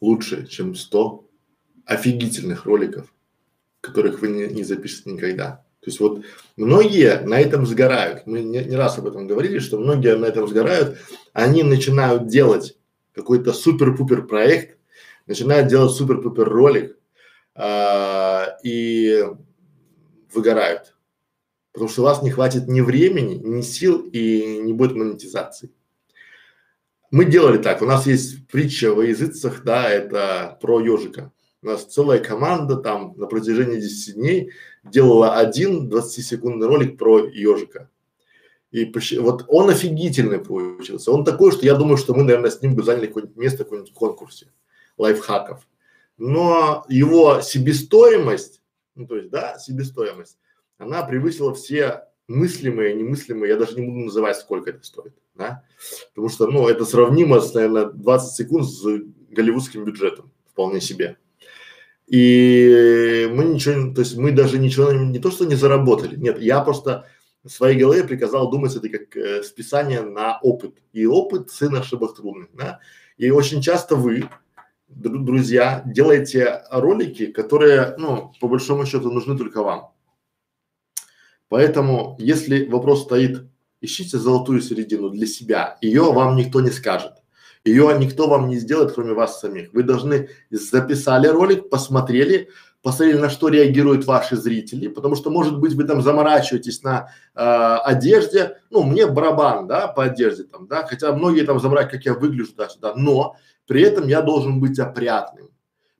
лучше, 0.00 0.46
чем 0.46 0.74
100 0.74 1.28
офигительных 1.84 2.64
роликов, 2.64 3.13
которых 3.84 4.20
вы 4.20 4.28
не, 4.28 4.46
не 4.46 4.64
запишете 4.64 5.10
никогда. 5.10 5.64
То 5.80 5.90
есть 5.90 6.00
вот 6.00 6.24
многие 6.56 7.20
на 7.20 7.38
этом 7.38 7.66
сгорают. 7.66 8.26
Мы 8.26 8.40
не, 8.40 8.64
не 8.64 8.76
раз 8.76 8.98
об 8.98 9.06
этом 9.06 9.26
говорили, 9.26 9.58
что 9.58 9.78
многие 9.78 10.16
на 10.16 10.24
этом 10.24 10.48
сгорают. 10.48 10.96
Они 11.34 11.62
начинают 11.62 12.26
делать 12.26 12.78
какой-то 13.12 13.52
супер-пупер 13.52 14.26
проект, 14.26 14.78
начинают 15.26 15.68
делать 15.68 15.92
супер-пупер 15.92 16.48
ролик 16.48 16.96
а, 17.54 18.56
и 18.62 19.24
выгорают. 20.32 20.94
Потому 21.72 21.90
что 21.90 22.00
у 22.02 22.04
вас 22.04 22.22
не 22.22 22.30
хватит 22.30 22.66
ни 22.66 22.80
времени, 22.80 23.34
ни 23.34 23.60
сил 23.60 24.00
и 24.00 24.58
не 24.62 24.72
будет 24.72 24.96
монетизации. 24.96 25.70
мы 27.10 27.26
делали 27.26 27.58
так, 27.58 27.82
у 27.82 27.86
нас 27.86 28.06
есть 28.06 28.46
притча 28.48 28.94
во 28.94 29.04
языцах, 29.04 29.62
да, 29.64 29.90
это 29.90 30.56
про 30.62 30.80
ежика. 30.80 31.30
У 31.64 31.66
нас 31.66 31.86
целая 31.86 32.18
команда 32.18 32.76
там 32.76 33.14
на 33.16 33.24
протяжении 33.26 33.80
10 33.80 34.16
дней 34.16 34.52
делала 34.84 35.36
один 35.36 35.88
20-секундный 35.88 36.66
ролик 36.66 36.98
про 36.98 37.26
ежика. 37.26 37.88
И 38.70 38.92
вот 39.18 39.46
он 39.48 39.70
офигительный 39.70 40.40
получился. 40.40 41.10
Он 41.10 41.24
такой, 41.24 41.52
что 41.52 41.64
я 41.64 41.74
думаю, 41.74 41.96
что 41.96 42.12
мы, 42.12 42.22
наверное, 42.22 42.50
с 42.50 42.60
ним 42.60 42.74
бы 42.74 42.82
заняли 42.82 43.06
какое-нибудь 43.06 43.38
место 43.38 43.62
в 43.62 43.64
каком-нибудь 43.64 43.94
конкурсе 43.94 44.52
лайфхаков. 44.98 45.66
Но 46.18 46.84
его 46.90 47.40
себестоимость, 47.40 48.60
ну 48.94 49.06
то 49.06 49.16
есть, 49.16 49.30
да, 49.30 49.58
себестоимость, 49.58 50.36
она 50.76 51.02
превысила 51.02 51.54
все 51.54 52.08
мыслимые, 52.28 52.94
немыслимые, 52.94 53.52
я 53.52 53.56
даже 53.56 53.80
не 53.80 53.86
буду 53.86 54.00
называть, 54.00 54.36
сколько 54.36 54.68
это 54.68 54.84
стоит, 54.84 55.14
да, 55.34 55.64
потому 56.10 56.28
что, 56.28 56.46
ну, 56.46 56.68
это 56.68 56.84
сравнимо 56.84 57.40
с, 57.40 57.52
наверное, 57.54 57.86
20 57.86 58.34
секунд 58.34 58.66
с 58.66 58.84
голливудским 59.30 59.84
бюджетом, 59.84 60.30
вполне 60.46 60.80
себе. 60.80 61.16
И 62.06 63.28
мы 63.32 63.44
ничего, 63.44 63.94
то 63.94 64.00
есть 64.02 64.16
мы 64.16 64.32
даже 64.32 64.58
ничего 64.58 64.92
не 64.92 65.18
то, 65.18 65.30
что 65.30 65.46
не 65.46 65.54
заработали, 65.54 66.16
нет, 66.16 66.38
я 66.38 66.60
просто 66.60 67.06
в 67.44 67.50
своей 67.50 67.78
голове 67.78 68.04
приказал 68.04 68.50
думать 68.50 68.74
это 68.74 68.88
как 68.88 69.16
э, 69.16 69.42
списание 69.42 70.02
на 70.02 70.38
опыт. 70.40 70.74
И 70.92 71.06
опыт 71.06 71.50
сын 71.50 71.74
ошибок 71.76 72.16
трудных, 72.16 72.48
да. 72.54 72.80
И 73.18 73.30
очень 73.30 73.60
часто 73.60 73.96
вы, 73.96 74.28
друзья, 74.88 75.82
делаете 75.86 76.62
ролики, 76.70 77.26
которые, 77.26 77.94
ну, 77.98 78.32
по 78.40 78.48
большому 78.48 78.86
счету 78.86 79.10
нужны 79.10 79.36
только 79.36 79.62
вам. 79.62 79.92
Поэтому, 81.48 82.16
если 82.18 82.66
вопрос 82.66 83.04
стоит, 83.04 83.44
ищите 83.80 84.18
золотую 84.18 84.62
середину 84.62 85.10
для 85.10 85.26
себя, 85.26 85.76
ее 85.82 86.12
вам 86.12 86.36
никто 86.36 86.60
не 86.60 86.70
скажет. 86.70 87.12
Ее 87.64 87.96
никто 87.98 88.28
вам 88.28 88.48
не 88.48 88.56
сделает, 88.56 88.92
кроме 88.92 89.14
вас 89.14 89.40
самих. 89.40 89.72
Вы 89.72 89.84
должны 89.84 90.28
записали 90.50 91.28
ролик, 91.28 91.70
посмотрели, 91.70 92.50
посмотрели, 92.82 93.16
на 93.16 93.30
что 93.30 93.48
реагируют 93.48 94.04
ваши 94.04 94.36
зрители, 94.36 94.88
потому 94.88 95.16
что, 95.16 95.30
может 95.30 95.58
быть, 95.58 95.72
вы 95.72 95.84
там 95.84 96.02
заморачиваетесь 96.02 96.82
на 96.82 97.08
э, 97.34 97.40
одежде, 97.40 98.58
ну, 98.68 98.82
мне 98.82 99.06
барабан, 99.06 99.66
да, 99.66 99.88
по 99.88 100.04
одежде 100.04 100.44
там, 100.44 100.66
да, 100.66 100.86
хотя 100.86 101.12
многие 101.14 101.46
там 101.46 101.58
забрать, 101.58 101.90
как 101.90 102.04
я 102.04 102.12
выгляжу 102.12 102.50
туда-сюда, 102.50 102.92
но 102.94 103.36
при 103.66 103.80
этом 103.80 104.08
я 104.08 104.20
должен 104.20 104.60
быть 104.60 104.78
опрятным. 104.78 105.48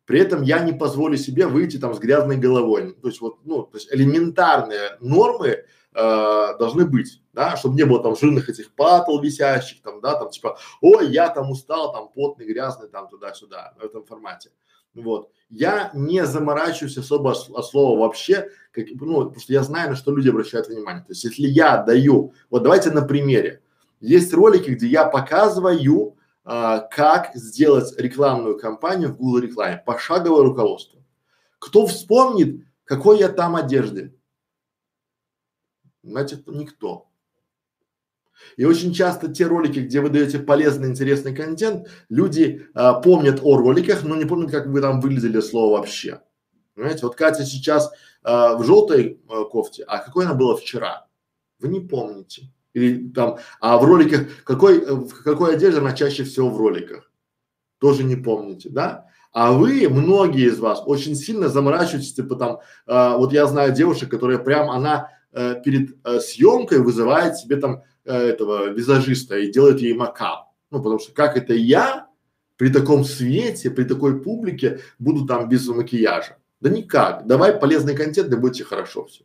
При 0.05 0.20
этом 0.20 0.43
я 0.43 0.59
не 0.59 0.74
позволю 0.74 1.16
себе 1.16 1.47
выйти 1.47 1.78
там 1.78 1.95
с 1.95 1.99
грязной 1.99 2.36
головой. 2.36 2.95
То 3.01 3.09
есть 3.09 3.23
вот, 3.23 3.39
ну, 3.45 3.62
то 3.62 3.78
есть 3.78 3.89
элементарные 3.91 4.99
нормы 5.01 5.65
э, 5.95 6.59
должны 6.59 6.85
быть, 6.85 7.23
да, 7.33 7.57
чтобы 7.57 7.77
не 7.77 7.85
было 7.85 8.03
там 8.03 8.16
жирных 8.16 8.49
этих 8.49 8.75
патл 8.75 9.21
висящих, 9.21 9.83
там, 9.83 10.01
да, 10.01 10.15
там 10.15 10.31
типа, 10.31 10.59
ой, 10.81 11.11
я 11.11 11.29
там 11.29 11.51
устал, 11.51 11.93
там 11.93 12.09
потный, 12.09 12.47
грязный, 12.47 12.89
там 12.89 13.09
туда-сюда, 13.09 13.75
в 13.81 13.85
этом 13.85 14.05
формате. 14.05 14.51
Вот. 14.95 15.31
Я 15.51 15.91
не 15.95 16.25
заморачиваюсь 16.25 16.97
особо 16.97 17.33
от 17.33 17.66
слова 17.66 17.99
вообще, 17.99 18.49
как, 18.71 18.87
ну, 19.01 19.25
потому 19.25 19.41
что 19.41 19.53
я 19.53 19.62
знаю, 19.62 19.91
на 19.91 19.97
что 19.97 20.15
люди 20.15 20.29
обращают 20.29 20.69
внимание. 20.69 21.03
То 21.03 21.12
есть, 21.12 21.25
если 21.25 21.47
я 21.47 21.83
даю, 21.83 22.33
вот 22.51 22.62
давайте 22.62 22.91
на 22.91 23.03
примере. 23.03 23.61
Есть 24.01 24.33
ролики, 24.33 24.71
где 24.71 24.87
я 24.87 25.05
показываю, 25.07 26.16
а, 26.45 26.81
как 26.81 27.31
сделать 27.35 27.95
рекламную 27.99 28.59
кампанию 28.59 29.09
в 29.09 29.16
Google 29.16 29.39
рекламе, 29.39 29.83
пошаговое 29.85 30.43
руководство. 30.43 31.01
Кто 31.59 31.87
вспомнит, 31.87 32.66
какой 32.85 33.19
я 33.19 33.31
там 33.31 33.57
одежды? 33.57 34.15
Значит, 36.05 36.47
никто. 36.47 37.09
И 38.57 38.65
очень 38.65 38.93
часто 38.93 39.29
те 39.29 39.47
ролики, 39.47 39.79
где 39.79 40.01
вы 40.01 40.11
даете 40.11 40.39
полезный, 40.39 40.89
интересный 40.91 41.35
контент, 41.35 41.89
люди 42.11 42.67
а, 42.75 42.95
помнят 42.95 43.41
о 43.43 43.57
роликах, 43.57 44.03
но 44.05 44.17
не 44.17 44.27
помнят, 44.27 44.51
как 44.51 44.67
вы 44.67 44.81
там 44.81 45.01
выглядели 45.01 45.41
слово 45.41 45.79
вообще. 45.79 46.21
Понимаете, 46.75 47.07
вот 47.07 47.17
Катя 47.17 47.45
сейчас 47.45 47.91
а, 48.23 48.55
в 48.57 48.65
желтой 48.65 49.21
а, 49.29 49.45
кофте, 49.45 49.85
а 49.85 49.99
какой 49.99 50.27
она 50.27 50.35
была 50.35 50.57
вчера? 50.57 51.07
Вы 51.59 51.69
не 51.69 51.81
помните. 51.81 52.53
Или 52.75 53.09
там, 53.09 53.39
а 53.61 53.79
в 53.79 53.85
роликах, 53.85 54.27
какой, 54.45 54.85
в 54.85 55.23
какой 55.23 55.55
одежде 55.55 55.81
она 55.81 55.93
чаще 55.93 56.25
всего 56.25 56.51
в 56.51 56.59
роликах? 56.59 57.11
Тоже 57.79 58.03
не 58.05 58.17
помните, 58.17 58.69
да? 58.69 59.07
А 59.33 59.53
вы, 59.53 59.89
многие 59.89 60.47
из 60.49 60.59
вас, 60.59 60.83
очень 60.85 61.15
сильно 61.15 61.49
заморачиваетесь, 61.49 62.15
типа 62.15 62.37
там, 62.37 62.61
э, 62.87 63.17
вот 63.17 63.33
я 63.33 63.47
знаю 63.47 63.73
девушек, 63.73 64.11
которые 64.11 64.39
прям, 64.39 64.71
она 64.71 65.09
э, 65.35 65.61
перед 65.65 65.97
э, 66.05 66.20
съемкой 66.20 66.78
вызывает 66.81 67.36
себе 67.36 67.56
там 67.56 67.82
э, 68.05 68.16
этого 68.16 68.70
визажиста 68.70 69.39
и 69.39 69.51
делает 69.51 69.81
ей 69.81 69.94
макап. 69.94 70.48
Ну, 70.70 70.78
потому 70.78 70.98
что 70.98 71.12
как 71.12 71.36
это 71.36 71.55
я 71.55 72.09
при 72.56 72.70
таком 72.70 73.05
свете, 73.05 73.70
при 73.70 73.85
такой 73.85 74.23
публике 74.23 74.81
буду 74.98 75.27
там 75.27 75.48
без 75.48 75.66
макияжа? 75.69 76.39
Да 76.61 76.70
никак. 76.70 77.27
Давай 77.27 77.52
полезный 77.52 77.94
контент, 77.94 78.31
да 78.31 78.36
будет 78.36 78.55
тебе 78.55 78.65
хорошо 78.66 79.05
все. 79.05 79.24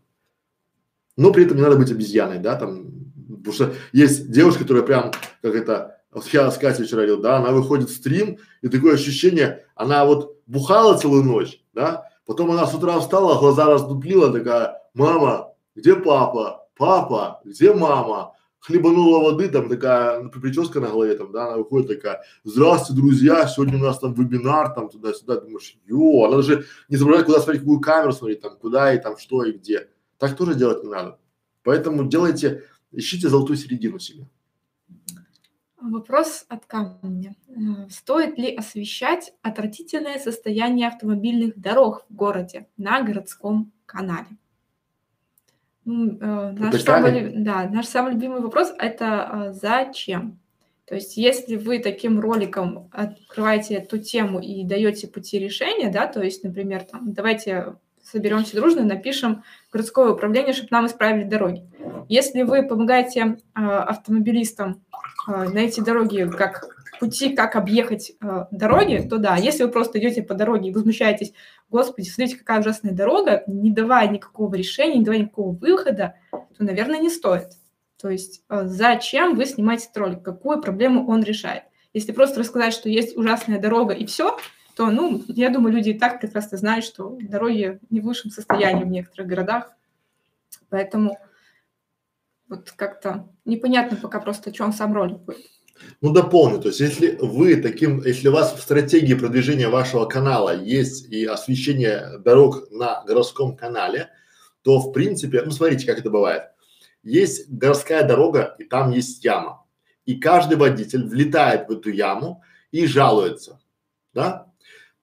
Но 1.15 1.31
при 1.31 1.45
этом 1.45 1.57
не 1.57 1.63
надо 1.63 1.77
быть 1.77 1.91
обезьяной, 1.91 2.39
да, 2.39 2.55
там 2.55 2.99
Потому 3.39 3.53
что 3.53 3.73
есть 3.93 4.31
девушка, 4.31 4.63
которая 4.63 4.83
прям, 4.83 5.11
как 5.41 5.55
это, 5.55 5.97
вот 6.11 6.27
я 6.27 6.49
с 6.51 6.57
Катей 6.57 6.85
вчера 6.85 7.01
говорил, 7.01 7.21
да, 7.21 7.37
она 7.37 7.51
выходит 7.51 7.89
в 7.89 7.95
стрим, 7.95 8.37
и 8.61 8.67
такое 8.67 8.95
ощущение, 8.95 9.65
она 9.75 10.05
вот 10.05 10.37
бухала 10.45 10.97
целую 10.97 11.23
ночь, 11.23 11.63
да, 11.73 12.05
потом 12.25 12.51
она 12.51 12.65
с 12.65 12.73
утра 12.73 12.99
встала, 12.99 13.39
глаза 13.39 13.65
раздуплила, 13.65 14.31
такая, 14.31 14.81
мама, 14.93 15.48
где 15.79 15.95
папа? 15.95 16.67
Папа, 16.75 17.41
где 17.43 17.73
мама? 17.73 18.35
Хлебанула 18.59 19.23
воды, 19.23 19.47
там 19.47 19.69
такая 19.69 20.21
ну, 20.21 20.29
прическа 20.29 20.81
на 20.81 20.87
голове, 20.89 21.15
там, 21.15 21.31
да, 21.31 21.47
она 21.47 21.57
выходит 21.57 21.87
такая, 21.87 22.21
здравствуйте, 22.43 23.01
друзья, 23.01 23.47
сегодня 23.47 23.77
у 23.77 23.81
нас 23.81 23.99
там 23.99 24.13
вебинар, 24.13 24.73
там, 24.73 24.89
туда-сюда, 24.89 25.39
думаешь, 25.39 25.77
ё, 25.85 26.25
она 26.25 26.37
даже 26.37 26.65
не 26.89 26.97
забывает, 26.97 27.25
куда 27.25 27.39
смотреть, 27.39 27.61
какую 27.61 27.79
камеру 27.79 28.11
смотреть, 28.11 28.41
там, 28.41 28.57
куда 28.57 28.93
и 28.93 28.99
там, 28.99 29.17
что 29.17 29.45
и 29.45 29.53
где. 29.53 29.89
Так 30.17 30.35
тоже 30.35 30.55
делать 30.55 30.83
не 30.83 30.89
надо. 30.89 31.17
Поэтому 31.63 32.05
делайте 32.05 32.63
ищите 32.91 33.29
золотую 33.29 33.57
середину 33.57 33.99
себе. 33.99 34.27
Вопрос 35.81 36.45
от 36.49 36.65
камня. 36.65 37.35
Стоит 37.89 38.37
ли 38.37 38.53
освещать 38.53 39.33
отвратительное 39.41 40.19
состояние 40.19 40.89
автомобильных 40.89 41.59
дорог 41.59 42.05
в 42.09 42.15
городе 42.15 42.67
на 42.75 43.01
городском 43.01 43.71
канале? 43.85 44.27
Ну, 45.85 46.17
э, 46.19 46.51
наш, 46.51 46.81
самый, 46.83 47.33
да, 47.35 47.67
наш 47.69 47.87
самый 47.87 48.13
любимый 48.13 48.41
вопрос– 48.41 48.73
это 48.79 49.29
э, 49.31 49.53
зачем? 49.53 50.39
То 50.85 50.95
есть, 50.95 51.17
если 51.17 51.55
вы 51.55 51.79
таким 51.79 52.19
роликом 52.19 52.89
открываете 52.91 53.75
эту 53.75 53.99
тему 53.99 54.39
и 54.39 54.63
даете 54.63 55.07
пути 55.07 55.37
решения, 55.37 55.89
да, 55.89 56.07
то 56.07 56.21
есть, 56.21 56.43
например, 56.43 56.83
там, 56.83 57.13
давайте 57.13 57.75
соберемся 58.03 58.55
дружно, 58.55 58.83
напишем 58.83 59.43
городское 59.71 60.09
управление, 60.09 60.53
чтобы 60.53 60.69
нам 60.71 60.87
исправили 60.87 61.25
дороги. 61.25 61.63
Если 62.07 62.41
вы 62.41 62.63
помогаете 62.63 63.37
э, 63.55 63.59
автомобилистам 63.59 64.81
э, 65.27 65.49
на 65.49 65.59
эти 65.59 65.79
дороги, 65.79 66.27
как 66.35 66.78
пути, 66.99 67.35
как 67.35 67.55
объехать 67.55 68.11
э, 68.21 68.45
дороги, 68.51 69.07
то 69.09 69.17
да, 69.17 69.35
если 69.37 69.63
вы 69.63 69.71
просто 69.71 69.99
идете 69.99 70.21
по 70.21 70.33
дороге 70.33 70.69
и 70.69 70.73
возмущаетесь, 70.73 71.33
господи, 71.69 72.07
смотрите, 72.07 72.37
какая 72.37 72.59
ужасная 72.59 72.91
дорога, 72.91 73.43
не 73.47 73.71
давая 73.71 74.09
никакого 74.09 74.53
решения, 74.55 74.97
не 74.97 75.05
давая 75.05 75.21
никакого 75.21 75.55
выхода, 75.55 76.15
то, 76.31 76.63
наверное, 76.63 76.99
не 76.99 77.09
стоит. 77.09 77.49
То 77.99 78.09
есть 78.09 78.43
э, 78.49 78.65
зачем 78.65 79.35
вы 79.35 79.45
снимаете 79.45 79.89
ролик, 79.95 80.23
какую 80.23 80.61
проблему 80.61 81.07
он 81.09 81.23
решает? 81.23 81.63
Если 81.93 82.11
просто 82.11 82.39
рассказать, 82.39 82.73
что 82.73 82.89
есть 82.89 83.17
ужасная 83.17 83.59
дорога 83.59 83.93
и 83.93 84.05
все, 84.05 84.37
то, 84.75 84.91
ну, 84.91 85.21
я 85.27 85.49
думаю, 85.49 85.73
люди 85.73 85.89
и 85.89 85.99
так 85.99 86.21
прекрасно 86.21 86.57
знают, 86.57 86.85
что 86.85 87.17
дороги 87.21 87.79
не 87.89 87.99
в 87.99 88.05
лучшем 88.05 88.31
состоянии 88.31 88.83
в 88.83 88.89
некоторых 88.89 89.27
городах. 89.27 89.71
Поэтому 90.69 91.17
вот 92.47 92.71
как-то 92.71 93.27
непонятно 93.45 93.97
пока 93.97 94.19
просто, 94.19 94.53
что 94.53 94.65
он 94.65 94.73
сам 94.73 94.93
ролик 94.93 95.19
будет. 95.19 95.45
Ну, 96.01 96.11
дополню. 96.11 96.59
То 96.59 96.69
есть, 96.69 96.79
если 96.79 97.17
вы 97.21 97.57
таким, 97.57 98.01
если 98.03 98.29
у 98.29 98.31
вас 98.31 98.53
в 98.53 98.61
стратегии 98.61 99.13
продвижения 99.13 99.69
вашего 99.69 100.05
канала 100.05 100.55
есть 100.55 101.11
и 101.11 101.25
освещение 101.25 102.19
дорог 102.19 102.69
на 102.71 103.03
городском 103.05 103.55
канале, 103.55 104.09
то 104.61 104.79
в 104.79 104.91
принципе, 104.91 105.41
ну, 105.41 105.51
смотрите, 105.51 105.85
как 105.85 105.99
это 105.99 106.09
бывает. 106.09 106.43
Есть 107.03 107.49
городская 107.49 108.03
дорога, 108.07 108.55
и 108.59 108.63
там 108.63 108.91
есть 108.91 109.23
яма. 109.23 109.65
И 110.05 110.15
каждый 110.15 110.57
водитель 110.57 111.05
влетает 111.05 111.67
в 111.67 111.71
эту 111.71 111.91
яму 111.91 112.43
и 112.71 112.85
жалуется, 112.85 113.59
да? 114.13 114.49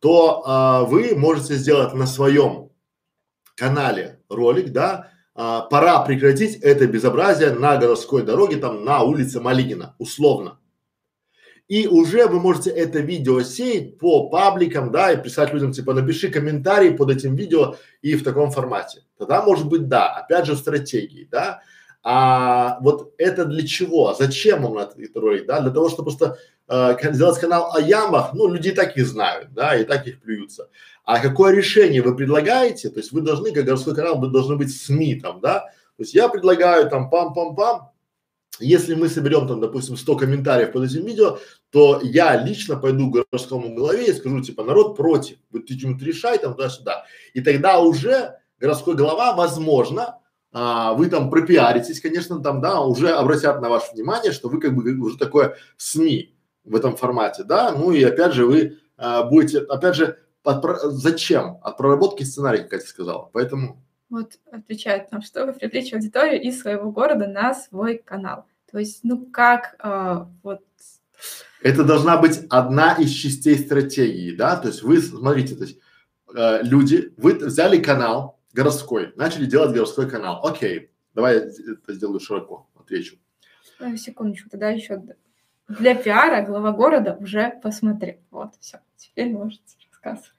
то 0.01 0.43
а, 0.45 0.85
вы 0.85 1.15
можете 1.17 1.55
сделать 1.55 1.95
на 1.95 2.07
своем 2.07 2.71
канале 3.55 4.21
ролик, 4.29 4.71
да, 4.71 5.11
а, 5.35 5.63
пора 5.63 6.01
прекратить 6.05 6.57
это 6.57 6.87
безобразие 6.87 7.51
на 7.51 7.77
городской 7.77 8.23
дороге, 8.23 8.57
там 8.57 8.85
на 8.85 9.03
улице 9.03 9.41
Малинина, 9.41 9.97
условно. 9.99 10.61
И 11.69 11.89
уже 11.89 12.27
вы 12.27 12.39
можете 12.39 12.71
это 12.71 13.01
видео 13.01 13.43
сеять 13.43 13.99
по 13.99 14.29
пабликам, 14.29 14.93
да, 14.93 15.13
и 15.13 15.21
писать 15.21 15.53
людям, 15.53 15.73
типа, 15.73 15.95
напиши 15.95 16.31
комментарий 16.31 16.93
под 16.93 17.11
этим 17.11 17.35
видео 17.35 17.77
и 18.03 18.15
в 18.15 18.23
таком 18.23 18.53
формате. 18.53 19.03
Тогда 19.19 19.43
может 19.43 19.69
быть, 19.69 19.89
да, 19.89 20.09
опять 20.09 20.47
же 20.47 20.57
стратегии, 20.57 21.29
да. 21.31 21.63
А 22.05 22.79
вот 22.83 23.15
это 23.19 23.45
для 23.47 23.67
чего? 23.67 24.15
Зачем 24.15 24.65
он 24.65 24.79
этот 24.79 25.17
ролик, 25.17 25.47
да? 25.47 25.61
Для 25.61 25.73
того, 25.73 25.89
чтобы 25.89 26.11
просто 26.11 26.39
э, 26.69 27.13
сделать 27.13 27.41
канал 27.41 27.73
о 27.75 27.81
ямах, 27.81 28.33
ну, 28.33 28.47
люди 28.47 28.69
и 28.69 28.73
так 28.73 28.97
их 28.97 29.09
знают, 29.09 29.53
да, 29.53 29.77
и 29.77 29.83
так 29.83 30.07
их 30.07 30.21
плюются. 30.21 30.69
А 31.05 31.19
какое 31.19 31.53
решение 31.53 32.03
вы 32.03 32.15
предлагаете? 32.15 32.91
То 32.91 33.01
есть 33.01 33.11
вы 33.11 33.23
должны, 33.23 33.51
как 33.51 33.65
городской 33.65 33.97
канал, 33.97 34.21
вы 34.21 34.29
должны 34.29 34.55
быть 34.55 34.77
СМИ 34.77 35.17
там, 35.17 35.41
да? 35.41 35.61
То 35.97 36.03
есть 36.03 36.15
я 36.15 36.29
предлагаю 36.29 36.89
там 36.89 37.11
пам-пам-пам, 37.13 37.89
если 38.61 38.95
мы 38.95 39.09
соберем 39.09 39.47
там, 39.47 39.61
допустим, 39.61 39.97
100 39.97 40.17
комментариев 40.17 40.73
под 40.73 40.85
этим 40.85 41.05
видео, 41.05 41.39
то 41.71 42.01
я 42.03 42.43
лично 42.43 42.77
пойду 42.77 43.11
к 43.11 43.15
городскому 43.15 43.75
главе 43.75 44.07
и 44.07 44.13
скажу, 44.13 44.41
типа, 44.41 44.65
народ 44.65 44.97
против, 44.97 45.39
вот 45.51 45.67
ты 45.67 45.79
что-нибудь 45.79 46.03
решай 46.03 46.39
там 46.39 46.55
туда-сюда. 46.55 47.05
И 47.35 47.41
тогда 47.41 47.81
уже 47.81 48.39
городской 48.59 48.95
глава, 48.95 49.35
возможно, 49.35 50.19
а, 50.53 50.95
вы 50.95 51.09
там 51.09 51.29
пропиаритесь, 51.31 52.01
конечно, 52.01 52.41
там, 52.41 52.61
да, 52.61 52.81
уже 52.81 53.11
обратят 53.11 53.61
на 53.61 53.69
ваше 53.69 53.93
внимание, 53.93 54.33
что 54.33 54.49
вы 54.49 54.61
как 54.61 54.75
бы 54.75 54.91
уже 54.99 55.19
такое 55.19 55.57
СМИ 55.77 56.35
в 56.65 56.75
этом 56.75 56.97
формате, 56.97 57.45
да, 57.45 57.73
ну 57.73 57.93
и 57.93 58.03
опять 58.03 58.33
же 58.33 58.47
вы 58.47 58.79
а, 58.97 59.25
будете, 59.25 59.59
опять 59.59 59.97
же, 59.97 60.19
от, 60.45 60.65
зачем? 60.93 61.59
От 61.63 61.77
проработки 61.77 62.23
сценария, 62.23 62.61
как 62.61 62.71
Катя 62.71 62.87
сказала, 62.87 63.29
поэтому 63.33 63.85
вот 64.09 64.39
отвечает 64.51 65.11
нам, 65.13 65.23
чтобы 65.23 65.53
привлечь 65.53 65.93
аудиторию 65.93 66.41
из 66.41 66.61
своего 66.61 66.91
города 66.91 67.27
на 67.27 67.55
свой 67.55 67.99
канал. 67.99 68.47
То 68.71 68.79
есть, 68.79 69.01
ну 69.03 69.27
как 69.27 69.77
э, 69.83 70.27
вот. 70.43 70.63
Это 71.63 71.85
должна 71.85 72.17
быть 72.19 72.43
одна 72.51 72.95
из 72.95 73.11
частей 73.11 73.59
стратегии, 73.59 74.35
да. 74.35 74.57
То 74.57 74.69
есть 74.69 74.83
вы 74.83 75.01
смотрите, 75.01 75.55
то 75.55 75.65
есть 75.65 75.79
э, 76.35 76.63
люди, 76.63 77.13
вы 77.17 77.35
взяли 77.35 77.79
канал 77.81 78.39
городской, 78.53 79.13
начали 79.17 79.47
делать 79.47 79.73
городской 79.73 80.09
канал. 80.09 80.45
Окей, 80.45 80.91
давай 81.15 81.37
я 81.37 81.41
это 81.43 81.95
сделаю 81.95 82.21
широко, 82.21 82.69
отвечу. 82.75 83.17
Секундочку, 83.97 84.49
тогда 84.49 84.71
еще 84.71 85.03
для 85.69 85.95
пиара 85.95 86.45
глава 86.47 86.73
города 86.73 87.17
уже 87.21 87.59
посмотрел. 87.63 88.19
Вот, 88.31 88.55
все, 88.61 88.81
теперь 88.97 89.33
можете 89.33 89.63
рассказывать. 89.91 90.31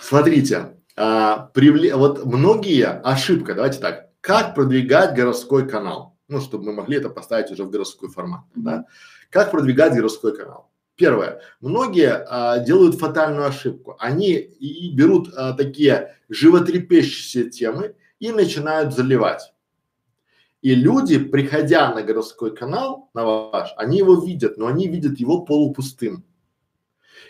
Смотрите, 0.00 0.76
а, 0.96 1.50
привле... 1.52 1.94
вот 1.94 2.24
многие 2.24 2.86
ошибка, 2.86 3.54
давайте 3.54 3.80
так, 3.80 4.10
как 4.20 4.54
продвигать 4.54 5.14
городской 5.14 5.68
канал, 5.68 6.16
ну, 6.28 6.40
чтобы 6.40 6.64
мы 6.64 6.72
могли 6.72 6.96
это 6.96 7.10
поставить 7.10 7.50
уже 7.50 7.64
в 7.64 7.70
городской 7.70 8.08
формат, 8.08 8.44
да, 8.54 8.86
как 9.30 9.50
продвигать 9.50 9.94
городской 9.94 10.36
канал. 10.36 10.70
Первое, 10.96 11.42
многие 11.60 12.24
а, 12.26 12.58
делают 12.60 12.96
фатальную 12.96 13.46
ошибку, 13.46 13.96
они 13.98 14.32
и 14.32 14.94
берут 14.94 15.28
а, 15.36 15.52
такие 15.52 16.16
животрепещущие 16.30 17.50
темы 17.50 17.94
и 18.18 18.32
начинают 18.32 18.94
заливать. 18.94 19.52
И 20.62 20.74
люди, 20.74 21.18
приходя 21.18 21.94
на 21.94 22.02
городской 22.02 22.56
канал, 22.56 23.10
на 23.12 23.24
ваш, 23.24 23.74
они 23.76 23.98
его 23.98 24.24
видят, 24.24 24.56
но 24.56 24.66
они 24.66 24.88
видят 24.88 25.20
его 25.20 25.42
полупустым. 25.42 26.24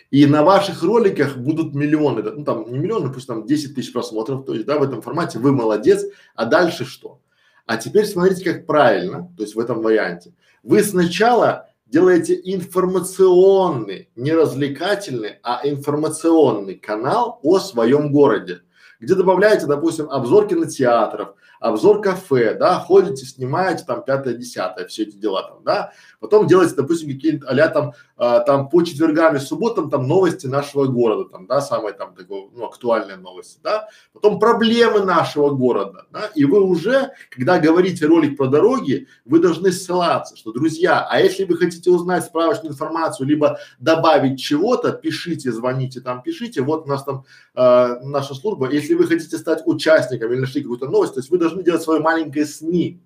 И 0.09 0.25
на 0.25 0.43
ваших 0.43 0.83
роликах 0.83 1.37
будут 1.37 1.75
миллионы, 1.75 2.23
ну 2.23 2.43
там 2.43 2.71
не 2.71 2.77
миллионы, 2.77 3.11
пусть 3.11 3.27
там 3.27 3.45
10 3.45 3.75
тысяч 3.75 3.91
просмотров, 3.91 4.45
то 4.45 4.53
есть, 4.53 4.65
да, 4.65 4.77
в 4.77 4.83
этом 4.83 5.01
формате 5.01 5.39
вы 5.39 5.51
молодец, 5.51 6.05
а 6.35 6.45
дальше 6.45 6.85
что? 6.85 7.19
А 7.65 7.75
теперь 7.75 8.05
смотрите, 8.05 8.45
как 8.45 8.65
правильно, 8.65 9.29
то 9.35 9.43
есть 9.43 9.55
в 9.55 9.59
этом 9.59 9.81
варианте. 9.81 10.33
Вы 10.63 10.81
сначала 10.83 11.67
делаете 11.85 12.39
информационный, 12.43 14.09
не 14.15 14.33
развлекательный, 14.33 15.39
а 15.43 15.61
информационный 15.63 16.75
канал 16.75 17.39
о 17.43 17.59
своем 17.59 18.11
городе, 18.11 18.61
где 18.99 19.15
добавляете, 19.15 19.65
допустим, 19.65 20.09
обзор 20.09 20.47
кинотеатров, 20.47 21.35
обзор 21.59 22.01
кафе, 22.01 22.55
да, 22.55 22.79
ходите, 22.79 23.25
снимаете 23.25 23.83
там 23.85 24.03
пятое, 24.03 24.33
десятое, 24.33 24.85
все 24.87 25.03
эти 25.03 25.15
дела 25.15 25.43
там, 25.43 25.63
да, 25.63 25.91
потом 26.19 26.47
делаете, 26.47 26.75
допустим, 26.75 27.09
какие-то 27.09 27.47
а 27.47 27.67
там, 27.69 27.93
а, 28.15 28.39
там 28.39 28.69
по 28.69 28.81
четвергам 28.81 29.35
и 29.35 29.39
субботам 29.39 29.89
там 29.89 30.07
новости 30.07 30.47
нашего 30.47 30.85
города, 30.85 31.29
там, 31.29 31.45
да, 31.47 31.61
самые 31.61 31.93
там 31.93 32.15
такое, 32.15 32.47
ну, 32.53 32.65
актуальные 32.65 33.17
новости, 33.17 33.59
да, 33.63 33.87
потом 34.13 34.39
проблемы 34.39 35.03
нашего 35.03 35.49
города, 35.51 36.05
да, 36.11 36.25
и 36.33 36.45
вы 36.45 36.61
уже, 36.61 37.11
когда 37.29 37.59
говорите 37.59 38.05
ролик 38.05 38.37
про 38.37 38.47
дороги, 38.47 39.07
вы 39.25 39.39
должны 39.39 39.71
ссылаться, 39.71 40.35
что, 40.35 40.51
друзья, 40.51 41.05
а 41.09 41.19
если 41.19 41.43
вы 41.43 41.57
хотите 41.57 41.91
узнать 41.91 42.25
справочную 42.25 42.73
информацию, 42.73 43.27
либо 43.27 43.59
добавить 43.79 44.39
чего-то, 44.39 44.91
пишите, 44.91 45.51
звоните 45.51 46.01
там, 46.01 46.21
пишите, 46.21 46.61
вот 46.61 46.85
у 46.85 46.89
нас 46.89 47.03
там 47.03 47.25
э, 47.55 47.99
наша 48.03 48.33
служба, 48.33 48.69
если 48.69 48.93
вы 48.93 49.05
хотите 49.05 49.37
стать 49.37 49.61
участником 49.65 50.31
или 50.31 50.39
нашли 50.39 50.61
какую-то 50.61 50.87
новость, 50.87 51.13
то 51.13 51.19
есть 51.19 51.29
вы 51.29 51.37
должны 51.37 51.63
делать 51.63 51.81
свое 51.81 51.99
маленькое 51.99 52.45
СМИ, 52.45 53.01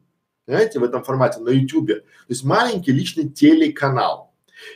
знаете, 0.48 0.80
в 0.80 0.84
этом 0.84 1.04
формате 1.04 1.40
на 1.40 1.50
ютубе, 1.50 1.96
то 2.02 2.06
есть 2.30 2.44
маленький 2.44 2.92
личный 2.92 3.30
телеканал. 3.30 4.32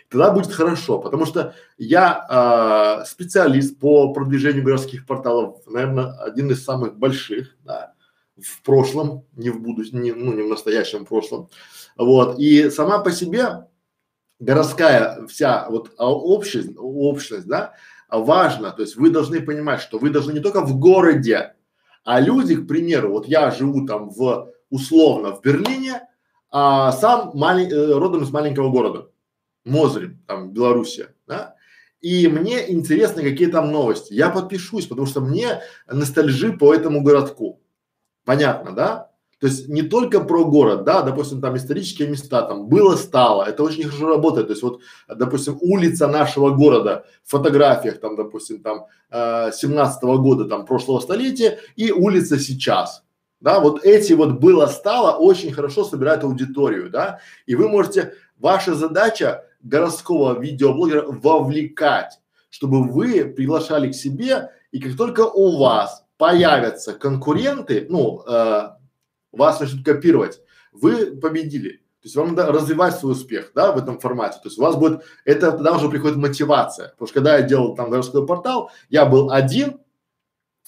Тогда 0.10 0.32
будет 0.32 0.52
хорошо, 0.52 1.00
потому 1.00 1.26
что 1.26 1.54
я 1.78 3.02
э, 3.02 3.06
специалист 3.06 3.80
по 3.80 4.14
продвижению 4.14 4.64
городских 4.64 5.06
порталов, 5.06 5.62
наверное, 5.68 6.12
один 6.22 6.50
из 6.50 6.64
самых 6.64 6.98
больших, 6.98 7.56
да, 7.64 7.94
в 8.38 8.62
прошлом, 8.64 9.26
не 9.34 9.50
в 9.50 9.62
будущем, 9.62 10.02
не, 10.02 10.12
ну, 10.12 10.34
не 10.34 10.42
в 10.42 10.50
настоящем 10.50 11.06
прошлом. 11.06 11.50
Вот. 11.96 12.40
И 12.40 12.70
сама 12.70 13.00
по 13.00 13.12
себе 13.12 13.68
городская 14.40 15.26
вся 15.28 15.68
вот 15.70 15.92
а, 15.98 16.12
общность, 16.12 16.72
общность, 16.78 17.48
да, 17.48 17.74
важно, 18.10 18.72
то 18.72 18.82
есть 18.82 18.96
вы 18.96 19.10
должны 19.10 19.42
понимать, 19.42 19.82
что 19.82 19.98
вы 19.98 20.10
должны 20.10 20.34
не 20.34 20.40
только 20.40 20.62
в 20.62 20.78
городе, 20.78 21.56
а 22.04 22.20
люди, 22.20 22.56
к 22.56 22.68
примеру, 22.68 23.12
вот 23.12 23.28
я 23.28 23.50
живу 23.52 23.86
там 23.86 24.10
в 24.10 24.52
условно 24.70 25.36
в 25.36 25.42
Берлине, 25.42 26.08
а 26.50 26.92
сам 26.92 27.32
малень, 27.34 27.72
э, 27.72 27.94
родом 27.94 28.24
из 28.24 28.32
маленького 28.32 28.70
города, 28.70 29.10
Мозырь, 29.66 30.16
там 30.28 30.52
Белоруссия, 30.52 31.16
да, 31.28 31.56
и 32.02 32.28
мне 32.28 32.72
интересны 32.72 33.24
какие 33.24 33.48
там 33.48 33.72
новости. 33.72 34.14
Я 34.14 34.30
подпишусь, 34.30 34.86
потому 34.86 35.08
что 35.08 35.22
мне 35.22 35.62
ностальжи 35.88 36.54
по 36.54 36.72
этому 36.74 37.02
городку. 37.02 37.64
Понятно, 38.26 38.76
да? 38.76 39.12
То 39.40 39.48
есть 39.48 39.68
не 39.68 39.82
только 39.82 40.22
про 40.22 40.46
город, 40.46 40.84
да, 40.86 41.02
допустим, 41.02 41.42
там 41.42 41.58
исторические 41.58 42.08
места, 42.08 42.42
там 42.44 42.68
было, 42.68 42.96
стало, 42.96 43.44
это 43.44 43.64
очень 43.64 43.84
хорошо 43.84 44.08
работает. 44.08 44.48
То 44.48 44.54
есть 44.54 44.64
вот, 44.64 44.82
допустим, 45.08 45.58
улица 45.62 46.08
нашего 46.08 46.52
города 46.52 47.06
в 47.24 47.32
фотографиях, 47.32 48.00
там, 48.00 48.16
допустим, 48.16 48.62
там 48.62 48.86
э, 49.12 49.52
17 49.52 50.04
-го 50.04 50.18
года, 50.18 50.46
там, 50.46 50.66
прошлого 50.66 51.00
столетия 51.00 51.60
и 51.76 51.92
улица 51.92 52.40
сейчас. 52.40 53.04
Да, 53.45 53.59
вот 53.59 53.85
эти 53.85 54.13
вот 54.13 54.39
было, 54.39 54.65
стало 54.65 55.17
очень 55.17 55.53
хорошо 55.53 55.84
собирают 55.84 56.23
аудиторию, 56.23 56.89
да, 56.89 57.19
и 57.45 57.53
вы 57.53 57.69
можете, 57.69 58.15
ваша 58.38 58.73
задача 58.73 59.45
городского 59.61 60.39
видеоблогера 60.39 61.05
вовлекать, 61.05 62.19
чтобы 62.49 62.81
вы 62.81 63.23
приглашали 63.26 63.91
к 63.91 63.95
себе, 63.95 64.49
и 64.72 64.80
как 64.80 64.97
только 64.97 65.22
у 65.27 65.59
вас 65.59 66.07
появятся 66.17 66.93
конкуренты, 66.93 67.85
ну, 67.88 68.23
э, 68.27 68.69
вас 69.31 69.59
начнут 69.59 69.85
копировать, 69.85 70.41
вы 70.72 71.15
победили. 71.15 71.69
То 72.01 72.05
есть 72.05 72.15
вам 72.15 72.34
надо 72.34 72.51
развивать 72.51 72.95
свой 72.95 73.11
успех, 73.11 73.51
да, 73.53 73.73
в 73.73 73.77
этом 73.77 73.99
формате. 73.99 74.39
То 74.41 74.49
есть 74.49 74.57
у 74.57 74.63
вас 74.63 74.76
будет, 74.76 75.03
это 75.23 75.51
тогда 75.51 75.73
уже 75.73 75.89
приходит 75.89 76.17
мотивация. 76.17 76.89
Потому 76.89 77.07
что 77.07 77.13
когда 77.13 77.38
я 77.38 77.43
делал 77.43 77.76
там 77.76 77.91
городской 77.91 78.26
портал, 78.26 78.72
я 78.89 79.05
был 79.05 79.30
один, 79.30 79.81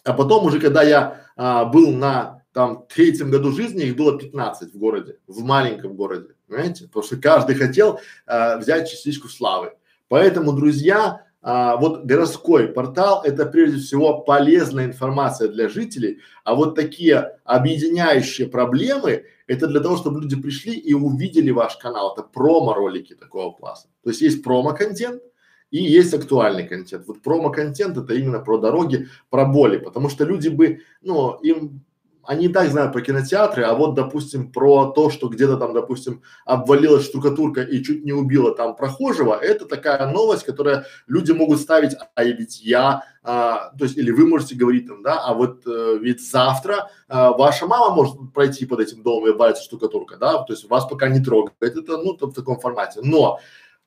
а 0.03 0.13
потом 0.13 0.45
уже, 0.45 0.59
когда 0.59 0.83
я 0.83 1.21
а, 1.35 1.65
был 1.65 1.91
на 1.91 2.36
там 2.57 2.87
третьем 2.91 3.29
году 3.29 3.51
жизни, 3.51 3.83
их 3.83 3.95
было 3.95 4.17
15 4.17 4.73
в 4.73 4.79
городе, 4.79 5.19
в 5.27 5.43
маленьком 5.43 5.93
городе, 5.93 6.29
понимаете? 6.47 6.85
Потому 6.85 7.05
что 7.05 7.17
каждый 7.17 7.53
хотел 7.53 7.99
а, 8.25 8.57
взять 8.57 8.89
частичку 8.89 9.27
славы. 9.27 9.73
Поэтому, 10.07 10.53
друзья, 10.53 11.21
а, 11.43 11.75
вот 11.75 12.05
городской 12.05 12.69
портал– 12.69 13.21
это 13.23 13.45
прежде 13.45 13.77
всего 13.77 14.21
полезная 14.21 14.85
информация 14.85 15.49
для 15.49 15.69
жителей, 15.69 16.17
а 16.43 16.55
вот 16.55 16.73
такие 16.73 17.37
объединяющие 17.43 18.47
проблемы– 18.47 19.25
это 19.45 19.67
для 19.67 19.79
того, 19.79 19.95
чтобы 19.95 20.19
люди 20.19 20.35
пришли 20.35 20.73
и 20.73 20.95
увидели 20.95 21.51
ваш 21.51 21.77
канал. 21.77 22.13
Это 22.13 22.23
промо-ролики 22.23 23.13
такого 23.13 23.53
класса. 23.53 23.87
То 24.03 24.09
есть 24.09 24.21
есть 24.21 24.43
промо-контент 24.43 25.21
и 25.69 25.77
есть 25.77 26.11
актуальный 26.15 26.67
контент. 26.67 27.05
Вот 27.05 27.21
промо-контент– 27.21 27.97
это 27.99 28.15
именно 28.15 28.39
про 28.39 28.57
дороги, 28.57 29.09
про 29.29 29.45
боли, 29.45 29.77
потому 29.77 30.09
что 30.09 30.23
люди 30.25 30.47
бы, 30.47 30.79
ну, 31.03 31.35
им 31.43 31.83
они 32.27 32.45
и 32.45 32.49
так 32.49 32.69
знают 32.69 32.91
про 32.91 33.01
кинотеатры, 33.01 33.63
а 33.63 33.73
вот, 33.73 33.95
допустим, 33.95 34.51
про 34.51 34.91
то, 34.91 35.09
что 35.09 35.29
где-то 35.29 35.57
там, 35.57 35.73
допустим, 35.73 36.21
обвалилась 36.45 37.05
штукатурка 37.05 37.61
и 37.61 37.81
чуть 37.81 38.03
не 38.03 38.11
убила 38.11 38.53
там 38.53 38.75
прохожего, 38.75 39.33
это 39.33 39.65
такая 39.65 40.11
новость, 40.11 40.43
которая 40.43 40.85
люди 41.07 41.31
могут 41.31 41.59
ставить, 41.59 41.95
а 42.15 42.23
ведь 42.23 42.61
я, 42.61 43.03
а, 43.23 43.71
то 43.77 43.85
есть, 43.85 43.97
или 43.97 44.11
вы 44.11 44.27
можете 44.27 44.55
говорить 44.55 44.87
там, 44.87 45.01
да, 45.03 45.19
а 45.23 45.33
вот 45.33 45.65
э, 45.65 45.97
ведь 46.01 46.29
завтра 46.29 46.91
а, 47.07 47.31
ваша 47.31 47.65
мама 47.65 47.95
может 47.95 48.15
пройти 48.33 48.65
под 48.65 48.81
этим 48.81 49.03
домом 49.03 49.27
и 49.27 49.31
обвалится 49.31 49.63
штукатурка, 49.63 50.17
да, 50.17 50.43
то 50.43 50.51
есть 50.51 50.69
вас 50.69 50.85
пока 50.85 51.07
не 51.07 51.23
трогает, 51.23 51.55
это, 51.61 51.97
ну, 51.97 52.17
в 52.19 52.33
таком 52.33 52.59
формате, 52.59 52.99
но 53.03 53.39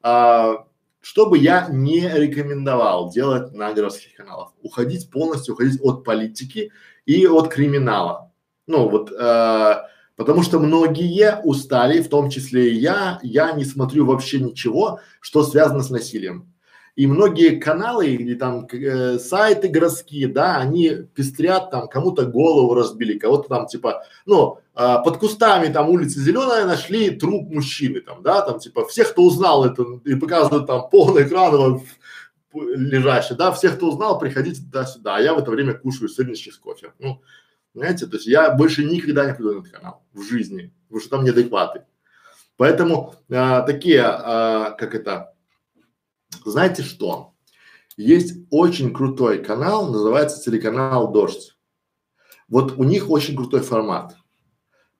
а, 0.02 0.64
что 1.02 1.26
бы 1.26 1.38
я 1.38 1.68
не 1.70 2.08
рекомендовал 2.08 3.10
делать 3.10 3.52
на 3.52 3.72
городских 3.72 4.14
каналах? 4.14 4.52
Уходить 4.62 5.10
полностью, 5.10 5.54
уходить 5.54 5.80
от 5.82 6.04
политики 6.04 6.72
и 7.06 7.26
от 7.26 7.48
криминала. 7.48 8.29
Ну 8.70 8.88
вот, 8.88 9.12
э, 9.12 9.74
Потому 10.20 10.42
что 10.42 10.58
многие 10.58 11.40
устали, 11.44 12.02
в 12.02 12.10
том 12.10 12.28
числе 12.28 12.72
и 12.72 12.74
я, 12.74 13.18
я 13.22 13.52
не 13.52 13.64
смотрю 13.64 14.04
вообще 14.04 14.38
ничего, 14.38 15.00
что 15.18 15.42
связано 15.42 15.82
с 15.82 15.88
насилием. 15.88 16.52
И 16.94 17.06
многие 17.06 17.58
каналы 17.58 18.08
или 18.08 18.34
там 18.34 18.66
э, 18.70 19.18
сайты 19.18 19.68
городские, 19.68 20.28
да, 20.28 20.58
они 20.58 20.90
пестрят 21.14 21.70
там, 21.70 21.88
кому-то 21.88 22.26
голову 22.26 22.74
разбили, 22.74 23.18
кого-то 23.18 23.48
там 23.48 23.66
типа, 23.66 24.04
ну, 24.26 24.58
э, 24.76 24.96
под 25.02 25.16
кустами 25.16 25.72
там 25.72 25.88
улицы 25.88 26.20
Зеленая 26.20 26.66
нашли 26.66 27.10
труп 27.10 27.50
мужчины 27.50 28.02
там, 28.02 28.22
да, 28.22 28.42
там 28.42 28.58
типа 28.58 28.84
всех, 28.84 29.12
кто 29.12 29.22
узнал 29.22 29.64
это 29.64 29.84
и 30.04 30.16
показывают 30.16 30.66
там 30.66 30.90
полный 30.90 31.22
экран 31.22 31.80
лежащий, 32.52 33.36
да, 33.36 33.52
всех, 33.52 33.76
кто 33.76 33.88
узнал, 33.88 34.18
приходите 34.18 34.60
туда-сюда, 34.60 35.16
а 35.16 35.20
я 35.20 35.32
в 35.32 35.38
это 35.38 35.50
время 35.50 35.72
кушаю 35.72 36.10
сырнички 36.10 36.50
с 36.50 36.58
кофе. 36.58 36.92
Ну, 36.98 37.22
Понимаете, 37.72 38.06
то 38.06 38.16
есть 38.16 38.26
я 38.26 38.50
больше 38.50 38.84
никогда 38.84 39.26
не 39.26 39.34
приду 39.34 39.54
на 39.54 39.60
этот 39.60 39.72
канал 39.72 40.04
в 40.12 40.22
жизни, 40.22 40.72
потому 40.88 41.00
что 41.00 41.10
там 41.10 41.24
неадекваты. 41.24 41.84
Поэтому 42.56 43.14
а, 43.30 43.62
такие, 43.62 44.02
а, 44.02 44.72
как 44.72 44.94
это, 44.94 45.34
знаете 46.44 46.82
что? 46.82 47.34
Есть 47.96 48.46
очень 48.50 48.92
крутой 48.92 49.42
канал, 49.42 49.90
называется 49.90 50.42
телеканал 50.42 51.12
Дождь. 51.12 51.56
Вот 52.48 52.72
у 52.76 52.84
них 52.84 53.08
очень 53.08 53.36
крутой 53.36 53.60
формат. 53.60 54.16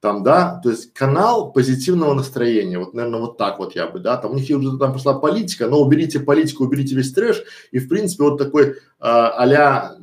Там, 0.01 0.23
да, 0.23 0.59
то 0.63 0.71
есть 0.71 0.95
канал 0.95 1.53
позитивного 1.53 2.15
настроения, 2.15 2.79
вот, 2.79 2.95
наверное, 2.95 3.21
вот 3.21 3.37
так 3.37 3.59
вот 3.59 3.75
я 3.75 3.87
бы, 3.87 3.99
да, 3.99 4.17
там 4.17 4.31
у 4.31 4.35
них 4.35 4.49
уже 4.49 4.79
там 4.79 4.95
пошла 4.95 5.19
политика, 5.19 5.69
но 5.69 5.79
уберите 5.79 6.21
политику, 6.21 6.65
уберите 6.65 6.95
весь 6.95 7.13
трэш, 7.13 7.43
и 7.71 7.79
в 7.79 7.89
принципе 7.89 8.25
вот 8.25 8.39
такой 8.39 8.77
а, 8.99 9.29
а 9.29 9.97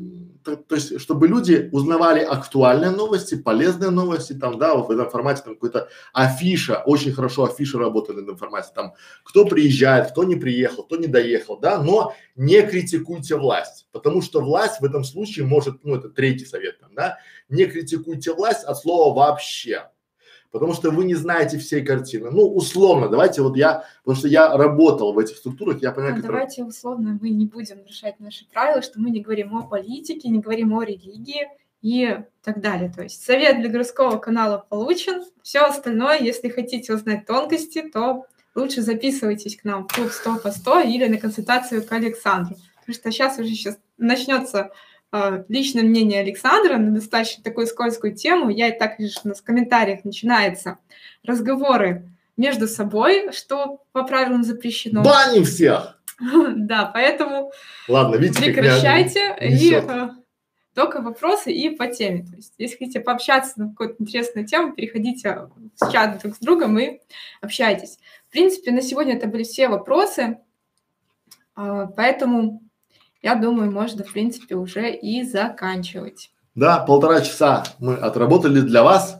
то, 0.47 0.55
то 0.55 0.75
есть, 0.75 1.01
чтобы 1.01 1.27
люди 1.27 1.67
узнавали 1.73 2.21
актуальные 2.21 2.91
новости, 2.91 3.35
полезные 3.35 3.89
новости, 3.89 4.31
там, 4.31 4.57
да, 4.57 4.75
вот 4.75 4.87
в 4.87 4.91
этом 4.91 5.09
формате 5.09 5.41
там 5.43 5.55
какой-то 5.55 5.89
афиша, 6.13 6.83
очень 6.85 7.11
хорошо 7.11 7.43
афиша 7.43 7.77
работает 7.77 8.19
в 8.19 8.23
этом 8.23 8.37
формате, 8.37 8.69
там, 8.73 8.93
кто 9.25 9.45
приезжает, 9.45 10.11
кто 10.11 10.23
не 10.23 10.37
приехал, 10.37 10.83
кто 10.83 10.95
не 10.95 11.07
доехал, 11.07 11.59
да, 11.59 11.81
но 11.83 12.13
не 12.37 12.61
критикуйте 12.61 13.35
власть, 13.35 13.87
потому 13.91 14.21
что 14.21 14.39
власть 14.39 14.79
в 14.79 14.85
этом 14.85 15.03
случае 15.03 15.45
может, 15.45 15.83
ну, 15.83 15.95
это 15.95 16.07
третий 16.07 16.45
совет, 16.45 16.79
там, 16.79 16.91
да, 16.95 17.17
не 17.49 17.65
критикуйте 17.65 18.33
власть 18.33 18.63
от 18.63 18.77
слова 18.77 19.13
вообще, 19.13 19.89
потому 20.51 20.73
что 20.73 20.91
вы 20.91 21.05
не 21.05 21.15
знаете 21.15 21.57
всей 21.57 21.83
картины. 21.83 22.29
Ну, 22.31 22.43
условно, 22.43 23.09
давайте 23.09 23.41
вот 23.41 23.57
я, 23.57 23.85
потому 24.03 24.17
что 24.17 24.27
я 24.27 24.55
работал 24.55 25.13
в 25.13 25.19
этих 25.19 25.37
структурах, 25.37 25.81
я 25.81 25.91
понимаю, 25.91 26.13
а 26.13 26.17
как 26.17 26.25
Давайте 26.25 26.63
условно 26.63 27.17
мы 27.21 27.29
не 27.29 27.45
будем 27.45 27.77
нарушать 27.77 28.19
наши 28.19 28.47
правила, 28.47 28.81
что 28.81 28.99
мы 28.99 29.09
не 29.09 29.21
говорим 29.21 29.55
о 29.55 29.63
политике, 29.63 30.29
не 30.29 30.39
говорим 30.39 30.73
о 30.73 30.83
религии 30.83 31.47
и 31.81 32.19
так 32.43 32.61
далее. 32.61 32.91
То 32.93 33.03
есть 33.03 33.23
совет 33.23 33.59
для 33.59 33.69
городского 33.69 34.17
канала 34.17 34.65
получен. 34.69 35.23
Все 35.43 35.59
остальное, 35.59 36.19
если 36.19 36.49
хотите 36.49 36.93
узнать 36.93 37.25
тонкости, 37.25 37.81
то 37.81 38.25
лучше 38.55 38.81
записывайтесь 38.81 39.57
к 39.57 39.63
нам 39.63 39.87
в 39.87 39.93
клуб 39.93 40.11
100 40.11 40.39
по 40.39 40.51
100 40.51 40.81
или 40.81 41.07
на 41.07 41.17
консультацию 41.17 41.83
к 41.83 41.91
Александру. 41.91 42.55
Потому 42.79 42.95
что 42.95 43.11
сейчас 43.11 43.37
уже 43.37 43.49
сейчас 43.49 43.77
начнется 43.97 44.71
личное 45.47 45.83
мнение 45.83 46.21
Александра 46.21 46.77
на 46.77 46.91
достаточно 46.91 47.43
такую 47.43 47.67
скользкую 47.67 48.15
тему. 48.15 48.49
Я 48.49 48.69
и 48.69 48.77
так 48.77 48.99
вижу, 48.99 49.13
что 49.13 49.21
у 49.25 49.29
нас 49.29 49.39
в 49.39 49.43
комментариях 49.43 50.03
начинаются 50.03 50.77
разговоры 51.23 52.09
между 52.35 52.67
собой, 52.67 53.31
что 53.31 53.83
по 53.91 54.03
правилам 54.03 54.43
запрещено. 54.43 55.03
Баним 55.03 55.43
всех! 55.43 55.93
Да, 56.55 56.89
поэтому 56.91 57.51
Ладно, 57.87 58.15
видите, 58.15 58.41
прекращайте 58.41 59.35
и 59.39 59.75
э, 59.75 60.09
только 60.73 61.01
вопросы 61.01 61.51
и 61.51 61.69
по 61.69 61.87
теме. 61.87 62.23
То 62.23 62.35
есть, 62.37 62.53
если 62.57 62.77
хотите 62.77 63.01
пообщаться 63.01 63.59
на 63.59 63.69
какую-то 63.69 63.97
интересную 63.99 64.47
тему, 64.47 64.73
переходите 64.73 65.49
в 65.79 65.91
чат 65.91 66.19
друг 66.19 66.35
с 66.35 66.39
другом 66.39 66.77
и 66.79 66.99
общайтесь. 67.39 67.99
В 68.27 68.31
принципе, 68.31 68.71
на 68.71 68.81
сегодня 68.81 69.15
это 69.15 69.27
были 69.27 69.43
все 69.43 69.69
вопросы, 69.69 70.39
э, 71.55 71.87
поэтому 71.95 72.66
я 73.21 73.35
думаю, 73.35 73.71
можно, 73.71 74.03
в 74.03 74.11
принципе, 74.11 74.55
уже 74.55 74.93
и 74.93 75.23
заканчивать. 75.23 76.31
Да, 76.55 76.79
полтора 76.79 77.21
часа 77.21 77.63
мы 77.79 77.95
отработали 77.95 78.61
для 78.61 78.83
вас. 78.83 79.19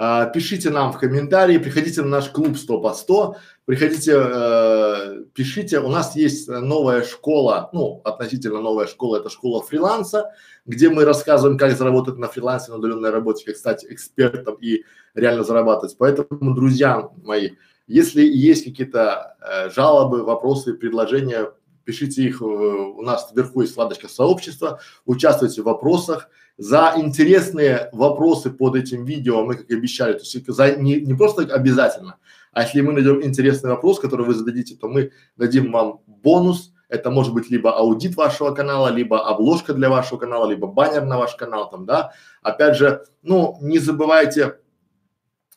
А, 0.00 0.26
пишите 0.26 0.70
нам 0.70 0.92
в 0.92 0.98
комментарии, 0.98 1.58
приходите 1.58 2.02
на 2.02 2.08
наш 2.08 2.28
клуб 2.28 2.56
100 2.56 2.80
по 2.80 2.94
100, 2.94 3.36
приходите, 3.64 4.12
э, 4.14 5.24
пишите. 5.34 5.80
У 5.80 5.88
нас 5.88 6.14
есть 6.14 6.48
новая 6.48 7.02
школа, 7.02 7.68
ну, 7.72 8.00
относительно 8.04 8.60
новая 8.60 8.86
школа, 8.86 9.16
это 9.16 9.28
школа 9.28 9.60
фриланса, 9.60 10.30
где 10.66 10.88
мы 10.88 11.04
рассказываем, 11.04 11.58
как 11.58 11.76
заработать 11.76 12.16
на 12.16 12.28
фрилансе, 12.28 12.70
на 12.70 12.78
удаленной 12.78 13.10
работе, 13.10 13.44
как 13.44 13.56
стать 13.56 13.84
экспертом 13.84 14.54
и 14.60 14.84
реально 15.14 15.42
зарабатывать. 15.42 15.96
Поэтому, 15.98 16.54
друзья 16.54 17.08
мои, 17.24 17.50
если 17.88 18.22
есть 18.22 18.64
какие-то 18.64 19.36
э, 19.40 19.70
жалобы, 19.70 20.22
вопросы, 20.22 20.74
предложения, 20.74 21.50
пишите 21.88 22.22
их, 22.22 22.42
э, 22.42 22.44
у 22.44 23.00
нас 23.00 23.32
вверху 23.34 23.62
есть 23.62 23.72
вкладочка 23.72 24.08
сообщества, 24.08 24.78
участвуйте 25.06 25.62
в 25.62 25.64
вопросах. 25.64 26.28
За 26.58 26.92
интересные 26.96 27.88
вопросы 27.92 28.50
под 28.50 28.76
этим 28.76 29.06
видео 29.06 29.42
мы, 29.42 29.54
как 29.54 29.70
и 29.70 29.74
обещали, 29.74 30.12
то 30.12 30.18
есть 30.18 30.46
за, 30.46 30.76
не, 30.76 31.00
не 31.00 31.14
просто 31.14 31.42
обязательно, 31.42 32.16
а 32.52 32.64
если 32.64 32.82
мы 32.82 32.92
найдем 32.92 33.22
интересный 33.22 33.70
вопрос, 33.70 34.00
который 34.00 34.26
вы 34.26 34.34
зададите, 34.34 34.76
то 34.76 34.88
мы 34.88 35.12
дадим 35.36 35.72
вам 35.72 36.00
бонус. 36.06 36.74
Это 36.90 37.10
может 37.10 37.32
быть 37.32 37.50
либо 37.50 37.70
аудит 37.76 38.16
вашего 38.16 38.50
канала, 38.50 38.88
либо 38.88 39.26
обложка 39.26 39.72
для 39.72 39.88
вашего 39.88 40.18
канала, 40.18 40.50
либо 40.50 40.66
баннер 40.66 41.04
на 41.04 41.18
ваш 41.18 41.36
канал 41.36 41.70
там, 41.70 41.86
да. 41.86 42.12
Опять 42.42 42.76
же, 42.76 43.04
ну, 43.22 43.56
не 43.62 43.78
забывайте 43.78 44.58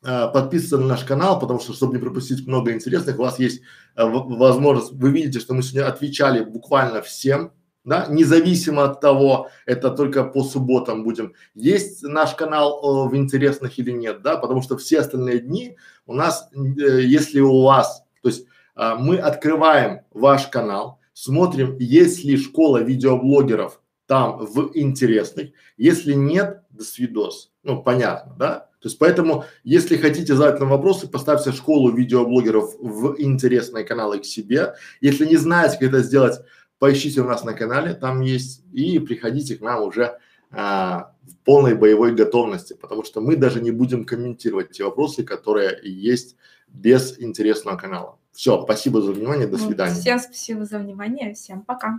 подписываться 0.01 0.77
на 0.77 0.87
наш 0.87 1.03
канал, 1.03 1.39
потому 1.39 1.59
что, 1.59 1.73
чтобы 1.73 1.93
не 1.93 1.99
пропустить 1.99 2.47
много 2.47 2.73
интересных, 2.73 3.19
у 3.19 3.21
вас 3.21 3.37
есть 3.37 3.61
э, 3.95 4.03
возможность, 4.03 4.93
вы 4.93 5.11
видите, 5.11 5.39
что 5.39 5.53
мы 5.53 5.61
сегодня 5.61 5.87
отвечали 5.87 6.43
буквально 6.43 7.01
всем, 7.01 7.51
да, 7.83 8.07
независимо 8.09 8.85
от 8.85 9.01
того, 9.01 9.49
это 9.65 9.89
только 9.89 10.23
по 10.23 10.43
субботам 10.43 11.03
будем, 11.03 11.33
есть 11.53 12.03
наш 12.03 12.35
канал 12.35 13.07
э, 13.07 13.09
в 13.09 13.15
интересных 13.15 13.77
или 13.79 13.91
нет, 13.91 14.21
да, 14.21 14.37
потому 14.37 14.61
что 14.61 14.77
все 14.77 14.99
остальные 14.99 15.39
дни 15.39 15.77
у 16.05 16.13
нас, 16.13 16.49
э, 16.53 17.01
если 17.01 17.39
у 17.39 17.63
вас, 17.63 18.03
то 18.21 18.29
есть 18.29 18.45
э, 18.75 18.95
мы 18.99 19.17
открываем 19.17 20.01
ваш 20.11 20.47
канал, 20.47 20.99
смотрим, 21.13 21.77
есть 21.77 22.23
ли 22.23 22.37
школа 22.37 22.79
видеоблогеров 22.79 23.80
там 24.11 24.45
в 24.45 24.71
интересных, 24.73 25.51
если 25.77 26.11
нет, 26.11 26.63
до 26.69 26.83
свидос, 26.83 27.53
ну 27.63 27.81
понятно, 27.81 28.35
да, 28.37 28.59
то 28.81 28.89
есть 28.89 28.99
поэтому, 28.99 29.45
если 29.63 29.95
хотите 29.95 30.35
задать 30.35 30.59
нам 30.59 30.67
вопросы, 30.67 31.07
поставьте 31.07 31.53
школу 31.53 31.93
видеоблогеров 31.93 32.75
в 32.77 33.15
интересные 33.19 33.85
каналы 33.85 34.19
к 34.19 34.25
себе. 34.25 34.73
Если 34.99 35.25
не 35.25 35.37
знаете, 35.37 35.77
как 35.79 35.87
это 35.87 36.01
сделать, 36.01 36.41
поищите 36.77 37.21
у 37.21 37.23
нас 37.23 37.45
на 37.45 37.53
канале, 37.53 37.93
там 37.93 38.19
есть, 38.19 38.65
и 38.73 38.99
приходите 38.99 39.55
к 39.55 39.61
нам 39.61 39.81
уже 39.81 40.19
а, 40.51 41.13
в 41.23 41.37
полной 41.45 41.75
боевой 41.75 42.13
готовности, 42.13 42.73
потому 42.73 43.05
что 43.05 43.21
мы 43.21 43.37
даже 43.37 43.61
не 43.61 43.71
будем 43.71 44.03
комментировать 44.03 44.71
те 44.71 44.83
вопросы, 44.83 45.23
которые 45.23 45.79
есть 45.83 46.35
без 46.67 47.17
интересного 47.17 47.77
канала. 47.77 48.19
Все, 48.33 48.61
спасибо 48.61 49.01
за 49.01 49.13
внимание, 49.13 49.47
до 49.47 49.57
свидания. 49.57 49.95
Всем 49.95 50.19
спасибо 50.19 50.65
за 50.65 50.79
внимание, 50.79 51.33
всем 51.33 51.61
пока. 51.61 51.97